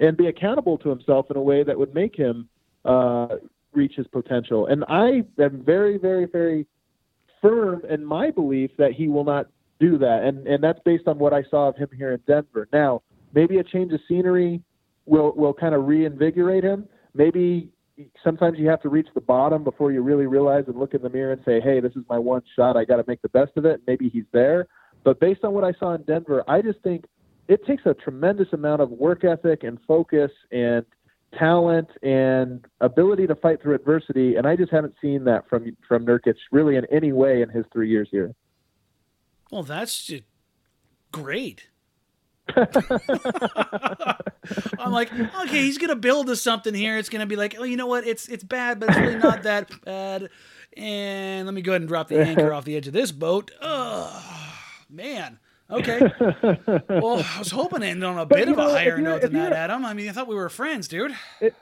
and 0.00 0.16
be 0.16 0.26
accountable 0.28 0.78
to 0.78 0.88
himself 0.88 1.26
in 1.30 1.36
a 1.36 1.42
way 1.42 1.64
that 1.64 1.78
would 1.78 1.94
make 1.94 2.16
him 2.16 2.48
uh, 2.84 3.28
reach 3.72 3.94
his 3.96 4.06
potential? 4.08 4.66
And 4.66 4.84
I 4.88 5.22
am 5.40 5.62
very, 5.64 5.98
very, 5.98 6.26
very 6.26 6.66
firm 7.40 7.82
in 7.88 8.04
my 8.04 8.30
belief 8.30 8.70
that 8.78 8.92
he 8.92 9.08
will 9.08 9.24
not 9.24 9.46
do 9.80 9.98
that. 9.98 10.22
And 10.24 10.46
and 10.46 10.62
that's 10.62 10.80
based 10.84 11.08
on 11.08 11.18
what 11.18 11.32
I 11.32 11.42
saw 11.50 11.68
of 11.68 11.76
him 11.76 11.88
here 11.96 12.12
in 12.12 12.20
Denver. 12.26 12.68
Now, 12.72 13.02
maybe 13.34 13.58
a 13.58 13.64
change 13.64 13.92
of 13.92 14.00
scenery 14.08 14.62
will 15.06 15.32
will 15.36 15.54
kind 15.54 15.74
of 15.74 15.86
reinvigorate 15.86 16.64
him. 16.64 16.88
Maybe 17.14 17.70
sometimes 18.24 18.58
you 18.58 18.68
have 18.68 18.80
to 18.82 18.88
reach 18.88 19.08
the 19.14 19.20
bottom 19.20 19.64
before 19.64 19.92
you 19.92 20.02
really 20.02 20.26
realize 20.26 20.64
and 20.66 20.76
look 20.76 20.94
in 20.94 21.02
the 21.02 21.10
mirror 21.10 21.32
and 21.32 21.42
say, 21.44 21.60
"Hey, 21.60 21.80
this 21.80 21.92
is 21.92 22.04
my 22.08 22.18
one 22.18 22.42
shot. 22.56 22.76
I 22.76 22.84
got 22.84 22.96
to 22.96 23.04
make 23.06 23.22
the 23.22 23.28
best 23.28 23.52
of 23.56 23.64
it." 23.64 23.82
Maybe 23.86 24.08
he's 24.08 24.24
there. 24.32 24.66
But 25.04 25.20
based 25.20 25.44
on 25.44 25.52
what 25.52 25.64
I 25.64 25.72
saw 25.72 25.94
in 25.94 26.02
Denver, 26.02 26.44
I 26.48 26.62
just 26.62 26.80
think 26.80 27.06
it 27.48 27.64
takes 27.66 27.84
a 27.86 27.94
tremendous 27.94 28.52
amount 28.52 28.82
of 28.82 28.90
work 28.90 29.24
ethic 29.24 29.64
and 29.64 29.78
focus 29.86 30.30
and 30.52 30.86
talent 31.38 31.88
and 32.02 32.64
ability 32.80 33.26
to 33.26 33.34
fight 33.34 33.60
through 33.62 33.74
adversity, 33.74 34.36
and 34.36 34.46
I 34.46 34.56
just 34.56 34.70
haven't 34.70 34.94
seen 35.00 35.24
that 35.24 35.48
from 35.48 35.76
from 35.86 36.06
Nurkic 36.06 36.34
really 36.50 36.76
in 36.76 36.86
any 36.92 37.12
way 37.12 37.42
in 37.42 37.48
his 37.48 37.64
three 37.72 37.88
years 37.88 38.08
here. 38.10 38.34
Well, 39.50 39.62
that's 39.62 40.10
great. 41.10 41.68
I'm 44.78 44.92
like, 44.92 45.12
okay, 45.12 45.62
he's 45.62 45.78
gonna 45.78 45.96
build 45.96 46.30
us 46.30 46.42
something 46.42 46.74
here. 46.74 46.98
It's 46.98 47.08
gonna 47.08 47.26
be 47.26 47.36
like, 47.36 47.56
oh, 47.58 47.64
you 47.64 47.76
know 47.76 47.86
what? 47.86 48.06
It's 48.06 48.28
it's 48.28 48.44
bad, 48.44 48.80
but 48.80 48.90
it's 48.90 48.98
really 48.98 49.16
not 49.16 49.44
that 49.44 49.70
bad. 49.84 50.28
And 50.76 51.46
let 51.46 51.54
me 51.54 51.62
go 51.62 51.72
ahead 51.72 51.82
and 51.82 51.88
drop 51.88 52.08
the 52.08 52.20
anchor 52.20 52.52
off 52.54 52.64
the 52.64 52.76
edge 52.76 52.86
of 52.86 52.92
this 52.92 53.12
boat. 53.12 53.50
Oh 53.60 54.54
man. 54.90 55.38
Okay. 55.70 56.00
well, 56.20 57.24
I 57.24 57.38
was 57.38 57.50
hoping 57.50 57.80
to 57.80 57.86
end 57.86 58.04
on 58.04 58.18
a 58.18 58.26
bit 58.26 58.48
of 58.48 58.58
know, 58.58 58.68
a 58.68 58.72
higher 58.72 58.98
note 58.98 59.22
than 59.22 59.32
that, 59.32 59.54
Adam. 59.54 59.86
I 59.86 59.94
mean, 59.94 60.08
I 60.08 60.12
thought 60.12 60.28
we 60.28 60.34
were 60.34 60.50
friends, 60.50 60.86
dude. 60.86 61.16
It, 61.40 61.54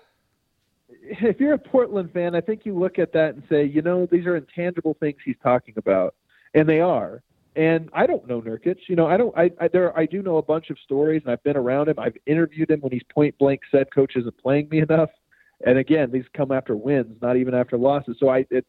if 1.03 1.38
you're 1.38 1.55
a 1.55 1.59
Portland 1.59 2.12
fan, 2.12 2.34
I 2.34 2.41
think 2.41 2.64
you 2.64 2.76
look 2.76 2.99
at 2.99 3.12
that 3.12 3.34
and 3.34 3.43
say, 3.49 3.64
you 3.64 3.82
know, 3.82 4.09
these 4.11 4.26
are 4.26 4.36
intangible 4.36 4.97
things 4.99 5.18
he's 5.24 5.36
talking 5.43 5.74
about, 5.76 6.14
and 6.55 6.68
they 6.68 6.80
are. 6.80 7.22
And 7.57 7.90
I 7.92 8.07
don't 8.07 8.28
know 8.28 8.40
Nurkic. 8.40 8.76
You 8.88 8.96
know, 8.96 9.07
I 9.07 9.16
don't. 9.16 9.36
I, 9.36 9.51
I 9.61 9.68
there. 9.68 9.96
I 9.98 10.07
do 10.07 10.22
know 10.22 10.36
a 10.36 10.42
bunch 10.42 10.70
of 10.70 10.78
stories, 10.84 11.22
and 11.24 11.32
I've 11.32 11.42
been 11.42 11.57
around 11.57 11.88
him. 11.88 11.98
I've 11.98 12.16
interviewed 12.26 12.70
him 12.70 12.80
when 12.80 12.92
he's 12.92 13.03
point 13.12 13.36
blank 13.38 13.61
said, 13.72 13.92
"Coach 13.92 14.12
isn't 14.16 14.38
playing 14.38 14.68
me 14.70 14.78
enough." 14.88 15.11
And 15.66 15.76
again, 15.76 16.11
these 16.12 16.24
come 16.34 16.53
after 16.53 16.76
wins, 16.76 17.20
not 17.20 17.36
even 17.36 17.55
after 17.55 17.76
losses. 17.76 18.16
So 18.18 18.28
I, 18.28 18.46
it, 18.51 18.64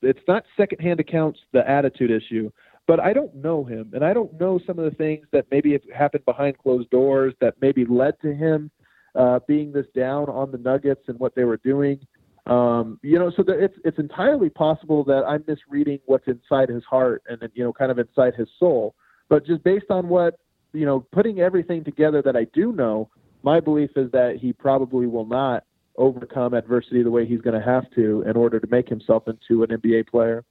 it's 0.00 0.20
not 0.26 0.44
secondhand 0.56 0.98
accounts 0.98 1.40
the 1.52 1.68
attitude 1.68 2.10
issue, 2.10 2.50
but 2.86 2.98
I 2.98 3.12
don't 3.12 3.34
know 3.34 3.64
him, 3.64 3.90
and 3.92 4.04
I 4.04 4.12
don't 4.12 4.40
know 4.40 4.58
some 4.66 4.78
of 4.78 4.90
the 4.90 4.96
things 4.96 5.26
that 5.32 5.46
maybe 5.50 5.72
have 5.72 5.82
happened 5.94 6.24
behind 6.24 6.58
closed 6.58 6.90
doors 6.90 7.34
that 7.40 7.54
maybe 7.60 7.84
led 7.84 8.18
to 8.22 8.34
him 8.34 8.70
uh, 9.14 9.40
being 9.46 9.72
this 9.72 9.86
down 9.94 10.28
on 10.28 10.50
the 10.50 10.58
Nuggets 10.58 11.02
and 11.08 11.18
what 11.18 11.34
they 11.34 11.44
were 11.44 11.58
doing. 11.58 12.00
Um, 12.46 12.98
you 13.02 13.18
know, 13.18 13.30
so 13.36 13.42
that 13.44 13.62
it's 13.62 13.76
it's 13.84 13.98
entirely 13.98 14.50
possible 14.50 15.04
that 15.04 15.24
I'm 15.24 15.44
misreading 15.46 16.00
what's 16.06 16.26
inside 16.26 16.68
his 16.68 16.82
heart 16.84 17.22
and 17.28 17.40
you 17.54 17.62
know, 17.62 17.72
kind 17.72 17.90
of 17.90 17.98
inside 17.98 18.34
his 18.34 18.48
soul. 18.58 18.94
But 19.28 19.46
just 19.46 19.62
based 19.62 19.90
on 19.90 20.08
what 20.08 20.40
you 20.72 20.86
know, 20.86 21.00
putting 21.12 21.40
everything 21.40 21.84
together 21.84 22.22
that 22.22 22.36
I 22.36 22.46
do 22.52 22.72
know, 22.72 23.10
my 23.42 23.60
belief 23.60 23.90
is 23.96 24.10
that 24.12 24.38
he 24.40 24.52
probably 24.52 25.06
will 25.06 25.26
not 25.26 25.64
overcome 25.96 26.54
adversity 26.54 27.02
the 27.02 27.10
way 27.10 27.26
he's 27.26 27.42
going 27.42 27.58
to 27.58 27.64
have 27.64 27.84
to 27.94 28.22
in 28.22 28.36
order 28.36 28.58
to 28.58 28.66
make 28.68 28.88
himself 28.88 29.24
into 29.28 29.62
an 29.62 29.70
NBA 29.70 30.08
player. 30.08 30.44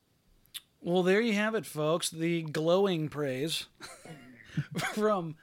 Well, 0.81 1.03
there 1.03 1.21
you 1.21 1.33
have 1.33 1.55
it, 1.55 1.65
folks. 1.65 2.09
The 2.09 2.43
glowing 2.43 3.09
praise 3.09 3.65
from 4.93 5.35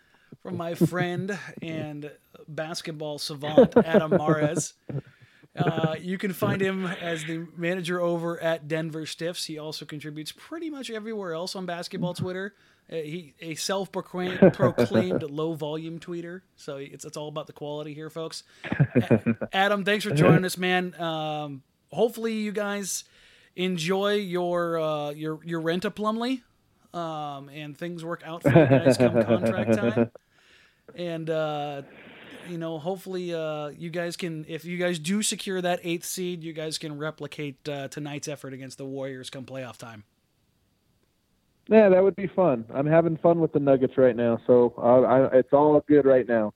from 0.42 0.56
my 0.56 0.74
friend 0.74 1.38
and 1.60 2.10
basketball 2.46 3.18
savant 3.18 3.76
Adam 3.76 4.10
Mares. 4.16 4.74
Uh, 5.58 5.96
you 6.00 6.18
can 6.18 6.32
find 6.44 6.60
him 6.60 6.86
as 6.86 7.24
the 7.24 7.46
manager 7.56 8.00
over 8.00 8.40
at 8.40 8.68
Denver 8.68 9.06
Stiffs. 9.06 9.44
He 9.44 9.58
also 9.58 9.84
contributes 9.84 10.32
pretty 10.32 10.70
much 10.70 10.90
everywhere 10.90 11.34
else 11.34 11.56
on 11.56 11.66
basketball 11.66 12.14
Twitter. 12.14 12.54
Uh, 12.90 12.96
he 12.96 13.34
a 13.40 13.54
self-proclaimed 13.54 14.40
low-volume 15.30 16.00
tweeter, 16.00 16.40
so 16.56 16.76
it's 16.76 17.04
it's 17.04 17.16
all 17.18 17.28
about 17.28 17.46
the 17.46 17.52
quality 17.52 17.92
here, 17.92 18.08
folks. 18.08 18.44
Adam, 19.52 19.84
thanks 19.84 20.04
for 20.04 20.14
joining 20.14 20.44
us, 20.44 20.56
man. 20.56 20.98
Um, 20.98 21.62
hopefully, 21.92 22.34
you 22.34 22.52
guys 22.52 23.04
enjoy 23.56 24.14
your 24.14 24.80
uh, 24.80 25.10
your 25.10 25.40
your 25.44 25.60
rent 25.60 25.84
a 25.84 25.90
Plumlee 25.90 26.40
um, 26.94 27.48
and 27.50 27.76
things 27.76 28.04
work 28.04 28.22
out 28.24 28.42
for 28.42 28.48
you 28.48 28.54
guys 28.54 28.96
come 28.96 29.22
contract 29.22 29.74
time. 29.74 30.10
And 30.94 31.28
uh, 31.28 31.82
you 32.50 32.58
know, 32.58 32.78
hopefully, 32.78 33.34
uh, 33.34 33.68
you 33.68 33.90
guys 33.90 34.16
can, 34.16 34.44
if 34.48 34.64
you 34.64 34.78
guys 34.78 34.98
do 34.98 35.22
secure 35.22 35.60
that 35.60 35.80
eighth 35.82 36.04
seed, 36.04 36.42
you 36.42 36.52
guys 36.52 36.78
can 36.78 36.98
replicate 36.98 37.68
uh, 37.68 37.88
tonight's 37.88 38.28
effort 38.28 38.52
against 38.52 38.78
the 38.78 38.86
Warriors 38.86 39.30
come 39.30 39.44
playoff 39.44 39.76
time. 39.76 40.04
Yeah, 41.68 41.90
that 41.90 42.02
would 42.02 42.16
be 42.16 42.26
fun. 42.26 42.64
I'm 42.72 42.86
having 42.86 43.16
fun 43.18 43.40
with 43.40 43.52
the 43.52 43.60
Nuggets 43.60 43.98
right 43.98 44.16
now, 44.16 44.38
so 44.46 44.72
uh, 44.78 45.02
I, 45.02 45.38
it's 45.38 45.52
all 45.52 45.82
good 45.86 46.06
right 46.06 46.26
now. 46.26 46.54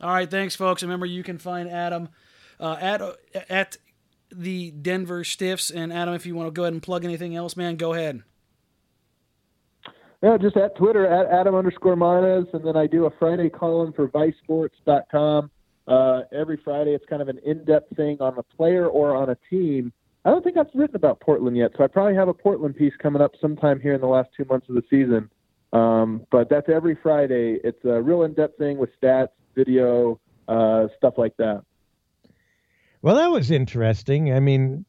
All 0.00 0.10
right, 0.10 0.30
thanks, 0.30 0.54
folks. 0.54 0.82
Remember, 0.82 1.06
you 1.06 1.24
can 1.24 1.38
find 1.38 1.68
Adam 1.68 2.08
uh, 2.60 2.76
at 2.80 3.02
at 3.50 3.76
the 4.30 4.70
Denver 4.70 5.24
Stiffs. 5.24 5.70
And 5.70 5.92
Adam, 5.92 6.14
if 6.14 6.26
you 6.26 6.34
want 6.34 6.48
to 6.48 6.52
go 6.52 6.62
ahead 6.62 6.72
and 6.72 6.82
plug 6.82 7.04
anything 7.04 7.34
else, 7.34 7.56
man, 7.56 7.76
go 7.76 7.94
ahead. 7.94 8.22
Yeah, 10.22 10.36
just 10.36 10.56
at 10.56 10.76
Twitter 10.76 11.06
at 11.06 11.30
Adam 11.30 11.54
underscore 11.54 11.94
Mares, 11.94 12.46
and 12.52 12.64
then 12.64 12.76
I 12.76 12.88
do 12.88 13.06
a 13.06 13.10
Friday 13.18 13.48
column 13.48 13.92
for 13.92 14.08
ViceSports.com. 14.08 15.50
Uh, 15.86 16.20
every 16.32 16.56
Friday, 16.64 16.92
it's 16.92 17.06
kind 17.06 17.22
of 17.22 17.28
an 17.28 17.38
in-depth 17.46 17.96
thing 17.96 18.16
on 18.20 18.36
a 18.36 18.42
player 18.42 18.86
or 18.86 19.14
on 19.14 19.30
a 19.30 19.36
team. 19.48 19.92
I 20.24 20.30
don't 20.30 20.42
think 20.42 20.56
I've 20.56 20.66
written 20.74 20.96
about 20.96 21.20
Portland 21.20 21.56
yet, 21.56 21.70
so 21.78 21.84
I 21.84 21.86
probably 21.86 22.16
have 22.16 22.28
a 22.28 22.34
Portland 22.34 22.76
piece 22.76 22.92
coming 23.00 23.22
up 23.22 23.32
sometime 23.40 23.80
here 23.80 23.94
in 23.94 24.00
the 24.00 24.08
last 24.08 24.30
two 24.36 24.44
months 24.46 24.68
of 24.68 24.74
the 24.74 24.82
season. 24.90 25.30
Um, 25.72 26.26
but 26.30 26.50
that's 26.50 26.68
every 26.68 26.98
Friday. 27.00 27.58
It's 27.62 27.84
a 27.84 28.02
real 28.02 28.24
in-depth 28.24 28.58
thing 28.58 28.76
with 28.76 28.90
stats, 29.00 29.28
video, 29.54 30.18
uh, 30.48 30.88
stuff 30.96 31.14
like 31.16 31.36
that. 31.36 31.62
Well, 33.02 33.14
that 33.14 33.30
was 33.30 33.52
interesting. 33.52 34.34
I 34.34 34.40
mean, 34.40 34.84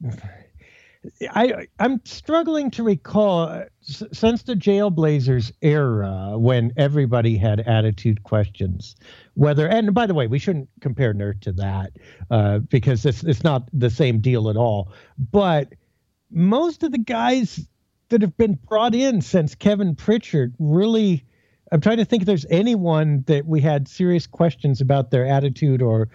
I 1.29 1.67
I'm 1.79 2.01
struggling 2.03 2.71
to 2.71 2.83
recall 2.83 3.43
uh, 3.43 3.65
since 3.81 4.43
the 4.43 4.55
Jailblazers 4.55 5.51
era 5.61 6.37
when 6.37 6.73
everybody 6.75 7.37
had 7.37 7.61
attitude 7.61 8.23
questions 8.23 8.95
whether 9.33 9.67
and 9.67 9.93
by 9.93 10.07
the 10.07 10.13
way 10.13 10.27
we 10.27 10.39
shouldn't 10.39 10.67
compare 10.81 11.13
Nerd 11.13 11.41
to 11.41 11.53
that 11.53 11.93
uh, 12.29 12.59
because 12.59 13.05
it's 13.05 13.23
it's 13.23 13.43
not 13.43 13.69
the 13.71 13.89
same 13.89 14.19
deal 14.19 14.49
at 14.49 14.57
all. 14.57 14.91
But 15.17 15.73
most 16.29 16.83
of 16.83 16.91
the 16.91 16.97
guys 16.97 17.65
that 18.09 18.21
have 18.21 18.35
been 18.35 18.55
brought 18.55 18.93
in 18.93 19.21
since 19.21 19.55
Kevin 19.55 19.95
Pritchard 19.95 20.53
really. 20.59 21.25
I'm 21.71 21.81
trying 21.81 21.97
to 21.97 22.05
think 22.05 22.23
if 22.23 22.25
there's 22.25 22.47
anyone 22.49 23.23
that 23.27 23.45
we 23.45 23.61
had 23.61 23.87
serious 23.87 24.25
questions 24.25 24.81
about 24.81 25.11
their 25.11 25.27
attitude 25.27 25.83
or 25.83 26.09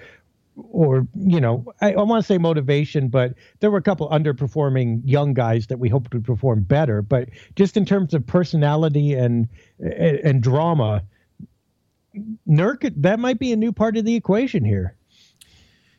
or 0.57 1.07
you 1.15 1.41
know, 1.41 1.65
I, 1.81 1.95
I 1.95 2.03
want 2.03 2.23
to 2.23 2.27
say 2.27 2.39
motivation, 2.39 3.09
but 3.09 3.35
there 3.61 3.71
were 3.71 3.79
a 3.79 3.83
couple 3.83 4.09
underperforming 4.09 5.03
young 5.05 5.35
guys 5.35 5.67
that 5.69 5.79
we 5.79 5.89
hoped 5.89 6.15
would 6.15 6.25
perform 6.25 6.63
better. 6.63 7.03
But 7.03 7.31
just 7.57 7.77
in 7.77 7.85
terms 7.85 8.15
of 8.15 8.27
personality 8.27 9.15
and 9.15 9.49
and, 9.79 10.19
and 10.19 10.43
drama, 10.43 11.03
Nurk 12.49 12.93
that 12.97 13.19
might 13.19 13.39
be 13.39 13.53
a 13.53 13.57
new 13.57 13.73
part 13.73 13.97
of 13.97 14.05
the 14.05 14.15
equation 14.15 14.65
here. 14.65 14.97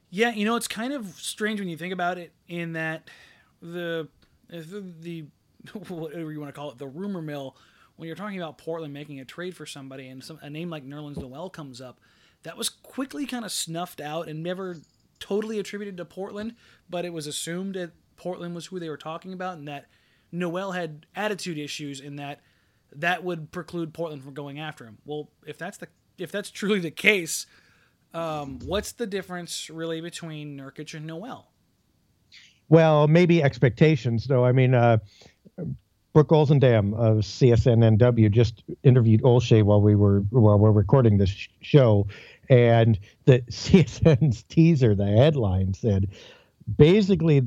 Yeah, 0.09 0.31
you 0.31 0.45
know, 0.45 0.55
it's 0.55 0.67
kind 0.67 0.93
of 0.93 1.07
strange 1.19 1.59
when 1.59 1.67
you 1.67 1.77
think 1.77 1.91
about 1.91 2.17
it. 2.17 2.31
In 2.47 2.73
that 2.73 3.09
the 3.61 4.07
the, 4.47 4.83
the 5.01 5.25
whatever 5.89 6.31
you 6.31 6.39
want 6.39 6.53
to 6.53 6.57
call 6.57 6.71
it, 6.71 6.77
the 6.77 6.87
rumor 6.87 7.21
mill. 7.21 7.57
When 7.97 8.07
you're 8.07 8.17
talking 8.17 8.41
about 8.41 8.57
Portland 8.57 8.93
making 8.93 9.21
a 9.21 9.25
trade 9.25 9.55
for 9.55 9.65
somebody, 9.65 10.09
and 10.09 10.21
some, 10.21 10.37
a 10.41 10.49
name 10.49 10.69
like 10.69 10.85
Nerlens 10.85 11.17
Noel 11.17 11.49
comes 11.49 11.79
up, 11.79 11.99
that 12.45 12.57
was 12.57 12.69
quickly 12.69 13.25
kind 13.25 13.43
of 13.43 13.51
snuffed 13.51 13.99
out 13.99 14.29
and 14.29 14.41
never 14.41 14.77
totally 15.19 15.59
attributed 15.59 15.97
to 15.97 16.05
Portland, 16.05 16.55
but 16.89 17.03
it 17.03 17.11
was 17.11 17.27
assumed 17.27 17.73
that 17.73 17.91
Portland 18.17 18.53
was 18.53 18.67
who 18.67 18.79
they 18.79 18.87
were 18.87 18.97
talking 18.97 19.33
about 19.33 19.57
and 19.57 19.67
that 19.67 19.87
Noel 20.31 20.71
had 20.71 21.05
attitude 21.15 21.57
issues 21.57 21.99
and 21.99 22.19
that 22.19 22.41
that 22.95 23.23
would 23.23 23.51
preclude 23.51 23.93
Portland 23.93 24.23
from 24.23 24.33
going 24.33 24.59
after 24.59 24.85
him. 24.85 24.99
Well, 25.05 25.29
if 25.45 25.57
that's 25.57 25.77
the 25.77 25.87
if 26.17 26.31
that's 26.31 26.51
truly 26.51 26.79
the 26.79 26.91
case, 26.91 27.47
um, 28.13 28.59
what's 28.59 28.93
the 28.93 29.07
difference 29.07 29.69
really 29.69 29.99
between 29.99 30.57
Nurkic 30.57 30.93
and 30.93 31.05
Noel? 31.05 31.51
Well, 32.69 33.07
maybe 33.07 33.43
expectations, 33.43 34.25
though. 34.25 34.45
I 34.45 34.51
mean, 34.51 34.73
uh, 34.73 34.99
Brooke 36.15 36.29
Olzendam 36.29 36.93
of 36.93 37.17
CSNNW 37.17 38.31
just 38.31 38.63
interviewed 38.83 39.21
Olshey 39.23 39.61
while 39.61 39.81
we 39.81 39.95
were 39.95 40.21
while 40.29 40.57
we're 40.57 40.71
recording 40.71 41.17
this 41.17 41.49
show, 41.59 42.07
and 42.49 42.99
the 43.25 43.39
CSN's 43.49 44.43
teaser, 44.43 44.95
the 44.95 45.05
headline 45.05 45.73
said, 45.73 46.09
basically, 46.77 47.43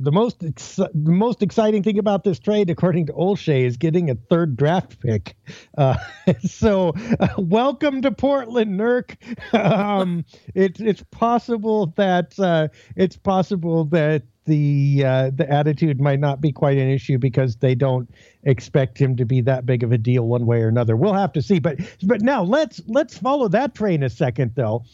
the 0.00 0.12
most 0.12 0.42
ex- 0.42 0.76
the 0.76 0.90
most 0.94 1.42
exciting 1.42 1.82
thing 1.82 1.98
about 1.98 2.24
this 2.24 2.38
trade, 2.38 2.70
according 2.70 3.06
to 3.06 3.12
Olshey, 3.12 3.66
is 3.66 3.76
getting 3.76 4.08
a 4.10 4.14
third 4.14 4.56
draft 4.56 4.98
pick. 5.00 5.36
Uh, 5.76 5.96
so, 6.40 6.94
uh, 7.20 7.28
welcome 7.36 8.00
to 8.02 8.10
Portland, 8.10 8.78
Nurk. 8.80 9.16
Um, 9.52 10.24
it's 10.54 10.80
it's 10.80 11.02
possible 11.10 11.92
that 11.96 12.38
uh, 12.38 12.68
it's 12.96 13.16
possible 13.16 13.84
that 13.86 14.22
the 14.46 15.04
uh, 15.04 15.30
the 15.34 15.50
attitude 15.50 16.00
might 16.00 16.20
not 16.20 16.40
be 16.40 16.52
quite 16.52 16.78
an 16.78 16.88
issue 16.88 17.18
because 17.18 17.56
they 17.56 17.74
don't 17.74 18.12
expect 18.44 18.98
him 18.98 19.16
to 19.16 19.24
be 19.24 19.40
that 19.42 19.66
big 19.66 19.82
of 19.82 19.92
a 19.92 19.98
deal 19.98 20.26
one 20.26 20.46
way 20.46 20.62
or 20.62 20.68
another. 20.68 20.96
We'll 20.96 21.14
have 21.14 21.32
to 21.34 21.42
see. 21.42 21.58
But 21.58 21.78
but 22.02 22.22
now 22.22 22.42
let's 22.42 22.80
let's 22.86 23.16
follow 23.16 23.48
that 23.48 23.74
train 23.74 24.02
a 24.02 24.10
second 24.10 24.52
though. 24.54 24.84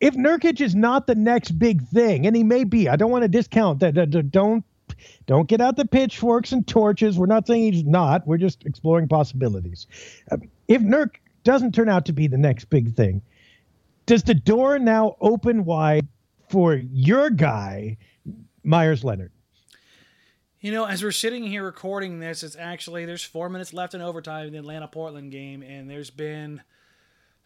If 0.00 0.14
Nurkic 0.14 0.60
is 0.60 0.74
not 0.74 1.06
the 1.06 1.14
next 1.14 1.52
big 1.52 1.82
thing, 1.88 2.26
and 2.26 2.36
he 2.36 2.44
may 2.44 2.64
be, 2.64 2.88
I 2.88 2.96
don't 2.96 3.10
want 3.10 3.22
to 3.22 3.28
discount 3.28 3.80
that. 3.80 3.94
Don't 4.30 4.64
don't 5.26 5.48
get 5.48 5.60
out 5.60 5.76
the 5.76 5.86
pitchforks 5.86 6.52
and 6.52 6.66
torches. 6.66 7.18
We're 7.18 7.26
not 7.26 7.46
saying 7.46 7.72
he's 7.72 7.84
not. 7.84 8.26
We're 8.26 8.38
just 8.38 8.64
exploring 8.64 9.08
possibilities. 9.08 9.86
Uh, 10.30 10.38
if 10.68 10.82
Nurk 10.82 11.16
doesn't 11.44 11.74
turn 11.74 11.88
out 11.88 12.06
to 12.06 12.12
be 12.12 12.26
the 12.26 12.38
next 12.38 12.66
big 12.66 12.94
thing, 12.94 13.22
does 14.06 14.22
the 14.22 14.34
door 14.34 14.78
now 14.78 15.16
open 15.20 15.64
wide 15.64 16.06
for 16.48 16.74
your 16.74 17.30
guy 17.30 17.96
Meyers 18.66 19.04
Leonard. 19.04 19.32
You 20.60 20.72
know, 20.72 20.86
as 20.86 21.02
we're 21.02 21.12
sitting 21.12 21.44
here 21.44 21.62
recording 21.62 22.18
this, 22.18 22.42
it's 22.42 22.56
actually 22.56 23.04
there's 23.04 23.22
four 23.22 23.48
minutes 23.48 23.72
left 23.72 23.94
in 23.94 24.00
overtime 24.00 24.48
in 24.48 24.52
the 24.52 24.58
Atlanta 24.58 24.88
Portland 24.88 25.30
game, 25.30 25.62
and 25.62 25.88
there's 25.88 26.10
been 26.10 26.62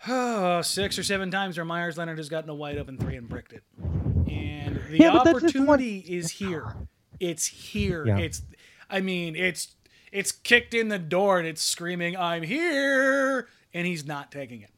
oh, 0.08 0.62
six 0.62 0.98
or 0.98 1.02
seven 1.02 1.30
times 1.30 1.58
where 1.58 1.66
Meyers 1.66 1.98
Leonard 1.98 2.16
has 2.16 2.30
gotten 2.30 2.48
a 2.48 2.54
wide 2.54 2.78
open 2.78 2.96
three 2.96 3.16
and 3.16 3.28
bricked 3.28 3.52
it. 3.52 3.62
And 3.78 4.80
the 4.88 4.98
yeah, 4.98 5.12
opportunity 5.12 5.98
is 5.98 6.30
here. 6.30 6.74
It's 7.18 7.46
here. 7.46 8.06
Yeah. 8.06 8.18
It's 8.18 8.42
I 8.88 9.00
mean, 9.00 9.36
it's 9.36 9.74
it's 10.12 10.32
kicked 10.32 10.72
in 10.72 10.88
the 10.88 10.98
door 10.98 11.38
and 11.38 11.46
it's 11.46 11.62
screaming, 11.62 12.16
I'm 12.16 12.42
here, 12.42 13.48
and 13.74 13.86
he's 13.86 14.06
not 14.06 14.32
taking 14.32 14.62
it. 14.62 14.70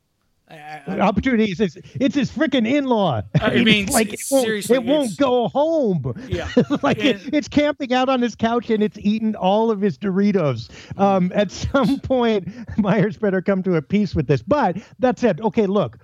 I, 0.52 0.82
I, 0.86 1.00
opportunities. 1.00 1.60
It's, 1.60 1.76
it's 1.94 2.14
his 2.14 2.30
freaking 2.30 2.66
in-law. 2.66 3.22
I 3.40 3.54
mean, 3.62 3.86
like 3.86 4.12
it 4.12 4.20
won't, 4.30 4.70
it 4.70 4.84
won't 4.84 5.16
go 5.16 5.48
home. 5.48 6.14
Yeah, 6.28 6.48
like 6.82 6.98
and, 6.98 7.20
it, 7.20 7.34
it's 7.34 7.48
camping 7.48 7.92
out 7.92 8.08
on 8.08 8.20
his 8.20 8.34
couch 8.34 8.70
and 8.70 8.82
it's 8.82 8.98
eating 8.98 9.34
all 9.34 9.70
of 9.70 9.80
his 9.80 9.98
Doritos. 9.98 10.70
Um, 10.98 11.32
at 11.34 11.50
some 11.50 12.00
point, 12.02 12.48
Meyers 12.78 13.16
better 13.16 13.40
come 13.40 13.62
to 13.62 13.76
a 13.76 13.82
peace 13.82 14.14
with 14.14 14.26
this. 14.26 14.42
But 14.42 14.76
that 14.98 15.18
said, 15.18 15.40
okay, 15.40 15.66
look. 15.66 15.98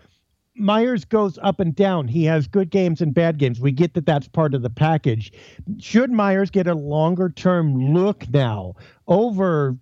Meyers 0.61 1.05
goes 1.05 1.39
up 1.41 1.61
and 1.61 1.73
down. 1.73 2.09
He 2.09 2.25
has 2.25 2.49
good 2.49 2.71
games 2.71 3.01
and 3.01 3.15
bad 3.15 3.39
games. 3.39 3.61
We 3.61 3.71
get 3.71 3.95
that 3.95 4.07
that's 4.07 4.27
part 4.27 4.55
of 4.55 4.63
the 4.63 4.71
package. 4.71 5.33
Should 5.79 6.11
Meyers 6.11 6.51
get 6.51 6.67
a 6.67 6.75
longer 6.75 7.29
term 7.29 7.95
look 7.95 8.29
now 8.31 8.75
over 9.07 9.77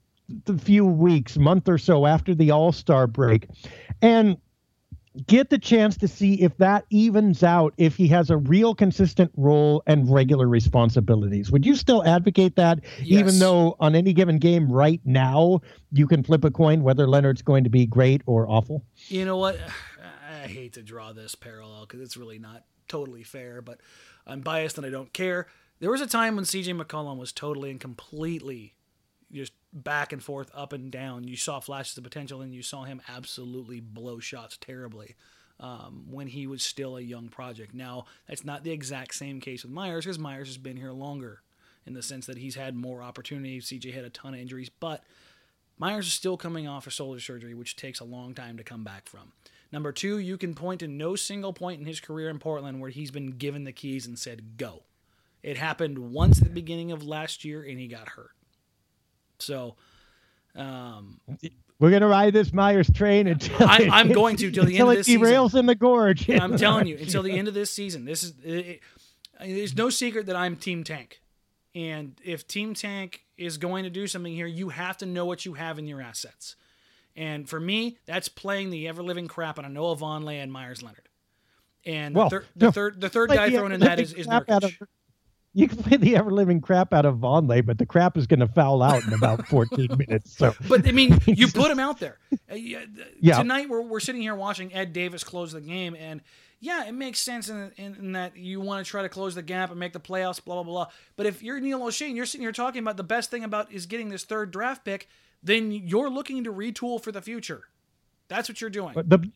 the 0.45 0.59
few 0.59 0.85
weeks, 0.85 1.39
month 1.39 1.67
or 1.67 1.79
so 1.79 2.05
after 2.05 2.35
the 2.35 2.51
All 2.51 2.73
Star 2.73 3.07
break? 3.07 3.49
And 4.03 4.37
get 5.27 5.51
the 5.51 5.59
chance 5.59 5.97
to 5.99 6.09
see 6.09 6.35
if 6.43 6.57
that 6.59 6.85
evens 6.91 7.43
out 7.43 7.75
if 7.77 7.97
he 7.97 8.09
has 8.09 8.31
a 8.31 8.37
real 8.37 8.75
consistent 8.75 9.31
role 9.37 9.83
and 9.87 10.12
regular 10.12 10.49
responsibilities. 10.49 11.51
Would 11.51 11.64
you 11.64 11.75
still 11.75 12.05
advocate 12.05 12.57
that, 12.57 12.81
yes. 12.99 13.21
even 13.21 13.39
though 13.39 13.77
on 13.81 13.95
any 13.95 14.12
given 14.12 14.39
game 14.39 14.71
right 14.71 15.01
now 15.05 15.61
you 15.93 16.07
can 16.07 16.23
flip 16.23 16.45
a 16.45 16.51
coin 16.51 16.83
whether 16.83 17.07
Leonard's 17.07 17.43
going 17.43 17.64
to 17.64 17.71
be 17.71 17.87
great 17.87 18.23
or 18.27 18.49
awful? 18.49 18.85
You 19.09 19.25
know 19.25 19.37
what? 19.37 19.59
I 20.33 20.49
hate 20.49 20.75
to 20.75 20.83
draw 20.83 21.12
this 21.12 21.35
parallel 21.35 21.87
because 21.87 22.01
it's 22.01 22.17
really 22.17 22.39
not 22.39 22.64
totally 22.89 23.25
fair, 23.25 23.62
but 23.62 23.81
I'm 24.27 24.41
biased 24.41 24.77
and 24.77 24.87
I 24.87 24.91
don't 24.91 25.12
care. 25.12 25.49
There 25.81 25.91
was 25.91 26.01
a 26.01 26.07
time 26.07 26.37
when 26.37 26.45
CJ 26.45 26.81
McCollum 26.81 27.19
was 27.19 27.33
totally 27.33 27.71
and 27.71 27.81
completely 27.81 28.76
just 29.33 29.53
back 29.72 30.12
and 30.12 30.22
forth, 30.22 30.51
up 30.55 30.72
and 30.72 30.91
down. 30.91 31.27
You 31.27 31.37
saw 31.37 31.61
flashes 31.61 31.97
of 31.99 32.05
potential, 32.05 32.41
and 32.41 32.55
you 32.55 32.62
saw 32.62 32.85
him 32.85 33.01
absolutely 33.09 33.81
blow 33.81 34.18
shots 34.18 34.57
terribly 34.57 35.16
um, 35.61 36.07
when 36.11 36.29
he 36.29 36.47
was 36.47 36.62
still 36.62 36.97
a 36.97 37.03
young 37.03 37.29
project. 37.29 37.74
Now, 37.74 38.07
that's 38.29 38.45
not 38.45 38.64
the 38.64 38.72
exact 38.72 39.14
same 39.14 39.41
case 39.41 39.62
with 39.62 39.72
Meyers 39.72 40.05
because 40.05 40.18
Meyers 40.18 40.49
has 40.49 40.59
been 40.59 40.77
here 40.77 40.93
longer 40.93 41.43
in 41.87 41.95
the 41.95 42.03
sense 42.03 42.27
that 42.27 42.39
he's 42.39 42.57
had 42.57 42.74
more 42.74 43.03
opportunities. 43.03 43.66
CJ 43.66 43.95
had 43.95 44.05
a 44.05 44.11
ton 44.11 44.35
of 44.35 44.41
injuries, 44.41 44.68
but 44.68 45.05
Meyers 45.79 46.07
is 46.07 46.12
still 46.12 46.37
coming 46.37 46.66
off 46.66 46.87
a 46.87 46.91
shoulder 46.91 47.20
surgery, 47.20 47.55
which 47.55 47.77
takes 47.77 48.01
a 48.01 48.05
long 48.05 48.35
time 48.35 48.57
to 48.57 48.64
come 48.64 48.83
back 48.83 49.09
from. 49.09 49.33
Number 49.72 49.93
two, 49.93 50.18
you 50.18 50.39
can 50.39 50.55
point 50.55 50.81
to 50.81 50.89
no 50.89 51.16
single 51.16 51.53
point 51.53 51.81
in 51.81 51.87
his 51.87 52.01
career 52.01 52.29
in 52.29 52.39
Portland 52.39 52.81
where 52.81 52.91
he's 52.91 53.11
been 53.11 53.33
given 53.33 53.64
the 53.64 53.72
keys 53.72 54.07
and 54.07 54.18
said, 54.18 54.57
go. 54.57 54.85
It 55.43 55.57
happened 55.57 55.99
once 55.99 56.39
at 56.39 56.45
the 56.45 56.51
beginning 56.51 56.93
of 56.93 57.05
last 57.05 57.45
year, 57.45 57.62
and 57.62 57.79
he 57.79 57.87
got 57.87 58.11
hurt. 58.11 58.31
So 59.39 59.76
Um, 60.55 61.20
We're 61.78 61.91
gonna 61.91 62.07
ride 62.09 62.32
this 62.32 62.53
Meyers 62.53 62.91
train 62.91 63.26
until 63.26 63.57
I, 63.68 63.89
I'm 63.93 64.11
going 64.12 64.37
to 64.37 64.51
till 64.51 64.64
the 64.64 64.72
end 64.72 64.80
until 64.80 64.91
of 64.91 64.95
it 64.95 64.97
this 64.99 65.07
season. 65.07 65.22
derails 65.22 65.59
in 65.59 65.66
the 65.66 65.74
gorge. 65.74 66.28
I'm 66.30 66.57
telling 66.57 66.87
you, 66.87 66.97
until 67.01 67.22
the 67.22 67.37
end 67.39 67.49
of 67.49 67.55
this 67.55 67.70
season, 67.70 68.05
this 68.07 68.22
is. 68.22 68.32
It, 68.43 68.51
it, 68.66 68.80
there's 69.39 69.76
no 69.76 69.91
secret 69.91 70.24
that 70.26 70.37
I'm 70.37 70.57
Team 70.57 70.82
Tank, 70.82 71.20
and 71.74 72.18
if 72.24 72.49
Team 72.49 72.72
Tank 72.72 73.20
is 73.37 73.59
going 73.59 73.84
to 73.84 73.91
do 73.91 74.07
something 74.07 74.32
here, 74.32 74.47
you 74.47 74.70
have 74.70 74.97
to 74.99 75.05
know 75.07 75.26
what 75.26 75.45
you 75.45 75.53
have 75.55 75.78
in 75.78 75.87
your 75.87 76.01
assets. 76.01 76.57
And 77.14 77.47
for 77.47 77.61
me, 77.61 77.99
that's 78.07 78.28
playing 78.30 78.70
the 78.70 78.89
ever 78.89 79.03
living 79.03 79.28
crap 79.28 79.59
out 79.59 79.66
of 79.66 79.70
Noah 79.72 79.97
Vonleh 79.97 80.43
and 80.43 80.51
Meyers 80.51 80.82
Leonard. 80.82 81.09
And 81.84 82.14
Well, 82.14 82.30
the, 82.30 82.41
thir- 82.41 82.47
the 82.57 82.72
third, 82.72 83.01
the 83.03 83.09
third 83.11 83.28
guy 83.30 83.51
the 83.51 83.59
thrown 83.59 83.72
in 83.72 83.80
that 83.80 84.01
is, 84.01 84.14
is, 84.14 84.26
Nurkic. 84.26 84.64
of- 84.64 84.89
You 85.61 85.68
can 85.68 85.82
play 85.82 85.96
the 85.96 86.16
ever 86.16 86.30
living 86.30 86.61
crap 86.61 86.92
out 86.92 87.07
of 87.07 87.16
Vonleh, 87.16 87.64
but 87.64 87.78
the 87.78 87.86
crap 87.86 88.18
is 88.18 88.26
going 88.26 88.40
to 88.40 88.46
foul 88.46 88.82
out 88.82 89.02
in 89.04 89.14
about 89.14 89.46
14 89.48 89.88
minutes. 89.96 90.36
So 90.36 90.54
But 90.68 90.86
I 90.86 90.92
mean, 90.92 91.18
you 91.26 91.48
put 91.48 91.70
him 91.70 91.78
out 91.78 91.98
there. 91.98 92.18
Uh, 92.50 92.57
yeah. 92.57 93.38
Tonight 93.38 93.70
we're, 93.70 93.80
we're 93.80 94.00
sitting 94.00 94.20
here 94.20 94.34
watching 94.34 94.74
Ed 94.74 94.92
Davis 94.92 95.24
close 95.24 95.52
the 95.52 95.62
game, 95.62 95.96
and 95.98 96.20
yeah, 96.61 96.86
it 96.86 96.92
makes 96.92 97.20
sense 97.20 97.48
in, 97.48 97.72
in, 97.78 97.94
in 97.94 98.12
that 98.12 98.36
you 98.36 98.61
want 98.61 98.84
to 98.84 98.90
try 98.90 99.00
to 99.00 99.09
close 99.09 99.34
the 99.34 99.42
gap 99.42 99.70
and 99.70 99.80
make 99.80 99.94
the 99.94 100.00
playoffs, 100.00 100.44
blah 100.44 100.62
blah 100.62 100.64
blah. 100.64 100.86
But 101.16 101.24
if 101.24 101.42
you're 101.42 101.59
Neil 101.59 101.80
Olshey, 101.80 102.09
and 102.09 102.16
you're 102.16 102.26
sitting 102.26 102.42
here 102.42 102.52
talking 102.52 102.82
about 102.82 102.98
the 102.98 103.04
best 103.04 103.30
thing 103.30 103.42
about 103.42 103.72
is 103.72 103.86
getting 103.86 104.11
this 104.11 104.24
third 104.24 104.50
draft 104.50 104.84
pick, 104.84 105.09
then 105.42 105.72
you're 105.72 106.11
looking 106.11 106.44
to 106.44 106.52
retool 106.52 107.02
for 107.02 107.12
the 107.12 107.22
future. 107.22 107.62
That's 108.28 108.48
what 108.48 108.61
you're 108.61 108.68
doing. 108.68 108.92
but 108.92 109.09
the 109.09 109.30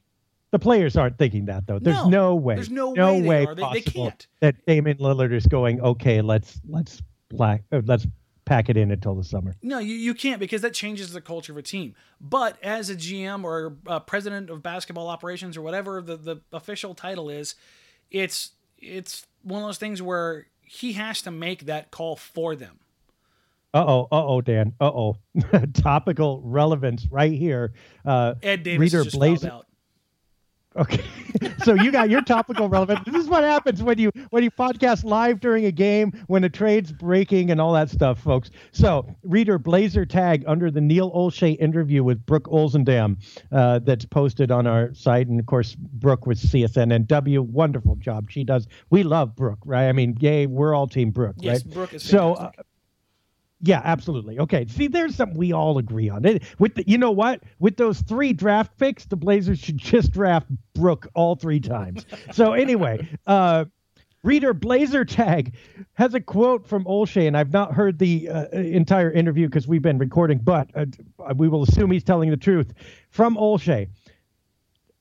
the 0.51 0.59
players 0.59 0.97
aren't 0.97 1.17
thinking 1.19 1.47
that 1.47 1.67
though. 1.67 1.79
There's 1.79 1.97
No, 2.05 2.09
no, 2.09 2.35
way. 2.35 2.55
there's 2.57 2.71
no 2.71 2.91
way 2.91 3.21
they 3.21 3.47
are. 3.47 3.55
They- 3.55 3.63
they 3.63 3.81
possible 3.83 4.05
can't. 4.05 4.27
that 4.41 4.67
Damian 4.67 4.99
Lillard 4.99 5.33
is 5.33 5.47
going. 5.47 5.81
Okay, 5.81 6.21
let's 6.23 6.61
let's 6.69 7.03
black, 7.29 7.63
uh, 7.73 7.83
let's 7.85 8.07
pack 8.45 8.69
it 8.69 8.77
in 8.77 8.91
until 8.91 9.15
the 9.15 9.23
summer. 9.23 9.55
No, 9.63 9.79
you, 9.79 9.95
you 9.95 10.13
can't 10.13 10.41
because 10.41 10.63
that 10.63 10.75
changes 10.75 11.13
the 11.13 11.21
culture 11.21 11.53
of 11.53 11.59
a 11.59 11.63
team. 11.63 11.95
But 12.21 12.57
as 12.65 12.91
a 12.91 12.97
GM 12.97 13.45
or 13.45 13.77
uh 13.87 14.01
president 14.01 14.51
of 14.51 14.63
basketball 14.63 15.07
operations 15.09 15.57
or 15.57 15.63
whatever 15.63 16.03
the, 16.03 16.17
the 16.17 16.37
official 16.53 16.95
title 16.95 17.31
is, 17.31 17.55
it's 18.11 18.51
it's 18.79 19.27
one 19.43 19.63
of 19.63 19.69
those 19.69 19.79
things 19.79 20.03
where 20.03 20.47
he 20.63 20.95
has 20.95 21.23
to 21.23 21.31
make 21.31 21.67
that 21.67 21.91
call 21.93 22.17
for 22.17 22.57
them. 22.57 22.81
Uh 23.73 23.85
oh, 23.87 24.09
uh 24.11 24.27
oh, 24.27 24.41
Dan. 24.41 24.75
Uh 24.81 24.87
oh. 24.93 25.17
Topical 25.75 26.41
relevance 26.45 27.07
right 27.09 27.33
here. 27.33 27.73
Uh, 28.05 28.35
Ed 28.43 28.65
Davis 28.65 28.81
Reader 28.93 29.05
just 29.05 29.17
Blazer- 29.17 29.51
out. 29.53 29.67
Okay, 30.77 31.03
so 31.65 31.75
you 31.75 31.91
got 31.91 32.11
your 32.11 32.23
topical 32.23 32.69
relevant. 32.69 33.05
This 33.05 33.17
is 33.17 33.29
what 33.29 33.43
happens 33.43 33.83
when 33.83 33.99
you 33.99 34.13
when 34.31 34.45
you 34.45 34.53
podcast 34.53 35.03
live 35.03 35.41
during 35.41 35.65
a 35.65 35.73
game 35.73 36.13
when 36.29 36.43
the 36.43 36.49
trade's 36.49 36.93
breaking 36.93 37.51
and 37.51 37.61
all 37.61 37.73
that 37.73 37.91
stuff, 37.91 38.21
folks. 38.21 38.51
So 38.71 39.05
reader 39.25 39.59
Blazer 39.59 40.07
tag 40.07 40.45
under 40.47 40.71
the 40.71 40.81
Neil 40.81 41.11
Olshey 41.11 41.59
interview 41.59 42.05
with 42.05 42.25
Brooke 42.25 42.45
Olzendam 42.45 43.17
uh, 43.51 43.81
that's 43.81 44.05
posted 44.05 44.53
on 44.53 44.69
our 44.69 44.95
site, 44.95 45.27
and 45.27 45.41
of 45.41 45.47
course 45.47 45.75
Brooke 45.75 46.27
with 46.27 46.39
CSNNW. 46.39 47.41
Wonderful 47.41 47.97
job 47.97 48.31
she 48.31 48.45
does. 48.45 48.69
We 48.91 49.03
love 49.03 49.35
Brooke, 49.35 49.61
right? 49.65 49.89
I 49.89 49.93
mean, 49.93 50.17
yay, 50.21 50.47
we're 50.47 50.73
all 50.73 50.87
Team 50.87 51.11
Brooke, 51.11 51.37
Yes, 51.41 51.65
right? 51.65 51.75
Brooke 51.75 51.95
is 51.95 52.05
So. 52.05 52.35
Uh. 52.35 52.53
Yeah, 53.63 53.83
absolutely. 53.85 54.39
Okay. 54.39 54.67
See, 54.69 54.89
there's 54.89 55.15
something 55.15 55.37
we 55.37 55.53
all 55.53 55.77
agree 55.79 56.09
on. 56.09 56.25
It, 56.25 56.43
with 56.59 56.77
the, 56.77 56.85
you 56.89 56.97
know 56.97 57.11
what? 57.11 57.43
With 57.59 57.77
those 57.77 58.01
three 58.01 58.33
draft 58.33 58.77
picks, 58.79 59.05
the 59.05 59.17
Blazers 59.17 59.59
should 59.59 59.77
just 59.77 60.13
draft 60.13 60.47
Brooke 60.75 61.09
all 61.15 61.37
three 61.37 61.61
times. 61.61 62.07
so 62.33 62.55
anyway, 62.55 63.07
uh, 63.27 63.67
reader 64.23 64.55
Blazer 64.55 65.05
Tag 65.05 65.55
has 65.95 66.15
a 66.15 66.21
quote 66.21 66.67
from 66.67 66.85
Olshey, 66.85 67.27
and 67.27 67.37
I've 67.37 67.53
not 67.53 67.75
heard 67.75 67.99
the 67.99 68.31
uh, 68.31 68.49
entire 68.51 69.11
interview 69.11 69.47
because 69.47 69.69
we've 69.69 69.83
been 69.83 69.99
recording, 69.99 70.39
but 70.39 70.71
uh, 70.75 70.87
we 71.37 71.49
will 71.49 71.63
assume 71.63 71.91
he's 71.91 72.05
telling 72.05 72.31
the 72.31 72.37
truth. 72.39 72.73
From 73.11 73.37
Olshey, 73.37 73.89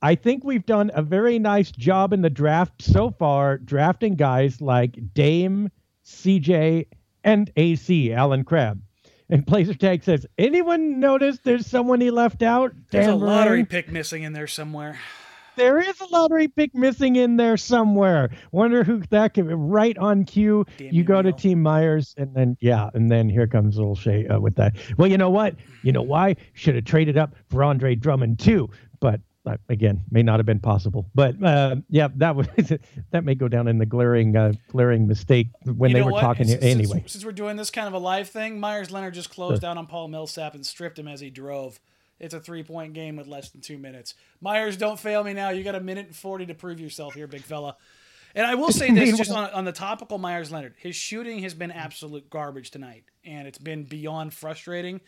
I 0.01 0.15
think 0.15 0.43
we've 0.43 0.65
done 0.65 0.91
a 0.93 1.01
very 1.01 1.39
nice 1.39 1.71
job 1.71 2.13
in 2.13 2.21
the 2.21 2.29
draft 2.29 2.81
so 2.81 3.09
far, 3.11 3.57
drafting 3.57 4.15
guys 4.15 4.61
like 4.61 4.97
Dame, 5.13 5.69
CJ, 6.05 6.87
and 7.23 7.51
AC, 7.55 8.13
Allen 8.13 8.43
Crabbe. 8.43 8.81
And 9.29 9.45
Blazer 9.45 9.75
Tag 9.75 10.03
says, 10.03 10.25
anyone 10.37 10.99
notice 10.99 11.37
there's 11.43 11.67
someone 11.67 12.01
he 12.01 12.09
left 12.09 12.41
out? 12.41 12.73
There's 12.89 13.05
a 13.05 13.11
Dan 13.11 13.19
lottery 13.19 13.65
pick 13.65 13.91
missing 13.91 14.23
in 14.23 14.33
there 14.33 14.47
somewhere. 14.47 14.97
There 15.55 15.77
is 15.77 15.99
a 15.99 16.05
lottery 16.05 16.47
pick 16.47 16.73
missing 16.73 17.17
in 17.17 17.35
there 17.35 17.57
somewhere. 17.57 18.29
Wonder 18.53 18.83
who 18.85 19.03
that 19.09 19.33
could 19.33 19.47
be. 19.47 19.53
Right 19.53 19.97
on 19.97 20.23
cue, 20.23 20.65
Damn 20.77 20.93
you 20.93 21.03
go 21.03 21.21
to 21.21 21.33
Team 21.33 21.61
Meyers, 21.61 22.15
and 22.17 22.33
then 22.33 22.55
yeah, 22.61 22.89
and 22.93 23.11
then 23.11 23.27
here 23.27 23.45
comes 23.45 23.77
Olshey 23.77 24.33
uh, 24.33 24.39
with 24.39 24.55
that. 24.55 24.77
Well, 24.97 25.09
you 25.09 25.17
know 25.17 25.29
what? 25.29 25.55
You 25.83 25.91
know 25.91 26.01
why? 26.01 26.37
Should 26.53 26.75
have 26.75 26.85
traded 26.85 27.17
up 27.17 27.35
for 27.49 27.61
Andre 27.61 27.95
Drummond 27.95 28.39
too, 28.39 28.69
but 29.01 29.19
again, 29.67 30.03
may 30.11 30.21
not 30.23 30.39
have 30.39 30.45
been 30.45 30.59
possible. 30.59 31.09
But 31.15 31.41
uh, 31.43 31.77
yeah, 31.89 32.09
that 32.17 32.35
was 32.35 32.47
that 33.11 33.23
may 33.23 33.35
go 33.35 33.47
down 33.47 33.67
in 33.67 33.77
the 33.77 33.85
glaring 33.85 34.35
uh, 34.35 34.53
glaring 34.69 35.07
mistake 35.07 35.47
when 35.65 35.91
You 35.91 35.97
they 35.97 36.01
were 36.01 36.11
what? 36.11 36.21
talking 36.21 36.47
Since- 36.47 36.63
anyway. 36.63 36.99
Since, 36.99 37.11
since 37.13 37.25
we're 37.25 37.31
doing 37.31 37.55
this 37.55 37.71
kind 37.71 37.87
of 37.87 37.93
a 37.93 37.99
live 37.99 38.29
thing, 38.29 38.59
Meyers 38.59 38.91
Leonard 38.91 39.13
just 39.13 39.29
closed 39.29 39.63
out 39.63 39.77
on 39.77 39.87
Paul 39.87 40.07
Millsap 40.07 40.55
and 40.55 40.65
stripped 40.65 40.99
him 40.99 41.07
as 41.07 41.19
he 41.19 41.29
drove. 41.29 41.79
It's 42.19 42.33
a 42.33 42.39
three 42.39 42.63
point 42.63 42.93
game 42.93 43.15
with 43.15 43.27
less 43.27 43.49
than 43.49 43.61
two 43.61 43.77
minutes. 43.77 44.13
Meyers, 44.41 44.75
don't 44.77 44.99
fail 44.99 45.23
me 45.23 45.33
now. 45.33 45.49
You 45.51 45.63
got 45.63 45.75
a 45.75 45.79
minute 45.79 46.07
and 46.07 46.15
40 46.15 46.47
to 46.47 46.53
prove 46.53 46.79
yourself 46.79 47.13
here, 47.13 47.27
big 47.27 47.43
fella. 47.43 47.77
And 48.35 48.45
I 48.45 48.55
will 48.55 48.71
say 48.73 48.91
this 48.91 49.17
just 49.17 49.31
on, 49.31 49.49
on 49.51 49.65
the 49.65 49.71
topical 49.71 50.17
Meyers 50.17 50.51
Leonard. 50.51 50.75
His 50.77 50.95
shooting 50.95 51.39
has 51.39 51.53
been 51.53 51.71
absolute 51.71 52.29
garbage 52.29 52.71
tonight, 52.71 53.05
and 53.23 53.47
it's 53.47 53.57
been 53.57 53.85
beyond 53.85 54.33
frustrating. 54.33 54.99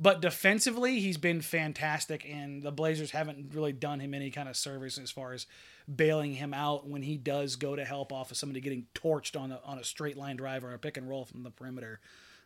But 0.00 0.20
defensively, 0.20 1.00
he's 1.00 1.16
been 1.16 1.40
fantastic, 1.40 2.24
and 2.28 2.62
the 2.62 2.70
Blazers 2.70 3.10
haven't 3.10 3.52
really 3.52 3.72
done 3.72 3.98
him 3.98 4.14
any 4.14 4.30
kind 4.30 4.48
of 4.48 4.56
service 4.56 4.96
as 4.96 5.10
far 5.10 5.32
as 5.32 5.46
bailing 5.92 6.34
him 6.34 6.54
out 6.54 6.86
when 6.88 7.02
he 7.02 7.16
does 7.16 7.56
go 7.56 7.74
to 7.74 7.84
help 7.84 8.12
off 8.12 8.30
of 8.30 8.36
somebody 8.36 8.60
getting 8.60 8.86
torched 8.94 9.38
on 9.38 9.50
a, 9.50 9.60
on 9.64 9.78
a 9.78 9.84
straight 9.84 10.16
line 10.16 10.36
drive 10.36 10.62
or 10.62 10.72
a 10.72 10.78
pick 10.78 10.96
and 10.96 11.08
roll 11.08 11.24
from 11.24 11.42
the 11.42 11.50
perimeter. 11.50 11.98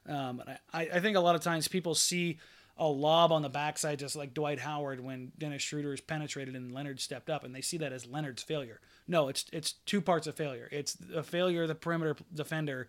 Um, 0.09 0.43
I, 0.73 0.89
I 0.95 1.01
think 1.01 1.17
a 1.17 1.21
lot 1.21 1.35
of 1.35 1.43
times 1.43 1.69
people 1.69 1.95
see 1.95 2.39
a 2.79 2.87
lob 2.87 3.33
on 3.33 3.43
the 3.43 3.51
backside, 3.51 3.99
just 3.99 4.17
like 4.17 4.33
Dwight 4.33 4.59
Howard 4.59 5.01
when 5.01 5.33
Dennis 5.37 5.63
Schroeder 5.63 5.91
has 5.91 6.01
penetrated 6.01 6.57
and 6.57 6.73
Leonard 6.73 7.01
stepped 7.01 7.29
up, 7.29 7.45
and 7.45 7.55
they 7.55 7.61
see 7.61 7.77
that 7.79 7.93
as 7.93 8.07
Leonard's 8.07 8.43
failure. 8.43 8.81
No, 9.07 9.29
it's 9.29 9.45
it's 9.53 9.73
two 9.85 10.01
parts 10.01 10.27
of 10.27 10.35
failure. 10.37 10.69
It's 10.73 10.97
a 11.15 11.23
failure 11.23 11.63
of 11.63 11.69
the 11.69 11.75
perimeter 11.75 12.17
defender 12.33 12.89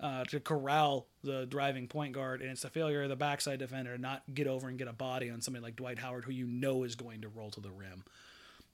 uh, 0.00 0.24
to 0.24 0.40
corral 0.40 1.06
the 1.22 1.46
driving 1.46 1.86
point 1.88 2.12
guard, 2.12 2.40
and 2.42 2.50
it's 2.50 2.62
the 2.62 2.70
failure 2.70 3.02
of 3.04 3.08
the 3.08 3.16
backside 3.16 3.58
defender 3.58 3.94
to 3.96 4.00
not 4.00 4.22
get 4.34 4.46
over 4.46 4.68
and 4.68 4.78
get 4.78 4.88
a 4.88 4.92
body 4.92 5.30
on 5.30 5.40
somebody 5.40 5.62
like 5.62 5.76
Dwight 5.76 5.98
Howard, 5.98 6.24
who 6.24 6.32
you 6.32 6.46
know 6.46 6.82
is 6.84 6.94
going 6.94 7.20
to 7.22 7.28
roll 7.28 7.50
to 7.50 7.60
the 7.60 7.70
rim. 7.70 8.04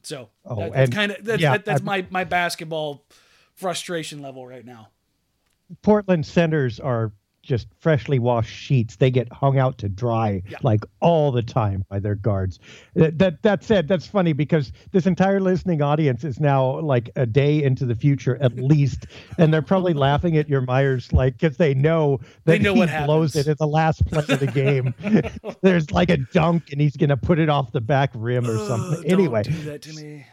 So 0.03 0.31
Oh, 0.47 0.57
that, 0.57 0.73
that's 0.73 0.91
kind 0.91 1.13
of 1.13 1.25
that's, 1.25 1.43
yeah, 1.43 1.53
that, 1.53 1.65
that's 1.65 1.83
I- 1.83 1.85
my 1.85 2.07
my 2.11 2.25
basketball 2.25 3.05
frustration 3.55 4.23
level 4.23 4.47
right 4.47 4.65
now. 4.65 4.89
Portland 5.83 6.27
centers 6.27 6.81
are 6.81 7.13
just 7.43 7.69
freshly 7.79 8.19
washed 8.19 8.53
sheets. 8.55 8.97
They 8.97 9.11
get 9.11 9.33
hung 9.33 9.59
out 9.59 9.79
to 9.79 9.89
dry 9.89 10.43
Yeah. 10.49 10.59
like 10.63 10.85
all 11.01 11.33
the 11.33 11.43
time 11.43 11.85
by 11.89 11.99
their 11.99 12.15
guards. 12.15 12.59
That, 12.95 13.19
that 13.19 13.43
that 13.43 13.65
said, 13.65 13.89
that's 13.89 14.07
funny 14.07 14.33
because 14.33 14.73
this 14.93 15.07
entire 15.07 15.41
listening 15.41 15.81
audience 15.83 16.23
is 16.23 16.39
now 16.39 16.81
like 16.81 17.11
a 17.17 17.25
day 17.27 17.63
into 17.63 17.87
the 17.87 17.95
future 17.95 18.37
at 18.43 18.57
least, 18.63 19.07
and 19.39 19.53
they're 19.55 19.63
probably 19.63 19.95
laughing 19.95 20.37
at 20.37 20.49
your 20.49 20.61
Meyers 20.61 21.13
like 21.13 21.39
because 21.39 21.57
they 21.57 21.73
know 21.75 22.19
that 22.45 22.53
They 22.53 22.59
know 22.59 22.75
he 22.75 22.81
what 22.81 22.89
blows 23.07 23.33
happens. 23.35 23.47
it 23.49 23.51
at 23.51 23.59
the 23.59 23.67
last 23.67 24.05
play 24.07 24.25
of 24.29 24.39
the 24.41 24.47
game. 24.47 24.95
There's 25.63 25.91
like 25.91 26.11
a 26.11 26.19
dunk 26.19 26.73
and 26.73 26.81
he's 26.81 26.97
gonna 26.97 27.17
put 27.17 27.39
it 27.39 27.49
off 27.49 27.73
the 27.73 27.81
back 27.81 28.11
rim 28.15 28.47
or 28.47 28.59
something. 28.67 29.03
don't 29.03 29.13
anyway, 29.13 29.43
do 29.45 29.53
that 29.63 29.83
to 29.83 29.93
me. 29.95 30.27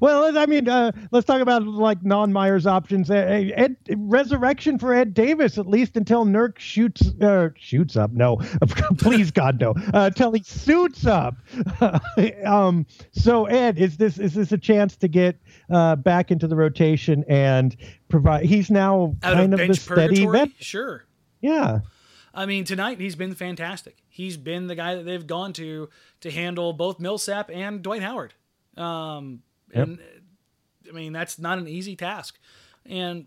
well, 0.00 0.36
I 0.38 0.46
mean, 0.46 0.68
uh, 0.68 0.92
let's 1.10 1.26
talk 1.26 1.40
about 1.40 1.66
like 1.66 2.02
non-Meyers 2.04 2.66
options. 2.66 3.10
Uh, 3.10 3.14
Ed, 3.54 3.76
resurrection 3.96 4.78
for 4.78 4.94
Ed 4.94 5.14
Davis, 5.14 5.49
at 5.58 5.66
least 5.66 5.96
until 5.96 6.24
Nurk 6.24 6.58
shoots 6.58 7.02
uh, 7.20 7.50
shoots 7.56 7.96
up. 7.96 8.12
No, 8.12 8.36
please 8.98 9.30
God, 9.30 9.60
no. 9.60 9.70
Uh, 9.70 10.06
until 10.06 10.32
he 10.32 10.42
suits 10.42 11.06
up. 11.06 11.36
um, 12.44 12.86
so 13.12 13.46
Ed, 13.46 13.78
is 13.78 13.96
this 13.96 14.18
is 14.18 14.34
this 14.34 14.52
a 14.52 14.58
chance 14.58 14.96
to 14.96 15.08
get 15.08 15.36
uh, 15.70 15.96
back 15.96 16.30
into 16.30 16.46
the 16.46 16.56
rotation 16.56 17.24
and 17.28 17.76
provide? 18.08 18.44
He's 18.44 18.70
now 18.70 19.14
Out 19.22 19.34
kind 19.34 19.38
of 19.38 19.44
of 19.44 19.50
the 19.50 19.56
bench 19.56 19.78
steady 19.78 20.26
vet. 20.26 20.50
sure. 20.58 21.04
Yeah. 21.40 21.80
I 22.32 22.46
mean, 22.46 22.64
tonight 22.64 23.00
he's 23.00 23.16
been 23.16 23.34
fantastic. 23.34 23.96
He's 24.08 24.36
been 24.36 24.68
the 24.68 24.76
guy 24.76 24.94
that 24.94 25.04
they've 25.04 25.26
gone 25.26 25.52
to 25.54 25.88
to 26.20 26.30
handle 26.30 26.72
both 26.72 27.00
Millsap 27.00 27.50
and 27.52 27.82
Dwight 27.82 28.02
Howard. 28.02 28.34
Um, 28.76 29.42
Yep. 29.74 29.86
And 29.86 29.98
I 30.88 30.92
mean, 30.92 31.12
that's 31.12 31.38
not 31.38 31.58
an 31.58 31.68
easy 31.68 31.94
task. 31.94 32.38
And 32.84 33.26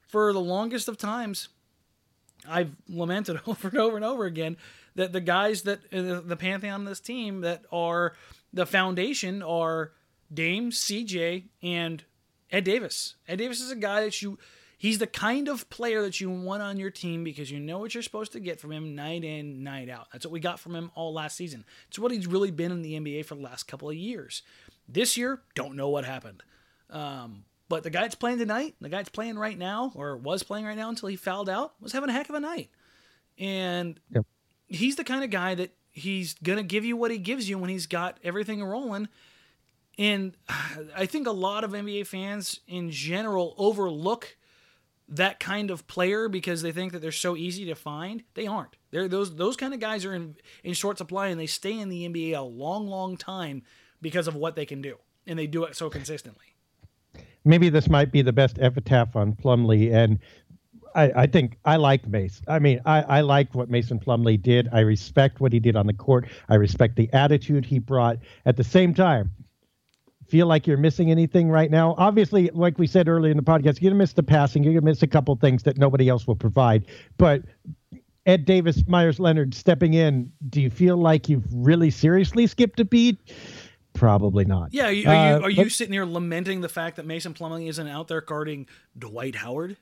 for 0.00 0.32
the 0.32 0.40
longest 0.40 0.88
of 0.88 0.98
times, 0.98 1.48
I've 2.48 2.74
lamented 2.88 3.40
over 3.46 3.68
and 3.68 3.78
over 3.78 3.96
and 3.96 4.04
over 4.04 4.24
again 4.24 4.56
that 4.94 5.12
the 5.12 5.20
guys 5.20 5.62
that 5.62 5.80
uh, 5.92 6.20
the 6.24 6.36
pantheon 6.36 6.84
this 6.84 7.00
team 7.00 7.42
that 7.42 7.64
are 7.70 8.14
the 8.52 8.66
foundation 8.66 9.42
are 9.42 9.92
Dame, 10.32 10.70
CJ, 10.70 11.44
and 11.62 12.02
Ed 12.50 12.64
Davis. 12.64 13.14
Ed 13.28 13.36
Davis 13.36 13.60
is 13.60 13.70
a 13.70 13.76
guy 13.76 14.02
that 14.02 14.20
you, 14.22 14.38
He's 14.78 14.98
the 14.98 15.06
kind 15.06 15.48
of 15.48 15.68
player 15.70 16.02
that 16.02 16.20
you 16.20 16.30
want 16.30 16.62
on 16.62 16.76
your 16.76 16.90
team 16.90 17.24
because 17.24 17.50
you 17.50 17.58
know 17.58 17.78
what 17.78 17.94
you're 17.94 18.02
supposed 18.02 18.32
to 18.32 18.40
get 18.40 18.60
from 18.60 18.72
him 18.72 18.94
night 18.94 19.24
in, 19.24 19.62
night 19.64 19.88
out. 19.88 20.08
That's 20.12 20.26
what 20.26 20.32
we 20.32 20.40
got 20.40 20.60
from 20.60 20.76
him 20.76 20.90
all 20.94 21.14
last 21.14 21.36
season. 21.36 21.64
It's 21.88 21.98
what 21.98 22.12
he's 22.12 22.26
really 22.26 22.50
been 22.50 22.72
in 22.72 22.82
the 22.82 22.92
NBA 22.92 23.24
for 23.24 23.36
the 23.36 23.40
last 23.40 23.62
couple 23.64 23.88
of 23.88 23.94
years. 23.94 24.42
This 24.86 25.16
year, 25.16 25.40
don't 25.54 25.76
know 25.76 25.88
what 25.88 26.04
happened. 26.04 26.42
Um, 26.90 27.44
but 27.68 27.82
the 27.82 27.90
guy 27.90 28.02
that's 28.02 28.14
playing 28.14 28.38
tonight, 28.38 28.76
the 28.80 28.88
guy 28.88 28.98
that's 28.98 29.08
playing 29.08 29.38
right 29.38 29.58
now, 29.58 29.92
or 29.94 30.16
was 30.16 30.42
playing 30.42 30.66
right 30.66 30.76
now 30.76 30.88
until 30.88 31.08
he 31.08 31.16
fouled 31.16 31.48
out, 31.48 31.74
was 31.80 31.92
having 31.92 32.08
a 32.08 32.12
heck 32.12 32.28
of 32.28 32.34
a 32.34 32.40
night. 32.40 32.70
And 33.38 33.98
yep. 34.10 34.24
he's 34.66 34.96
the 34.96 35.04
kind 35.04 35.24
of 35.24 35.30
guy 35.30 35.54
that 35.54 35.74
he's 35.90 36.34
going 36.34 36.58
to 36.58 36.62
give 36.62 36.84
you 36.84 36.96
what 36.96 37.10
he 37.10 37.18
gives 37.18 37.48
you 37.48 37.58
when 37.58 37.70
he's 37.70 37.86
got 37.86 38.18
everything 38.22 38.62
rolling. 38.62 39.08
And 39.98 40.36
I 40.96 41.06
think 41.06 41.26
a 41.26 41.32
lot 41.32 41.64
of 41.64 41.72
NBA 41.72 42.06
fans 42.06 42.60
in 42.68 42.90
general 42.90 43.54
overlook 43.58 44.36
that 45.08 45.38
kind 45.38 45.70
of 45.70 45.86
player 45.86 46.28
because 46.28 46.62
they 46.62 46.72
think 46.72 46.92
that 46.92 47.00
they're 47.00 47.12
so 47.12 47.36
easy 47.36 47.64
to 47.66 47.74
find. 47.74 48.24
They 48.34 48.46
aren't. 48.46 48.76
They're 48.90 49.08
those 49.08 49.36
those 49.36 49.56
kind 49.56 49.72
of 49.72 49.78
guys 49.78 50.04
are 50.04 50.12
in 50.12 50.36
in 50.64 50.74
short 50.74 50.98
supply 50.98 51.28
and 51.28 51.38
they 51.38 51.46
stay 51.46 51.78
in 51.78 51.88
the 51.88 52.08
NBA 52.08 52.36
a 52.36 52.42
long, 52.42 52.88
long 52.88 53.16
time 53.16 53.62
because 54.00 54.26
of 54.26 54.34
what 54.34 54.56
they 54.56 54.66
can 54.66 54.82
do. 54.82 54.96
And 55.26 55.38
they 55.38 55.46
do 55.46 55.64
it 55.64 55.76
so 55.76 55.90
consistently. 55.90 56.55
Maybe 57.46 57.68
this 57.68 57.88
might 57.88 58.12
be 58.12 58.22
the 58.22 58.32
best 58.32 58.58
epitaph 58.60 59.16
on 59.16 59.32
Plumlee 59.32 59.92
and 59.92 60.18
I, 60.94 61.12
I 61.14 61.26
think 61.26 61.58
I 61.66 61.76
like 61.76 62.08
Mace. 62.08 62.40
I 62.48 62.58
mean, 62.58 62.80
I, 62.86 63.02
I 63.02 63.20
liked 63.20 63.54
what 63.54 63.68
Mason 63.68 63.98
Plumlee 63.98 64.40
did. 64.40 64.66
I 64.72 64.80
respect 64.80 65.40
what 65.40 65.52
he 65.52 65.60
did 65.60 65.76
on 65.76 65.86
the 65.86 65.92
court. 65.92 66.26
I 66.48 66.54
respect 66.54 66.96
the 66.96 67.12
attitude 67.12 67.66
he 67.66 67.78
brought. 67.78 68.16
At 68.46 68.56
the 68.56 68.64
same 68.64 68.94
time, 68.94 69.30
feel 70.26 70.46
like 70.46 70.66
you're 70.66 70.78
missing 70.78 71.10
anything 71.10 71.50
right 71.50 71.70
now? 71.70 71.94
Obviously, 71.98 72.50
like 72.54 72.78
we 72.78 72.86
said 72.86 73.08
earlier 73.08 73.30
in 73.30 73.36
the 73.36 73.42
podcast, 73.42 73.80
you're 73.80 73.90
gonna 73.90 73.98
miss 73.98 74.14
the 74.14 74.22
passing. 74.22 74.64
You're 74.64 74.72
gonna 74.72 74.86
miss 74.86 75.02
a 75.02 75.06
couple 75.06 75.36
things 75.36 75.62
that 75.64 75.76
nobody 75.76 76.08
else 76.08 76.26
will 76.26 76.34
provide. 76.34 76.86
But 77.18 77.42
Ed 78.24 78.44
Davis, 78.44 78.82
Meyers 78.88 79.20
Leonard 79.20 79.54
stepping 79.54 79.94
in. 79.94 80.32
Do 80.48 80.60
you 80.60 80.70
feel 80.70 80.96
like 80.96 81.28
you've 81.28 81.46
really 81.52 81.90
seriously 81.90 82.46
skipped 82.46 82.80
a 82.80 82.84
beat? 82.84 83.18
Probably 83.96 84.44
not. 84.44 84.72
Yeah, 84.72 84.86
are 84.86 84.92
you, 84.92 85.08
are, 85.08 85.14
uh, 85.14 85.38
you, 85.38 85.44
are 85.44 85.50
you 85.50 85.68
sitting 85.68 85.92
here 85.92 86.04
lamenting 86.04 86.60
the 86.60 86.68
fact 86.68 86.96
that 86.96 87.06
Mason 87.06 87.34
Plumlee 87.34 87.68
isn't 87.68 87.88
out 87.88 88.08
there 88.08 88.20
guarding 88.20 88.66
Dwight 88.98 89.36
Howard? 89.36 89.76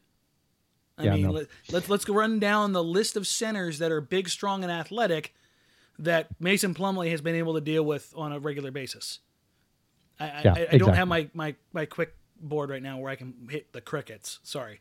I 0.96 1.04
yeah, 1.04 1.14
mean, 1.14 1.22
no. 1.22 1.30
let, 1.32 1.46
let's 1.70 1.88
let's 1.88 2.08
run 2.08 2.38
down 2.38 2.72
the 2.72 2.84
list 2.84 3.16
of 3.16 3.26
centers 3.26 3.78
that 3.80 3.90
are 3.90 4.00
big, 4.00 4.28
strong, 4.28 4.62
and 4.62 4.70
athletic 4.70 5.34
that 5.98 6.28
Mason 6.40 6.74
Plumlee 6.74 7.10
has 7.10 7.20
been 7.20 7.34
able 7.34 7.54
to 7.54 7.60
deal 7.60 7.84
with 7.84 8.12
on 8.16 8.32
a 8.32 8.38
regular 8.38 8.70
basis. 8.70 9.20
I, 10.18 10.26
yeah, 10.26 10.32
I, 10.32 10.36
I 10.36 10.50
exactly. 10.50 10.78
don't 10.78 10.94
have 10.94 11.08
my, 11.08 11.28
my, 11.34 11.54
my 11.72 11.86
quick 11.86 12.14
board 12.40 12.70
right 12.70 12.82
now 12.82 12.98
where 12.98 13.10
I 13.10 13.16
can 13.16 13.34
hit 13.50 13.72
the 13.72 13.80
crickets. 13.80 14.38
Sorry. 14.42 14.80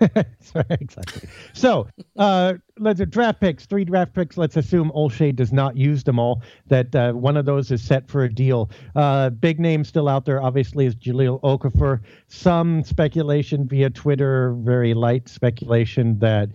exactly. 0.70 1.28
So, 1.52 1.88
uh, 2.16 2.54
let's 2.78 3.00
draft 3.06 3.40
picks, 3.40 3.66
three 3.66 3.84
draft 3.84 4.14
picks. 4.14 4.36
Let's 4.36 4.56
assume 4.56 4.90
Olshey 4.94 5.34
does 5.34 5.52
not 5.52 5.76
use 5.76 6.04
them 6.04 6.18
all. 6.18 6.42
That 6.66 6.94
uh, 6.94 7.12
one 7.12 7.36
of 7.36 7.44
those 7.44 7.70
is 7.70 7.82
set 7.82 8.08
for 8.08 8.24
a 8.24 8.32
deal. 8.32 8.70
Uh, 8.94 9.30
big 9.30 9.60
name 9.60 9.84
still 9.84 10.08
out 10.08 10.24
there, 10.24 10.42
obviously, 10.42 10.86
is 10.86 10.94
Jahlil 10.94 11.40
Okafor. 11.42 12.00
Some 12.28 12.82
speculation 12.84 13.66
via 13.68 13.90
Twitter, 13.90 14.54
very 14.58 14.94
light 14.94 15.28
speculation 15.28 16.18
that 16.20 16.50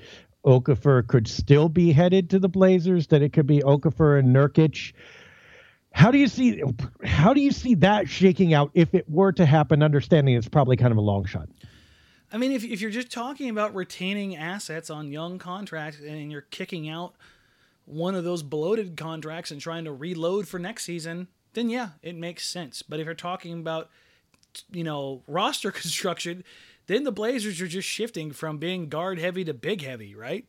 Okafor 0.45 1.07
could 1.07 1.27
still 1.27 1.69
be 1.69 1.91
headed 1.91 2.29
to 2.31 2.39
the 2.39 2.49
Blazers. 2.49 3.07
That 3.07 3.21
it 3.21 3.33
could 3.33 3.47
be 3.47 3.59
Okafor 3.59 4.19
and 4.19 4.35
Nurkic. 4.35 4.93
How 5.93 6.09
do 6.09 6.17
you 6.17 6.27
see 6.27 6.61
how 7.03 7.33
do 7.33 7.41
you 7.41 7.51
see 7.51 7.75
that 7.75 8.07
shaking 8.07 8.53
out 8.53 8.71
if 8.73 8.93
it 8.93 9.09
were 9.09 9.31
to 9.33 9.45
happen? 9.45 9.83
Understanding 9.83 10.35
it's 10.35 10.47
probably 10.47 10.77
kind 10.77 10.91
of 10.91 10.97
a 10.97 11.01
long 11.01 11.25
shot. 11.25 11.49
I 12.31 12.37
mean, 12.37 12.51
if, 12.51 12.63
if 12.63 12.81
you're 12.81 12.91
just 12.91 13.11
talking 13.11 13.49
about 13.49 13.75
retaining 13.75 14.35
assets 14.35 14.89
on 14.89 15.11
young 15.11 15.37
contracts 15.37 15.99
and 15.99 16.31
you're 16.31 16.41
kicking 16.41 16.89
out 16.89 17.13
one 17.85 18.15
of 18.15 18.23
those 18.23 18.41
bloated 18.41 18.95
contracts 18.95 19.51
and 19.51 19.59
trying 19.59 19.83
to 19.85 19.91
reload 19.91 20.47
for 20.47 20.57
next 20.57 20.83
season, 20.83 21.27
then 21.53 21.69
yeah, 21.69 21.89
it 22.01 22.15
makes 22.15 22.47
sense. 22.47 22.81
But 22.81 22.99
if 22.99 23.05
you're 23.05 23.15
talking 23.15 23.59
about, 23.59 23.89
you 24.71 24.83
know, 24.83 25.23
roster 25.27 25.71
construction, 25.71 26.43
then 26.87 27.03
the 27.03 27.11
Blazers 27.11 27.59
are 27.61 27.67
just 27.67 27.87
shifting 27.87 28.31
from 28.31 28.57
being 28.57 28.87
guard 28.89 29.19
heavy 29.19 29.43
to 29.45 29.53
big 29.53 29.83
heavy, 29.83 30.15
right? 30.15 30.45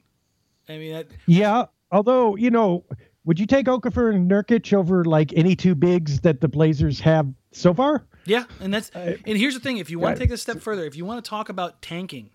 I 0.69 0.79
mean, 0.79 0.93
that... 0.95 1.09
yeah. 1.27 1.67
Although, 1.91 2.37
you 2.37 2.51
know, 2.51 2.85
would 3.25 3.39
you 3.39 3.47
take 3.47 3.67
Okafor 3.67 4.15
and 4.15 4.31
Nurkic 4.31 4.73
over 4.73 5.05
like 5.05 5.33
any 5.35 5.55
two 5.55 5.75
bigs 5.75 6.21
that 6.21 6.41
the 6.41 6.49
Blazers 6.49 7.01
have 7.01 7.29
so 7.51 7.75
far? 7.75 8.07
Yeah, 8.25 8.45
and 8.61 8.73
that's 8.73 8.91
uh, 8.95 9.17
and 9.27 9.39
here's 9.39 9.55
the 9.55 9.61
thing: 9.61 9.79
if 9.79 9.91
you 9.91 9.99
want 9.99 10.17
to 10.17 10.23
take 10.23 10.31
a 10.31 10.37
step 10.37 10.61
further, 10.61 10.85
if 10.85 10.97
you 10.97 11.05
want 11.05 11.25
to 11.25 11.29
talk 11.29 11.49
about 11.49 11.83
tanking, 11.83 12.31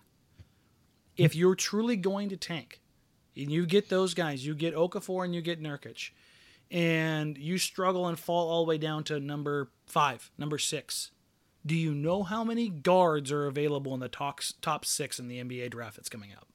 if 1.16 1.34
you're 1.34 1.54
truly 1.54 1.96
going 1.96 2.28
to 2.28 2.36
tank, 2.36 2.80
and 3.36 3.50
you 3.50 3.66
get 3.66 3.88
those 3.88 4.14
guys, 4.14 4.44
you 4.44 4.54
get 4.54 4.74
Okafor 4.74 5.24
and 5.24 5.34
you 5.34 5.40
get 5.40 5.62
Nurkic, 5.62 6.10
and 6.70 7.38
you 7.38 7.58
struggle 7.58 8.06
and 8.06 8.18
fall 8.18 8.50
all 8.50 8.64
the 8.64 8.68
way 8.68 8.78
down 8.78 9.04
to 9.04 9.20
number 9.20 9.70
five, 9.86 10.30
number 10.36 10.58
six. 10.58 11.10
Do 11.66 11.74
you 11.74 11.94
know 11.94 12.22
how 12.22 12.44
many 12.44 12.68
guards 12.68 13.32
are 13.32 13.46
available 13.46 13.92
in 13.94 14.00
the 14.00 14.08
top 14.08 14.40
top 14.62 14.84
six 14.84 15.18
in 15.18 15.28
the 15.28 15.42
NBA 15.42 15.70
draft 15.70 15.96
that's 15.96 16.08
coming 16.08 16.32
up? 16.32 16.48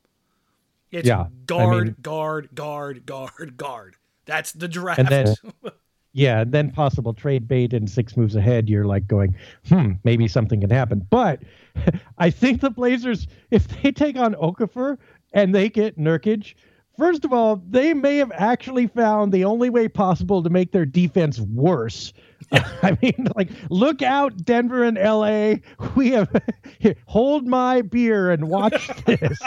It's 0.92 1.08
yeah, 1.08 1.26
guard, 1.48 1.76
I 1.76 1.84
mean, 1.86 1.96
guard, 2.02 2.50
guard, 2.54 3.06
guard, 3.06 3.58
guard. 3.58 3.96
That's 4.26 4.52
the 4.52 4.68
draft. 4.68 5.00
And 5.00 5.10
then, 5.10 5.36
yeah, 6.14 6.42
and 6.42 6.52
then 6.52 6.72
possible 6.72 7.14
trade 7.14 7.48
bait 7.48 7.74
and 7.74 7.90
six 7.90 8.16
moves 8.16 8.36
ahead, 8.36 8.70
you're 8.70 8.86
like 8.86 9.08
going, 9.08 9.36
hmm, 9.68 9.94
maybe 10.04 10.28
something 10.28 10.62
can 10.62 10.70
happen. 10.70 11.06
But 11.10 11.42
I 12.20 12.30
think 12.30 12.62
the 12.62 12.70
Blazers, 12.70 13.28
if 13.52 13.68
they 13.82 13.92
take 13.92 14.16
on 14.16 14.36
Okafor 14.36 14.98
and 15.34 15.54
they 15.56 15.70
get 15.70 15.98
Nurkic, 15.98 16.54
first 16.98 17.26
of 17.26 17.34
all, 17.34 17.56
they 17.68 17.96
may 17.96 18.18
have 18.18 18.32
actually 18.36 18.86
found 18.86 19.32
the 19.32 19.44
only 19.44 19.72
way 19.72 19.88
possible 19.88 20.44
to 20.44 20.50
make 20.52 20.72
their 20.72 20.86
defense 20.86 21.40
worse. 21.40 22.14
I 22.52 22.96
mean, 23.02 23.28
like, 23.36 23.50
look 23.72 24.04
out, 24.04 24.46
Denver 24.46 24.84
and 24.84 24.98
LA. 24.98 25.56
We 25.96 26.12
have 26.12 26.30
here, 26.80 26.96
hold 27.08 27.48
my 27.48 27.82
beer 27.82 28.30
and 28.30 28.50
watch 28.50 28.88
this. 29.06 29.40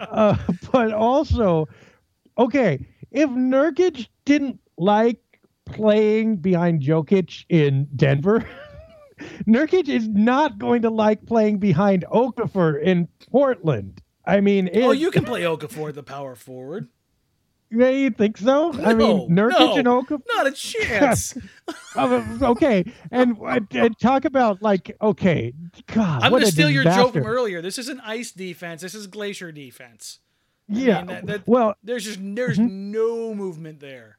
uh, 0.00 0.36
but 0.70 0.92
also, 0.92 1.66
okay, 2.36 2.86
if 3.10 3.30
Nurkic 3.30 4.08
didn't 4.26 4.60
like 4.76 5.23
playing 5.66 6.36
behind 6.36 6.82
Jokic 6.82 7.44
in 7.48 7.88
Denver, 7.96 8.46
Nurkic 9.46 9.88
is 9.88 10.08
not 10.08 10.58
going 10.58 10.82
to 10.82 10.90
like 10.90 11.26
playing 11.26 11.58
behind 11.58 12.04
Okafor 12.12 12.82
in 12.82 13.08
Portland. 13.30 14.00
I 14.26 14.40
mean, 14.40 14.70
oh, 14.74 14.92
you 14.92 15.10
can 15.10 15.24
play 15.24 15.42
Okafor 15.42 15.92
the 15.92 16.02
power 16.02 16.34
forward. 16.34 16.88
Yeah, 17.70 17.88
you 17.88 18.10
think 18.10 18.36
so? 18.38 18.70
No, 18.70 18.84
I 18.84 18.94
mean, 18.94 19.28
Nurkic 19.28 19.58
no, 19.58 19.76
and 19.76 19.88
Okafor, 19.88 20.22
not 20.34 20.46
a 20.46 20.52
chance. 20.52 21.36
Oh, 21.96 22.38
okay, 22.42 22.84
and, 23.12 23.38
and, 23.70 23.96
talk 24.00 24.24
about 24.24 24.60
like, 24.60 24.96
okay, 25.00 25.52
God, 25.86 26.24
I'm 26.24 26.30
going 26.30 26.42
to 26.42 26.50
steal 26.50 26.66
disaster. 26.66 26.90
your 26.90 27.04
joke 27.04 27.12
from 27.12 27.24
earlier. 27.24 27.62
This 27.62 27.78
is 27.78 27.88
an 27.88 28.00
ice 28.00 28.32
defense. 28.32 28.82
This 28.82 28.96
is 28.96 29.06
glacier 29.06 29.52
defense. 29.52 30.18
Yeah. 30.66 30.98
Mean, 30.98 31.06
that, 31.06 31.26
that, 31.26 31.42
well, 31.46 31.76
there's 31.84 32.04
just 32.04 32.18
there's 32.20 32.58
mm-hmm. 32.58 32.90
no 32.90 33.32
movement 33.32 33.78
there. 33.78 34.18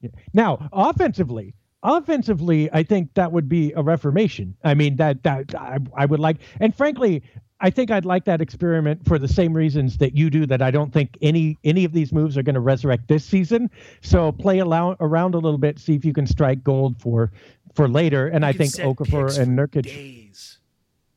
Yeah. 0.00 0.10
Now, 0.32 0.68
offensively, 0.72 1.54
offensively, 1.82 2.70
I 2.72 2.82
think 2.82 3.14
that 3.14 3.32
would 3.32 3.48
be 3.48 3.72
a 3.74 3.82
reformation. 3.82 4.56
I 4.64 4.74
mean, 4.74 4.96
that 4.96 5.22
that 5.22 5.54
I, 5.54 5.78
I 5.96 6.06
would 6.06 6.20
like, 6.20 6.38
and 6.60 6.74
frankly, 6.74 7.22
I 7.60 7.70
think 7.70 7.90
I'd 7.90 8.04
like 8.04 8.24
that 8.24 8.40
experiment 8.40 9.04
for 9.04 9.18
the 9.18 9.28
same 9.28 9.54
reasons 9.54 9.98
that 9.98 10.16
you 10.16 10.30
do. 10.30 10.46
That 10.46 10.62
I 10.62 10.70
don't 10.70 10.92
think 10.92 11.18
any 11.20 11.58
any 11.64 11.84
of 11.84 11.92
these 11.92 12.12
moves 12.12 12.38
are 12.38 12.42
going 12.42 12.54
to 12.54 12.60
resurrect 12.60 13.08
this 13.08 13.24
season. 13.24 13.70
So 14.00 14.32
play 14.32 14.58
allow, 14.58 14.96
around 15.00 15.34
a 15.34 15.38
little 15.38 15.58
bit, 15.58 15.78
see 15.78 15.94
if 15.94 16.04
you 16.04 16.12
can 16.12 16.26
strike 16.26 16.64
gold 16.64 17.00
for 17.00 17.30
for 17.74 17.88
later. 17.88 18.28
And 18.28 18.44
you 18.44 18.48
I 18.48 18.52
think 18.52 18.72
Okafor 18.72 19.38
and 19.38 19.58
Nurkic. 19.58 19.82
Days. 19.82 20.58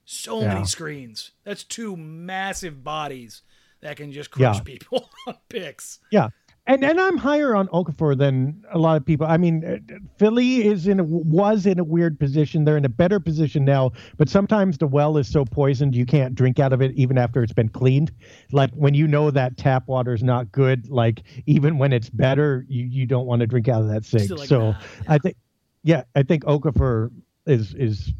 So 0.05 0.41
yeah. 0.41 0.53
many 0.53 0.65
screens. 0.65 1.31
That's 1.43 1.63
two 1.63 1.95
massive 1.95 2.84
bodies 2.84 3.41
that 3.81 3.97
can 3.97 4.11
just 4.11 4.31
crush 4.31 4.57
yeah. 4.57 4.63
people 4.63 5.09
on 5.27 5.38
picks. 5.49 5.99
Yeah. 6.11 6.29
And 6.66 6.84
and 6.86 6.99
I'm 6.99 7.18
higher 7.18 7.55
on 7.55 7.68
Okafor 7.68 8.18
than 8.18 8.64
a 8.72 8.80
lot 8.80 8.95
of 8.95 9.05
people. 9.05 9.28
I 9.28 9.36
mean, 9.36 9.66
uh, 9.66 9.95
Philly 10.18 10.66
is 10.66 10.88
in 10.88 11.01
a, 11.01 11.03
was 11.03 11.66
in 11.66 11.78
a 11.78 11.84
weird 11.84 12.18
position. 12.18 12.64
They're 12.64 12.78
in 12.78 12.86
a 12.86 12.89
better 12.89 13.20
position 13.20 13.66
now, 13.66 13.91
but 14.16 14.30
sometimes 14.30 14.78
the 14.78 14.88
well 14.88 15.18
is 15.18 15.28
so 15.28 15.43
poisoned 15.43 15.93
you 15.93 16.05
can't 16.05 16.36
drink 16.36 16.59
out 16.59 16.72
of 16.72 16.82
it 16.82 16.93
even 16.95 17.18
after 17.18 17.43
it's 17.43 17.51
been 17.51 17.68
cleaned. 17.68 18.14
Like 18.53 18.72
when 18.72 18.93
you 18.93 19.07
know 19.07 19.30
that 19.30 19.57
tap 19.57 19.89
water 19.89 20.14
is 20.14 20.24
not 20.24 20.53
good, 20.53 20.89
like 20.89 21.24
even 21.47 21.80
when 21.80 21.91
it's 21.91 22.09
better, 22.09 22.66
you, 22.70 22.86
you 22.86 23.05
don't 23.05 23.26
want 23.26 23.41
to 23.41 23.47
drink 23.47 23.68
out 23.68 23.82
of 23.82 23.89
that 23.89 24.05
sink. 24.05 24.30
Like 24.32 24.47
so 24.47 24.70
yeah. 24.70 24.78
I 25.09 25.18
think, 25.18 25.36
yeah, 25.84 26.03
I 26.16 26.24
think 26.24 26.45
Okafor 26.45 27.11
is 27.45 27.74
is 27.74 28.14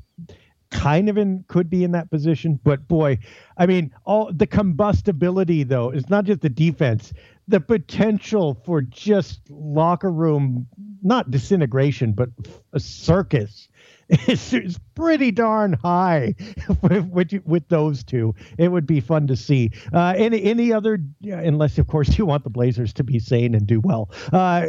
kind 0.74 1.08
of 1.08 1.18
in 1.18 1.46
could 1.48 1.70
be 1.70 1.84
in 1.84 1.92
that 1.92 2.10
position 2.10 2.60
but 2.64 2.88
boy 2.88 3.18
i 3.58 3.66
mean 3.66 3.94
all 4.06 4.32
the 4.34 4.48
combustibility 4.48 5.64
though 5.64 5.90
is 5.92 6.10
not 6.10 6.26
just 6.26 6.42
the 6.42 6.50
defense 6.50 7.14
the 7.48 7.60
potential 7.60 8.60
for 8.66 8.82
just 8.82 9.40
locker 9.50 10.12
room 10.12 10.68
not 11.04 11.30
disintegration 11.30 12.12
but 12.12 12.30
a 12.74 12.80
circus 12.80 13.70
is, 14.28 14.54
is 14.54 14.80
pretty 14.96 15.32
darn 15.32 15.74
high 15.74 16.36
with, 16.82 17.06
with, 17.08 17.34
with 17.46 17.68
those 17.70 18.04
two. 18.04 18.36
It 18.58 18.70
would 18.70 18.86
be 18.86 19.00
fun 19.00 19.28
to 19.28 19.36
see. 19.36 19.72
Uh, 19.94 20.14
any 20.18 20.44
any 20.44 20.74
other, 20.74 21.00
unless 21.22 21.78
of 21.78 21.88
course 21.88 22.18
you 22.18 22.26
want 22.26 22.44
the 22.44 22.50
Blazers 22.50 22.94
to 22.94 23.04
be 23.04 23.20
sane 23.20 23.56
and 23.56 23.66
do 23.66 23.80
well. 23.80 24.12
Uh, 24.32 24.68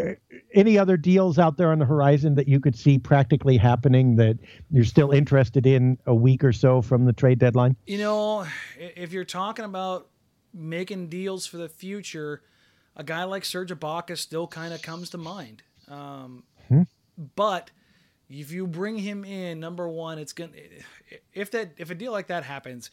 any 0.54 0.78
other 0.78 0.96
deals 0.96 1.38
out 1.38 1.56
there 1.56 1.70
on 1.70 1.78
the 1.78 1.84
horizon 1.84 2.34
that 2.36 2.48
you 2.48 2.60
could 2.60 2.76
see 2.76 2.98
practically 2.98 3.56
happening 3.56 4.16
that 4.16 4.38
you're 4.70 4.84
still 4.84 5.10
interested 5.10 5.66
in 5.66 5.98
a 6.06 6.14
week 6.14 6.42
or 6.44 6.52
so 6.52 6.80
from 6.80 7.04
the 7.04 7.12
trade 7.12 7.38
deadline? 7.38 7.76
You 7.86 7.98
know, 7.98 8.46
if 8.78 9.12
you're 9.12 9.24
talking 9.24 9.64
about 9.64 10.08
making 10.52 11.08
deals 11.08 11.46
for 11.46 11.56
the 11.56 11.68
future, 11.68 12.42
a 12.96 13.04
guy 13.04 13.24
like 13.24 13.44
Serge 13.44 13.70
Ibaka 13.70 14.16
still 14.16 14.46
kind 14.46 14.72
of 14.72 14.80
comes 14.80 15.10
to 15.10 15.18
mind. 15.18 15.62
Um, 15.88 16.44
hmm? 16.68 16.82
But 17.36 17.70
if 18.30 18.52
you 18.52 18.66
bring 18.66 18.98
him 18.98 19.24
in, 19.24 19.60
number 19.60 19.88
one, 19.88 20.18
it's 20.18 20.32
gonna 20.32 20.52
if 21.32 21.50
that 21.50 21.72
if 21.76 21.90
a 21.90 21.94
deal 21.94 22.12
like 22.12 22.28
that 22.28 22.44
happens, 22.44 22.90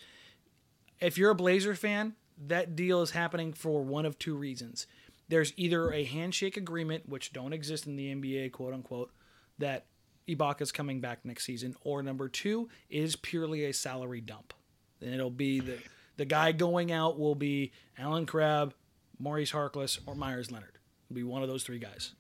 if 1.00 1.18
you're 1.18 1.32
a 1.32 1.36
Blazer 1.36 1.76
fan, 1.76 2.16
that 2.48 2.76
deal 2.76 3.02
is 3.02 3.12
happening 3.12 3.54
for 3.54 3.84
one 3.84 4.06
of 4.06 4.18
two 4.20 4.36
reasons. 4.36 4.88
There's 5.32 5.54
either 5.56 5.94
a 5.94 6.04
handshake 6.04 6.58
agreement, 6.58 7.08
which 7.08 7.32
don't 7.32 7.54
exist 7.54 7.88
in 7.88 7.96
the 7.96 8.14
NBA, 8.14 8.52
quote 8.52 8.74
unquote, 8.74 9.12
that 9.60 9.86
Ibaka's 10.28 10.74
coming 10.74 11.00
back 11.00 11.24
next 11.24 11.46
season, 11.46 11.74
or 11.86 12.04
number 12.04 12.28
two 12.28 12.68
is 12.90 13.16
purely 13.16 13.64
a 13.64 13.72
salary 13.72 14.20
dump. 14.20 14.54
And 15.00 15.14
it'll 15.14 15.30
be 15.30 15.62
the 15.62 15.78
the 16.18 16.26
guy 16.26 16.52
going 16.52 16.92
out 16.92 17.18
will 17.18 17.34
be 17.34 17.72
Allen 17.98 18.26
Crabbe, 18.26 18.74
Maurice 19.20 19.54
Harkless, 19.54 20.00
or 20.06 20.16
Meyers 20.16 20.52
Leonard. 20.52 20.78
It'll 21.10 21.16
be 21.16 21.24
one 21.24 21.44
of 21.44 21.48
those 21.48 21.64
three 21.64 21.80
guys 21.80 22.14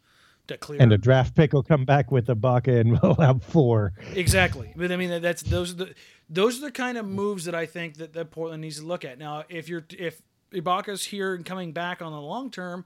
to 0.47 0.57
clear. 0.57 0.82
And 0.82 0.93
a 0.93 0.97
draft 0.97 1.36
pick 1.36 1.51
will 1.51 1.64
come 1.64 1.84
back 1.84 2.12
with 2.12 2.28
Ibaka, 2.28 2.80
and 2.80 2.97
we'll 3.03 3.16
have 3.16 3.43
four. 3.43 3.91
Exactly, 4.14 4.72
but 4.74 4.89
I 4.89 4.95
mean 4.95 5.22
that's 5.22 5.41
those 5.41 5.74
are 5.74 5.76
the 5.76 5.95
those 6.30 6.59
are 6.59 6.62
the 6.62 6.72
kind 6.72 6.97
of 6.97 7.05
moves 7.05 7.43
that 7.43 7.55
I 7.55 7.66
think 7.66 7.97
that, 7.97 8.14
that 8.14 8.32
Portland 8.32 8.62
needs 8.62 8.80
to 8.80 8.86
look 8.86 9.03
at. 9.03 9.20
Now, 9.20 9.43
if 9.49 9.68
you're 9.68 9.86
if 9.89 10.22
Ibaka's 10.53 11.03
here 11.03 11.36
and 11.36 11.45
coming 11.45 11.74
back 11.74 12.01
on 12.01 12.14
the 12.14 12.22
long 12.22 12.49
term, 12.49 12.86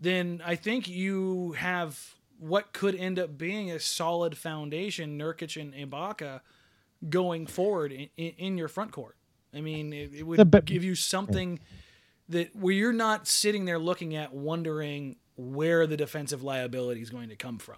then 0.00 0.42
I 0.44 0.56
think 0.56 0.88
you 0.88 1.52
have 1.52 2.14
what 2.38 2.72
could 2.72 2.94
end 2.94 3.18
up 3.18 3.38
being 3.38 3.70
a 3.70 3.80
solid 3.80 4.36
foundation, 4.36 5.18
Nurkic 5.18 5.60
and 5.60 5.72
Ibaka, 5.72 6.40
going 7.08 7.46
forward 7.46 7.92
in, 7.92 8.08
in, 8.16 8.32
in 8.38 8.58
your 8.58 8.68
front 8.68 8.92
court. 8.92 9.16
I 9.54 9.60
mean, 9.60 9.92
it, 9.92 10.12
it 10.12 10.22
would 10.22 10.50
but, 10.50 10.64
give 10.66 10.84
you 10.84 10.94
something 10.94 11.60
that 12.28 12.54
where 12.54 12.74
you're 12.74 12.92
not 12.92 13.26
sitting 13.26 13.64
there 13.64 13.78
looking 13.78 14.14
at 14.14 14.34
wondering 14.34 15.16
where 15.36 15.86
the 15.86 15.96
defensive 15.96 16.42
liability 16.42 17.00
is 17.00 17.10
going 17.10 17.28
to 17.28 17.36
come 17.36 17.58
from. 17.58 17.76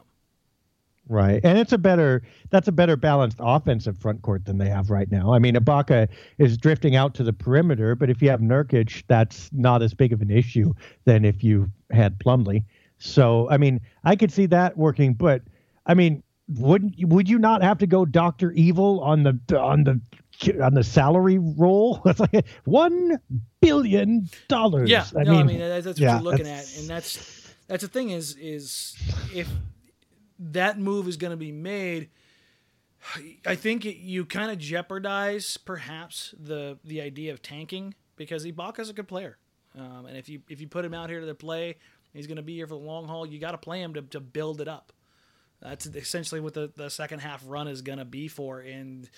Right. 1.09 1.40
And 1.42 1.59
it's 1.59 1.72
a 1.72 1.78
better 1.78 2.22
that's 2.50 2.68
a 2.68 2.72
better 2.72 2.96
balanced 2.96 3.38
offensive 3.40 3.96
front 3.98 4.22
court 4.22 4.44
than 4.44 4.59
they 4.59 4.68
have 4.68 4.90
right 4.90 5.11
now. 5.11 5.32
I 5.32 5.38
mean, 5.38 5.54
Ibaka 5.54 6.09
is 6.38 6.59
drifting 6.59 6.96
out 6.96 7.14
to 7.14 7.22
the 7.22 7.32
perimeter, 7.32 7.94
but 7.94 8.11
if 8.11 8.20
you 8.20 8.28
have 8.30 8.40
Nurkic, 8.40 9.04
that's 9.09 9.50
not 9.52 9.82
as 9.82 9.94
big 9.94 10.12
of 10.12 10.20
an 10.20 10.30
issue 10.30 10.74
than 11.04 11.24
if 11.24 11.42
you 11.42 11.70
had 11.90 12.18
Plumlee. 12.18 12.64
So, 12.98 13.48
I 13.48 13.56
mean, 13.56 13.80
I 14.04 14.16
could 14.16 14.32
see 14.32 14.46
that 14.46 14.76
working, 14.76 15.14
but 15.14 15.42
I 15.86 15.94
mean, 15.94 16.22
wouldn't 16.48 16.94
would 17.06 17.28
you 17.28 17.38
not 17.38 17.62
have 17.62 17.78
to 17.78 17.86
go 17.86 18.04
Doctor 18.04 18.52
Evil 18.52 19.00
on 19.00 19.22
the 19.22 19.59
on 19.59 19.84
the 19.84 20.62
on 20.62 20.74
the 20.74 20.84
salary 20.84 21.38
roll? 21.38 22.02
It's 22.06 22.20
like 22.20 22.46
one 22.64 23.18
billion 23.61 24.28
dollars. 24.48 24.90
Yeah, 24.90 25.04
I 25.16 25.24
no, 25.24 25.32
mean, 25.32 25.40
I 25.40 25.42
mean 25.44 25.59
that's, 25.59 25.84
that's 25.84 26.00
what 26.00 26.04
yeah, 26.04 26.14
you're 26.14 26.22
looking 26.22 26.48
at, 26.48 26.66
and 26.78 26.88
that's 26.88 27.54
that's 27.66 27.82
the 27.82 27.88
thing 27.88 28.11
is 28.11 28.34
is 28.36 28.96
if 29.34 29.48
that 30.39 30.78
move 30.78 31.09
is 31.09 31.16
going 31.16 31.32
to 31.32 31.36
be 31.36 31.53
made, 31.53 32.11
I 33.47 33.55
think 33.55 33.84
it, 33.84 33.97
you 33.97 34.24
kind 34.24 34.51
of 34.51 34.59
jeopardize 34.59 35.57
perhaps 35.57 36.34
the 36.39 36.78
the 36.84 37.01
idea 37.01 37.32
of 37.32 37.43
tanking 37.43 37.95
because 38.16 38.45
Ibaka's 38.45 38.91
a 38.91 38.93
good 38.93 39.09
player, 39.09 39.39
um, 39.76 40.07
and 40.07 40.16
if 40.16 40.28
you 40.28 40.43
if 40.49 40.61
you 40.61 40.68
put 40.68 40.84
him 40.84 40.95
out 40.95 41.11
here 41.11 41.20
to 41.20 41.34
play, 41.34 41.76
he's 42.12 42.26
going 42.26 42.36
to 42.36 42.43
be 42.43 42.57
here 42.57 42.66
for 42.66 42.74
the 42.74 42.80
long 42.84 43.07
haul. 43.07 43.26
You 43.26 43.39
got 43.39 43.53
to 43.53 43.59
play 43.59 43.80
him 43.80 43.95
to, 43.95 44.03
to 44.03 44.20
build 44.20 44.61
it 44.61 44.68
up. 44.68 44.93
That's 45.61 45.86
essentially 45.86 46.41
what 46.41 46.55
the, 46.55 46.72
the 46.76 46.89
second 46.89 47.20
half 47.20 47.43
run 47.47 47.66
is 47.66 47.82
going 47.82 47.99
to 47.99 48.05
be 48.05 48.28
for, 48.28 48.61
and 48.61 49.09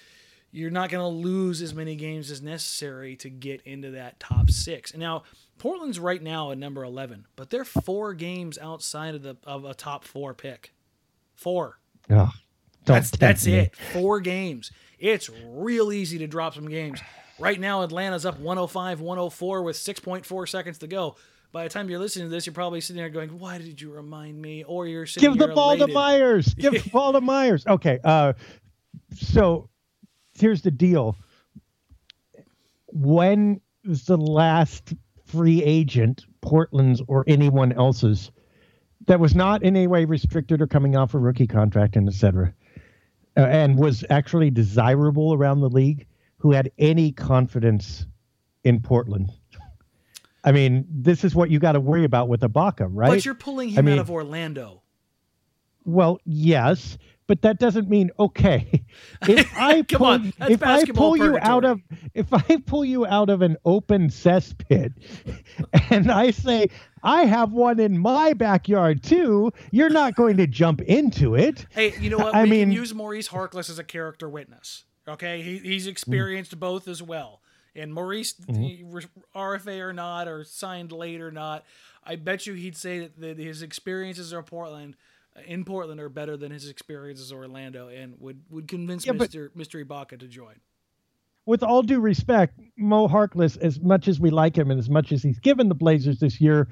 you're 0.53 0.71
not 0.71 0.91
going 0.91 1.03
to 1.03 1.29
lose 1.29 1.63
as 1.63 1.75
many 1.75 1.97
games 1.97 2.31
as 2.31 2.43
necessary 2.43 3.15
to 3.17 3.31
get 3.31 3.63
into 3.63 3.91
that 3.93 4.19
top 4.21 4.51
six. 4.51 4.91
And 4.91 5.01
now 5.01 5.23
Portland's 5.59 6.01
right 6.01 6.23
now 6.23 6.51
at 6.51 6.59
number 6.59 6.83
eleven, 6.83 7.27
but 7.37 7.51
they're 7.51 7.65
four 7.65 8.15
games 8.15 8.59
outside 8.59 9.15
of 9.15 9.23
the 9.23 9.37
of 9.45 9.65
a 9.65 9.75
top 9.75 10.05
four 10.05 10.35
pick. 10.35 10.73
Four. 11.41 11.79
Oh, 12.11 12.31
that's 12.85 13.11
that's 13.11 13.47
me. 13.47 13.55
it. 13.55 13.77
Four 13.77 14.21
games. 14.21 14.71
It's 14.99 15.31
real 15.47 15.91
easy 15.91 16.19
to 16.19 16.27
drop 16.27 16.55
some 16.55 16.69
games. 16.69 17.01
Right 17.39 17.59
now, 17.59 17.83
Atlanta's 17.83 18.27
up 18.27 18.39
105 18.39 19.01
104 19.01 19.63
with 19.63 19.77
6.4 19.77 20.49
seconds 20.49 20.77
to 20.79 20.87
go. 20.87 21.17
By 21.53 21.65
the 21.65 21.71
time 21.71 21.89
you're 21.89 21.99
listening 21.99 22.27
to 22.27 22.31
this, 22.31 22.45
you're 22.45 22.53
probably 22.53 22.83
sitting 22.83 23.01
there 23.01 23.09
going, 23.09 23.39
"Why 23.39 23.57
did 23.57 23.81
you 23.81 23.91
remind 23.91 24.41
me?" 24.41 24.65
Or 24.65 24.87
you're 24.87 25.07
sitting 25.07 25.31
give 25.31 25.39
the 25.39 25.55
ball 25.55 25.71
elated. 25.71 25.89
to 25.89 25.95
Meyers. 25.95 26.55
Give 26.59 26.73
the 26.85 26.91
ball 26.91 27.15
to 27.15 27.23
Meyers. 27.23 27.67
Okay. 27.67 27.99
Uh, 28.05 28.35
so 29.17 29.71
here's 30.39 30.61
the 30.61 30.71
deal. 30.71 31.17
When 32.89 33.63
was 33.87 34.05
the 34.05 34.19
last 34.19 34.93
free 35.25 35.63
agent, 35.65 36.27
Portland's 36.43 37.01
or 37.09 37.25
anyone 37.27 37.73
else's, 37.73 38.31
that 39.07 39.21
was 39.21 39.35
not 39.35 39.63
in 39.63 39.77
any 39.77 39.87
way 39.87 40.05
restricted 40.05 40.61
or 40.61 40.67
coming 40.67 40.97
off 40.97 41.15
a 41.15 41.19
rookie 41.19 41.47
contract 41.47 41.97
and 41.97 42.09
etc. 42.09 42.53
Uh, 43.37 43.41
and 43.41 43.79
was 43.79 44.05
actually 44.11 44.51
desirable 44.51 45.35
around 45.35 45.61
the 45.61 45.69
league 45.69 46.07
who 46.39 46.53
had 46.53 46.71
any 46.79 47.13
confidence 47.13 48.07
in 48.65 48.81
Portland. 48.81 49.31
I 50.45 50.53
mean, 50.53 50.87
this 50.91 51.25
is 51.25 51.35
what 51.35 51.51
you 51.51 51.59
got 51.59 51.73
to 51.73 51.81
worry 51.81 52.05
about 52.05 52.29
with 52.29 52.41
Ibaka, 52.41 52.89
right? 52.91 53.09
But 53.09 53.25
you're 53.25 53.35
pulling 53.35 53.71
him 53.71 53.79
I 53.79 53.83
mean, 53.83 53.95
out 53.95 54.01
of 54.01 54.11
Orlando. 54.11 54.83
Well, 55.85 56.19
yes, 56.25 56.99
but 57.31 57.43
that 57.43 57.61
doesn't 57.61 57.89
mean 57.89 58.11
okay. 58.19 58.85
If 59.29 59.57
I 59.57 59.83
pull, 59.83 60.07
on, 60.07 60.33
if 60.49 60.63
I 60.65 60.85
pull 60.85 61.17
you 61.17 61.39
out 61.41 61.65
of 61.65 61.81
if 62.13 62.33
I 62.33 62.57
pull 62.67 62.85
you 62.85 63.07
out 63.07 63.31
of 63.31 63.41
an 63.43 63.57
open 63.65 64.09
cesspit 64.09 64.93
and 65.91 66.11
I 66.11 66.33
say 66.33 66.71
I 67.03 67.25
have 67.25 67.53
one 67.53 67.81
in 67.81 67.99
my 67.99 68.33
backyard 68.33 69.03
too, 69.03 69.53
you're 69.71 69.91
not 69.91 70.15
going 70.15 70.37
to 70.39 70.47
jump 70.47 70.81
into 70.83 71.35
it. 71.35 71.67
Hey, 71.71 71.95
you 72.01 72.11
know 72.11 72.19
what? 72.19 72.35
I 72.35 72.45
we 72.45 72.51
mean, 72.51 72.73
use 72.73 72.95
Maurice 72.95 73.29
Harkless 73.29 73.71
as 73.71 73.79
a 73.79 73.85
character 73.85 74.29
witness. 74.29 74.85
Okay, 75.09 75.43
he, 75.43 75.59
he's 75.59 75.87
experienced 75.87 76.53
mm-hmm. 76.53 76.61
both 76.61 76.89
as 76.89 77.03
well. 77.03 77.41
And 77.75 77.95
Maurice, 77.95 78.35
mm-hmm. 78.35 78.99
RFA 79.39 79.81
or 79.81 79.93
not, 79.93 80.29
or 80.29 80.45
signed 80.45 80.93
late 80.93 81.21
or 81.21 81.31
not, 81.31 81.65
I 82.05 82.17
bet 82.17 82.47
you 82.47 82.55
he'd 82.55 82.77
say 82.77 83.01
that, 83.01 83.21
that 83.21 83.39
his 83.39 83.63
experiences 83.63 84.33
in 84.33 84.43
Portland 84.43 84.97
in 85.47 85.65
Portland 85.65 86.01
are 86.01 86.09
better 86.09 86.37
than 86.37 86.51
his 86.51 86.69
experiences 86.69 87.31
in 87.31 87.37
Orlando 87.37 87.89
and 87.89 88.15
would, 88.19 88.43
would 88.51 88.69
convince 88.69 89.07
yeah, 89.07 89.13
Mr. 89.13 89.49
Mr. 89.51 89.85
Ibaka 89.85 90.19
to 90.19 90.27
join. 90.27 90.57
With 91.51 91.65
all 91.65 91.83
due 91.83 91.99
respect, 91.99 92.61
Mo 92.79 93.09
Harkless, 93.09 93.57
as 93.57 93.81
much 93.81 94.07
as 94.07 94.21
we 94.21 94.31
like 94.31 94.57
him 94.57 94.71
and 94.71 94.79
as 94.79 94.89
much 94.89 95.11
as 95.11 95.21
he's 95.21 95.41
given 95.41 95.69
the 95.69 95.75
Blazers 95.75 96.21
this 96.21 96.41
year 96.41 96.69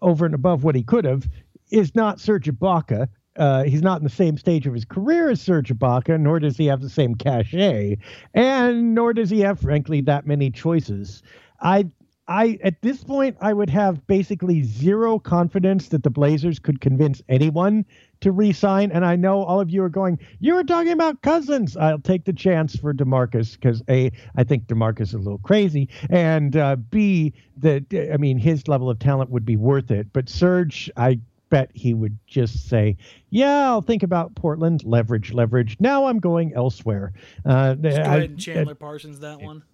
over 0.00 0.24
and 0.24 0.34
above 0.34 0.64
what 0.64 0.74
he 0.74 0.82
could 0.82 1.04
have, 1.04 1.28
is 1.70 1.94
not 1.94 2.18
Serge 2.18 2.46
Ibaka. 2.46 3.08
Uh, 3.36 3.64
he's 3.64 3.82
not 3.82 3.98
in 3.98 4.04
the 4.04 4.08
same 4.08 4.38
stage 4.38 4.66
of 4.66 4.72
his 4.72 4.86
career 4.86 5.28
as 5.28 5.42
Serge 5.42 5.68
Ibaka, 5.68 6.18
nor 6.18 6.38
does 6.38 6.56
he 6.56 6.64
have 6.64 6.80
the 6.80 6.88
same 6.88 7.14
cachet, 7.14 7.98
and 8.32 8.94
nor 8.94 9.12
does 9.12 9.28
he 9.28 9.40
have, 9.40 9.60
frankly, 9.60 10.00
that 10.00 10.26
many 10.26 10.50
choices. 10.50 11.22
I 11.60 11.90
I 12.28 12.58
at 12.62 12.80
this 12.82 13.02
point 13.02 13.36
I 13.40 13.52
would 13.52 13.70
have 13.70 14.06
basically 14.06 14.62
zero 14.62 15.18
confidence 15.18 15.88
that 15.88 16.02
the 16.02 16.10
Blazers 16.10 16.58
could 16.58 16.80
convince 16.80 17.20
anyone 17.28 17.84
to 18.20 18.30
re-sign. 18.30 18.92
And 18.92 19.04
I 19.04 19.16
know 19.16 19.42
all 19.42 19.60
of 19.60 19.70
you 19.70 19.82
are 19.82 19.88
going, 19.88 20.18
you 20.38 20.54
were 20.54 20.64
talking 20.64 20.92
about 20.92 21.22
Cousins. 21.22 21.76
I'll 21.76 21.98
take 21.98 22.24
the 22.24 22.32
chance 22.32 22.76
for 22.76 22.94
Demarcus 22.94 23.54
because 23.54 23.82
a 23.88 24.12
I 24.36 24.44
think 24.44 24.66
Demarcus 24.66 25.08
is 25.08 25.14
a 25.14 25.18
little 25.18 25.38
crazy, 25.38 25.88
and 26.10 26.56
uh, 26.56 26.76
b 26.76 27.34
that 27.58 27.84
I 28.12 28.16
mean 28.16 28.38
his 28.38 28.68
level 28.68 28.88
of 28.88 28.98
talent 28.98 29.30
would 29.30 29.44
be 29.44 29.56
worth 29.56 29.90
it. 29.90 30.12
But 30.12 30.28
Serge, 30.28 30.90
I 30.96 31.18
bet 31.50 31.70
he 31.74 31.92
would 31.92 32.16
just 32.26 32.68
say, 32.68 32.96
"Yeah, 33.30 33.66
I'll 33.66 33.82
think 33.82 34.02
about 34.02 34.34
Portland. 34.36 34.84
Leverage, 34.84 35.32
leverage. 35.32 35.76
Now 35.80 36.06
I'm 36.06 36.20
going 36.20 36.54
elsewhere." 36.54 37.12
Uh, 37.44 37.74
just 37.74 37.96
go 37.96 38.02
I, 38.02 38.16
ahead 38.16 38.30
and 38.30 38.40
Chandler 38.40 38.72
I, 38.72 38.74
Parsons 38.74 39.20
that 39.20 39.42
one. 39.42 39.64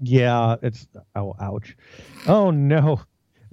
Yeah, 0.00 0.56
it's 0.62 0.88
oh 1.14 1.34
ouch. 1.40 1.76
Oh 2.26 2.50
no. 2.50 3.00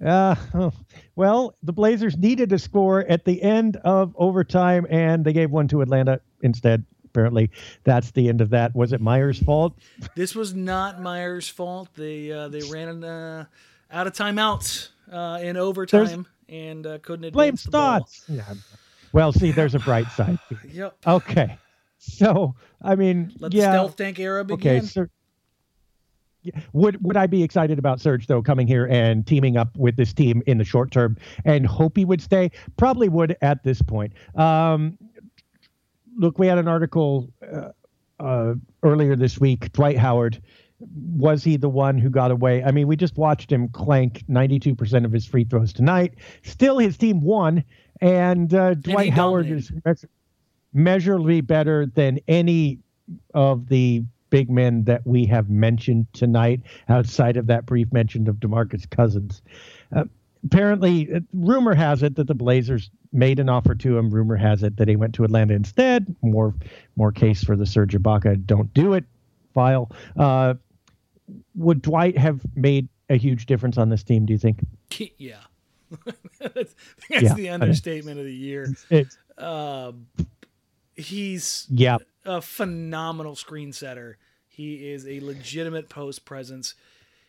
Uh, 0.04 0.36
oh. 0.54 0.72
well, 1.16 1.56
the 1.64 1.74
Blazers 1.74 2.16
needed 2.18 2.52
a 2.54 2.60
score 2.60 3.02
at 3.10 3.26
the 3.26 3.42
end 3.42 3.78
of 3.78 4.14
overtime, 4.16 4.86
and 4.90 5.26
they 5.26 5.34
gave 5.34 5.50
one 5.50 5.68
to 5.70 5.82
Atlanta 5.82 6.22
instead. 6.42 6.86
Apparently, 7.06 7.50
that's 7.84 8.12
the 8.12 8.30
end 8.30 8.42
of 8.42 8.52
that. 8.52 8.76
Was 8.76 8.94
it 8.94 9.02
Meyers' 9.02 9.40
fault? 9.40 9.76
This 10.16 10.36
was 10.36 10.54
not 10.54 11.02
Meyers' 11.02 11.50
fault. 11.50 11.90
They 11.96 12.32
uh, 12.32 12.48
they 12.50 12.62
ran 12.70 13.04
uh, 13.04 13.46
out 13.92 14.06
of 14.06 14.14
timeouts 14.14 14.90
uh, 15.12 15.40
in 15.42 15.58
overtime 15.58 16.06
there's, 16.06 16.26
and 16.48 16.86
uh, 16.86 17.00
couldn't 17.00 17.26
advance 17.26 17.34
blame 17.34 17.58
Stotts. 17.58 18.24
Yeah. 18.28 18.44
Well, 19.14 19.32
see, 19.32 19.52
there's 19.52 19.74
a 19.74 19.80
bright 19.80 20.12
side. 20.12 20.38
yep. 20.72 20.96
Okay. 21.08 21.58
So 21.98 22.56
I 22.82 22.96
mean, 22.96 23.34
Let 23.40 23.54
yeah, 23.54 23.66
the 23.66 23.72
stealth 23.72 23.96
tank 23.96 24.20
era 24.20 24.46
begin. 24.46 24.78
okay. 24.78 24.86
So, 24.86 25.08
would 26.74 27.04
would 27.04 27.18
I 27.18 27.28
be 27.28 27.44
excited 27.44 27.80
about 27.80 28.00
Serge 28.00 28.28
though 28.28 28.42
coming 28.42 28.68
here 28.68 28.88
and 28.88 29.26
teaming 29.26 29.58
up 29.58 29.76
with 29.78 29.96
this 29.96 30.14
team 30.14 30.42
in 30.48 30.58
the 30.58 30.64
short 30.64 30.92
term 30.92 31.18
and 31.46 31.66
hope 31.66 31.98
he 31.98 32.06
would 32.06 32.22
stay? 32.22 32.52
Probably 32.78 33.10
would 33.10 33.38
at 33.42 33.64
this 33.64 33.82
point. 33.82 34.14
Um, 34.36 34.98
look, 36.18 36.40
we 36.40 36.48
had 36.48 36.58
an 36.58 36.68
article 36.68 37.30
uh, 37.54 37.70
uh, 38.20 38.54
earlier 38.84 39.16
this 39.16 39.40
week. 39.40 39.72
Dwight 39.74 39.98
Howard 39.98 40.42
was 40.80 41.44
he 41.44 41.58
the 41.58 41.70
one 41.70 41.98
who 41.98 42.10
got 42.10 42.32
away? 42.32 42.64
I 42.64 42.72
mean, 42.72 42.88
we 42.88 42.96
just 42.96 43.18
watched 43.18 43.52
him 43.52 43.68
clank 43.70 44.24
92% 44.30 45.06
of 45.06 45.12
his 45.12 45.26
free 45.26 45.44
throws 45.44 45.74
tonight. 45.74 46.16
Still, 46.44 46.78
his 46.78 46.98
team 46.98 47.22
won, 47.22 47.64
and 48.00 48.54
uh, 48.54 48.76
Dwight 48.76 49.12
Howard 49.14 49.50
is 49.50 49.72
measurably 50.74 51.42
better 51.42 51.88
than 51.88 52.20
any 52.28 52.80
of 53.34 53.70
the 53.70 54.04
big 54.30 54.50
men 54.50 54.84
that 54.86 55.06
we 55.06 55.26
have 55.26 55.50
mentioned 55.50 56.08
tonight, 56.14 56.62
outside 56.90 57.38
of 57.38 57.48
that 57.48 57.66
brief 57.66 57.92
mention 57.94 58.28
of 58.28 58.36
Demarcus 58.38 58.90
Cousins. 58.90 59.42
Uh, 59.96 60.04
apparently, 60.46 61.14
uh, 61.14 61.20
rumor 61.34 61.74
has 61.74 62.04
it 62.04 62.16
that 62.16 62.28
the 62.28 62.36
Blazers 62.36 62.90
made 63.14 63.40
an 63.40 63.50
offer 63.50 63.74
to 63.76 63.98
him. 63.98 64.10
Rumor 64.10 64.36
has 64.36 64.64
it 64.64 64.78
that 64.78 64.88
he 64.88 64.96
went 64.96 65.14
to 65.16 65.24
Atlanta 65.24 65.54
instead. 65.54 66.14
More, 66.22 66.54
more 66.96 67.12
case 67.12 67.44
for 67.44 67.56
the 67.56 67.66
Serge 67.66 67.94
Ibaka. 67.94 68.46
Don't 68.46 68.74
do 68.74 68.94
it. 68.94 69.06
File. 69.54 69.90
Uh, 70.18 70.54
would 71.56 71.82
Dwight 71.82 72.18
have 72.18 72.42
made 72.56 72.88
a 73.10 73.16
huge 73.18 73.46
difference 73.46 73.78
on 73.78 73.90
this 73.90 74.04
team? 74.04 74.26
Do 74.26 74.34
you 74.34 74.40
think? 74.40 74.60
Yeah, 75.18 75.38
that's, 76.40 76.54
that's 76.54 77.24
Yeah. 77.24 77.34
the 77.34 77.50
understatement 77.50 78.20
of 78.20 78.26
the 78.26 78.34
year. 78.36 78.68
Um, 79.38 80.08
he's 80.96 81.66
yeah. 81.70 81.98
A 82.28 82.42
phenomenal 82.42 83.36
screen 83.36 83.72
setter. 83.74 84.18
He 84.48 84.90
is 84.90 85.08
a 85.08 85.20
legitimate 85.20 85.90
post 85.90 86.26
presence. 86.26 86.76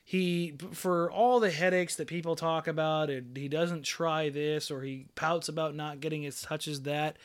He, 0.04 0.56
for 0.72 1.10
all 1.10 1.40
the 1.40 1.50
headaches 1.50 1.96
that 1.96 2.08
people 2.08 2.34
talk 2.36 2.66
about, 2.66 3.10
and 3.10 3.36
he 3.36 3.48
doesn't 3.48 3.84
try 3.84 4.30
this 4.30 4.70
or 4.70 4.82
he 4.82 5.06
pouts 5.14 5.48
about 5.48 5.74
not 5.74 6.00
getting 6.00 6.22
his 6.22 6.40
touches. 6.40 6.82
That 6.82 7.16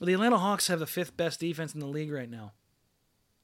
the 0.00 0.12
Atlanta 0.12 0.38
Hawks 0.38 0.68
have 0.68 0.78
the 0.78 0.86
fifth 0.86 1.16
best 1.16 1.40
defense 1.40 1.74
in 1.74 1.80
the 1.80 1.86
league 1.86 2.12
right 2.12 2.30
now. 2.30 2.52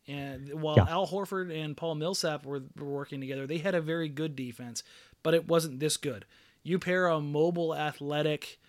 And 0.07 0.61
while 0.61 0.77
Yeah. 0.77 0.87
Al 0.89 1.09
Horford 1.09 1.53
and 1.53 1.77
Paul 1.77 1.97
Millsap 1.97 2.47
were, 2.47 2.63
were 2.77 2.87
working 2.87 3.21
together, 3.21 3.47
they 3.47 3.59
had 3.59 3.75
a 3.75 3.81
very 3.81 4.09
good 4.09 4.35
defense, 4.37 4.83
but 5.23 5.35
it 5.35 5.49
wasn't 5.49 5.81
this 5.81 5.97
good. 5.97 6.25
You 6.63 6.79
pair 6.79 7.09
a 7.09 7.21
mobile, 7.21 7.75
athletic, 7.75 8.61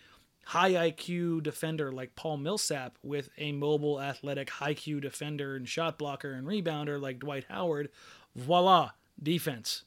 high 0.45 0.71
IQ 0.71 1.43
defender 1.43 1.91
like 1.91 2.15
Paul 2.15 2.37
Millsap 2.37 2.97
with 3.01 3.29
a 3.37 3.51
mobile, 3.51 4.01
athletic, 4.01 4.49
high 4.49 4.73
IQ 4.73 5.01
defender 5.01 5.55
and 5.55 5.67
shot 5.67 5.97
blocker 5.97 6.33
and 6.33 6.47
rebounder 6.47 6.99
like 6.99 7.19
Dwight 7.19 7.45
Howard, 7.49 7.89
voila, 8.35 8.91
defense. 9.21 9.83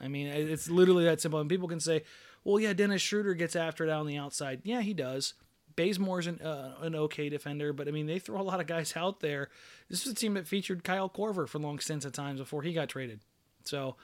I 0.00 0.08
mean, 0.08 0.26
it's 0.26 0.68
literally 0.68 1.04
that 1.04 1.20
simple. 1.20 1.40
And 1.40 1.48
people 1.48 1.68
can 1.68 1.80
say, 1.80 2.04
well, 2.42 2.60
yeah, 2.60 2.72
Dennis 2.72 3.02
Schroeder 3.02 3.34
gets 3.34 3.56
after 3.56 3.84
it 3.84 3.90
on 3.90 4.06
the 4.06 4.16
outside. 4.16 4.60
Yeah, 4.64 4.80
he 4.80 4.94
does. 4.94 5.34
Bazemore's 5.76 6.26
an, 6.26 6.40
uh, 6.40 6.76
an 6.82 6.94
okay 6.94 7.28
defender, 7.28 7.72
but 7.72 7.88
I 7.88 7.90
mean, 7.90 8.06
they 8.06 8.18
throw 8.18 8.40
a 8.40 8.42
lot 8.42 8.60
of 8.60 8.66
guys 8.66 8.94
out 8.96 9.20
there. 9.20 9.48
This 9.88 10.04
was 10.04 10.12
a 10.12 10.16
team 10.16 10.34
that 10.34 10.46
featured 10.46 10.84
Kyle 10.84 11.10
Korver 11.10 11.48
for 11.48 11.58
long 11.58 11.78
stints 11.80 12.04
of 12.04 12.12
times 12.12 12.38
before 12.38 12.62
he 12.62 12.72
got 12.72 12.88
traded. 12.88 13.20
So, 13.64 13.96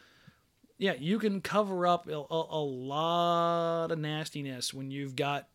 yeah, 0.79 0.95
you 0.99 1.19
can 1.19 1.41
cover 1.41 1.87
up 1.87 2.09
a, 2.09 2.13
a 2.13 2.63
lot 2.63 3.93
of 3.93 3.99
nastiness 3.99 4.75
when 4.75 4.91
you've 4.91 5.15
got 5.15 5.49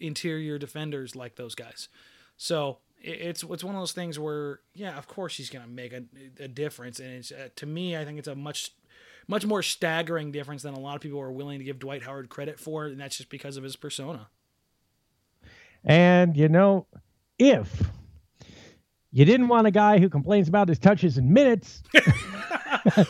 interior 0.00 0.58
defenders 0.58 1.16
like 1.16 1.36
those 1.36 1.54
guys. 1.54 1.88
So 2.36 2.78
it's 3.00 3.42
it's 3.42 3.64
one 3.64 3.74
of 3.74 3.80
those 3.80 3.92
things 3.92 4.18
where 4.18 4.60
yeah, 4.74 4.96
of 4.96 5.06
course 5.06 5.36
he's 5.36 5.50
going 5.50 5.64
to 5.64 5.70
make 5.70 5.92
a, 5.92 6.02
a 6.40 6.48
difference, 6.48 7.00
and 7.00 7.10
it's 7.10 7.32
uh, 7.32 7.48
to 7.56 7.66
me 7.66 7.96
I 7.96 8.04
think 8.04 8.18
it's 8.18 8.28
a 8.28 8.34
much 8.34 8.72
much 9.28 9.44
more 9.44 9.62
staggering 9.62 10.32
difference 10.32 10.62
than 10.62 10.74
a 10.74 10.80
lot 10.80 10.94
of 10.94 11.00
people 11.00 11.20
are 11.20 11.32
willing 11.32 11.58
to 11.58 11.64
give 11.64 11.78
Dwight 11.78 12.02
Howard 12.02 12.28
credit 12.28 12.58
for, 12.60 12.86
and 12.86 13.00
that's 13.00 13.16
just 13.16 13.28
because 13.28 13.56
of 13.56 13.64
his 13.64 13.76
persona. 13.76 14.28
And 15.84 16.36
you 16.36 16.48
know, 16.48 16.86
if 17.38 17.82
you 19.12 19.24
didn't 19.24 19.48
want 19.48 19.66
a 19.66 19.70
guy 19.70 19.98
who 19.98 20.08
complains 20.08 20.48
about 20.48 20.68
his 20.68 20.78
touches 20.78 21.16
and 21.16 21.30
minutes, 21.30 21.82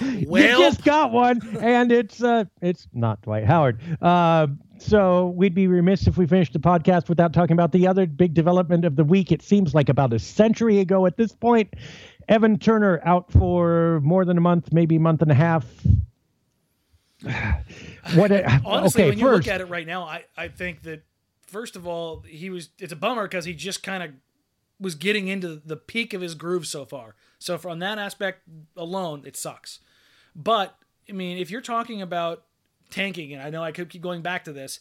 you 0.01 0.27
just 0.31 0.85
got 0.85 1.13
one, 1.13 1.41
and 1.61 1.91
it's 1.91 2.23
uh, 2.23 2.45
it's 2.61 2.87
not 2.93 3.23
Dwight 3.23 3.45
Howard. 3.45 3.81
Uh, 4.01 4.49
so 4.79 5.29
we'd 5.29 5.55
be 5.55 5.67
remiss 5.67 6.07
if 6.07 6.17
we 6.17 6.27
finished 6.27 6.53
the 6.53 6.59
podcast 6.59 7.09
without 7.09 7.33
talking 7.33 7.55
about 7.55 7.73
the 7.73 7.87
other 7.87 8.07
big 8.07 8.35
development 8.35 8.85
of 8.85 8.97
the 8.97 9.05
week. 9.05 9.33
It 9.33 9.43
seems 9.43 9.75
like 9.75 9.89
about 9.89 10.13
a 10.13 10.19
century 10.19 10.81
ago 10.81 11.07
at 11.07 11.17
this 11.17 11.33
point. 11.33 11.75
Evan 12.29 12.59
Turner 12.59 13.01
out 13.05 13.31
for 13.33 14.01
more 14.03 14.25
than 14.25 14.37
a 14.37 14.41
month, 14.41 14.73
maybe 14.73 14.97
a 14.97 15.01
month 15.01 15.23
and 15.23 15.31
a 15.31 15.35
half. 15.35 15.67
what? 18.15 18.33
Honestly, 18.65 19.03
okay, 19.03 19.11
when 19.11 19.19
you 19.19 19.25
first, 19.25 19.47
look 19.47 19.55
at 19.55 19.61
it 19.61 19.67
right 19.67 19.87
now, 19.87 20.03
I, 20.05 20.25
I 20.37 20.49
think 20.49 20.83
that 20.83 21.05
first 21.47 21.77
of 21.77 21.87
all, 21.87 22.23
he 22.29 22.51
was 22.51 22.71
it's 22.79 22.93
a 22.93 22.97
bummer 22.97 23.25
because 23.25 23.45
he 23.45 23.55
just 23.55 23.83
kind 23.83 24.03
of 24.03 24.11
was 24.79 24.95
getting 24.95 25.29
into 25.29 25.61
the 25.65 25.77
peak 25.77 26.13
of 26.13 26.21
his 26.21 26.35
groove 26.35 26.67
so 26.67 26.85
far. 26.85 27.15
So 27.39 27.57
from 27.59 27.79
that 27.79 27.99
aspect 27.99 28.43
alone, 28.77 29.23
it 29.25 29.37
sucks. 29.37 29.81
But 30.35 30.77
I 31.09 31.13
mean, 31.13 31.39
if 31.39 31.51
you're 31.51 31.61
talking 31.61 32.03
about 32.03 32.45
tanking, 32.91 33.33
and 33.33 33.43
I 33.43 33.51
know 33.51 33.63
I 33.63 33.73
could 33.73 33.89
keep 33.89 34.03
going 34.03 34.23
back 34.23 34.45
to 34.45 34.53
this, 34.53 34.81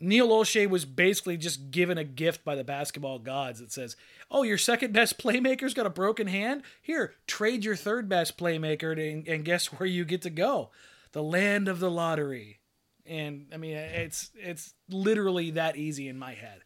Neil 0.00 0.30
Olshey 0.30 0.68
was 0.68 0.84
basically 0.84 1.36
just 1.36 1.70
given 1.70 1.96
a 1.96 2.04
gift 2.04 2.44
by 2.44 2.56
the 2.56 2.64
basketball 2.64 3.20
gods 3.20 3.60
that 3.60 3.70
says, 3.70 3.96
"Oh, 4.30 4.42
your 4.42 4.58
second 4.58 4.92
best 4.92 5.16
playmaker's 5.16 5.74
got 5.74 5.86
a 5.86 5.90
broken 5.90 6.26
hand. 6.26 6.62
Here, 6.80 7.14
trade 7.28 7.64
your 7.64 7.76
third 7.76 8.08
best 8.08 8.36
playmaker, 8.36 8.96
to, 8.96 9.32
and 9.32 9.44
guess 9.44 9.66
where 9.66 9.86
you 9.86 10.04
get 10.04 10.22
to 10.22 10.30
go? 10.30 10.70
The 11.12 11.22
land 11.22 11.68
of 11.68 11.78
the 11.78 11.90
lottery." 11.90 12.58
And 13.06 13.46
I 13.52 13.56
mean, 13.58 13.76
it's 13.76 14.30
it's 14.34 14.74
literally 14.88 15.52
that 15.52 15.76
easy 15.76 16.08
in 16.08 16.18
my 16.18 16.34
head. 16.34 16.62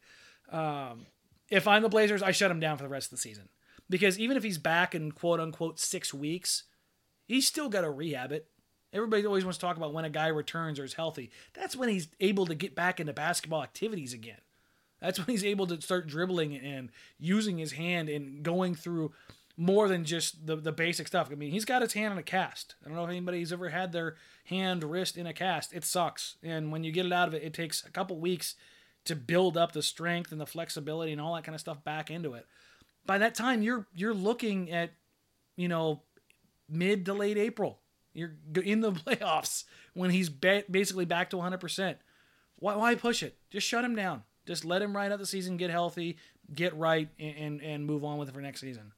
Um, 0.51 1.07
if 1.51 1.69
I'm 1.69 1.83
the 1.83 1.89
Blazers, 1.91 2.23
I 2.23 2.31
shut 2.31 2.51
him 2.51 2.61
down 2.61 2.79
for 2.79 2.85
the 2.85 2.89
rest 2.89 3.13
of 3.13 3.19
the 3.19 3.23
season 3.23 3.51
because 3.89 4.19
even 4.19 4.37
if 4.37 4.43
he's 4.43 4.59
back 4.59 4.95
in 4.95 5.13
quote 5.13 5.41
unquote 5.41 5.79
six 5.79 6.13
weeks, 6.13 6.65
he's 7.27 7.47
still 7.47 7.69
got 7.69 7.83
to 7.83 7.91
rehab 7.91 8.33
it. 8.33 8.49
Everybody 8.93 9.27
always 9.27 9.45
wants 9.45 9.59
to 9.59 9.67
talk 9.67 9.77
about 9.77 9.93
when 9.93 10.05
a 10.05 10.11
guy 10.11 10.29
returns 10.29 10.79
or 10.79 10.85
is 10.85 10.95
healthy. 10.95 11.31
That's 11.55 11.77
when 11.77 11.89
he's 11.89 12.09
able 12.21 12.47
to 12.47 12.55
get 12.55 12.75
back 12.75 13.01
into 13.01 13.13
basketball 13.13 13.63
activities 13.63 14.13
again. 14.13 14.41
That's 15.01 15.19
when 15.19 15.29
he's 15.29 15.45
able 15.45 15.67
to 15.67 15.81
start 15.81 16.07
dribbling 16.07 16.57
and 16.57 16.91
using 17.19 17.59
his 17.59 17.73
hand 17.73 18.09
and 18.09 18.43
going 18.43 18.75
through 18.75 19.13
more 19.57 19.89
than 19.89 20.05
just 20.05 20.47
the, 20.47 20.57
the 20.57 20.73
basic 20.73 21.07
stuff. 21.07 21.29
I 21.31 21.35
mean, 21.35 21.51
he's 21.51 21.65
got 21.65 21.83
his 21.83 21.95
hand 21.95 22.13
in 22.13 22.19
a 22.19 22.23
cast. 22.23 22.75
I 22.85 22.89
don't 22.89 22.97
know 22.97 23.05
if 23.05 23.11
anybody's 23.11 23.53
ever 23.53 23.71
had 23.71 23.93
their 23.93 24.17
hand, 24.45 24.85
wrist 24.85 25.17
in 25.17 25.27
a 25.27 25.33
cast. 25.33 25.73
It 25.73 25.85
sucks. 25.85 26.37
And 26.43 26.71
when 26.71 26.85
you 26.85 26.93
get 26.93 27.07
it 27.07 27.13
out 27.13 27.29
of 27.29 27.35
it, 27.35 27.43
it 27.43 27.55
takes 27.55 27.85
a 27.85 27.91
couple 27.91 28.19
weeks 28.19 28.55
to 29.05 29.17
build 29.17 29.57
up 29.57 29.73
the 29.73 29.83
strength 29.83 30.33
and 30.33 30.41
the 30.41 30.47
flexibility 30.47 31.13
and 31.13 31.21
all 31.21 31.35
that 31.35 31.45
kind 31.45 31.55
of 31.55 31.61
stuff 31.61 31.83
back 31.85 32.11
into 32.11 32.35
it. 32.35 32.47
By 33.07 33.19
that 33.19 33.35
time, 33.35 33.63
you're 33.63 33.87
you're 33.95 34.15
looking 34.15 34.71
at, 34.71 34.91
you 35.57 35.69
know, 35.69 36.03
mid 36.69 37.07
to 37.07 37.15
late 37.15 37.39
April. 37.39 37.79
You're 38.17 38.33
in 38.65 38.81
the 38.81 38.93
playoffs 39.07 39.65
when 39.95 40.11
he's 40.11 40.29
ba- 40.29 40.65
basically 40.71 41.05
back 41.05 41.31
to 41.31 41.37
100%. 41.37 41.97
Why, 42.59 42.75
why 42.77 42.95
push 42.95 43.23
it? 43.23 43.37
Just 43.51 43.67
shut 43.67 43.85
him 43.85 43.95
down. 43.95 44.23
Just 44.47 44.65
let 44.65 44.81
him 44.81 44.97
ride 44.97 45.13
out 45.13 45.19
the 45.19 45.27
season, 45.27 45.57
get 45.57 45.71
healthy, 45.71 46.17
get 46.55 46.77
right, 46.77 47.09
and, 47.19 47.37
and, 47.37 47.63
and 47.63 47.87
move 47.87 48.05
on 48.05 48.19
with 48.19 48.29
it 48.29 48.33
for 48.33 48.41
next 48.41 48.61
season. 48.61 48.93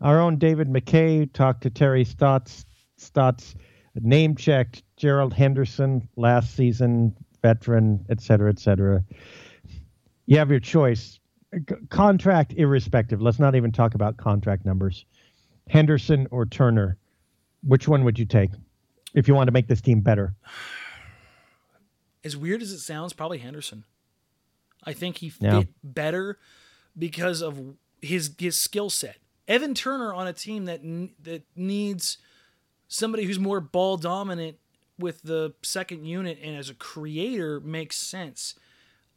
Our 0.00 0.20
own 0.20 0.36
David 0.36 0.68
McKay 0.68 1.32
talked 1.32 1.62
to 1.62 1.70
Terry 1.70 2.04
Stotts. 2.04 2.66
Stotts 2.96 3.54
name 3.94 4.34
checked 4.34 4.82
Gerald 4.96 5.32
Henderson 5.32 6.06
last 6.16 6.54
season, 6.54 7.16
veteran, 7.42 8.04
et 8.10 8.20
cetera, 8.20 8.50
et 8.50 8.58
cetera. 8.58 9.02
You 10.26 10.38
have 10.38 10.50
your 10.50 10.60
choice. 10.60 11.18
Contract 11.88 12.52
irrespective. 12.56 13.22
Let's 13.22 13.38
not 13.38 13.54
even 13.54 13.72
talk 13.72 13.94
about 13.94 14.16
contract 14.16 14.66
numbers. 14.66 15.06
Henderson 15.68 16.26
or 16.30 16.44
Turner. 16.44 16.98
Which 17.66 17.88
one 17.88 18.04
would 18.04 18.18
you 18.18 18.24
take 18.26 18.50
if 19.14 19.26
you 19.28 19.34
want 19.34 19.48
to 19.48 19.52
make 19.52 19.66
this 19.66 19.80
team 19.80 20.00
better? 20.00 20.34
As 22.24 22.36
weird 22.36 22.62
as 22.62 22.72
it 22.72 22.78
sounds, 22.80 23.12
probably 23.12 23.38
Henderson. 23.38 23.84
I 24.84 24.92
think 24.92 25.18
he 25.18 25.28
fit 25.30 25.42
Yeah. 25.52 25.62
better 25.82 26.38
because 26.96 27.42
of 27.42 27.76
his 28.00 28.34
his 28.38 28.58
skill 28.58 28.90
set. 28.90 29.18
Evan 29.48 29.74
Turner 29.74 30.12
on 30.12 30.26
a 30.26 30.32
team 30.32 30.64
that 30.66 30.80
that 31.22 31.42
needs 31.56 32.18
somebody 32.88 33.24
who's 33.24 33.38
more 33.38 33.60
ball 33.60 33.96
dominant 33.96 34.58
with 34.98 35.22
the 35.22 35.54
second 35.62 36.04
unit 36.04 36.38
and 36.42 36.56
as 36.56 36.70
a 36.70 36.74
creator 36.74 37.60
makes 37.60 37.96
sense. 37.96 38.54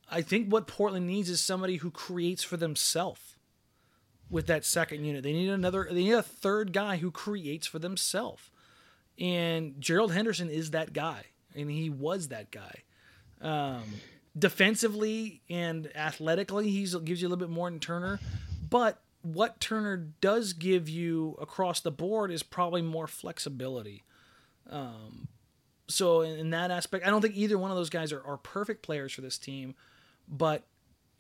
I 0.09 0.21
think 0.23 0.51
what 0.51 0.65
Portland 0.67 1.05
needs 1.07 1.29
is 1.29 1.39
somebody 1.41 1.77
who 1.77 1.91
creates 1.91 2.43
for 2.43 2.57
themselves 2.57 3.35
with 4.29 4.47
that 4.47 4.65
second 4.65 5.05
unit. 5.05 5.23
They 5.23 5.33
need 5.33 5.49
another 5.49 5.87
they 5.89 6.03
need 6.03 6.13
a 6.13 6.23
third 6.23 6.73
guy 6.73 6.97
who 6.97 7.11
creates 7.11 7.67
for 7.67 7.79
themselves. 7.79 8.49
And 9.19 9.75
Gerald 9.79 10.13
Henderson 10.13 10.49
is 10.49 10.71
that 10.71 10.93
guy, 10.93 11.23
and 11.53 11.69
he 11.69 11.89
was 11.89 12.29
that 12.29 12.51
guy. 12.51 12.83
Um, 13.41 13.83
defensively 14.37 15.41
and 15.49 15.89
athletically, 15.95 16.69
he 16.69 16.85
gives 17.03 17.21
you 17.21 17.27
a 17.27 17.29
little 17.29 17.37
bit 17.37 17.49
more 17.49 17.69
than 17.69 17.79
Turner, 17.79 18.19
But 18.69 19.01
what 19.21 19.59
Turner 19.59 19.97
does 20.21 20.53
give 20.53 20.87
you 20.87 21.37
across 21.41 21.81
the 21.81 21.91
board 21.91 22.31
is 22.31 22.43
probably 22.43 22.81
more 22.81 23.07
flexibility. 23.07 24.03
Um, 24.69 25.27
so 25.87 26.21
in, 26.21 26.39
in, 26.39 26.49
that 26.51 26.71
aspect, 26.71 27.05
I 27.05 27.09
don't 27.09 27.21
think 27.21 27.35
either 27.35 27.57
one 27.57 27.71
of 27.71 27.77
those 27.77 27.89
guys 27.89 28.13
are, 28.13 28.23
are 28.23 28.37
perfect 28.37 28.83
players 28.83 29.11
for 29.11 29.21
this 29.21 29.37
team. 29.37 29.75
But 30.27 30.63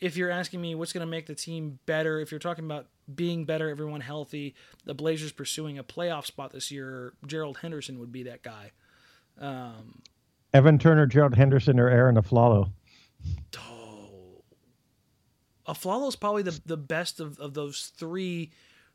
if 0.01 0.15
you're 0.15 0.29
asking 0.29 0.61
me 0.61 0.75
what's 0.75 0.93
going 0.93 1.05
to 1.05 1.09
make 1.09 1.25
the 1.25 1.35
team 1.35 1.79
better, 1.85 2.19
if 2.19 2.31
you're 2.31 2.39
talking 2.39 2.65
about 2.65 2.87
being 3.13 3.45
better, 3.45 3.69
everyone 3.69 4.01
healthy, 4.01 4.55
the 4.85 4.93
Blazers 4.93 5.31
pursuing 5.31 5.77
a 5.77 5.83
playoff 5.83 6.25
spot 6.25 6.51
this 6.51 6.71
year, 6.71 7.13
Gerald 7.25 7.57
Henderson 7.57 7.99
would 7.99 8.11
be 8.11 8.23
that 8.23 8.41
guy. 8.41 8.71
Um, 9.39 10.01
Evan 10.53 10.79
Turner, 10.79 11.05
Gerald 11.05 11.35
Henderson, 11.35 11.79
or 11.79 11.89
Aaron 11.89 12.15
Afflalo. 12.15 12.71
Oh, 13.57 14.41
Afflalo's 15.67 16.15
probably 16.15 16.43
the, 16.43 16.59
the 16.65 16.77
best 16.77 17.19
of, 17.19 17.39
of 17.39 17.53
those 17.53 17.91
three 17.95 18.51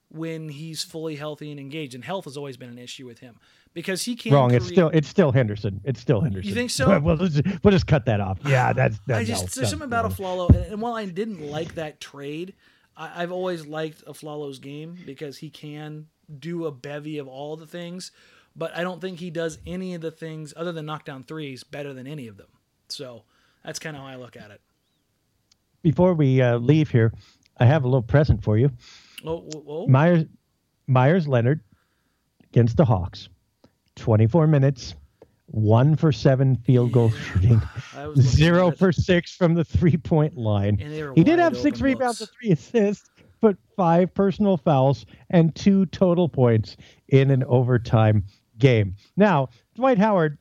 when 0.09 0.49
he's 0.49 0.83
fully 0.83 1.17
healthy 1.17 1.51
and 1.51 1.61
engaged. 1.61 1.95
And 1.95 2.05
health 2.05 2.25
has 2.25 2.37
always 2.37 2.57
been 2.57 2.71
an 2.71 2.79
issue 2.79 3.07
with 3.07 3.19
him 3.19 3.39
because 3.75 4.03
he 4.03 4.17
can't. 4.17 4.35
Wrong. 4.35 4.49
Create... 4.49 4.63
It's 4.63 4.71
still 4.71 4.89
it's 4.89 5.09
still 5.09 5.33
Henderson. 5.33 5.81
It's 5.85 6.01
still 6.01 6.21
Henderson. 6.21 6.49
You 6.49 6.55
think 6.55 6.71
so? 6.71 6.99
we'll, 7.03 7.17
just, 7.17 7.43
we'll 7.63 7.73
just 7.73 7.87
cut 7.87 8.07
that 8.07 8.21
off. 8.21 8.39
Yeah, 8.47 8.73
that's. 8.73 8.99
that's 9.07 9.21
I 9.21 9.25
just 9.25 9.43
no, 9.43 9.61
there's 9.61 9.71
something 9.71 9.87
about 9.87 10.11
Afflalo, 10.11 10.49
and, 10.49 10.65
and 10.65 10.81
while 10.81 10.95
I 10.95 11.05
didn't 11.05 11.41
like 11.51 11.75
that 11.75 12.01
trade, 12.01 12.55
I, 12.97 13.21
have 13.21 13.33
always 13.33 13.67
liked 13.67 14.05
Afflalo's 14.07 14.59
game 14.59 14.97
because 15.05 15.39
he 15.39 15.51
can 15.51 16.07
do 16.39 16.67
a 16.67 16.73
bevy 16.73 17.19
of 17.19 17.29
all 17.29 17.57
the 17.57 17.67
things, 17.67 18.13
but 18.57 18.75
I 18.77 18.83
don't 18.83 19.01
think 19.01 19.19
he 19.19 19.31
does 19.31 19.59
any 19.67 19.95
of 19.95 20.01
the 20.01 20.11
things 20.11 20.55
other 20.57 20.73
than 20.73 20.87
knockdown 20.87 21.25
threes 21.25 21.65
better 21.65 21.93
than 21.93 22.07
any 22.07 22.29
of 22.29 22.37
them. 22.37 22.49
So 22.89 23.25
that's 23.65 23.79
kind 23.79 23.97
of 23.97 24.03
how 24.03 24.09
I 24.09 24.17
look 24.17 24.37
at 24.37 24.51
it. 24.51 24.61
Before 25.83 26.15
we 26.15 26.41
uh, 26.41 26.57
leave 26.59 26.91
here, 26.91 27.13
I 27.59 27.67
have 27.67 27.85
a 27.85 27.89
little 27.89 28.03
present 28.03 28.43
for 28.43 28.57
you. 28.57 28.71
Oh, 29.25 29.49
oh. 29.67 29.87
Meyers 29.87 30.25
Meyers 30.87 31.27
Leonard 31.27 31.61
against 32.51 32.77
the 32.77 32.85
Hawks. 32.85 33.29
24 33.97 34.47
minutes, 34.47 34.95
one 35.47 35.97
for 35.97 36.13
seven 36.13 36.57
field 36.57 36.93
goal 36.93 37.11
shooting, 37.11 37.61
zero 38.19 38.71
for 38.71 38.93
six 38.93 39.35
from 39.35 39.55
the 39.55 39.65
three 39.65 39.97
point 39.97 40.37
line. 40.37 40.79
He 41.15 41.25
did 41.25 41.39
have 41.39 41.57
six 41.57 41.81
rebounds 41.81 42.21
and 42.21 42.31
three 42.31 42.51
assists, 42.53 43.11
but 43.41 43.57
five 43.77 44.13
personal 44.15 44.57
fouls 44.57 45.07
and 45.31 45.55
two 45.55 45.87
total 45.87 46.29
points 46.29 46.77
in 47.09 47.31
an 47.31 47.45
overtime 47.45 48.25
game. 48.59 48.97
Now, 49.17 49.51
Dwight 49.75 49.99
Howard, 49.99 50.39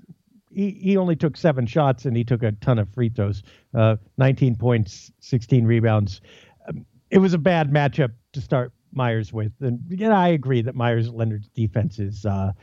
he, 0.49 0.71
he 0.71 0.97
only 0.97 1.15
took 1.15 1.35
seven 1.35 1.65
shots 1.65 2.05
and 2.05 2.15
he 2.15 2.23
took 2.23 2.43
a 2.43 2.53
ton 2.53 2.79
of 2.79 2.89
free 2.93 3.09
throws, 3.09 3.43
uh, 3.75 3.97
19 4.17 4.55
points, 4.55 5.11
16 5.19 5.65
rebounds. 5.65 6.21
Um, 6.67 6.85
it 7.09 7.17
was 7.17 7.33
a 7.33 7.37
bad 7.37 7.71
matchup 7.71 8.11
to 8.33 8.41
start 8.41 8.71
Meyers 8.93 9.33
with. 9.33 9.51
And 9.59 9.81
yeah, 9.89 10.17
I 10.17 10.29
agree 10.29 10.61
that 10.61 10.75
Meyers 10.75 11.09
Leonard's 11.09 11.49
defense 11.49 11.99
is 11.99 12.25
uh, 12.25 12.53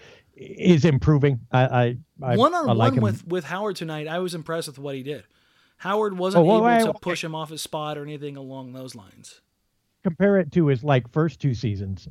is 0.40 0.84
improving. 0.84 1.40
I, 1.52 1.98
I 2.22 2.36
one 2.36 2.54
on 2.54 2.76
like 2.76 2.92
one 2.94 3.02
with 3.02 3.26
with 3.26 3.44
Howard 3.44 3.76
tonight. 3.76 4.08
I 4.08 4.18
was 4.18 4.34
impressed 4.34 4.68
with 4.68 4.78
what 4.78 4.94
he 4.94 5.02
did. 5.02 5.24
Howard 5.76 6.16
wasn't 6.18 6.44
oh, 6.44 6.46
well, 6.46 6.68
able 6.68 6.88
I, 6.88 6.92
to 6.92 6.98
push 6.98 7.22
him 7.22 7.34
off 7.34 7.50
his 7.50 7.62
spot 7.62 7.96
or 7.96 8.02
anything 8.02 8.36
along 8.36 8.72
those 8.72 8.94
lines. 8.94 9.40
Compare 10.02 10.38
it 10.38 10.52
to 10.52 10.66
his 10.66 10.82
like 10.82 11.10
first 11.12 11.40
two 11.40 11.54
seasons. 11.54 12.08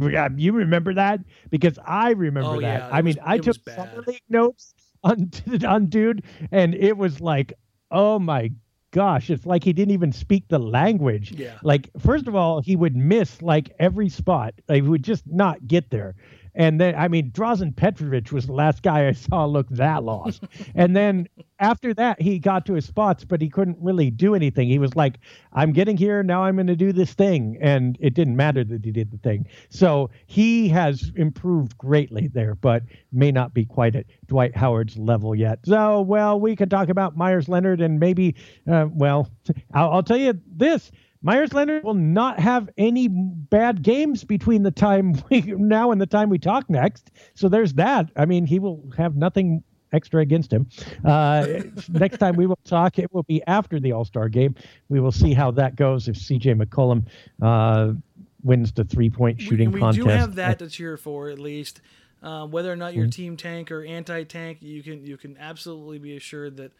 Yeah, 0.00 0.28
you 0.36 0.52
remember 0.52 0.94
that 0.94 1.20
because 1.50 1.78
I 1.84 2.10
remember 2.10 2.56
oh, 2.56 2.60
that. 2.60 2.80
Yeah, 2.82 2.88
I 2.90 3.02
mean, 3.02 3.16
was, 3.16 3.24
I 3.26 3.38
took 3.38 3.56
summer 3.68 4.04
league 4.06 4.22
notes 4.28 4.74
on 5.02 5.30
on 5.66 5.86
dude, 5.86 6.24
and 6.52 6.74
it 6.74 6.96
was 6.96 7.20
like, 7.20 7.52
oh 7.90 8.20
my 8.20 8.52
gosh, 8.92 9.30
it's 9.30 9.44
like 9.44 9.64
he 9.64 9.72
didn't 9.72 9.92
even 9.92 10.12
speak 10.12 10.46
the 10.48 10.58
language. 10.58 11.32
Yeah. 11.32 11.58
Like, 11.62 11.90
first 11.98 12.28
of 12.28 12.36
all, 12.36 12.60
he 12.60 12.76
would 12.76 12.94
miss 12.94 13.42
like 13.42 13.74
every 13.80 14.08
spot. 14.08 14.54
Like, 14.68 14.82
he 14.82 14.88
would 14.88 15.02
just 15.02 15.26
not 15.26 15.66
get 15.66 15.90
there. 15.90 16.14
And 16.54 16.80
then, 16.80 16.94
I 16.94 17.08
mean, 17.08 17.30
Drazen 17.30 17.74
Petrovic 17.74 18.30
was 18.30 18.46
the 18.46 18.52
last 18.52 18.82
guy 18.82 19.08
I 19.08 19.12
saw 19.12 19.46
look 19.46 19.68
that 19.70 20.04
lost. 20.04 20.44
and 20.74 20.94
then 20.94 21.28
after 21.58 21.94
that, 21.94 22.20
he 22.20 22.38
got 22.38 22.66
to 22.66 22.74
his 22.74 22.84
spots, 22.84 23.24
but 23.24 23.40
he 23.40 23.48
couldn't 23.48 23.78
really 23.80 24.10
do 24.10 24.34
anything. 24.34 24.68
He 24.68 24.78
was 24.78 24.94
like, 24.94 25.18
I'm 25.52 25.72
getting 25.72 25.96
here. 25.96 26.22
Now 26.22 26.44
I'm 26.44 26.56
going 26.56 26.66
to 26.66 26.76
do 26.76 26.92
this 26.92 27.12
thing. 27.14 27.56
And 27.60 27.96
it 28.00 28.14
didn't 28.14 28.36
matter 28.36 28.64
that 28.64 28.84
he 28.84 28.90
did 28.90 29.10
the 29.10 29.18
thing. 29.18 29.46
So 29.70 30.10
he 30.26 30.68
has 30.68 31.10
improved 31.16 31.78
greatly 31.78 32.28
there, 32.28 32.54
but 32.54 32.82
may 33.12 33.32
not 33.32 33.54
be 33.54 33.64
quite 33.64 33.96
at 33.96 34.06
Dwight 34.26 34.54
Howard's 34.56 34.98
level 34.98 35.34
yet. 35.34 35.60
So, 35.64 36.02
well, 36.02 36.38
we 36.38 36.54
could 36.56 36.70
talk 36.70 36.88
about 36.88 37.16
Meyers 37.16 37.48
Leonard 37.48 37.80
and 37.80 37.98
maybe, 37.98 38.34
uh, 38.70 38.86
well, 38.90 39.30
I'll, 39.74 39.90
I'll 39.90 40.02
tell 40.02 40.18
you 40.18 40.38
this 40.46 40.90
Meyers 41.22 41.52
Leonard 41.52 41.84
will 41.84 41.94
not 41.94 42.40
have 42.40 42.68
any 42.76 43.08
bad 43.08 43.82
games 43.82 44.24
between 44.24 44.62
the 44.62 44.70
time 44.70 45.14
we 45.30 45.40
now 45.42 45.90
and 45.92 46.00
the 46.00 46.06
time 46.06 46.28
we 46.28 46.38
talk 46.38 46.68
next. 46.68 47.10
So 47.34 47.48
there's 47.48 47.74
that. 47.74 48.10
I 48.16 48.26
mean, 48.26 48.46
he 48.46 48.58
will 48.58 48.82
have 48.96 49.16
nothing 49.16 49.62
extra 49.92 50.20
against 50.20 50.52
him. 50.52 50.68
Uh, 51.04 51.46
next 51.88 52.18
time 52.18 52.36
we 52.36 52.46
will 52.46 52.58
talk, 52.64 52.98
it 52.98 53.12
will 53.12 53.22
be 53.22 53.42
after 53.46 53.78
the 53.78 53.92
All 53.92 54.04
Star 54.04 54.28
game. 54.28 54.54
We 54.88 55.00
will 55.00 55.12
see 55.12 55.32
how 55.32 55.50
that 55.52 55.76
goes 55.76 56.08
if 56.08 56.16
CJ 56.16 56.60
McCollum 56.60 57.06
uh, 57.40 57.94
wins 58.42 58.72
the 58.72 58.84
three 58.84 59.10
point 59.10 59.40
shooting 59.40 59.70
we, 59.70 59.74
we 59.74 59.80
contest. 59.80 60.06
We 60.06 60.12
do 60.12 60.18
have 60.18 60.34
that 60.36 60.58
to 60.58 60.68
cheer 60.68 60.96
for 60.96 61.28
at 61.28 61.38
least. 61.38 61.80
Uh, 62.22 62.46
whether 62.46 62.72
or 62.72 62.76
not 62.76 62.94
you're 62.94 63.04
mm-hmm. 63.04 63.10
team 63.10 63.36
tank 63.36 63.72
or 63.72 63.84
anti 63.84 64.22
tank, 64.24 64.58
you 64.60 64.82
can 64.82 65.04
you 65.04 65.16
can 65.16 65.36
absolutely 65.38 65.98
be 65.98 66.16
assured 66.16 66.56
that 66.56 66.72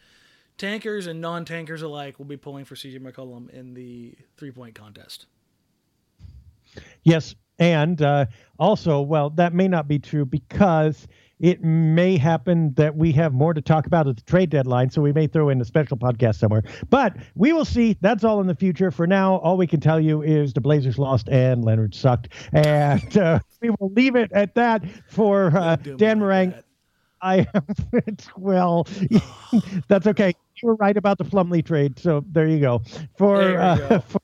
tankers 0.58 1.06
and 1.06 1.20
non-tankers 1.20 1.82
alike 1.82 2.18
will 2.18 2.26
be 2.26 2.36
pulling 2.36 2.64
for 2.64 2.74
CJ 2.74 3.00
McCollum 3.00 3.50
in 3.50 3.74
the 3.74 4.14
three-point 4.36 4.74
contest. 4.74 5.26
Yes, 7.02 7.34
and 7.58 8.00
uh, 8.00 8.26
also, 8.58 9.00
well, 9.00 9.30
that 9.30 9.52
may 9.52 9.68
not 9.68 9.86
be 9.86 9.98
true 9.98 10.24
because 10.24 11.06
it 11.38 11.62
may 11.62 12.16
happen 12.16 12.72
that 12.74 12.96
we 12.96 13.12
have 13.12 13.32
more 13.32 13.52
to 13.52 13.60
talk 13.60 13.86
about 13.86 14.06
at 14.06 14.16
the 14.16 14.22
trade 14.22 14.48
deadline, 14.48 14.90
so 14.90 15.02
we 15.02 15.12
may 15.12 15.26
throw 15.26 15.48
in 15.48 15.60
a 15.60 15.64
special 15.64 15.96
podcast 15.96 16.36
somewhere. 16.36 16.62
But 16.88 17.16
we 17.34 17.52
will 17.52 17.64
see. 17.64 17.96
That's 18.00 18.22
all 18.24 18.40
in 18.40 18.46
the 18.46 18.54
future. 18.54 18.90
For 18.92 19.06
now, 19.08 19.36
all 19.36 19.56
we 19.56 19.66
can 19.66 19.80
tell 19.80 20.00
you 20.00 20.22
is 20.22 20.52
the 20.52 20.60
Blazers 20.60 20.98
lost 20.98 21.28
and 21.28 21.64
Leonard 21.64 21.94
sucked, 21.94 22.28
and 22.52 23.16
uh, 23.18 23.40
we 23.60 23.70
will 23.70 23.92
leave 23.92 24.14
it 24.16 24.30
at 24.32 24.54
that 24.54 24.84
for 25.08 25.56
uh, 25.56 25.76
Dan 25.76 26.20
Marang. 26.20 26.62
I 27.22 27.46
am. 27.54 27.66
well, 28.36 28.86
that's 29.88 30.06
okay. 30.08 30.34
You 30.60 30.68
were 30.68 30.74
right 30.74 30.96
about 30.96 31.18
the 31.18 31.24
Plumlee 31.24 31.64
trade, 31.64 31.98
so 31.98 32.24
there 32.30 32.46
you 32.46 32.60
go. 32.60 32.82
For, 33.16 33.58
uh, 33.58 33.76
go. 33.76 34.00
for 34.06 34.20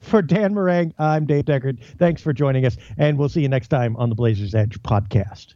for 0.00 0.22
Dan 0.22 0.54
Marang, 0.54 0.94
I'm 0.98 1.26
Dave 1.26 1.44
Deckard. 1.44 1.84
Thanks 1.98 2.22
for 2.22 2.32
joining 2.32 2.64
us, 2.64 2.78
and 2.96 3.18
we'll 3.18 3.28
see 3.28 3.42
you 3.42 3.48
next 3.48 3.68
time 3.68 3.96
on 3.96 4.08
the 4.08 4.14
Blazers 4.14 4.54
Edge 4.54 4.80
podcast. 4.82 5.54